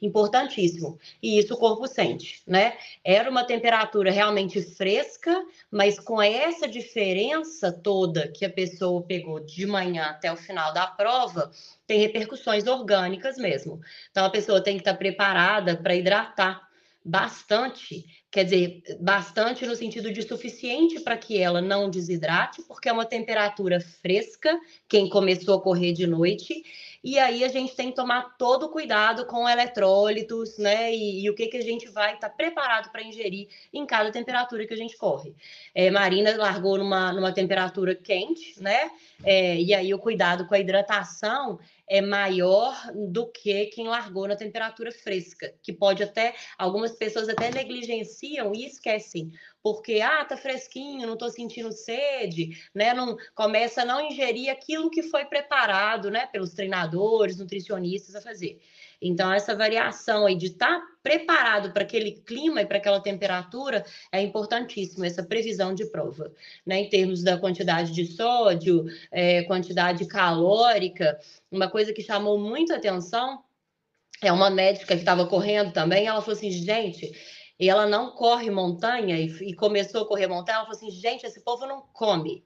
importantíssimo. 0.01 0.99
E 1.23 1.39
isso 1.39 1.55
o 1.55 1.57
corpo 1.57 1.87
sente, 1.87 2.43
né? 2.47 2.77
Era 3.05 3.31
uma 3.31 3.45
temperatura 3.45 4.11
realmente 4.11 4.61
fresca, 4.63 5.45
mas 5.71 5.99
com 5.99 6.21
essa 6.21 6.69
diferença 6.69 7.73
toda 7.73 8.29
que 8.29 8.45
a 8.45 8.51
pessoa 8.51 9.03
pegou 9.03 9.41
de 9.41 9.67
manhã 9.67 10.05
até 10.05 10.33
o 10.33 10.37
final 10.37 10.73
da 10.73 10.87
prova, 10.87 11.51
tem 11.87 12.01
repercussões 12.01 12.67
orgânicas 12.67 13.37
mesmo. 13.37 13.81
Então 14.11 14.25
a 14.25 14.31
pessoa 14.31 14.63
tem 14.63 14.77
que 14.77 14.83
estar 14.83 14.95
preparada 14.95 15.77
para 15.77 15.95
hidratar 15.95 16.67
bastante, 17.07 18.05
quer 18.33 18.43
dizer, 18.43 18.83
bastante 18.99 19.65
no 19.65 19.77
sentido 19.77 20.13
de 20.13 20.23
suficiente 20.23 20.99
para 20.99 21.17
que 21.17 21.39
ela 21.41 21.63
não 21.63 21.89
desidrate, 21.89 22.63
porque 22.67 22.89
é 22.89 22.93
uma 22.93 23.07
temperatura 23.07 23.81
fresca, 23.81 24.59
quem 24.89 25.09
começou 25.09 25.55
a 25.55 25.63
correr 25.63 25.93
de 25.93 26.05
noite, 26.05 26.65
e 27.07 27.21
aí 27.21 27.45
a 27.45 27.49
gente 27.49 27.73
tem 27.77 27.91
que 27.91 27.95
tomar 27.95 28.37
todo 28.37 28.67
o 28.67 28.69
cuidado 28.69 29.27
com 29.27 29.49
eletrólitos, 29.49 30.59
né? 30.59 30.93
E, 30.93 31.23
e 31.23 31.31
o 31.31 31.37
que, 31.37 31.47
que 31.47 31.57
a 31.57 31.63
gente 31.63 31.89
vai 31.89 32.15
estar 32.15 32.29
tá 32.29 32.35
preparado 32.35 32.91
para 32.91 33.01
ingerir 33.01 33.47
em 33.73 33.87
cada 33.87 34.11
temperatura 34.11 34.67
que 34.67 34.75
a 34.75 34.77
gente 34.77 34.97
corre. 34.97 35.33
É, 35.73 35.89
Marina 35.89 36.37
largou 36.37 36.77
numa, 36.77 37.13
numa 37.13 37.31
temperatura 37.31 37.95
quente, 37.95 38.61
né? 38.61 38.91
É, 39.23 39.57
e 39.57 39.73
aí 39.73 39.95
o 39.95 40.01
cuidado 40.01 40.49
com 40.49 40.57
a 40.57 40.59
hidratação 40.59 41.61
é 41.89 42.01
maior 42.01 42.75
do 42.95 43.31
que 43.31 43.67
quem 43.67 43.87
largou 43.89 44.27
na 44.27 44.37
temperatura 44.37 44.91
fresca, 44.91 45.55
que 45.63 45.73
pode 45.73 46.03
até, 46.03 46.35
algumas 46.59 46.93
pessoas 46.93 47.29
até 47.29 47.51
negligenciam 47.51 48.55
e 48.55 48.67
esquecem, 48.67 49.31
porque, 49.63 50.01
ah, 50.01 50.25
tá 50.25 50.37
fresquinho, 50.37 51.07
não 51.07 51.17
tô 51.17 51.29
sentindo 51.29 51.73
sede, 51.73 52.51
né, 52.75 52.95
não, 52.95 53.17
começa 53.35 53.83
a 53.83 53.85
não 53.85 54.01
ingerir 54.01 54.51
aquilo 54.51 54.91
que 54.91 55.03
foi 55.03 55.25
preparado, 55.25 56.11
né, 56.11 56.27
pelos 56.27 56.51
treinadores, 56.53 57.39
nutricionistas 57.39 58.15
a 58.15 58.21
fazer. 58.21 58.61
Então, 59.01 59.33
essa 59.33 59.55
variação 59.55 60.27
aí 60.27 60.35
de 60.35 60.47
estar 60.47 60.81
tá 60.81 60.87
preparado 61.03 61.73
para 61.73 61.83
aquele 61.83 62.13
clima 62.13 62.63
e 62.63 62.67
para 62.67 62.79
aquela 62.79 63.01
temperatura 63.01 63.85
é 64.11 64.21
importantíssimo, 64.23 65.05
essa 65.05 65.23
previsão 65.23 65.75
de 65.75 65.87
prova, 65.87 66.33
né? 66.65 66.81
Em 66.81 66.89
termos 66.89 67.23
da 67.23 67.39
quantidade 67.39 67.93
de 67.93 68.07
sódio, 68.07 68.87
é, 69.11 69.43
quantidade 69.45 70.07
calórica. 70.07 71.19
Uma 71.51 71.69
coisa 71.71 71.93
que 71.93 72.03
chamou 72.03 72.39
muito 72.39 72.75
atenção 72.75 73.45
é 74.23 74.33
uma 74.33 74.51
médica 74.51 74.95
que 74.95 75.01
estava 75.03 75.27
correndo 75.27 75.73
também, 75.73 76.07
ela 76.07 76.21
falou 76.21 76.37
assim, 76.37 76.51
gente, 76.51 77.13
e 77.59 77.69
ela 77.69 77.87
não 77.87 78.13
corre 78.13 78.51
montanha 78.51 79.19
e, 79.19 79.55
começou 79.55 80.03
a 80.03 80.09
correr 80.09 80.27
montanha, 80.27 80.57
ela 80.57 80.67
falou 80.67 80.77
assim, 80.77 80.91
gente, 80.91 81.27
esse 81.27 81.41
povo 81.41 81.67
não 81.67 81.83
come. 81.93 82.45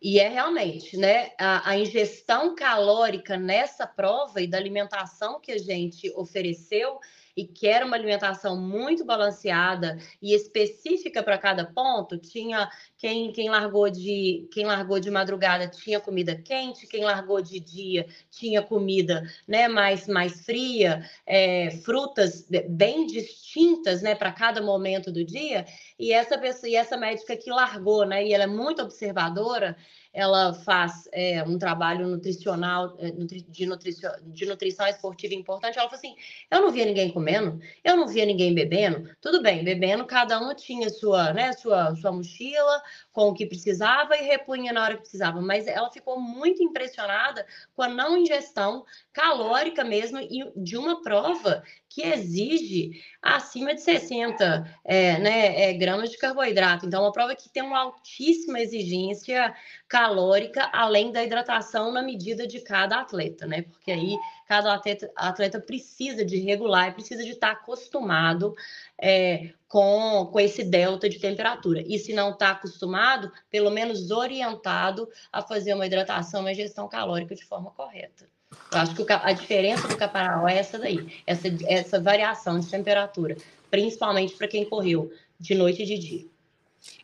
E 0.00 0.20
é 0.20 0.28
realmente, 0.28 0.96
né? 0.96 1.30
A, 1.38 1.70
a, 1.70 1.78
ingestão 1.78 2.54
calórica 2.54 3.38
nessa 3.38 3.86
prova 3.86 4.42
e 4.42 4.46
da 4.46 4.58
alimentação 4.58 5.40
que 5.40 5.50
a 5.50 5.58
gente 5.58 6.12
ofereceu 6.14 6.98
e 7.34 7.46
que 7.46 7.66
era 7.66 7.84
uma 7.84 7.96
alimentação 7.96 8.60
muito 8.60 9.04
balanceada 9.04 9.98
e 10.20 10.34
específica 10.34 11.22
para 11.22 11.38
cada 11.38 11.64
ponto, 11.66 12.18
tinha 12.18 12.68
quem, 13.06 13.30
quem 13.30 13.48
largou 13.48 13.88
de 13.88 14.48
quem 14.50 14.66
largou 14.66 14.98
de 14.98 15.12
madrugada 15.12 15.68
tinha 15.68 16.00
comida 16.00 16.34
quente, 16.34 16.88
quem 16.88 17.04
largou 17.04 17.40
de 17.40 17.60
dia 17.60 18.04
tinha 18.32 18.60
comida 18.60 19.22
né, 19.46 19.68
mais, 19.68 20.08
mais 20.08 20.44
fria, 20.44 21.08
é, 21.24 21.70
frutas 21.84 22.44
bem 22.68 23.06
distintas 23.06 24.02
né, 24.02 24.16
para 24.16 24.32
cada 24.32 24.60
momento 24.60 25.12
do 25.12 25.24
dia. 25.24 25.64
E 25.96 26.12
essa 26.12 26.36
pessoa, 26.36 26.68
e 26.68 26.74
essa 26.74 26.96
médica 26.96 27.36
que 27.36 27.48
largou, 27.48 28.04
né, 28.04 28.26
e 28.26 28.32
ela 28.32 28.42
é 28.42 28.48
muito 28.48 28.82
observadora, 28.82 29.76
ela 30.16 30.54
faz 30.54 31.06
é, 31.12 31.42
um 31.42 31.58
trabalho 31.58 32.08
nutricional, 32.08 32.96
é, 32.98 33.10
de, 33.10 33.66
nutrição, 33.66 34.10
de 34.22 34.46
nutrição 34.46 34.86
esportiva 34.88 35.34
importante. 35.34 35.78
Ela 35.78 35.90
falou 35.90 35.98
assim: 35.98 36.16
eu 36.50 36.62
não 36.62 36.72
via 36.72 36.86
ninguém 36.86 37.10
comendo, 37.10 37.60
eu 37.84 37.96
não 37.96 38.08
via 38.08 38.24
ninguém 38.24 38.54
bebendo. 38.54 39.10
Tudo 39.20 39.42
bem, 39.42 39.62
bebendo, 39.62 40.06
cada 40.06 40.40
um 40.40 40.54
tinha 40.54 40.88
sua, 40.88 41.34
né, 41.34 41.52
sua, 41.52 41.94
sua 41.96 42.12
mochila 42.12 42.82
com 43.12 43.28
o 43.28 43.34
que 43.34 43.46
precisava 43.46 44.16
e 44.16 44.22
repunha 44.22 44.72
na 44.72 44.82
hora 44.82 44.94
que 44.94 45.02
precisava. 45.02 45.40
Mas 45.40 45.66
ela 45.66 45.90
ficou 45.90 46.20
muito 46.20 46.62
impressionada 46.62 47.46
com 47.74 47.82
a 47.82 47.88
não 47.88 48.16
ingestão 48.16 48.84
calórica 49.12 49.84
mesmo 49.84 50.18
e 50.18 50.52
de 50.56 50.76
uma 50.76 51.02
prova 51.02 51.62
que 51.88 52.02
exige 52.02 53.02
acima 53.22 53.74
de 53.74 53.80
60 53.80 54.78
é, 54.84 55.18
né, 55.18 55.62
é, 55.62 55.72
gramas 55.72 56.10
de 56.10 56.18
carboidrato. 56.18 56.86
Então, 56.86 57.02
uma 57.02 57.12
prova 57.12 57.34
que 57.34 57.48
tem 57.48 57.62
uma 57.62 57.78
altíssima 57.78 58.60
exigência 58.60 59.54
calórica, 59.88 60.68
além 60.72 61.12
da 61.12 61.22
hidratação 61.22 61.92
na 61.92 62.02
medida 62.02 62.46
de 62.46 62.60
cada 62.60 63.00
atleta, 63.00 63.46
né? 63.46 63.62
Porque 63.62 63.92
aí 63.92 64.18
cada 64.46 64.74
atleta, 64.74 65.10
atleta 65.14 65.60
precisa 65.60 66.24
de 66.24 66.38
regular, 66.38 66.94
precisa 66.94 67.22
de 67.22 67.30
estar 67.30 67.52
acostumado 67.52 68.54
é, 69.00 69.50
com, 69.68 70.28
com 70.30 70.40
esse 70.40 70.64
delta 70.64 71.08
de 71.08 71.18
temperatura. 71.18 71.82
E 71.86 71.98
se 71.98 72.12
não 72.12 72.30
está 72.30 72.50
acostumado, 72.50 73.30
pelo 73.50 73.70
menos 73.70 74.10
orientado 74.10 75.08
a 75.32 75.42
fazer 75.42 75.74
uma 75.74 75.86
hidratação, 75.86 76.40
uma 76.40 76.54
gestão 76.54 76.88
calórica 76.88 77.34
de 77.34 77.44
forma 77.44 77.70
correta. 77.70 78.26
Eu 78.72 78.78
acho 78.78 78.94
que 78.94 79.12
a 79.12 79.32
diferença 79.32 79.86
do 79.88 79.96
caparal 79.96 80.48
é 80.48 80.56
essa 80.56 80.78
daí, 80.78 81.22
essa, 81.26 81.48
essa 81.66 82.00
variação 82.00 82.58
de 82.58 82.68
temperatura, 82.68 83.36
principalmente 83.70 84.34
para 84.34 84.48
quem 84.48 84.64
correu 84.64 85.12
de 85.38 85.54
noite 85.54 85.82
e 85.82 85.86
de 85.86 85.98
dia. 85.98 86.26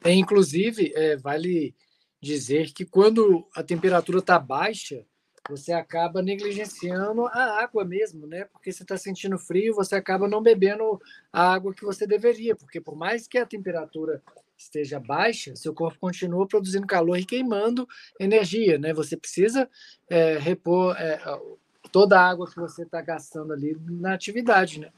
É, 0.05 0.13
inclusive, 0.13 0.93
é, 0.95 1.17
vale 1.17 1.75
dizer 2.23 2.73
que 2.73 2.85
quando 2.85 3.45
a 3.53 3.65
temperatura 3.65 4.21
está 4.21 4.39
baixa, 4.39 5.05
você 5.51 5.73
acaba 5.73 6.23
negligenciando 6.23 7.27
a 7.27 7.61
água 7.61 7.85
mesmo, 7.85 8.29
né? 8.29 8.45
Porque 8.45 8.73
você 8.73 8.85
está 8.85 8.97
sentindo 8.97 9.37
frio, 9.37 9.75
você 9.75 9.97
acaba 9.97 10.29
não 10.29 10.41
bebendo 10.41 11.01
a 11.33 11.53
água 11.53 11.75
que 11.75 11.85
você 11.85 12.07
deveria, 12.07 12.55
porque 12.55 12.81
por 12.81 12.95
mais 12.95 13.27
que 13.27 13.39
a 13.39 13.45
temperatura 13.45 14.23
esteja 14.57 15.01
baixa, 15.01 15.57
seu 15.57 15.75
corpo 15.75 15.99
continua 15.99 16.47
produzindo 16.47 16.87
calor 16.87 17.19
e 17.19 17.25
queimando 17.25 17.89
energia, 18.21 18.79
né? 18.79 18.95
Você 18.95 19.17
precisa 19.17 19.69
é, 20.09 20.39
repor 20.39 20.95
é, 20.97 21.21
toda 21.91 22.21
a 22.21 22.31
água 22.31 22.49
que 22.49 22.55
você 22.55 22.85
está 22.85 23.03
gastando 23.03 23.53
ali 23.53 23.77
na 23.81 24.15
atividade, 24.15 24.79
né? 24.79 24.93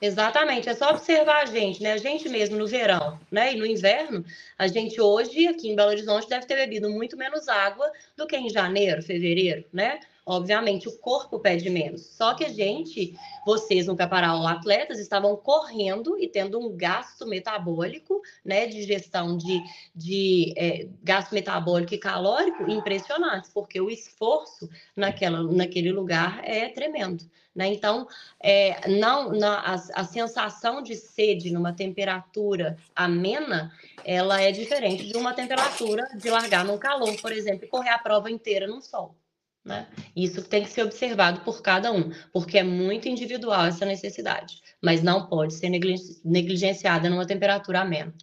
Exatamente, 0.00 0.68
é 0.68 0.74
só 0.74 0.90
observar 0.90 1.42
a 1.42 1.46
gente, 1.46 1.82
né? 1.82 1.92
A 1.92 1.96
gente 1.96 2.28
mesmo 2.28 2.56
no 2.56 2.68
verão, 2.68 3.18
né? 3.30 3.52
E 3.52 3.56
no 3.56 3.66
inverno, 3.66 4.24
a 4.56 4.68
gente 4.68 5.00
hoje 5.00 5.48
aqui 5.48 5.68
em 5.68 5.74
Belo 5.74 5.90
Horizonte 5.90 6.28
deve 6.28 6.46
ter 6.46 6.54
bebido 6.54 6.88
muito 6.88 7.16
menos 7.16 7.48
água 7.48 7.90
do 8.16 8.26
que 8.26 8.36
em 8.36 8.48
janeiro, 8.48 9.02
fevereiro, 9.02 9.64
né? 9.72 9.98
Obviamente, 10.28 10.86
o 10.86 10.98
corpo 10.98 11.38
pede 11.38 11.70
menos. 11.70 12.02
Só 12.02 12.34
que 12.34 12.44
a 12.44 12.50
gente, 12.50 13.18
vocês 13.46 13.86
no 13.86 13.96
Caparal, 13.96 14.46
atletas, 14.46 14.98
estavam 14.98 15.34
correndo 15.34 16.18
e 16.18 16.28
tendo 16.28 16.60
um 16.60 16.76
gasto 16.76 17.26
metabólico, 17.26 18.20
né, 18.44 18.66
de 18.66 18.82
gestão 18.82 19.38
de, 19.38 19.58
de 19.94 20.52
é, 20.54 20.86
gasto 21.02 21.32
metabólico 21.32 21.94
e 21.94 21.98
calórico 21.98 22.70
impressionantes, 22.70 23.50
porque 23.54 23.80
o 23.80 23.88
esforço 23.88 24.68
naquela, 24.94 25.42
naquele 25.44 25.90
lugar 25.92 26.42
é 26.44 26.68
tremendo. 26.68 27.24
Né? 27.54 27.68
Então, 27.68 28.06
é, 28.38 28.86
não, 28.86 29.32
na, 29.32 29.60
a, 29.60 29.74
a 29.94 30.04
sensação 30.04 30.82
de 30.82 30.94
sede 30.94 31.50
numa 31.50 31.72
temperatura 31.72 32.76
amena, 32.94 33.72
ela 34.04 34.42
é 34.42 34.52
diferente 34.52 35.06
de 35.06 35.16
uma 35.16 35.32
temperatura 35.32 36.06
de 36.14 36.28
largar 36.28 36.66
num 36.66 36.76
calor, 36.76 37.18
por 37.18 37.32
exemplo, 37.32 37.64
e 37.64 37.68
correr 37.68 37.88
a 37.88 37.98
prova 37.98 38.30
inteira 38.30 38.66
no 38.66 38.82
sol. 38.82 39.16
Né? 39.64 39.86
Isso 40.16 40.42
tem 40.42 40.62
que 40.62 40.70
ser 40.70 40.82
observado 40.82 41.40
por 41.40 41.60
cada 41.60 41.92
um, 41.92 42.10
porque 42.32 42.58
é 42.58 42.62
muito 42.62 43.06
individual 43.06 43.66
essa 43.66 43.84
necessidade, 43.84 44.62
mas 44.82 45.02
não 45.02 45.26
pode 45.28 45.54
ser 45.54 45.68
negligenciada 45.68 47.10
numa 47.10 47.26
temperatura 47.26 47.80
amena. 47.80 48.14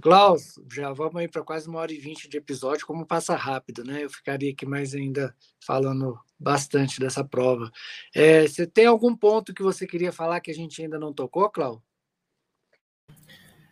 Klaus, 0.00 0.60
já 0.70 0.92
vamos 0.92 1.16
aí 1.16 1.28
para 1.28 1.42
quase 1.42 1.68
uma 1.68 1.78
hora 1.78 1.92
e 1.92 1.98
vinte 1.98 2.28
de 2.28 2.36
episódio, 2.36 2.86
como 2.86 3.06
passa 3.06 3.36
rápido, 3.36 3.84
né? 3.84 4.04
Eu 4.04 4.10
ficaria 4.10 4.50
aqui 4.50 4.66
mais 4.66 4.94
ainda 4.94 5.34
falando 5.64 6.18
bastante 6.38 7.00
dessa 7.00 7.24
prova. 7.24 7.70
É, 8.14 8.46
você 8.46 8.66
tem 8.66 8.86
algum 8.86 9.16
ponto 9.16 9.54
que 9.54 9.62
você 9.62 9.86
queria 9.86 10.12
falar 10.12 10.40
que 10.40 10.50
a 10.50 10.54
gente 10.54 10.82
ainda 10.82 10.98
não 10.98 11.12
tocou, 11.12 11.48
Klaus? 11.48 11.80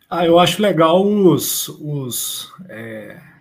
Ah, 0.09 0.25
eu 0.25 0.39
acho 0.39 0.61
legal 0.61 1.05
os, 1.05 1.69
os 1.69 2.53
é 2.69 3.32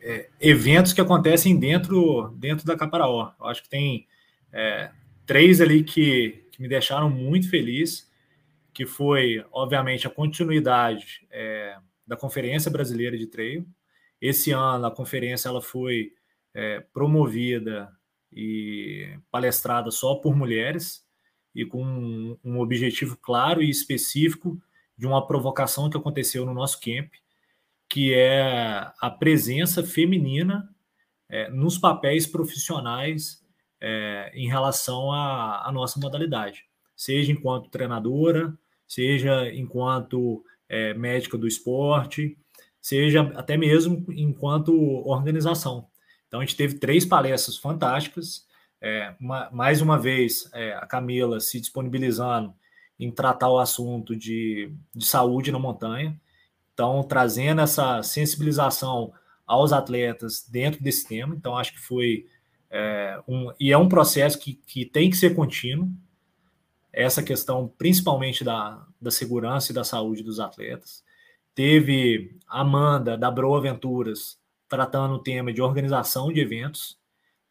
é, 0.00 0.28
eventos 0.40 0.92
que 0.92 1.00
acontecem 1.00 1.58
dentro, 1.58 2.34
dentro 2.36 2.64
da 2.64 2.76
Caparaó. 2.76 3.32
Eu 3.38 3.46
acho 3.46 3.62
que 3.62 3.68
tem 3.68 4.06
é, 4.52 4.90
três 5.26 5.60
ali 5.60 5.82
que, 5.82 6.44
que, 6.50 6.60
me 6.60 6.68
deixaram 6.68 7.10
muito 7.10 7.50
feliz, 7.50 8.10
que 8.72 8.86
foi, 8.86 9.44
obviamente, 9.52 10.06
a 10.06 10.10
continuidade 10.10 11.26
é, 11.30 11.76
da 12.06 12.16
Conferência 12.16 12.70
Brasileira 12.70 13.16
de 13.16 13.26
Treino. 13.26 13.66
Esse 14.20 14.50
ano 14.50 14.86
a 14.86 14.90
conferência 14.90 15.48
ela 15.48 15.62
foi 15.62 16.12
é, 16.54 16.80
promovida 16.92 17.88
e 18.32 19.18
palestrada 19.30 19.90
só 19.90 20.16
por 20.16 20.36
mulheres 20.36 21.06
e 21.54 21.64
com 21.64 21.82
um, 21.82 22.36
um 22.44 22.60
objetivo 22.60 23.16
claro 23.16 23.62
e 23.62 23.70
específico 23.70 24.60
de 24.96 25.06
uma 25.06 25.26
provocação 25.26 25.88
que 25.88 25.96
aconteceu 25.96 26.44
no 26.44 26.52
nosso 26.52 26.80
camp, 26.80 27.12
que 27.88 28.14
é 28.14 28.90
a 29.00 29.10
presença 29.10 29.82
feminina 29.82 30.68
é, 31.28 31.50
nos 31.50 31.78
papéis 31.78 32.26
profissionais 32.26 33.42
é, 33.80 34.30
em 34.34 34.48
relação 34.48 35.12
à, 35.12 35.66
à, 35.66 35.72
nossa 35.72 35.98
modalidade, 36.00 36.64
seja 36.96 37.32
enquanto 37.32 37.70
treinadora, 37.70 38.56
seja 38.86 39.52
enquanto 39.54 40.44
é, 40.68 40.94
médica 40.94 41.38
do 41.38 41.46
esporte, 41.46 42.36
seja 42.80 43.22
até 43.36 43.56
mesmo 43.56 44.04
enquanto 44.10 44.72
organização. 45.06 45.86
Então, 46.26 46.40
a 46.40 46.44
gente 46.44 46.56
teve 46.56 46.78
três 46.78 47.04
palestras 47.04 47.56
fantásticas. 47.56 48.46
É, 48.80 49.14
uma, 49.18 49.50
mais 49.50 49.80
uma 49.80 49.98
vez, 49.98 50.48
é, 50.52 50.74
a 50.74 50.86
Camila 50.86 51.40
se 51.40 51.58
disponibilizando 51.58 52.54
em 52.98 53.10
tratar 53.10 53.50
o 53.50 53.58
assunto 53.58 54.14
de, 54.14 54.72
de 54.94 55.06
saúde 55.06 55.50
na 55.50 55.58
montanha. 55.58 56.18
Então, 56.78 57.02
trazendo 57.02 57.60
essa 57.60 58.00
sensibilização 58.04 59.12
aos 59.44 59.72
atletas 59.72 60.48
dentro 60.48 60.80
desse 60.80 61.08
tema. 61.08 61.34
Então, 61.34 61.58
acho 61.58 61.72
que 61.72 61.80
foi 61.80 62.26
é, 62.70 63.20
um. 63.26 63.52
E 63.58 63.72
é 63.72 63.76
um 63.76 63.88
processo 63.88 64.38
que, 64.38 64.54
que 64.54 64.84
tem 64.84 65.10
que 65.10 65.16
ser 65.16 65.34
contínuo. 65.34 65.88
Essa 66.92 67.20
questão, 67.20 67.66
principalmente 67.76 68.44
da, 68.44 68.86
da 69.00 69.10
segurança 69.10 69.72
e 69.72 69.74
da 69.74 69.82
saúde 69.82 70.22
dos 70.22 70.38
atletas. 70.38 71.02
Teve 71.52 72.38
a 72.46 72.60
Amanda, 72.60 73.18
da 73.18 73.28
Bro 73.28 73.56
Aventuras, 73.56 74.38
tratando 74.68 75.14
o 75.14 75.22
tema 75.22 75.52
de 75.52 75.60
organização 75.60 76.32
de 76.32 76.38
eventos. 76.38 76.96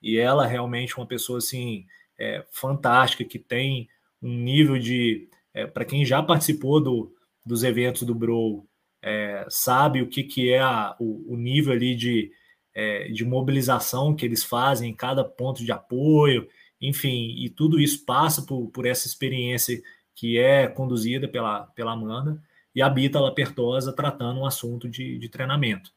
E 0.01 0.17
ela 0.17 0.47
realmente 0.47 0.95
uma 0.95 1.05
pessoa 1.05 1.39
assim, 1.39 1.85
é, 2.17 2.45
fantástica, 2.49 3.25
que 3.25 3.39
tem 3.39 3.89
um 4.21 4.33
nível 4.33 4.79
de. 4.79 5.27
É, 5.53 5.67
Para 5.67 5.83
quem 5.83 6.05
já 6.05 6.23
participou 6.23 6.79
do, 6.79 7.13
dos 7.45 7.65
eventos 7.65 8.03
do 8.03 8.15
Bro, 8.15 8.66
é, 9.01 9.45
sabe 9.49 10.01
o 10.01 10.07
que, 10.07 10.23
que 10.23 10.51
é 10.51 10.59
a, 10.59 10.95
o, 10.99 11.33
o, 11.33 11.37
nível 11.37 11.73
ali 11.73 11.95
de, 11.95 12.31
é, 12.73 13.07
de 13.09 13.23
mobilização 13.23 14.15
que 14.15 14.25
eles 14.25 14.43
fazem 14.43 14.91
em 14.91 14.95
cada 14.95 15.23
ponto 15.23 15.63
de 15.63 15.71
apoio, 15.71 16.47
enfim, 16.81 17.35
e 17.37 17.49
tudo 17.49 17.79
isso 17.79 18.05
passa 18.05 18.41
por, 18.41 18.67
por 18.69 18.85
essa 18.85 19.07
experiência 19.07 19.81
que 20.15 20.37
é 20.37 20.67
conduzida 20.67 21.27
pela, 21.27 21.67
pela 21.67 21.93
Amanda 21.93 22.41
e 22.73 22.81
a 22.81 22.89
Bita 22.89 23.19
Lapertosa 23.19 23.93
tratando 23.93 24.39
um 24.39 24.45
assunto 24.45 24.89
de, 24.89 25.17
de 25.17 25.29
treinamento. 25.29 25.91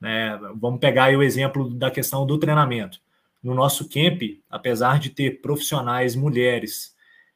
Né? 0.00 0.38
Vamos 0.56 0.80
pegar 0.80 1.14
o 1.16 1.22
exemplo 1.22 1.72
da 1.72 1.90
questão 1.90 2.26
do 2.26 2.38
treinamento. 2.38 3.00
No 3.42 3.54
nosso 3.54 3.88
camp, 3.88 4.22
apesar 4.50 4.98
de 4.98 5.10
ter 5.10 5.40
profissionais 5.40 6.16
mulheres 6.16 6.94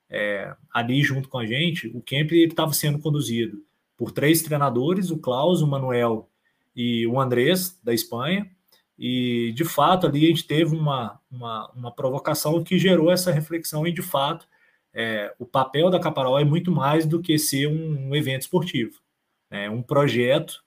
é, 0.09 0.55
ali 0.73 1.03
junto 1.03 1.29
com 1.29 1.39
a 1.39 1.47
gente, 1.47 1.89
o 1.89 2.03
camp 2.03 2.33
estava 2.33 2.73
sendo 2.73 2.99
conduzido 2.99 3.63
por 4.01 4.13
três 4.13 4.41
treinadores, 4.41 5.11
o 5.11 5.19
Klaus, 5.19 5.61
o 5.61 5.67
Manuel 5.67 6.27
e 6.75 7.07
o 7.07 7.21
Andrés, 7.21 7.79
da 7.85 7.93
Espanha. 7.93 8.51
E, 8.99 9.53
de 9.55 9.63
fato, 9.63 10.07
ali 10.07 10.25
a 10.25 10.29
gente 10.29 10.47
teve 10.47 10.75
uma, 10.75 11.21
uma, 11.31 11.71
uma 11.73 11.95
provocação 11.95 12.65
que 12.65 12.79
gerou 12.79 13.13
essa 13.13 13.31
reflexão 13.31 13.87
e, 13.87 13.93
de 13.93 14.01
fato, 14.01 14.49
é, 14.95 15.35
o 15.39 15.45
papel 15.45 15.91
da 15.91 16.01
Caparol 16.01 16.39
é 16.39 16.45
muito 16.47 16.73
mais 16.73 17.05
do 17.05 17.21
que 17.21 17.39
ser 17.39 17.67
um, 17.67 18.09
um 18.09 18.17
evento 18.17 18.41
esportivo. 18.41 19.03
É 19.51 19.69
um 19.69 19.83
projeto 19.83 20.65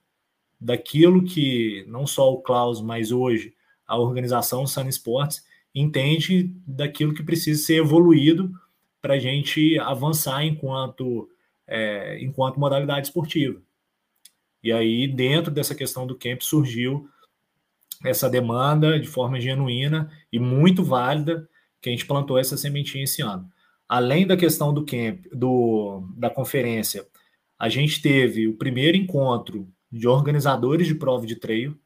daquilo 0.61 1.23
que 1.23 1.83
não 1.87 2.05
só 2.05 2.31
o 2.31 2.41
Klaus, 2.43 2.81
mas 2.81 3.11
hoje 3.11 3.55
a 3.87 3.97
organização 3.97 4.67
Sun 4.67 4.87
Sports 4.89 5.43
entende 5.73 6.55
daquilo 6.67 7.15
que 7.15 7.23
precisa 7.23 7.65
ser 7.65 7.77
evoluído 7.77 8.51
para 9.01 9.15
a 9.15 9.19
gente 9.19 9.79
avançar 9.79 10.45
enquanto 10.45 11.27
é, 11.73 12.19
enquanto 12.21 12.59
modalidade 12.59 13.07
esportiva. 13.07 13.59
E 14.63 14.71
aí, 14.71 15.07
dentro 15.07 15.51
dessa 15.51 15.73
questão 15.73 16.05
do 16.05 16.15
camp, 16.15 16.41
surgiu 16.41 17.09
essa 18.05 18.29
demanda 18.29 18.99
de 18.99 19.07
forma 19.07 19.41
genuína 19.41 20.11
e 20.31 20.37
muito 20.37 20.83
válida 20.83 21.49
que 21.81 21.89
a 21.89 21.91
gente 21.91 22.05
plantou 22.05 22.37
essa 22.37 22.55
sementinha 22.55 23.03
esse 23.03 23.23
ano. 23.23 23.49
Além 23.89 24.27
da 24.27 24.37
questão 24.37 24.71
do 24.71 24.85
camp, 24.85 25.25
do, 25.33 26.07
da 26.15 26.29
conferência, 26.29 27.07
a 27.57 27.67
gente 27.69 28.01
teve 28.01 28.47
o 28.47 28.55
primeiro 28.55 28.95
encontro 28.95 29.67
de 29.91 30.07
organizadores 30.07 30.85
de 30.85 30.93
prova 30.93 31.25
de 31.25 31.37
treino. 31.37 31.77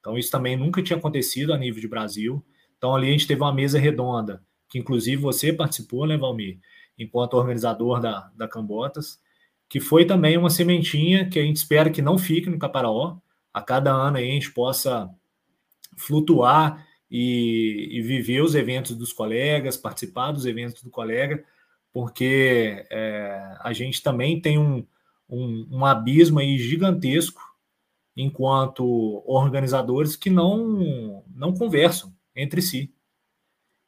Então, 0.00 0.18
isso 0.18 0.32
também 0.32 0.56
nunca 0.56 0.82
tinha 0.82 0.98
acontecido 0.98 1.52
a 1.52 1.58
nível 1.58 1.80
de 1.80 1.88
Brasil. 1.88 2.44
Então, 2.76 2.94
ali 2.94 3.08
a 3.08 3.12
gente 3.12 3.26
teve 3.28 3.40
uma 3.40 3.54
mesa 3.54 3.78
redonda, 3.78 4.42
que 4.68 4.80
inclusive 4.80 5.22
você 5.22 5.52
participou, 5.52 6.08
né, 6.08 6.16
Valmir? 6.16 6.58
Enquanto 6.98 7.34
organizador 7.34 8.00
da, 8.00 8.30
da 8.36 8.48
Cambotas, 8.48 9.20
que 9.68 9.80
foi 9.80 10.04
também 10.04 10.36
uma 10.36 10.50
sementinha 10.50 11.28
que 11.28 11.38
a 11.38 11.42
gente 11.42 11.56
espera 11.56 11.90
que 11.90 12.02
não 12.02 12.18
fique 12.18 12.50
no 12.50 12.58
Caparaó. 12.58 13.16
A 13.52 13.62
cada 13.62 13.90
ano 13.90 14.18
a 14.18 14.20
gente 14.20 14.52
possa 14.52 15.08
flutuar 15.96 16.86
e, 17.10 17.88
e, 17.90 18.02
viver 18.02 18.42
os 18.42 18.54
eventos 18.54 18.96
dos 18.96 19.12
colegas, 19.12 19.76
participar 19.76 20.32
dos 20.32 20.46
eventos 20.46 20.82
do 20.82 20.90
colega, 20.90 21.44
porque 21.92 22.86
é, 22.90 23.56
a 23.60 23.72
gente 23.72 24.02
também 24.02 24.40
tem 24.40 24.58
um, 24.58 24.86
um, 25.28 25.68
um 25.70 25.86
abismo 25.86 26.38
aí 26.38 26.58
gigantesco 26.58 27.40
enquanto 28.16 29.22
organizadores 29.26 30.16
que 30.16 30.30
não, 30.30 31.24
não 31.34 31.54
conversam 31.54 32.12
entre 32.34 32.62
si. 32.62 32.92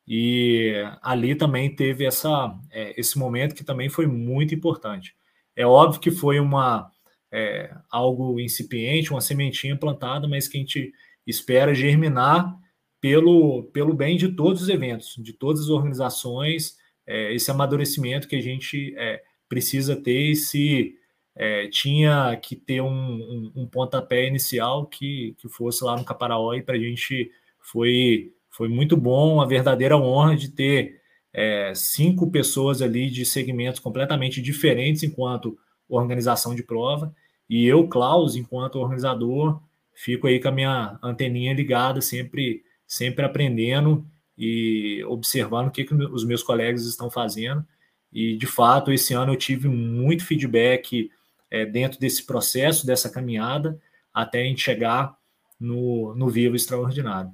E 0.07 0.75
ali 1.03 1.35
também 1.35 1.75
teve 1.75 2.05
essa, 2.05 2.55
é, 2.71 2.99
esse 2.99 3.19
momento 3.19 3.55
que 3.55 3.65
também 3.65 3.89
foi 3.89 4.07
muito 4.07 4.55
importante. 4.55 5.17
É 5.57 5.67
óbvio 5.67 6.01
que 6.01 6.11
foi 6.11 6.39
uma 6.39 6.91
é, 7.33 7.75
algo 7.91 8.39
incipiente, 8.39 9.11
uma 9.11 9.21
sementinha 9.21 9.77
plantada, 9.77 10.29
mas 10.29 10.47
que 10.47 10.57
a 10.57 10.61
gente 10.61 10.93
espera 11.27 11.75
germinar 11.75 12.55
pelo, 13.01 13.65
pelo 13.65 13.95
bem 13.95 14.17
de 14.17 14.29
todos 14.29 14.63
os 14.63 14.69
eventos, 14.69 15.17
de 15.19 15.33
todas 15.33 15.63
as 15.63 15.69
organizações, 15.69 16.77
é, 17.07 17.35
esse 17.35 17.51
amadurecimento 17.51 18.29
que 18.29 18.37
a 18.37 18.41
gente 18.41 18.95
é, 18.97 19.23
precisa 19.49 19.97
ter 19.97 20.31
e 20.31 20.37
se 20.37 20.95
é, 21.35 21.67
tinha 21.69 22.37
que 22.37 22.55
ter 22.55 22.81
um, 22.81 22.89
um, 22.89 23.53
um, 23.57 23.67
pontapé 23.67 24.27
inicial 24.27 24.87
que, 24.87 25.35
que 25.39 25.49
fosse 25.49 25.83
lá 25.85 25.97
no 25.97 26.05
Caparaó 26.05 26.55
e 26.55 26.63
para 26.63 26.77
a 26.77 26.79
gente 26.79 27.31
foi 27.59 28.33
foi 28.57 28.69
muito 28.69 28.97
bom, 28.97 29.35
uma 29.35 29.49
verdadeira 29.49 29.97
honra 29.97 30.37
de 30.37 30.49
ter 30.49 31.01
é, 31.33 31.73
cinco 31.75 32.31
pessoas 32.31 32.81
ali 32.81 33.11
de 33.11 33.27
segmentos 33.27 33.81
completamente 33.81 34.41
diferentes 34.41 35.03
enquanto 35.03 35.59
organização 35.89 36.55
de 36.55 36.63
prova. 36.63 37.13
E 37.51 37.67
eu, 37.67 37.89
Klaus, 37.89 38.37
enquanto 38.37 38.77
organizador, 38.77 39.61
fico 39.93 40.29
aí 40.29 40.39
com 40.39 40.49
a 40.49 40.53
minha 40.53 40.97
anteninha 41.03 41.53
ligada, 41.53 42.01
sempre, 42.01 42.63
sempre 42.87 43.25
aprendendo 43.25 44.07
e 44.39 45.05
observando 45.09 45.67
o 45.67 45.71
que, 45.73 45.83
que 45.83 45.93
os 45.93 46.25
meus 46.25 46.43
colegas 46.45 46.87
estão 46.87 47.11
fazendo. 47.11 47.67
E, 48.13 48.37
de 48.37 48.47
fato, 48.47 48.93
esse 48.93 49.13
ano 49.15 49.33
eu 49.33 49.37
tive 49.37 49.67
muito 49.67 50.25
feedback 50.25 51.11
é, 51.51 51.67
dentro 51.67 51.99
desse 51.99 52.25
processo, 52.25 52.87
dessa 52.87 53.11
caminhada, 53.11 53.81
até 54.13 54.43
a 54.43 54.45
gente 54.45 54.63
chegar 54.63 55.17
no, 55.59 56.15
no 56.15 56.29
Vivo 56.29 56.55
Extraordinário. 56.55 57.33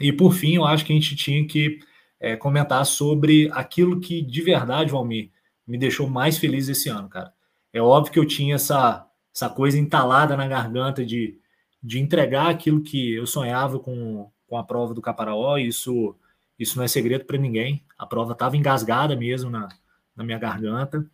E 0.00 0.12
por 0.12 0.32
fim, 0.32 0.56
eu 0.56 0.64
acho 0.64 0.84
que 0.84 0.92
a 0.92 0.96
gente 0.96 1.14
tinha 1.16 1.46
que 1.46 1.80
é, 2.20 2.36
comentar 2.36 2.84
sobre 2.86 3.50
aquilo 3.52 4.00
que 4.00 4.22
de 4.22 4.40
verdade, 4.42 4.92
Valmir, 4.92 5.30
me 5.66 5.78
deixou 5.78 6.08
mais 6.08 6.38
feliz 6.38 6.68
esse 6.68 6.88
ano, 6.88 7.08
cara. 7.08 7.32
É 7.72 7.80
óbvio 7.80 8.12
que 8.12 8.18
eu 8.18 8.26
tinha 8.26 8.54
essa, 8.56 9.06
essa 9.34 9.48
coisa 9.48 9.78
entalada 9.78 10.36
na 10.36 10.46
garganta 10.46 11.04
de, 11.04 11.38
de 11.82 11.98
entregar 11.98 12.48
aquilo 12.48 12.82
que 12.82 13.14
eu 13.14 13.26
sonhava 13.26 13.78
com, 13.78 14.30
com 14.46 14.56
a 14.56 14.64
prova 14.64 14.92
do 14.94 15.02
Caparaó, 15.02 15.56
isso, 15.56 16.14
isso 16.58 16.76
não 16.76 16.84
é 16.84 16.88
segredo 16.88 17.24
para 17.24 17.38
ninguém. 17.38 17.84
A 17.98 18.06
prova 18.06 18.32
estava 18.32 18.56
engasgada 18.56 19.16
mesmo 19.16 19.50
na, 19.50 19.68
na 20.14 20.22
minha 20.22 20.38
garganta, 20.38 21.06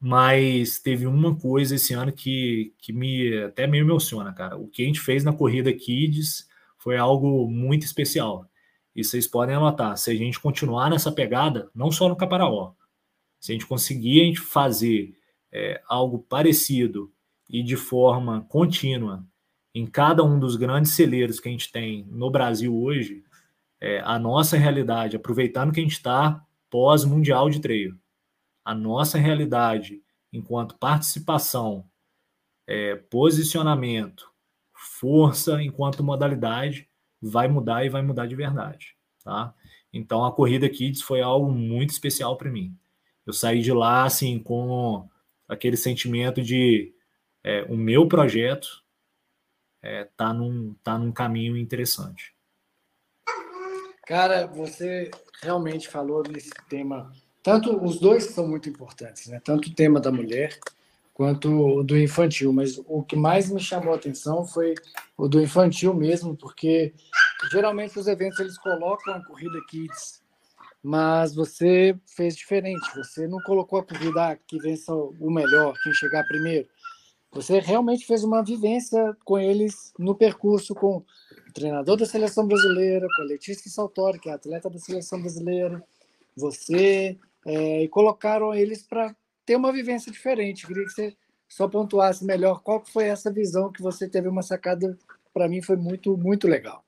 mas 0.00 0.78
teve 0.78 1.06
uma 1.06 1.34
coisa 1.34 1.74
esse 1.74 1.94
ano 1.94 2.12
que, 2.12 2.72
que 2.78 2.92
me 2.92 3.42
até 3.42 3.66
me 3.66 3.78
emociona, 3.78 4.32
cara. 4.32 4.56
O 4.56 4.68
que 4.68 4.82
a 4.82 4.86
gente 4.86 5.00
fez 5.00 5.24
na 5.24 5.32
corrida 5.32 5.72
Kids 5.72 6.48
foi 6.84 6.98
algo 6.98 7.50
muito 7.50 7.86
especial. 7.86 8.46
E 8.94 9.02
vocês 9.02 9.26
podem 9.26 9.56
anotar, 9.56 9.96
se 9.96 10.10
a 10.10 10.14
gente 10.14 10.38
continuar 10.38 10.90
nessa 10.90 11.10
pegada, 11.10 11.70
não 11.74 11.90
só 11.90 12.10
no 12.10 12.14
Caparaó, 12.14 12.74
se 13.40 13.50
a 13.50 13.54
gente 13.54 13.66
conseguir 13.66 14.20
a 14.20 14.24
gente 14.24 14.40
fazer 14.40 15.16
é, 15.50 15.82
algo 15.88 16.18
parecido 16.18 17.10
e 17.48 17.62
de 17.62 17.74
forma 17.74 18.42
contínua 18.50 19.26
em 19.74 19.86
cada 19.86 20.22
um 20.22 20.38
dos 20.38 20.56
grandes 20.56 20.92
celeiros 20.92 21.40
que 21.40 21.48
a 21.48 21.52
gente 21.52 21.72
tem 21.72 22.04
no 22.10 22.30
Brasil 22.30 22.76
hoje, 22.76 23.24
é, 23.80 24.00
a 24.00 24.18
nossa 24.18 24.58
realidade, 24.58 25.16
aproveitando 25.16 25.72
que 25.72 25.80
a 25.80 25.82
gente 25.82 25.92
está 25.92 26.44
pós-mundial 26.68 27.48
de 27.48 27.60
treino, 27.60 27.98
a 28.62 28.74
nossa 28.74 29.16
realidade 29.16 30.02
enquanto 30.30 30.76
participação, 30.76 31.88
é, 32.66 32.94
posicionamento, 32.94 34.33
força 34.98 35.62
enquanto 35.62 36.04
modalidade 36.04 36.88
vai 37.20 37.48
mudar 37.48 37.84
e 37.84 37.88
vai 37.88 38.02
mudar 38.02 38.26
de 38.26 38.36
verdade, 38.36 38.96
tá? 39.22 39.54
Então 39.92 40.24
a 40.24 40.32
corrida 40.32 40.68
Kids 40.68 41.02
foi 41.02 41.20
algo 41.20 41.50
muito 41.50 41.90
especial 41.90 42.36
para 42.36 42.50
mim. 42.50 42.76
Eu 43.26 43.32
saí 43.32 43.60
de 43.60 43.72
lá 43.72 44.04
assim 44.04 44.38
com 44.38 45.08
aquele 45.48 45.76
sentimento 45.76 46.42
de 46.42 46.94
é, 47.42 47.62
o 47.64 47.76
meu 47.76 48.06
projeto 48.06 48.68
é, 49.82 50.04
tá 50.16 50.32
num 50.32 50.74
tá 50.82 50.98
num 50.98 51.12
caminho 51.12 51.56
interessante. 51.56 52.34
Cara, 54.06 54.46
você 54.46 55.10
realmente 55.42 55.88
falou 55.88 56.22
nesse 56.22 56.52
tema. 56.68 57.10
Tanto 57.42 57.82
os 57.82 57.98
dois 57.98 58.24
são 58.24 58.46
muito 58.46 58.68
importantes, 58.68 59.26
né? 59.28 59.40
Tanto 59.42 59.68
o 59.68 59.74
tema 59.74 60.00
da 60.00 60.12
mulher 60.12 60.58
quanto 61.14 61.78
o 61.78 61.82
do 61.82 61.96
infantil, 61.96 62.52
mas 62.52 62.78
o 62.86 63.02
que 63.02 63.16
mais 63.16 63.50
me 63.50 63.60
chamou 63.60 63.94
a 63.94 63.96
atenção 63.96 64.44
foi 64.44 64.74
o 65.16 65.28
do 65.28 65.40
infantil 65.40 65.94
mesmo, 65.94 66.36
porque 66.36 66.92
geralmente 67.50 67.98
os 67.98 68.06
eventos 68.06 68.40
eles 68.40 68.58
colocam 68.58 69.14
a 69.14 69.24
corrida 69.24 69.58
kids 69.68 70.24
mas 70.84 71.34
você 71.34 71.98
fez 72.06 72.36
diferente. 72.36 72.94
Você 72.94 73.26
não 73.26 73.40
colocou 73.40 73.78
a 73.78 73.82
corrida 73.82 74.32
ah, 74.32 74.36
que 74.36 74.58
vença 74.58 74.94
o 74.94 75.30
melhor, 75.30 75.74
quem 75.82 75.94
chegar 75.94 76.28
primeiro. 76.28 76.68
Você 77.32 77.58
realmente 77.58 78.06
fez 78.06 78.22
uma 78.22 78.44
vivência 78.44 79.16
com 79.24 79.38
eles 79.38 79.94
no 79.98 80.14
percurso, 80.14 80.74
com 80.74 80.98
o 80.98 81.52
treinador 81.54 81.96
da 81.96 82.04
seleção 82.04 82.46
brasileira, 82.46 83.08
com 83.16 83.22
a 83.22 83.24
Letícia 83.24 83.70
Saltori, 83.70 84.20
que 84.20 84.28
é 84.28 84.34
atleta 84.34 84.68
da 84.68 84.78
seleção 84.78 85.18
brasileira, 85.20 85.82
você, 86.36 87.18
é, 87.46 87.82
e 87.82 87.88
colocaram 87.88 88.54
eles 88.54 88.82
para 88.82 89.16
ter 89.44 89.56
uma 89.56 89.72
vivência 89.72 90.10
diferente. 90.10 90.66
Queria 90.66 90.84
que 90.84 90.90
você 90.90 91.16
só 91.48 91.68
pontuasse 91.68 92.24
melhor 92.24 92.62
qual 92.62 92.84
foi 92.84 93.04
essa 93.04 93.32
visão 93.32 93.70
que 93.70 93.82
você 93.82 94.08
teve 94.08 94.28
uma 94.28 94.42
sacada, 94.42 94.98
para 95.32 95.48
mim 95.48 95.62
foi 95.62 95.76
muito, 95.76 96.16
muito 96.16 96.48
legal. 96.48 96.84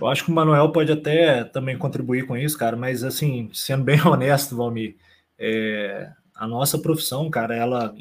Eu 0.00 0.06
acho 0.06 0.24
que 0.24 0.30
o 0.30 0.34
Manuel 0.34 0.72
pode 0.72 0.90
até 0.90 1.44
também 1.44 1.76
contribuir 1.76 2.26
com 2.26 2.36
isso, 2.36 2.56
cara, 2.56 2.76
mas 2.76 3.04
assim, 3.04 3.50
sendo 3.52 3.84
bem 3.84 4.00
honesto, 4.06 4.56
Valmir, 4.56 4.96
é, 5.38 6.10
a 6.34 6.46
nossa 6.46 6.78
profissão, 6.78 7.28
cara, 7.28 7.54
ela, 7.54 7.94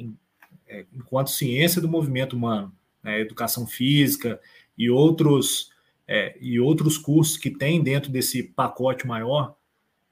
é, 0.67 0.85
enquanto 0.93 1.29
ciência 1.29 1.81
do 1.81 1.89
movimento 1.89 2.35
humano, 2.35 2.73
né, 3.03 3.19
educação 3.19 3.67
física 3.67 4.39
e 4.77 4.89
outros, 4.89 5.71
é, 6.07 6.37
e 6.39 6.59
outros 6.59 6.97
cursos 6.97 7.37
que 7.37 7.49
tem 7.49 7.83
dentro 7.83 8.11
desse 8.11 8.43
pacote 8.43 9.05
maior, 9.05 9.55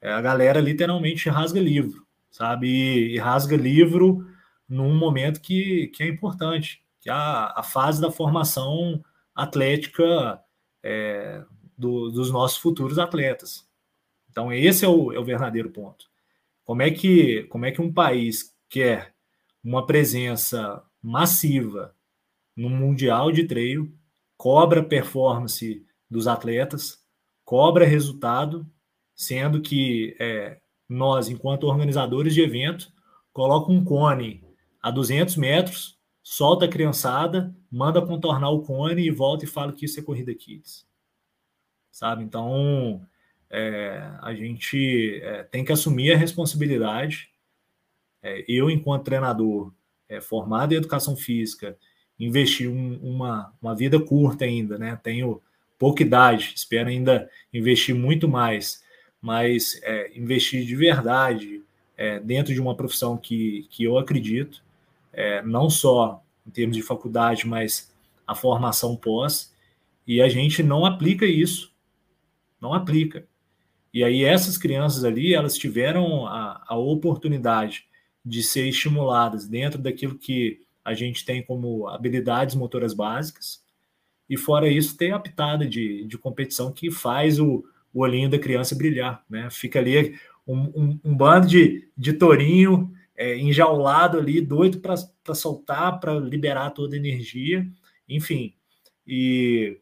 é, 0.00 0.12
a 0.12 0.20
galera 0.20 0.60
literalmente 0.60 1.28
rasga 1.28 1.58
livro, 1.60 2.06
sabe? 2.30 2.68
E, 2.68 3.14
e, 3.14 3.18
rasga 3.18 3.56
livro 3.56 4.26
num 4.68 4.94
momento 4.96 5.40
que, 5.40 5.88
que 5.88 6.02
é 6.02 6.08
importante, 6.08 6.82
que 7.00 7.08
é 7.08 7.12
a, 7.12 7.54
a 7.56 7.62
fase 7.62 8.00
da 8.00 8.10
formação 8.10 9.02
atlética 9.34 10.40
é, 10.82 11.44
do, 11.76 12.10
dos 12.10 12.30
nossos 12.30 12.58
futuros 12.58 12.98
atletas. 12.98 13.66
Então, 14.30 14.52
esse 14.52 14.84
é 14.84 14.88
o, 14.88 15.12
é 15.12 15.18
o 15.18 15.24
verdadeiro 15.24 15.70
ponto. 15.70 16.06
Como 16.64 16.82
é, 16.82 16.90
que, 16.90 17.44
como 17.44 17.64
é 17.64 17.72
que 17.72 17.80
um 17.80 17.92
país 17.92 18.54
quer 18.68 19.14
uma 19.64 19.86
presença 19.86 20.82
massiva 21.02 21.94
no 22.54 22.68
Mundial 22.68 23.32
de 23.32 23.44
Treino, 23.44 23.92
cobra 24.36 24.82
performance 24.82 25.84
dos 26.10 26.26
atletas, 26.26 27.02
cobra 27.44 27.86
resultado, 27.86 28.66
sendo 29.14 29.60
que 29.60 30.16
é, 30.18 30.60
nós, 30.88 31.28
enquanto 31.28 31.64
organizadores 31.64 32.34
de 32.34 32.40
evento, 32.40 32.92
coloca 33.32 33.70
um 33.70 33.84
cone 33.84 34.44
a 34.82 34.90
200 34.90 35.36
metros, 35.36 35.98
solta 36.22 36.64
a 36.64 36.68
criançada, 36.68 37.54
manda 37.70 38.00
contornar 38.00 38.50
o 38.50 38.62
cone 38.62 39.02
e 39.02 39.10
volta 39.10 39.44
e 39.44 39.48
fala 39.48 39.72
que 39.72 39.84
isso 39.84 40.00
é 40.00 40.02
corrida 40.02 40.34
kids 40.34 40.88
sabe? 41.98 42.22
Então, 42.22 43.02
é, 43.50 44.08
a 44.22 44.32
gente 44.32 45.20
é, 45.20 45.42
tem 45.42 45.64
que 45.64 45.72
assumir 45.72 46.12
a 46.12 46.16
responsabilidade. 46.16 47.28
É, 48.22 48.44
eu, 48.46 48.70
enquanto 48.70 49.04
treinador 49.04 49.72
é, 50.08 50.20
formado 50.20 50.72
em 50.72 50.76
educação 50.76 51.16
física, 51.16 51.76
investi 52.18 52.68
um, 52.68 52.98
uma, 53.02 53.52
uma 53.60 53.74
vida 53.74 53.98
curta 53.98 54.44
ainda, 54.44 54.78
né? 54.78 54.98
Tenho 55.02 55.42
pouca 55.76 56.02
idade, 56.02 56.52
espero 56.54 56.88
ainda 56.88 57.28
investir 57.52 57.94
muito 57.94 58.28
mais, 58.28 58.82
mas 59.20 59.80
é, 59.82 60.16
investir 60.18 60.64
de 60.64 60.76
verdade 60.76 61.62
é, 61.96 62.20
dentro 62.20 62.52
de 62.52 62.60
uma 62.60 62.74
profissão 62.74 63.16
que, 63.16 63.66
que 63.70 63.84
eu 63.84 63.98
acredito, 63.98 64.62
não 65.44 65.68
só 65.68 66.22
em 66.46 66.50
termos 66.50 66.76
de 66.76 66.82
faculdade, 66.82 67.44
mas 67.44 67.92
a 68.24 68.36
formação 68.36 68.94
pós, 68.94 69.52
e 70.06 70.22
a 70.22 70.28
gente 70.28 70.62
não 70.62 70.86
aplica 70.86 71.26
isso 71.26 71.72
não 72.60 72.74
aplica. 72.74 73.26
E 73.92 74.04
aí 74.04 74.24
essas 74.24 74.58
crianças 74.58 75.04
ali, 75.04 75.34
elas 75.34 75.56
tiveram 75.56 76.26
a, 76.26 76.62
a 76.66 76.76
oportunidade 76.76 77.86
de 78.24 78.42
ser 78.42 78.68
estimuladas 78.68 79.46
dentro 79.46 79.80
daquilo 79.80 80.18
que 80.18 80.60
a 80.84 80.92
gente 80.94 81.24
tem 81.24 81.42
como 81.42 81.86
habilidades 81.88 82.54
motoras 82.54 82.94
básicas, 82.94 83.62
e 84.28 84.36
fora 84.36 84.68
isso, 84.68 84.96
tem 84.96 85.12
a 85.12 85.18
pitada 85.18 85.66
de, 85.66 86.04
de 86.04 86.18
competição 86.18 86.70
que 86.70 86.90
faz 86.90 87.40
o, 87.40 87.64
o 87.92 88.02
olhinho 88.02 88.28
da 88.28 88.38
criança 88.38 88.74
brilhar, 88.74 89.24
né? 89.28 89.48
Fica 89.50 89.78
ali 89.78 90.18
um, 90.46 90.58
um, 90.58 91.00
um 91.04 91.16
bando 91.16 91.46
de, 91.46 91.88
de 91.96 92.12
tourinho 92.12 92.92
é, 93.16 93.36
enjaulado 93.36 94.18
ali, 94.18 94.40
doido 94.40 94.80
para 94.80 95.34
soltar, 95.34 95.98
para 95.98 96.14
liberar 96.18 96.70
toda 96.70 96.94
a 96.94 96.98
energia, 96.98 97.66
enfim. 98.08 98.54
E 99.06 99.80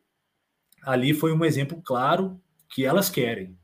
ali 0.83 1.13
foi 1.13 1.33
um 1.33 1.45
exemplo 1.45 1.81
claro 1.83 2.41
que 2.69 2.85
elas 2.85 3.11
querem. 3.11 3.59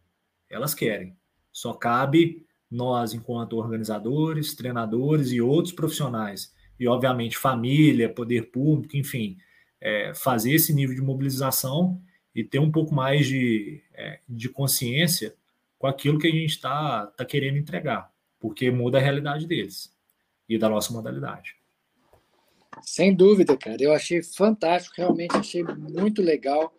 Elas 0.51 0.74
querem. 0.74 1.16
Só 1.51 1.73
cabe 1.73 2.44
nós, 2.70 3.14
enquanto 3.14 3.56
organizadores, 3.56 4.55
treinadores 4.55 5.31
e 5.32 5.40
outros 5.40 5.74
profissionais, 5.74 6.55
e 6.78 6.89
obviamente 6.89 7.39
família, 7.39 8.12
poder 8.12 8.51
público, 8.51 8.97
enfim, 8.97 9.36
é, 9.81 10.12
fazer 10.14 10.52
esse 10.52 10.74
nível 10.74 10.94
de 10.94 11.02
mobilização 11.02 12.01
e 12.34 12.42
ter 12.42 12.59
um 12.59 12.70
pouco 12.70 12.94
mais 12.94 13.26
de, 13.26 13.82
é, 13.94 14.20
de 14.28 14.48
consciência 14.48 15.34
com 15.78 15.86
aquilo 15.86 16.18
que 16.18 16.28
a 16.28 16.30
gente 16.30 16.50
está 16.50 17.06
tá 17.06 17.24
querendo 17.24 17.59
entregar, 17.59 18.12
porque 18.40 18.70
muda 18.70 18.98
a 18.98 19.00
realidade 19.00 19.46
deles 19.46 19.94
e 20.48 20.56
da 20.56 20.68
nossa 20.68 20.92
modalidade. 20.92 21.56
Sem 22.82 23.14
dúvida, 23.14 23.56
cara. 23.56 23.76
Eu 23.80 23.92
achei 23.92 24.22
fantástico, 24.22 24.94
realmente 24.96 25.36
achei 25.36 25.62
muito 25.62 26.22
legal 26.22 26.74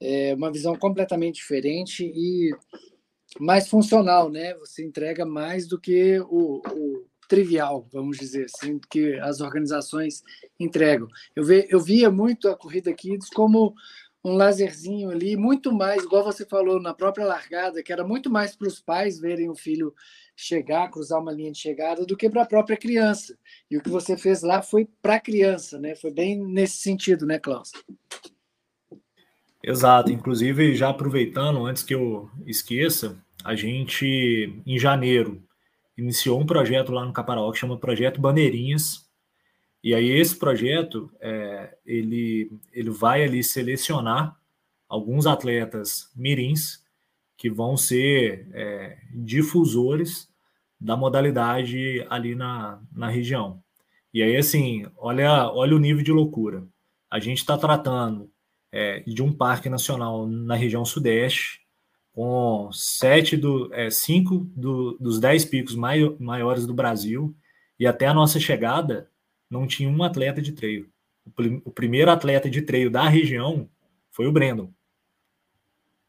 é 0.00 0.34
uma 0.34 0.52
visão 0.52 0.76
completamente 0.76 1.36
diferente 1.36 2.04
e 2.04 2.54
mais 3.40 3.68
funcional, 3.68 4.30
né? 4.30 4.54
Você 4.54 4.84
entrega 4.84 5.24
mais 5.24 5.66
do 5.66 5.80
que 5.80 6.20
o, 6.20 6.60
o 6.68 7.06
trivial, 7.26 7.88
vamos 7.90 8.18
dizer 8.18 8.44
assim, 8.44 8.78
que 8.90 9.18
as 9.20 9.40
organizações 9.40 10.22
entregam. 10.60 11.08
Eu, 11.34 11.44
ve, 11.44 11.66
eu 11.70 11.80
via 11.80 12.10
muito 12.10 12.48
a 12.48 12.56
Corrida 12.56 12.92
Kids 12.92 13.30
como 13.30 13.74
um 14.24 14.32
laserzinho 14.32 15.10
ali, 15.10 15.36
muito 15.36 15.70
mais, 15.70 16.02
igual 16.02 16.24
você 16.24 16.46
falou 16.46 16.80
na 16.80 16.94
própria 16.94 17.26
largada, 17.26 17.82
que 17.82 17.92
era 17.92 18.02
muito 18.02 18.30
mais 18.30 18.56
para 18.56 18.66
os 18.66 18.80
pais 18.80 19.20
verem 19.20 19.50
o 19.50 19.54
filho 19.54 19.94
chegar, 20.34 20.90
cruzar 20.90 21.20
uma 21.20 21.30
linha 21.30 21.52
de 21.52 21.58
chegada, 21.58 22.06
do 22.06 22.16
que 22.16 22.30
para 22.30 22.42
a 22.42 22.46
própria 22.46 22.76
criança. 22.76 23.36
E 23.70 23.76
o 23.76 23.82
que 23.82 23.90
você 23.90 24.16
fez 24.16 24.42
lá 24.42 24.62
foi 24.62 24.88
para 25.02 25.16
a 25.16 25.20
criança, 25.20 25.78
né? 25.78 25.94
Foi 25.94 26.10
bem 26.10 26.38
nesse 26.38 26.78
sentido, 26.78 27.26
né, 27.26 27.38
Klaus? 27.38 27.70
Exato, 29.62 30.10
inclusive 30.10 30.74
já 30.74 30.88
aproveitando, 30.88 31.64
antes 31.64 31.82
que 31.82 31.94
eu 31.94 32.30
esqueça, 32.46 33.22
a 33.44 33.54
gente 33.54 34.62
em 34.66 34.78
janeiro 34.78 35.42
iniciou 35.96 36.40
um 36.40 36.46
projeto 36.46 36.92
lá 36.92 37.04
no 37.04 37.12
Caparaó 37.12 37.52
que 37.52 37.58
chama 37.58 37.78
Projeto 37.78 38.20
Bandeirinhas. 38.20 39.03
E 39.84 39.94
aí 39.94 40.08
esse 40.08 40.34
projeto 40.34 41.12
é, 41.20 41.76
ele, 41.84 42.50
ele 42.72 42.88
vai 42.88 43.22
ali 43.22 43.44
selecionar 43.44 44.34
alguns 44.88 45.26
atletas 45.26 46.10
mirins 46.16 46.82
que 47.36 47.50
vão 47.50 47.76
ser 47.76 48.48
é, 48.54 48.96
difusores 49.12 50.26
da 50.80 50.96
modalidade 50.96 52.02
ali 52.08 52.34
na, 52.34 52.80
na 52.90 53.10
região. 53.10 53.62
E 54.12 54.22
aí, 54.22 54.34
assim, 54.38 54.86
olha, 54.96 55.50
olha 55.52 55.76
o 55.76 55.78
nível 55.78 56.02
de 56.02 56.12
loucura. 56.12 56.66
A 57.10 57.18
gente 57.20 57.38
está 57.38 57.58
tratando 57.58 58.30
é, 58.72 59.00
de 59.00 59.22
um 59.22 59.32
parque 59.34 59.68
nacional 59.68 60.26
na 60.26 60.54
região 60.54 60.84
sudeste, 60.86 61.60
com 62.14 62.70
sete 62.72 63.36
do, 63.36 63.68
é, 63.74 63.90
cinco 63.90 64.50
do, 64.56 64.96
dos 64.98 65.20
dez 65.20 65.44
picos 65.44 65.74
mai, 65.74 66.00
maiores 66.18 66.66
do 66.66 66.72
Brasil, 66.72 67.36
e 67.78 67.86
até 67.86 68.06
a 68.06 68.14
nossa 68.14 68.40
chegada 68.40 69.10
não 69.54 69.68
tinha 69.68 69.88
um 69.88 70.02
atleta 70.02 70.42
de 70.42 70.52
treino. 70.52 70.88
O, 71.64 71.70
primeiro 71.70 72.10
atleta 72.10 72.50
de 72.50 72.60
treino 72.60 72.90
da 72.90 73.08
região 73.08 73.68
foi 74.10 74.26
o 74.26 74.32
Brandon, 74.32 74.70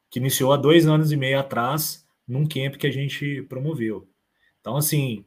que 0.09 0.19
iniciou 0.19 0.51
há 0.51 0.57
dois 0.57 0.88
anos 0.88 1.11
e 1.11 1.15
meio 1.15 1.39
atrás 1.39 2.05
num 2.27 2.47
camp 2.47 2.76
que 2.76 2.88
a 2.88 2.91
gente 2.91 3.43
promoveu. 3.43 4.09
Então, 4.59 4.76
assim, 4.76 5.23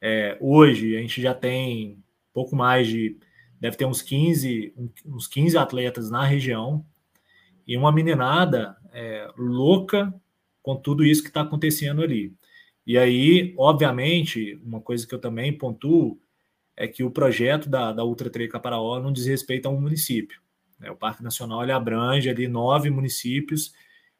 é, 0.00 0.36
hoje 0.40 0.94
a 0.94 1.00
gente 1.00 1.22
já 1.22 1.34
tem 1.34 1.98
pouco 2.34 2.54
mais 2.54 2.86
de 2.86 3.16
deve 3.58 3.76
ter 3.78 3.86
uns 3.86 4.02
15, 4.02 4.74
uns 5.06 5.26
15 5.26 5.56
atletas 5.56 6.10
na 6.10 6.22
região 6.22 6.84
e 7.66 7.78
uma 7.78 7.90
meninada 7.90 8.76
é, 8.92 9.32
louca 9.38 10.12
com 10.62 10.76
tudo 10.76 11.02
isso 11.02 11.22
que 11.22 11.28
está 11.28 11.40
acontecendo 11.40 12.02
ali. 12.02 12.34
E 12.86 12.98
aí, 12.98 13.54
obviamente, 13.56 14.60
uma 14.62 14.82
coisa 14.82 15.06
que 15.06 15.14
eu 15.14 15.18
também 15.18 15.56
pontuo 15.56 16.20
é 16.76 16.88
que 16.88 17.04
o 17.04 17.10
projeto 17.10 17.68
da, 17.68 17.92
da 17.92 18.04
Ultra 18.04 18.30
Trail 18.30 18.48
Caparaó 18.48 19.00
não 19.00 19.12
diz 19.12 19.26
respeito 19.26 19.66
a 19.66 19.70
um 19.70 19.80
município. 19.80 20.40
Né? 20.78 20.90
O 20.90 20.96
Parque 20.96 21.22
Nacional 21.22 21.62
ele 21.62 21.72
abrange 21.72 22.28
ali 22.28 22.48
nove 22.48 22.90
municípios 22.90 23.72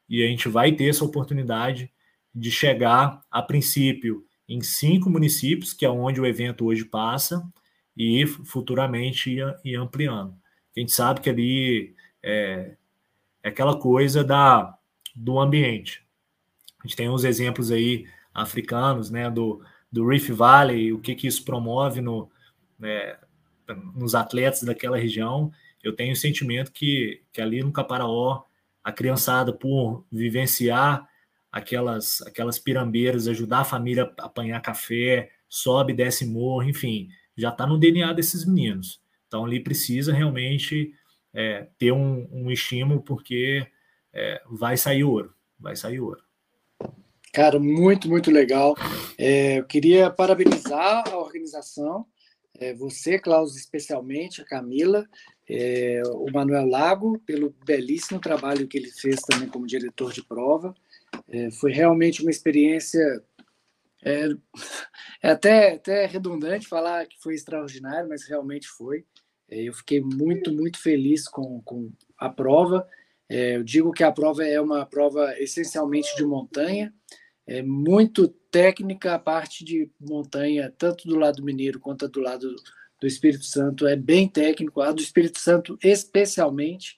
e 0.07 0.23
a 0.23 0.27
gente 0.27 0.47
vai 0.47 0.71
ter 0.71 0.89
essa 0.89 1.03
oportunidade 1.03 1.91
de 2.33 2.51
chegar, 2.51 3.21
a 3.31 3.41
princípio, 3.41 4.25
em 4.47 4.61
cinco 4.61 5.09
municípios, 5.09 5.73
que 5.73 5.85
é 5.85 5.89
onde 5.89 6.19
o 6.19 6.25
evento 6.25 6.65
hoje 6.65 6.85
passa, 6.85 7.41
e 7.97 8.25
futuramente 8.27 9.31
ir, 9.31 9.55
ir 9.63 9.75
ampliando. 9.75 10.35
A 10.75 10.79
gente 10.79 10.91
sabe 10.91 11.21
que 11.21 11.29
ali 11.29 11.95
é, 12.21 12.75
é 13.41 13.49
aquela 13.49 13.79
coisa 13.79 14.23
da, 14.23 14.77
do 15.15 15.39
ambiente. 15.39 16.05
A 16.79 16.87
gente 16.87 16.97
tem 16.97 17.09
uns 17.09 17.23
exemplos 17.23 17.71
aí 17.71 18.05
africanos, 18.33 19.09
né, 19.09 19.29
do, 19.31 19.63
do 19.89 20.05
Rift 20.05 20.31
Valley, 20.33 20.91
o 20.91 20.99
que, 20.99 21.15
que 21.15 21.25
isso 21.25 21.45
promove 21.45 22.01
no, 22.01 22.29
né, 22.85 23.17
nos 23.95 24.13
atletas 24.13 24.63
daquela 24.63 24.97
região. 24.97 25.51
Eu 25.83 25.95
tenho 25.95 26.13
o 26.13 26.15
sentimento 26.15 26.71
que, 26.71 27.21
que 27.33 27.41
ali 27.41 27.61
no 27.61 27.71
Caparaó, 27.71 28.43
a 28.83 28.91
criançada, 28.91 29.51
por 29.51 30.05
vivenciar 30.11 31.07
aquelas, 31.51 32.21
aquelas 32.21 32.59
pirambeiras, 32.59 33.27
ajudar 33.27 33.61
a 33.61 33.65
família 33.65 34.11
a 34.19 34.25
apanhar 34.25 34.61
café, 34.61 35.31
sobe, 35.49 35.93
desce 35.93 36.25
morro, 36.25 36.63
enfim, 36.63 37.09
já 37.35 37.49
está 37.49 37.65
no 37.65 37.79
DNA 37.79 38.13
desses 38.13 38.45
meninos. 38.45 39.01
Então 39.27 39.45
ali 39.45 39.59
precisa 39.59 40.13
realmente 40.13 40.93
é, 41.33 41.67
ter 41.77 41.91
um, 41.91 42.27
um, 42.31 42.51
estímulo, 42.51 43.01
porque 43.01 43.65
é, 44.13 44.41
vai 44.49 44.77
sair 44.77 45.03
ouro, 45.03 45.33
vai 45.59 45.75
sair 45.75 45.99
ouro. 45.99 46.21
Cara, 47.33 47.59
muito, 47.59 48.07
muito 48.07 48.31
legal. 48.31 48.75
É, 49.17 49.59
eu 49.59 49.65
queria 49.65 50.09
parabenizar 50.09 51.03
a 51.09 51.17
organização, 51.17 52.05
é, 52.59 52.73
você, 52.73 53.19
Klaus, 53.19 53.55
especialmente, 53.55 54.41
a 54.41 54.45
Camila, 54.45 55.07
é, 55.47 56.01
o 56.05 56.31
Manuel 56.31 56.65
Lago, 56.65 57.19
pelo 57.25 57.55
belíssimo 57.65 58.19
trabalho 58.19 58.67
que 58.67 58.77
ele 58.77 58.91
fez 58.91 59.19
também 59.21 59.47
como 59.47 59.67
diretor 59.67 60.11
de 60.11 60.23
prova. 60.23 60.73
É, 61.27 61.51
foi 61.51 61.71
realmente 61.71 62.21
uma 62.21 62.31
experiência. 62.31 63.23
É, 64.03 64.29
é, 65.21 65.29
até, 65.29 65.73
até 65.73 66.05
redundante 66.05 66.67
falar 66.67 67.05
que 67.07 67.21
foi 67.21 67.35
extraordinário, 67.35 68.09
mas 68.09 68.27
realmente 68.27 68.67
foi. 68.67 69.05
É, 69.49 69.61
eu 69.61 69.73
fiquei 69.73 70.01
muito, 70.01 70.51
muito 70.51 70.81
feliz 70.81 71.27
com, 71.27 71.61
com 71.61 71.91
a 72.17 72.29
prova. 72.29 72.87
É, 73.27 73.55
eu 73.55 73.63
digo 73.63 73.91
que 73.91 74.03
a 74.03 74.11
prova 74.11 74.45
é 74.45 74.59
uma 74.61 74.85
prova 74.85 75.33
essencialmente 75.39 76.15
de 76.15 76.23
montanha, 76.23 76.93
é 77.47 77.61
muito 77.61 78.27
técnica 78.27 79.13
a 79.13 79.19
parte 79.19 79.63
de 79.63 79.89
montanha, 79.99 80.73
tanto 80.77 81.07
do 81.07 81.15
lado 81.15 81.43
mineiro 81.43 81.79
quanto 81.79 82.07
do 82.07 82.19
lado 82.19 82.55
do 82.99 83.07
Espírito 83.07 83.43
Santo, 83.43 83.87
é 83.87 83.95
bem 83.95 84.27
técnico, 84.27 84.81
a 84.81 84.91
do 84.91 85.01
Espírito 85.01 85.39
Santo 85.39 85.77
especialmente. 85.83 86.97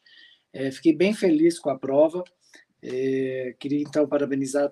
É, 0.53 0.71
fiquei 0.71 0.93
bem 0.93 1.13
feliz 1.13 1.59
com 1.59 1.69
a 1.69 1.77
prova. 1.77 2.23
É, 2.81 3.55
queria 3.59 3.81
então 3.81 4.07
parabenizar 4.07 4.71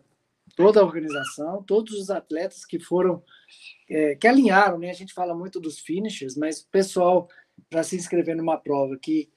toda 0.56 0.80
a 0.80 0.84
organização, 0.84 1.64
todos 1.64 1.93
os 1.99 2.10
atletas 2.10 2.64
que 2.64 2.80
foram, 2.80 3.22
é, 3.89 4.15
que 4.15 4.27
alinharam, 4.27 4.77
né? 4.77 4.89
A 4.89 4.93
gente 4.93 5.14
fala 5.14 5.35
muito 5.35 5.60
dos 5.60 5.80
finishes, 5.80 6.38
mas 6.38 6.61
o 6.61 6.69
pessoal 6.69 7.27
para 7.69 7.84
se 7.84 7.95
inscrever 7.95 8.35
numa 8.35 8.57
prova 8.57 8.97
que, 8.97 9.30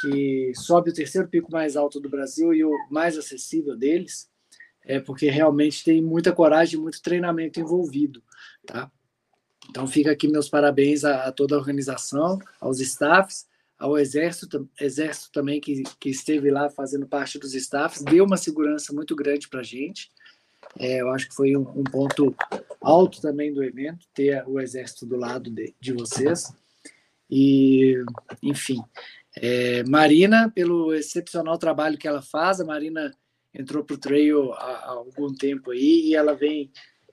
que 0.00 0.52
sobe 0.56 0.90
o 0.90 0.94
terceiro 0.94 1.28
pico 1.28 1.52
mais 1.52 1.76
alto 1.76 2.00
do 2.00 2.08
Brasil 2.08 2.52
e 2.54 2.64
o 2.64 2.72
mais 2.90 3.16
acessível 3.16 3.76
deles, 3.76 4.28
é 4.84 5.00
porque 5.00 5.30
realmente 5.30 5.84
tem 5.84 6.02
muita 6.02 6.32
coragem, 6.32 6.78
muito 6.78 7.02
treinamento 7.02 7.60
envolvido, 7.60 8.22
tá? 8.66 8.90
Então 9.70 9.86
fica 9.86 10.10
aqui 10.10 10.28
meus 10.28 10.48
parabéns 10.48 11.04
a, 11.04 11.24
a 11.24 11.32
toda 11.32 11.54
a 11.54 11.58
organização, 11.58 12.38
aos 12.60 12.80
staffs, 12.80 13.46
ao 13.78 13.98
exército, 13.98 14.68
exército 14.80 15.32
também 15.32 15.60
que, 15.60 15.82
que 15.98 16.10
esteve 16.10 16.50
lá 16.50 16.70
fazendo 16.70 17.06
parte 17.06 17.38
dos 17.38 17.54
staffs, 17.54 18.02
deu 18.02 18.24
uma 18.24 18.36
segurança 18.36 18.92
muito 18.92 19.16
grande 19.16 19.48
para 19.48 19.60
a 19.60 19.64
gente. 19.64 20.10
É, 20.78 21.00
eu 21.00 21.10
acho 21.10 21.28
que 21.28 21.34
foi 21.34 21.56
um, 21.56 21.68
um, 21.76 21.84
ponto 21.84 22.34
alto 22.80 23.20
também 23.20 23.52
do 23.52 23.62
evento 23.62 24.06
ter 24.14 24.44
o 24.46 24.60
exército 24.60 25.06
do 25.06 25.16
lado 25.16 25.50
de, 25.50 25.74
de 25.80 25.92
vocês. 25.92 26.52
E, 27.30 27.96
enfim, 28.42 28.82
é, 29.36 29.82
Marina, 29.84 30.50
pelo 30.50 30.94
excepcional 30.94 31.58
trabalho 31.58 31.98
que 31.98 32.08
ela 32.08 32.22
faz, 32.22 32.60
a 32.60 32.64
Marina 32.64 33.12
entrou 33.54 33.84
para 33.84 33.94
o 33.94 33.98
trail 33.98 34.52
há, 34.52 34.56
há, 34.56 34.90
algum 34.90 35.32
tempo 35.32 35.70
aí 35.70 36.08
e 36.08 36.14
ela 36.14 36.34
vem 36.34 36.70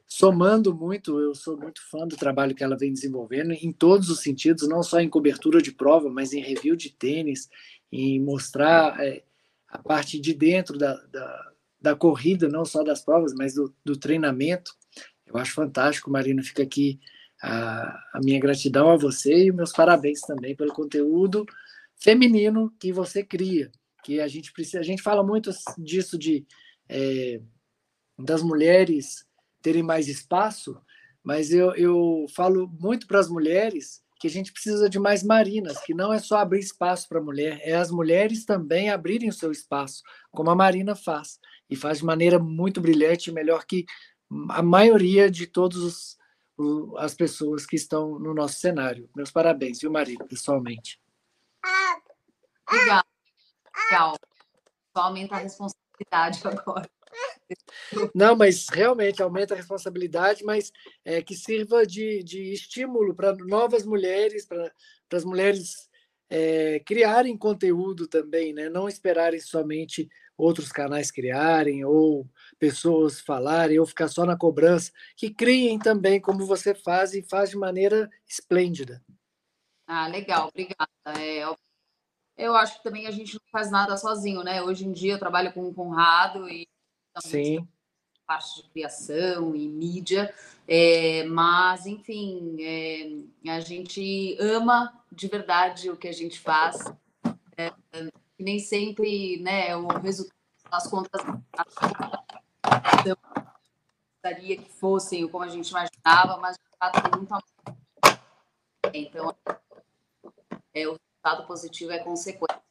somando 0.08 0.76
muito. 0.76 1.20
Eu 1.20 1.36
sou 1.36 1.58
muito 1.58 1.82
fã 1.90 2.08
do 2.08 2.18
trabalho 2.18 2.56
que 2.56 2.64
ela 2.64 2.76
vem 2.76 2.92
desenvolvendo 2.92 3.52
em 3.52 3.72
todos 3.72 4.10
os 4.10 4.22
sentidos, 4.22 4.68
não 4.68 4.82
só 4.82 5.00
em 5.00 5.10
cobertura 5.10 5.62
de 5.62 5.72
prova, 5.72 6.10
mas 6.10 6.34
em 6.34 6.42
review 6.42 6.76
de 6.76 6.92
tênis, 6.92 7.48
em 7.92 8.20
mostrar 8.20 9.00
é, 9.00 9.24
a 9.68 9.78
parte 9.78 10.20
de 10.20 10.34
dentro 10.34 10.78
da, 10.78 10.96
da, 11.06 11.52
da, 11.80 11.96
corrida, 11.96 12.50
não 12.50 12.66
só 12.66 12.84
das 12.84 13.02
provas, 13.02 13.34
mas 13.34 13.54
do, 13.54 13.74
do 13.86 13.96
treinamento. 13.96 14.74
Eu 15.26 15.38
acho 15.38 15.54
fantástico, 15.54 16.12
Marina. 16.12 16.44
Fica 16.44 16.64
aqui 16.64 17.00
a, 17.42 17.98
a 18.14 18.20
minha 18.24 18.40
gratidão 18.40 18.90
a 18.90 18.98
você 18.98 19.46
e 19.46 19.52
meus 19.52 19.72
parabéns 19.72 20.22
também 20.22 20.56
pelo 20.56 20.74
conteúdo 20.74 21.46
feminino 21.96 22.74
que 22.80 22.92
você 22.92 23.24
cria. 23.24 23.72
Que 24.04 24.20
a 24.20 24.28
gente 24.28 24.52
precisa, 24.52 24.80
a 24.80 24.84
gente 24.84 25.02
fala 25.02 25.24
muito 25.24 25.52
disso 25.78 26.18
de 26.18 26.46
é, 26.90 27.42
das 28.18 28.42
mulheres 28.42 29.26
terem 29.62 29.84
mais 29.84 30.08
espaço, 30.08 30.80
mas 31.24 31.52
eu, 31.52 31.74
eu 31.76 32.26
falo 32.36 32.68
muito 32.80 33.08
para 33.08 33.20
as 33.20 33.30
mulheres 33.30 34.04
que 34.20 34.28
a 34.28 34.30
gente 34.30 34.54
precisa 34.54 34.88
de 34.88 35.00
mais 35.00 35.24
marinas, 35.24 35.80
que 35.84 35.96
não 35.96 36.14
é 36.14 36.20
só 36.20 36.38
abrir 36.38 36.60
espaço 36.60 37.10
para 37.10 37.20
a 37.20 37.24
mulher, 37.24 37.60
é 37.64 37.74
as 37.74 37.90
mulheres 37.90 38.46
também 38.46 38.90
abrirem 38.92 39.30
o 39.30 39.34
seu 39.34 39.52
espaço, 39.52 40.04
como 40.32 40.52
a 40.52 40.56
Marina 40.56 40.96
faz, 40.96 41.40
e 41.68 41.76
faz 41.76 42.00
de 42.00 42.06
maneira 42.06 42.38
muito 42.38 42.80
brilhante, 42.80 43.32
melhor 43.32 43.66
que 43.66 43.86
a 44.50 44.62
maioria 44.62 45.30
de 45.30 45.48
todos 45.48 45.78
os 45.78 46.22
as 46.98 47.16
pessoas 47.16 47.66
que 47.66 47.76
estão 47.76 48.20
no 48.20 48.36
nosso 48.36 48.60
cenário. 48.60 49.10
Meus 49.16 49.32
parabéns, 49.32 49.80
viu, 49.80 49.92
Maria, 49.92 50.20
pessoalmente. 50.26 51.02
Legal. 52.72 53.01
Legal. 53.92 54.16
Só 54.96 55.04
aumenta 55.04 55.36
a 55.36 55.40
responsabilidade 55.40 56.42
agora. 56.48 56.90
Não, 58.16 58.36
mas 58.38 58.70
realmente 58.70 59.22
aumenta 59.22 59.54
a 59.54 59.58
responsabilidade, 59.58 60.46
mas 60.46 60.72
é, 61.04 61.22
que 61.22 61.36
sirva 61.36 61.86
de, 61.86 62.24
de 62.24 62.54
estímulo 62.54 63.14
para 63.14 63.36
novas 63.36 63.86
mulheres, 63.86 64.46
para 64.46 64.72
as 65.12 65.26
mulheres 65.26 65.90
é, 66.30 66.80
criarem 66.80 67.38
conteúdo 67.38 68.08
também, 68.08 68.54
né? 68.54 68.70
não 68.70 68.88
esperarem 68.88 69.42
somente 69.42 70.10
outros 70.38 70.72
canais 70.72 71.12
criarem 71.12 71.84
ou 71.84 72.26
pessoas 72.58 73.20
falarem 73.20 73.78
ou 73.78 73.86
ficar 73.86 74.08
só 74.08 74.26
na 74.26 74.38
cobrança, 74.38 74.92
que 75.18 75.30
criem 75.30 75.78
também 75.78 76.22
como 76.22 76.46
você 76.46 76.74
faz 76.74 77.14
e 77.14 77.22
faz 77.22 77.50
de 77.50 77.58
maneira 77.58 78.10
esplêndida. 78.26 79.04
Ah, 79.86 80.08
legal, 80.08 80.48
obrigada. 80.48 80.90
É, 81.20 81.46
eu 82.42 82.56
acho 82.56 82.78
que 82.78 82.84
também 82.84 83.08
a 83.08 83.12
gente 83.12 83.36
não 83.36 83.42
faz 83.52 83.70
nada 83.70 83.96
sozinho, 83.96 84.44
né? 84.44 84.62
Hoje 84.64 84.86
em 84.86 84.92
dia 84.92 85.14
eu 85.14 85.20
trabalho 85.20 85.54
com 85.54 85.68
o 85.68 85.74
Conrado 85.74 86.50
e 86.50 86.68
Sim. 87.20 87.68
parte 88.26 88.64
de 88.64 88.70
criação 88.70 89.56
e 89.56 89.68
mídia, 89.68 90.34
é, 90.68 91.24
mas 91.26 91.86
enfim, 91.86 92.58
é, 92.60 93.52
a 93.52 93.60
gente 93.60 94.36
ama 94.40 94.92
de 95.12 95.28
verdade 95.28 95.90
o 95.90 95.98
que 95.98 96.08
a 96.08 96.14
gente 96.14 96.40
faz. 96.40 96.84
É, 97.58 97.72
nem 98.40 98.58
sempre, 98.58 99.40
né, 99.42 99.76
o 99.76 99.88
resultado 100.00 100.36
das 100.72 100.88
contas 100.88 101.22
gostaria 104.24 104.58
que 104.58 104.70
fossem 104.70 105.28
como 105.28 105.44
a 105.44 105.50
gente 105.50 105.70
imaginava, 105.70 106.38
mas 106.38 106.56
de 106.56 106.78
fato 106.78 107.02
tem 107.02 107.12
muito 107.20 107.32
amor. 107.32 107.44
Então, 108.94 109.36
é, 110.74 110.88
o 110.88 110.98
resultado 111.22 111.46
positivo 111.46 111.92
é 111.92 112.00
consequência, 112.00 112.62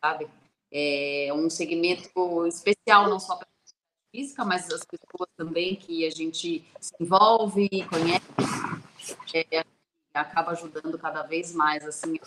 sabe? 0.00 0.28
É 0.70 1.30
um 1.32 1.48
segmento 1.48 2.10
especial, 2.46 3.08
não 3.08 3.20
só 3.20 3.36
para 3.36 3.46
a 3.46 4.10
física, 4.10 4.44
mas 4.44 4.68
as 4.70 4.84
pessoas 4.84 5.28
também 5.36 5.76
que 5.76 6.04
a 6.04 6.10
gente 6.10 6.64
se 6.80 6.94
envolve, 7.00 7.68
conhece, 7.88 8.24
é, 9.50 9.64
acaba 10.12 10.52
ajudando 10.52 10.98
cada 10.98 11.22
vez 11.22 11.54
mais, 11.54 11.84
assim, 11.84 12.18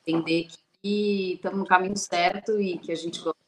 entender 0.00 0.48
que 0.80 1.34
estamos 1.34 1.58
no 1.58 1.66
caminho 1.66 1.96
certo 1.96 2.60
e 2.60 2.78
que 2.78 2.92
a 2.92 2.96
gente 2.96 3.20
gosta 3.20 3.38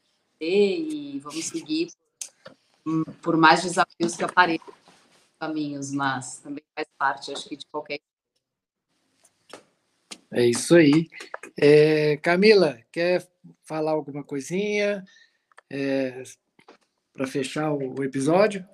de 0.41 0.47
e 0.47 1.20
vamos 1.20 1.45
seguir 1.47 1.93
por 3.23 3.36
mais 3.36 3.62
desafios 3.62 4.16
que 4.16 4.24
apareçam 4.24 4.74
caminhos, 5.39 5.93
mas 5.93 6.39
também 6.39 6.65
faz 6.74 6.89
parte, 6.99 7.32
acho 7.32 7.49
que 7.49 7.57
de 7.57 7.66
qualquer. 7.66 8.01
É 10.35 10.44
isso 10.44 10.74
aí. 10.74 11.09
É, 11.56 12.16
Camila, 12.16 12.77
quer 12.90 13.24
falar 13.62 13.93
alguma 13.93 14.24
coisinha 14.24 15.05
é, 15.70 16.24
para 17.12 17.24
fechar 17.28 17.73
o, 17.73 18.02
episódio? 18.02 18.66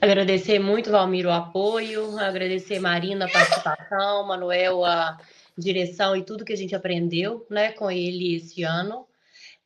Agradecer 0.00 0.58
muito, 0.58 0.90
Valmir, 0.90 1.26
o 1.26 1.30
apoio, 1.30 2.18
agradecer 2.18 2.80
Marina 2.80 3.26
a 3.26 3.30
participação, 3.30 4.26
Manuel 4.26 4.84
a 4.84 5.16
direção 5.56 6.16
e 6.16 6.24
tudo 6.24 6.44
que 6.44 6.52
a 6.52 6.56
gente 6.56 6.74
aprendeu 6.74 7.46
né, 7.48 7.70
com 7.70 7.88
ele 7.88 8.34
esse 8.34 8.64
ano. 8.64 9.06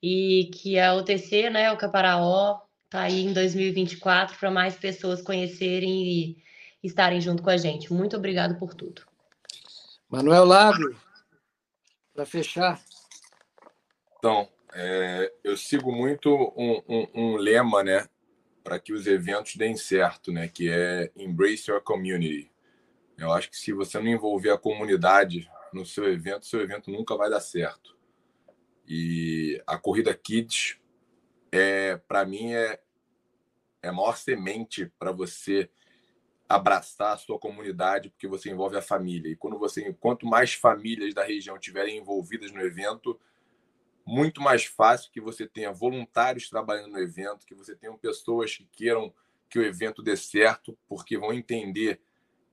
E 0.03 0.51
que 0.53 0.79
a 0.79 0.95
UTC, 0.95 1.49
né, 1.49 1.73
o 1.73 1.79
Caparaó, 1.79 2.61
tá 2.91 3.01
aí 3.01 3.25
em 3.25 3.33
2024 3.33 4.37
para 4.39 4.51
mais 4.51 4.77
pessoas 4.77 5.23
conhecerem 5.23 6.07
e 6.07 6.37
estarem 6.83 7.19
junto 7.19 7.43
com 7.43 7.49
a 7.49 7.57
gente. 7.57 7.91
Muito 7.91 8.15
obrigado 8.15 8.59
por 8.59 8.75
tudo. 8.75 9.16
Manuel 10.09 10.45
Lago, 10.45 10.97
para 12.15 12.25
fechar. 12.25 12.81
Então, 14.19 14.49
é, 14.73 15.33
eu 15.43 15.57
sigo 15.57 15.93
muito 15.93 16.31
um, 16.57 16.83
um, 16.89 17.09
um, 17.15 17.37
lema, 17.37 17.83
né? 17.83 18.07
para 18.67 18.81
que 18.81 18.93
os 18.93 19.07
eventos 19.07 19.55
deem 19.55 19.77
certo, 19.77 20.33
né? 20.33 20.49
Que 20.49 20.69
é 20.69 21.13
Embrace 21.15 21.71
Your 21.71 21.81
Community. 21.81 22.51
Eu 23.17 23.31
acho 23.33 23.49
que 23.49 23.57
se 23.57 23.73
você 23.73 24.01
não 24.01 24.09
envolver 24.09 24.51
a 24.51 24.59
comunidade 24.59 25.49
no 25.73 25.87
seu 25.87 26.13
evento, 26.13 26.47
seu 26.47 26.61
evento 26.61 26.91
nunca 26.91 27.17
vai 27.17 27.31
dar 27.31 27.39
certo. 27.39 27.97
E 28.85 29.63
a 29.69 29.79
corrida 29.79 30.13
Kids 30.13 30.81
é, 31.53 31.97
para 31.97 32.27
mim, 32.27 32.55
é, 32.55 32.81
é 33.83 33.89
a 33.89 33.93
maior 33.93 34.17
semente 34.17 34.93
para 34.99 35.13
você 35.13 35.71
abraçar 36.49 37.15
a 37.15 37.19
sua 37.19 37.39
comunidade, 37.39 38.11
porque 38.11 38.29
você 38.29 38.51
envolve 38.51 38.77
a 38.77 38.83
família. 38.83 39.31
E 39.31 39.37
quando 39.37 39.59
você, 39.59 39.93
quanto 39.95 40.27
mais 40.27 40.55
famílias 40.55 41.13
da 41.13 41.25
região 41.25 41.59
tiverem 41.59 41.99
envolvidas 41.99 42.53
no 42.53 42.61
evento, 42.61 43.19
muito 44.05 44.41
mais 44.41 44.65
fácil 44.65 45.11
que 45.11 45.21
você 45.21 45.47
tenha 45.47 45.73
voluntários 45.73 46.49
trabalhando 46.49 46.93
no 46.93 46.99
evento, 47.01 47.45
que 47.45 47.55
você 47.55 47.75
tenha 47.75 47.93
pessoas 47.99 48.57
que 48.57 48.65
queiram 48.73 49.13
que 49.49 49.59
o 49.59 49.65
evento 49.65 50.03
dê 50.03 50.17
certo, 50.17 50.77
porque 50.89 51.19
vão 51.19 51.33
entender 51.33 52.01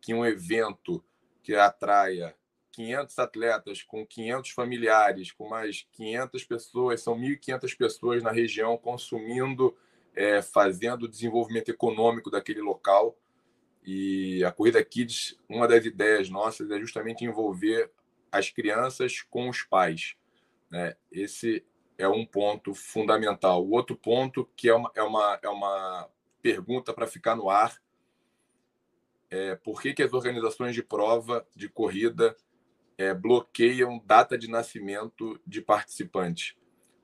que 0.01 0.13
um 0.13 0.25
evento 0.25 1.03
que 1.41 1.55
atraia 1.55 2.35
500 2.71 3.19
atletas, 3.19 3.83
com 3.83 4.05
500 4.05 4.51
familiares, 4.51 5.31
com 5.31 5.47
mais 5.47 5.87
500 5.91 6.43
pessoas, 6.43 7.01
são 7.01 7.15
1.500 7.15 7.77
pessoas 7.77 8.23
na 8.23 8.31
região 8.31 8.75
consumindo, 8.77 9.75
é, 10.15 10.41
fazendo 10.41 11.03
o 11.03 11.07
desenvolvimento 11.07 11.69
econômico 11.69 12.31
daquele 12.31 12.61
local. 12.61 13.15
E 13.85 14.43
a 14.45 14.51
Corrida 14.51 14.83
Kids, 14.83 15.37
uma 15.49 15.67
das 15.67 15.85
ideias 15.85 16.29
nossas 16.29 16.71
é 16.71 16.79
justamente 16.79 17.25
envolver 17.25 17.91
as 18.31 18.49
crianças 18.49 19.21
com 19.21 19.49
os 19.49 19.61
pais. 19.63 20.15
Né? 20.69 20.95
Esse 21.11 21.65
é 21.97 22.07
um 22.07 22.25
ponto 22.25 22.73
fundamental. 22.73 23.65
O 23.65 23.71
outro 23.71 23.95
ponto, 23.95 24.49
que 24.55 24.69
é 24.69 24.73
uma, 24.73 24.91
é 24.95 25.03
uma, 25.03 25.39
é 25.41 25.49
uma 25.49 26.09
pergunta 26.41 26.93
para 26.93 27.07
ficar 27.07 27.35
no 27.35 27.49
ar, 27.49 27.81
é 29.29 29.55
por 29.55 29.81
que, 29.81 29.93
que 29.93 30.03
as 30.03 30.13
organizações 30.13 30.75
de 30.75 30.83
prova, 30.83 31.45
de 31.55 31.67
corrida, 31.67 32.35
é, 32.97 33.13
bloqueiam 33.13 34.01
data 34.05 34.37
de 34.37 34.47
nascimento 34.47 35.39
de 35.45 35.61
participante. 35.61 36.57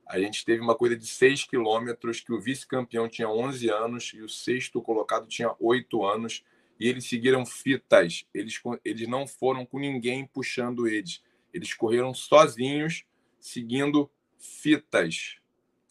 A 0.07 0.19
gente 0.19 0.43
teve 0.43 0.61
uma 0.61 0.76
coisa 0.76 0.95
de 0.95 1.06
6 1.06 1.45
quilômetros 1.45 2.19
que 2.22 2.34
o 2.34 2.39
vice-campeão 2.39 3.07
tinha 3.07 3.30
11 3.30 3.69
anos 3.69 4.11
e 4.15 4.22
o 4.22 4.30
sexto 4.30 4.81
colocado 4.81 5.27
tinha 5.27 5.56
8 5.60 6.03
anos 6.06 6.43
e 6.80 6.88
eles 6.88 7.06
seguiram 7.06 7.45
fitas. 7.45 8.26
Eles, 8.34 8.61
eles 8.85 9.07
não 9.07 9.27
foram 9.27 9.65
com 9.65 9.80
ninguém 9.80 10.26
puxando 10.26 10.88
eles. 10.88 11.22
Eles 11.53 11.73
correram 11.73 12.14
sozinhos, 12.14 13.06
seguindo 13.39 14.10
fitas. 14.38 15.38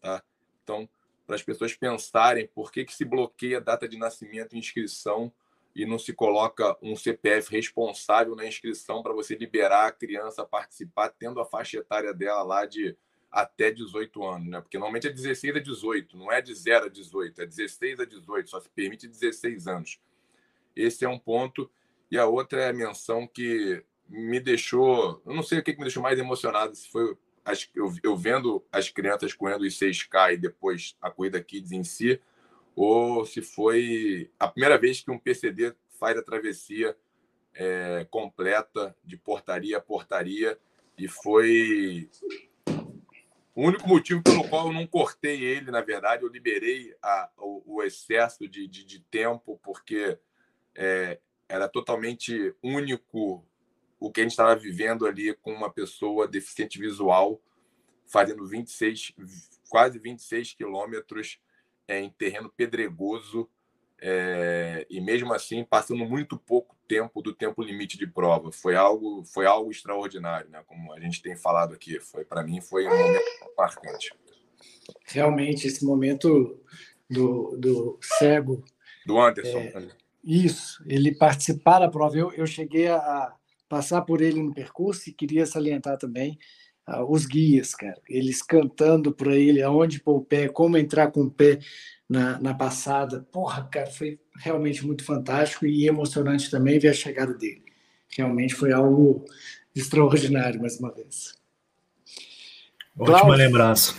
Tá? 0.01 0.23
Então, 0.62 0.89
para 1.27 1.36
as 1.36 1.43
pessoas 1.43 1.74
pensarem 1.74 2.48
por 2.48 2.73
que, 2.73 2.85
que 2.85 2.94
se 2.94 3.05
bloqueia 3.05 3.60
data 3.60 3.86
de 3.86 3.98
nascimento 3.98 4.56
e 4.56 4.59
inscrição 4.59 5.32
e 5.74 5.85
não 5.85 5.98
se 5.98 6.12
coloca 6.12 6.77
um 6.82 6.97
CPF 6.97 7.52
responsável 7.52 8.35
na 8.35 8.47
inscrição 8.47 9.02
para 9.02 9.12
você 9.12 9.35
liberar 9.35 9.86
a 9.86 9.93
criança 9.93 10.43
a 10.43 10.47
participar, 10.47 11.10
tendo 11.10 11.40
a 11.40 11.44
faixa 11.44 11.78
etária 11.78 12.15
dela 12.15 12.43
lá 12.43 12.65
de 12.65 12.97
até 13.31 13.70
18 13.70 14.24
anos, 14.24 14.48
né? 14.48 14.60
Porque 14.60 14.78
normalmente 14.78 15.06
é 15.06 15.12
16 15.12 15.56
a 15.56 15.60
18, 15.60 16.16
não 16.16 16.32
é 16.32 16.40
de 16.40 16.55
0 16.55 16.86
a 16.86 16.89
18, 16.89 17.43
é 17.43 17.47
16 17.47 18.01
a 18.01 18.05
18, 18.06 18.48
só 18.48 18.59
se 18.59 18.70
permite 18.70 19.06
16 19.06 19.66
anos. 19.69 20.01
Esse 20.74 21.05
é 21.05 21.09
um 21.09 21.19
ponto. 21.19 21.70
E 22.11 22.19
a 22.19 22.27
outra 22.27 22.62
é 22.62 22.69
a 22.70 22.73
menção 22.73 23.27
que 23.27 23.85
me 24.09 24.40
deixou, 24.40 25.23
eu 25.27 25.35
não 25.35 25.43
sei 25.43 25.59
o 25.59 25.62
que 25.62 25.73
me 25.73 25.82
deixou 25.82 26.03
mais 26.03 26.19
emocionado, 26.19 26.74
se 26.74 26.89
foi 26.89 27.16
eu, 27.74 27.95
eu 28.03 28.16
vendo 28.16 28.65
as 28.70 28.90
crianças 28.90 29.32
correndo 29.32 29.62
os 29.62 29.78
6K 29.78 30.35
e 30.35 30.36
depois 30.36 30.97
a 31.01 31.11
corrida 31.11 31.43
Kids 31.43 31.73
em 31.73 31.85
si, 31.85 32.20
ou 32.77 33.24
se 33.24 33.40
foi 33.40 34.31
a 34.39 34.49
primeira 34.49 34.78
vez 34.78 35.01
que 35.01 35.11
um 35.11 35.19
PCD 35.19 35.74
faz 35.99 36.16
a 36.16 36.23
travessia 36.23 36.97
é, 37.55 38.07
completa 38.11 38.95
de 39.03 39.16
portaria 39.16 39.78
a 39.78 39.81
portaria 39.81 40.59
e 40.97 41.09
foi 41.09 42.09
o 43.55 43.66
único 43.66 43.89
motivo 43.89 44.23
pelo 44.23 44.49
qual 44.49 44.69
eu 44.69 44.73
não 44.73 44.86
cortei 44.86 45.43
ele, 45.43 45.73
na 45.73 45.81
verdade, 45.81 46.23
eu 46.23 46.28
liberei 46.28 46.95
a, 47.03 47.28
o, 47.36 47.62
o, 47.78 47.82
excesso 47.82 48.49
de, 48.49 48.69
de, 48.69 48.85
de, 48.85 49.01
tempo, 49.01 49.59
porque 49.65 50.16
é, 50.79 51.19
era 51.49 51.69
totalmente 51.69 52.55
único 52.63 53.45
o 53.99 54.13
que 54.13 54.21
a 54.21 54.23
gente 54.23 54.31
estava 54.31 54.55
vivendo 54.55 55.07
ali 55.07 55.35
com 55.35 55.53
uma 55.53 55.69
pessoa 55.69 56.29
deficiente 56.29 56.79
visual, 56.79 57.43
fazendo 58.07 58.47
26, 58.47 59.13
quase 59.69 59.99
26 59.99 60.55
quilômetros 60.55 61.41
é, 61.89 62.01
em 62.01 62.11
terreno 62.11 62.49
pedregoso 62.49 63.51
é, 64.01 64.87
e 64.89 65.01
mesmo 65.01 65.35
assim 65.35 65.65
passando 65.65 66.05
muito 66.07 66.39
pouco 66.39 66.77
tempo 66.87 67.21
do 67.21 67.35
tempo 67.35 67.61
limite 67.61 67.99
de 67.99 68.07
prova. 68.07 68.53
Foi 68.53 68.77
algo, 68.77 69.25
foi 69.25 69.47
algo 69.47 69.73
extraordinário, 69.73 70.49
né? 70.49 70.63
Como 70.65 70.93
a 70.93 71.01
gente 71.01 71.21
tem 71.21 71.37
falado 71.37 71.75
aqui, 71.75 71.99
foi 71.99 72.25
para 72.25 72.45
mim 72.45 72.61
foi 72.61 72.87
um 72.87 72.97
momento 72.97 73.25
marcante. 73.57 74.15
Realmente 75.07 75.67
esse 75.67 75.85
momento 75.85 76.63
do, 77.11 77.57
do 77.57 77.99
cego. 78.01 78.65
Do 79.05 79.21
Anderson. 79.21 79.59
É, 79.59 79.89
isso, 80.29 80.85
ele 80.87 81.15
participar 81.15 81.79
da 81.79 81.89
prova. 81.89 82.15
Eu, 82.15 82.31
eu 82.33 82.47
cheguei 82.47 82.87
a 82.89 83.33
passar 83.67 84.03
por 84.03 84.21
ele 84.21 84.43
no 84.43 84.53
percurso 84.53 85.09
e 85.09 85.13
queria 85.13 85.47
salientar 85.47 85.97
também 85.97 86.39
uh, 86.87 87.11
os 87.11 87.25
guias, 87.25 87.75
cara. 87.75 87.99
Eles 88.07 88.43
cantando 88.43 89.11
para 89.11 89.35
ele 89.35 89.63
aonde 89.63 90.01
pôr 90.01 90.17
o 90.17 90.25
pé, 90.25 90.47
como 90.47 90.77
entrar 90.77 91.11
com 91.11 91.23
o 91.23 91.31
pé 91.31 91.61
na, 92.07 92.39
na 92.41 92.53
passada. 92.53 93.27
Porra, 93.33 93.67
cara, 93.73 93.91
foi 93.91 94.21
realmente 94.37 94.85
muito 94.85 95.03
fantástico 95.03 95.65
e 95.65 95.89
emocionante 95.89 96.51
também 96.51 96.79
ver 96.79 96.89
a 96.89 96.95
chegada 96.95 97.33
dele. 97.33 97.65
Realmente 98.11 98.55
foi 98.55 98.71
algo 98.71 99.25
extraordinário, 99.75 100.61
mais 100.61 100.79
uma 100.79 100.93
vez. 100.93 101.39
Ótima 102.99 103.21
Klaus, 103.21 103.39
lembrança. 103.39 103.95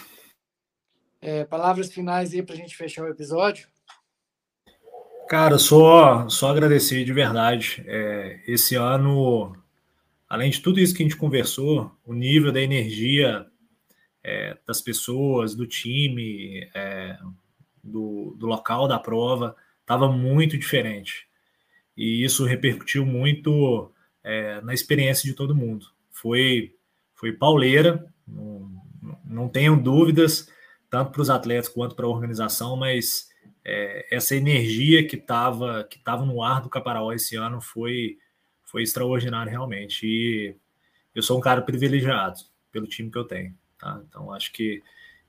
É, 1.19 1.43
palavras 1.43 1.91
finais 1.91 2.33
aí 2.33 2.43
para 2.43 2.53
a 2.53 2.57
gente 2.57 2.77
fechar 2.77 3.03
o 3.03 3.09
episódio? 3.09 3.67
Cara, 5.29 5.59
só, 5.59 6.27
só 6.27 6.49
agradecer 6.49 7.05
de 7.05 7.13
verdade. 7.13 7.83
É, 7.85 8.41
esse 8.47 8.75
ano 8.75 9.55
além 10.29 10.51
de 10.51 10.61
tudo 10.61 10.79
isso 10.79 10.93
que 10.93 11.01
a 11.01 11.05
gente 11.05 11.17
conversou, 11.17 11.91
o 12.05 12.13
nível 12.13 12.51
da 12.51 12.61
energia 12.61 13.47
é, 14.23 14.55
das 14.65 14.79
pessoas, 14.79 15.55
do 15.55 15.65
time, 15.65 16.69
é, 16.75 17.17
do, 17.83 18.35
do 18.37 18.45
local 18.45 18.87
da 18.87 18.99
prova, 18.99 19.55
estava 19.81 20.11
muito 20.11 20.57
diferente. 20.57 21.27
E 21.97 22.23
isso 22.23 22.45
repercutiu 22.45 23.05
muito 23.05 23.91
é, 24.23 24.61
na 24.61 24.73
experiência 24.73 25.27
de 25.27 25.35
todo 25.35 25.55
mundo. 25.55 25.87
Foi, 26.11 26.75
foi 27.15 27.33
pauleira, 27.33 28.05
não, 28.27 28.71
não 29.25 29.49
tenho 29.49 29.81
dúvidas, 29.81 30.47
tanto 30.89 31.11
para 31.11 31.21
os 31.21 31.29
atletas 31.29 31.67
quanto 31.67 31.95
para 31.95 32.05
a 32.05 32.09
organização, 32.09 32.77
mas 32.77 33.28
é, 33.63 34.07
essa 34.09 34.35
energia 34.35 35.07
que 35.07 35.15
estava 35.15 35.83
que 35.83 35.99
tava 35.99 36.25
no 36.25 36.41
ar 36.41 36.61
do 36.61 36.69
Caparaó 36.69 37.11
esse 37.13 37.35
ano 37.35 37.61
foi 37.61 38.17
foi 38.65 38.83
extraordinário 38.83 39.51
realmente. 39.51 40.05
E 40.05 40.55
eu 41.13 41.21
sou 41.21 41.37
um 41.37 41.41
cara 41.41 41.61
privilegiado 41.61 42.39
pelo 42.71 42.87
time 42.87 43.11
que 43.11 43.17
eu 43.17 43.25
tenho. 43.25 43.53
Tá? 43.77 44.01
Então 44.07 44.31
acho 44.31 44.51
que 44.51 44.81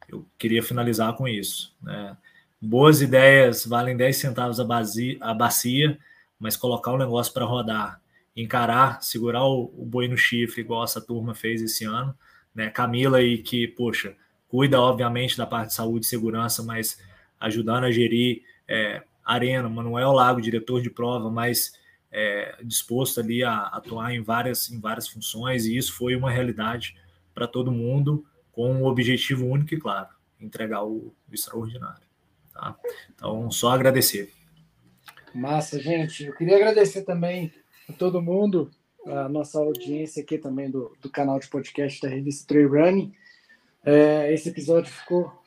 eu 0.08 0.26
queria 0.38 0.62
finalizar 0.62 1.14
com 1.14 1.26
isso. 1.26 1.74
Né? 1.82 2.16
Boas 2.60 3.00
ideias 3.00 3.64
valem 3.64 3.96
10 3.96 4.16
centavos 4.16 4.60
a, 4.60 4.64
bacia, 4.64 5.16
a 5.20 5.32
bacia, 5.32 5.98
mas 6.38 6.56
colocar 6.56 6.92
o 6.92 6.98
negócio 6.98 7.32
para 7.32 7.44
rodar, 7.44 8.00
encarar, 8.36 9.02
segurar 9.02 9.44
o, 9.44 9.72
o, 9.76 9.86
boi 9.86 10.08
no 10.08 10.16
chifre, 10.16 10.60
igual 10.60 10.84
essa 10.84 11.00
turma 11.00 11.34
fez 11.34 11.62
esse 11.62 11.84
ano. 11.84 12.14
Né? 12.54 12.68
Camila 12.68 13.18
aí 13.18 13.38
que, 13.38 13.66
poxa, 13.68 14.14
cuida 14.48 14.80
obviamente 14.80 15.36
da 15.36 15.46
parte 15.46 15.68
de 15.68 15.74
saúde 15.74 16.04
e 16.04 16.08
segurança, 16.08 16.62
mas 16.62 17.00
ajudando 17.40 17.84
a 17.84 17.90
gerir 17.90 18.42
é, 18.68 19.02
Arena, 19.24 19.68
Manuel 19.68 20.12
Lago, 20.12 20.40
diretor 20.40 20.82
de 20.82 20.90
prova, 20.90 21.30
mas 21.30 21.72
é, 22.12 22.56
disposto 22.62 23.20
ali 23.20 23.42
a 23.42 23.62
atuar 23.62 24.12
em 24.12 24.22
várias, 24.22 24.70
em 24.70 24.78
várias 24.78 25.08
funções, 25.08 25.64
e 25.64 25.76
isso 25.76 25.94
foi 25.94 26.14
uma 26.14 26.30
realidade 26.30 26.96
para 27.34 27.46
todo 27.46 27.72
mundo, 27.72 28.24
com 28.52 28.72
um 28.72 28.84
objetivo 28.84 29.46
único 29.46 29.74
e 29.74 29.78
claro, 29.78 30.08
entregar 30.40 30.84
o, 30.84 31.14
o 31.28 31.34
extraordinário. 31.34 32.02
Tá? 32.52 32.76
Então, 33.14 33.50
só 33.50 33.70
agradecer. 33.70 34.32
Massa, 35.34 35.80
gente. 35.80 36.24
Eu 36.24 36.34
queria 36.34 36.56
agradecer 36.56 37.02
também 37.02 37.52
a 37.88 37.92
todo 37.92 38.20
mundo, 38.20 38.70
a 39.06 39.28
nossa 39.28 39.58
audiência 39.58 40.22
aqui 40.22 40.36
também 40.36 40.70
do, 40.70 40.94
do 41.00 41.08
canal 41.08 41.38
de 41.38 41.48
podcast 41.48 42.00
da 42.00 42.08
revista 42.08 42.46
Trail 42.48 42.68
Running. 42.68 43.12
É, 43.84 44.32
esse 44.34 44.48
episódio 44.48 44.92
ficou 44.92 45.39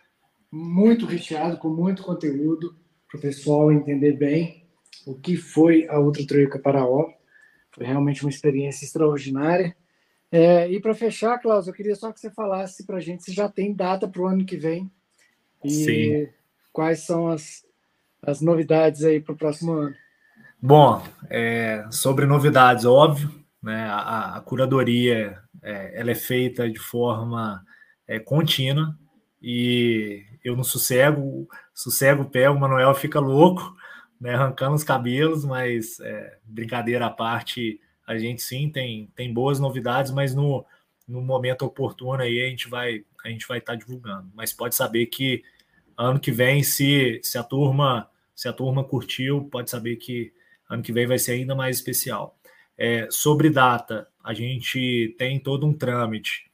muito 0.53 1.07
recheado, 1.07 1.57
com 1.57 1.69
muito 1.69 2.03
conteúdo, 2.03 2.75
para 3.09 3.17
o 3.17 3.21
pessoal 3.21 3.71
entender 3.71 4.13
bem 4.13 4.67
o 5.03 5.15
que 5.15 5.35
foi 5.35 5.87
a 5.89 5.99
Ultra 5.99 6.27
Trail 6.27 6.47
Caparaó. 6.47 7.09
Foi 7.71 7.83
realmente 7.83 8.23
uma 8.23 8.29
experiência 8.29 8.85
extraordinária. 8.85 9.75
É, 10.31 10.69
e 10.69 10.79
para 10.79 10.93
fechar, 10.93 11.39
Klaus, 11.39 11.67
eu 11.67 11.73
queria 11.73 11.95
só 11.95 12.11
que 12.11 12.19
você 12.19 12.29
falasse 12.29 12.85
para 12.85 12.97
a 12.97 12.99
gente 12.99 13.23
se 13.23 13.33
já 13.33 13.49
tem 13.49 13.73
data 13.73 14.07
para 14.07 14.21
o 14.21 14.27
ano 14.27 14.45
que 14.45 14.55
vem 14.55 14.91
e 15.63 15.69
Sim. 15.71 16.29
quais 16.71 16.99
são 16.99 17.29
as, 17.29 17.65
as 18.21 18.39
novidades 18.39 19.03
aí 19.03 19.19
para 19.19 19.33
o 19.33 19.37
próximo 19.37 19.71
ano. 19.71 19.95
Bom, 20.61 21.03
é, 21.31 21.83
sobre 21.89 22.27
novidades, 22.27 22.85
óbvio, 22.85 23.33
né? 23.61 23.87
A, 23.89 24.37
a 24.37 24.41
curadoria 24.41 25.39
é, 25.63 25.99
ela 25.99 26.11
é 26.11 26.15
feita 26.15 26.69
de 26.69 26.79
forma 26.79 27.65
é, 28.07 28.19
contínua 28.19 28.95
e 29.41 30.23
eu 30.43 30.55
não 30.55 30.63
sossego, 30.63 31.47
sossego 31.73 32.23
o 32.23 32.29
pé, 32.29 32.49
o 32.49 32.59
Manuel 32.59 32.93
fica 32.93 33.19
louco, 33.19 33.75
né, 34.19 34.35
arrancando 34.35 34.75
os 34.75 34.83
cabelos, 34.83 35.45
mas 35.45 35.99
é, 35.99 36.37
brincadeira 36.43 37.05
à 37.05 37.09
parte, 37.09 37.79
a 38.05 38.17
gente 38.17 38.41
sim 38.41 38.69
tem, 38.69 39.09
tem 39.15 39.33
boas 39.33 39.59
novidades, 39.59 40.11
mas 40.11 40.35
no, 40.35 40.65
no 41.07 41.21
momento 41.21 41.65
oportuno 41.65 42.21
aí 42.21 42.43
a 42.45 42.49
gente 42.49 42.69
vai 42.69 43.03
a 43.23 43.29
gente 43.29 43.47
vai 43.47 43.59
estar 43.59 43.73
tá 43.73 43.79
divulgando. 43.79 44.29
Mas 44.33 44.51
pode 44.51 44.75
saber 44.75 45.05
que 45.05 45.41
ano 45.97 46.19
que 46.19 46.31
vem, 46.31 46.61
se, 46.61 47.21
se 47.23 47.37
a 47.37 47.43
turma 47.43 48.09
se 48.35 48.47
a 48.47 48.53
turma 48.53 48.83
curtiu, 48.83 49.45
pode 49.45 49.69
saber 49.69 49.95
que 49.97 50.33
ano 50.69 50.81
que 50.81 50.91
vem 50.91 51.07
vai 51.07 51.19
ser 51.19 51.33
ainda 51.33 51.55
mais 51.55 51.77
especial. 51.77 52.37
É, 52.77 53.07
sobre 53.09 53.49
data, 53.49 54.07
a 54.23 54.33
gente 54.33 55.15
tem 55.17 55.39
todo 55.39 55.67
um 55.67 55.73
trâmite 55.73 56.49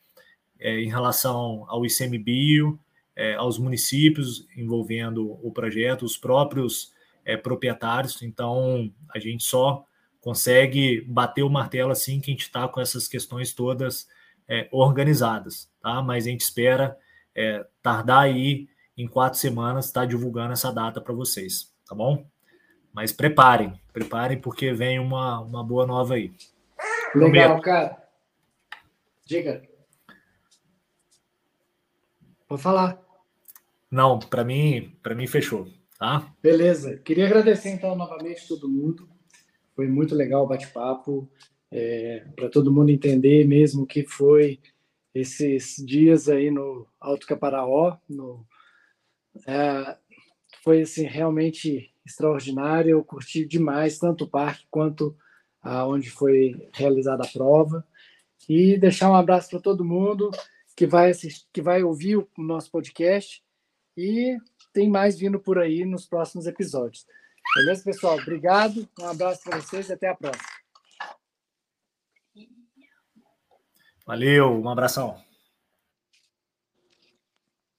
é, 0.59 0.79
em 0.81 0.89
relação 0.89 1.65
ao 1.67 1.85
ICMBio, 1.85 2.77
é, 3.19 3.35
aos 3.35 3.59
municípios 3.59 4.47
envolvendo 4.55 5.37
o 5.45 5.51
projeto, 5.51 6.05
os 6.05 6.15
próprios 6.15 6.93
é, 7.25 7.35
proprietários. 7.35 8.21
Então, 8.21 8.89
a 9.13 9.19
gente 9.19 9.43
só 9.43 9.83
consegue 10.21 11.01
bater 11.01 11.43
o 11.43 11.49
martelo 11.49 11.91
assim 11.91 12.21
que 12.21 12.31
a 12.31 12.33
gente 12.33 12.43
está 12.43 12.65
com 12.65 12.79
essas 12.79 13.09
questões 13.09 13.53
todas 13.53 14.07
é, 14.47 14.69
organizadas, 14.71 15.69
tá? 15.81 16.01
Mas 16.01 16.25
a 16.25 16.29
gente 16.29 16.41
espera 16.41 16.97
é, 17.35 17.65
tardar 17.83 18.21
aí 18.21 18.69
em 18.97 19.05
quatro 19.05 19.37
semanas 19.37 19.87
estar 19.87 20.01
tá 20.01 20.05
divulgando 20.05 20.53
essa 20.53 20.71
data 20.71 21.01
para 21.01 21.13
vocês, 21.13 21.73
tá 21.85 21.93
bom? 21.93 22.25
Mas 22.93 23.11
preparem, 23.11 23.77
preparem 23.91 24.39
porque 24.39 24.71
vem 24.71 24.97
uma, 24.97 25.41
uma 25.41 25.61
boa 25.61 25.85
nova 25.85 26.13
aí. 26.13 26.31
Legal, 27.13 27.57
Prometo. 27.57 27.61
cara. 27.63 28.03
Diga. 29.25 29.61
Pode 32.47 32.61
falar. 32.61 33.08
Não, 33.91 34.19
para 34.19 34.43
mim, 34.43 34.95
para 35.01 35.15
mim 35.15 35.25
fechou, 35.25 35.67
tá? 35.97 36.33
Beleza. 36.41 36.97
Queria 36.97 37.25
agradecer 37.25 37.69
então 37.69 37.95
novamente 37.95 38.47
todo 38.47 38.69
mundo. 38.69 39.09
Foi 39.75 39.87
muito 39.87 40.13
legal 40.13 40.43
o 40.43 40.47
bate-papo, 40.47 41.29
é, 41.71 42.25
para 42.35 42.49
todo 42.49 42.71
mundo 42.71 42.89
entender 42.89 43.47
mesmo 43.47 43.85
que 43.85 44.03
foi 44.03 44.59
esses 45.13 45.75
dias 45.85 46.29
aí 46.29 46.51
no 46.51 46.87
Alto 46.99 47.25
Caparaó, 47.25 47.97
no, 48.07 48.45
é, 49.47 49.97
foi 50.63 50.81
assim 50.81 51.05
realmente 51.05 51.93
extraordinário. 52.05 52.91
Eu 52.91 53.03
curti 53.03 53.45
demais 53.45 53.97
tanto 53.97 54.25
o 54.25 54.29
parque 54.29 54.65
quanto 54.69 55.15
aonde 55.61 56.09
foi 56.09 56.69
realizada 56.73 57.23
a 57.23 57.31
prova. 57.31 57.85
E 58.47 58.77
deixar 58.77 59.11
um 59.11 59.15
abraço 59.15 59.49
para 59.49 59.59
todo 59.59 59.85
mundo 59.85 60.31
que 60.75 60.87
vai 60.87 61.11
assistir, 61.11 61.45
que 61.51 61.61
vai 61.61 61.83
ouvir 61.83 62.17
o 62.17 62.27
nosso 62.37 62.71
podcast 62.71 63.43
e 63.99 64.37
tem 64.71 64.89
mais 64.89 65.19
vindo 65.19 65.39
por 65.39 65.59
aí 65.59 65.83
nos 65.83 66.05
próximos 66.05 66.47
episódios. 66.47 67.05
Beleza, 67.55 67.83
pessoal? 67.83 68.17
Obrigado, 68.17 68.87
um 68.99 69.05
abraço 69.07 69.43
para 69.43 69.59
vocês 69.59 69.89
e 69.89 69.93
até 69.93 70.07
a 70.07 70.15
próxima. 70.15 70.47
Valeu, 74.05 74.49
um 74.49 74.69
abração. 74.69 75.28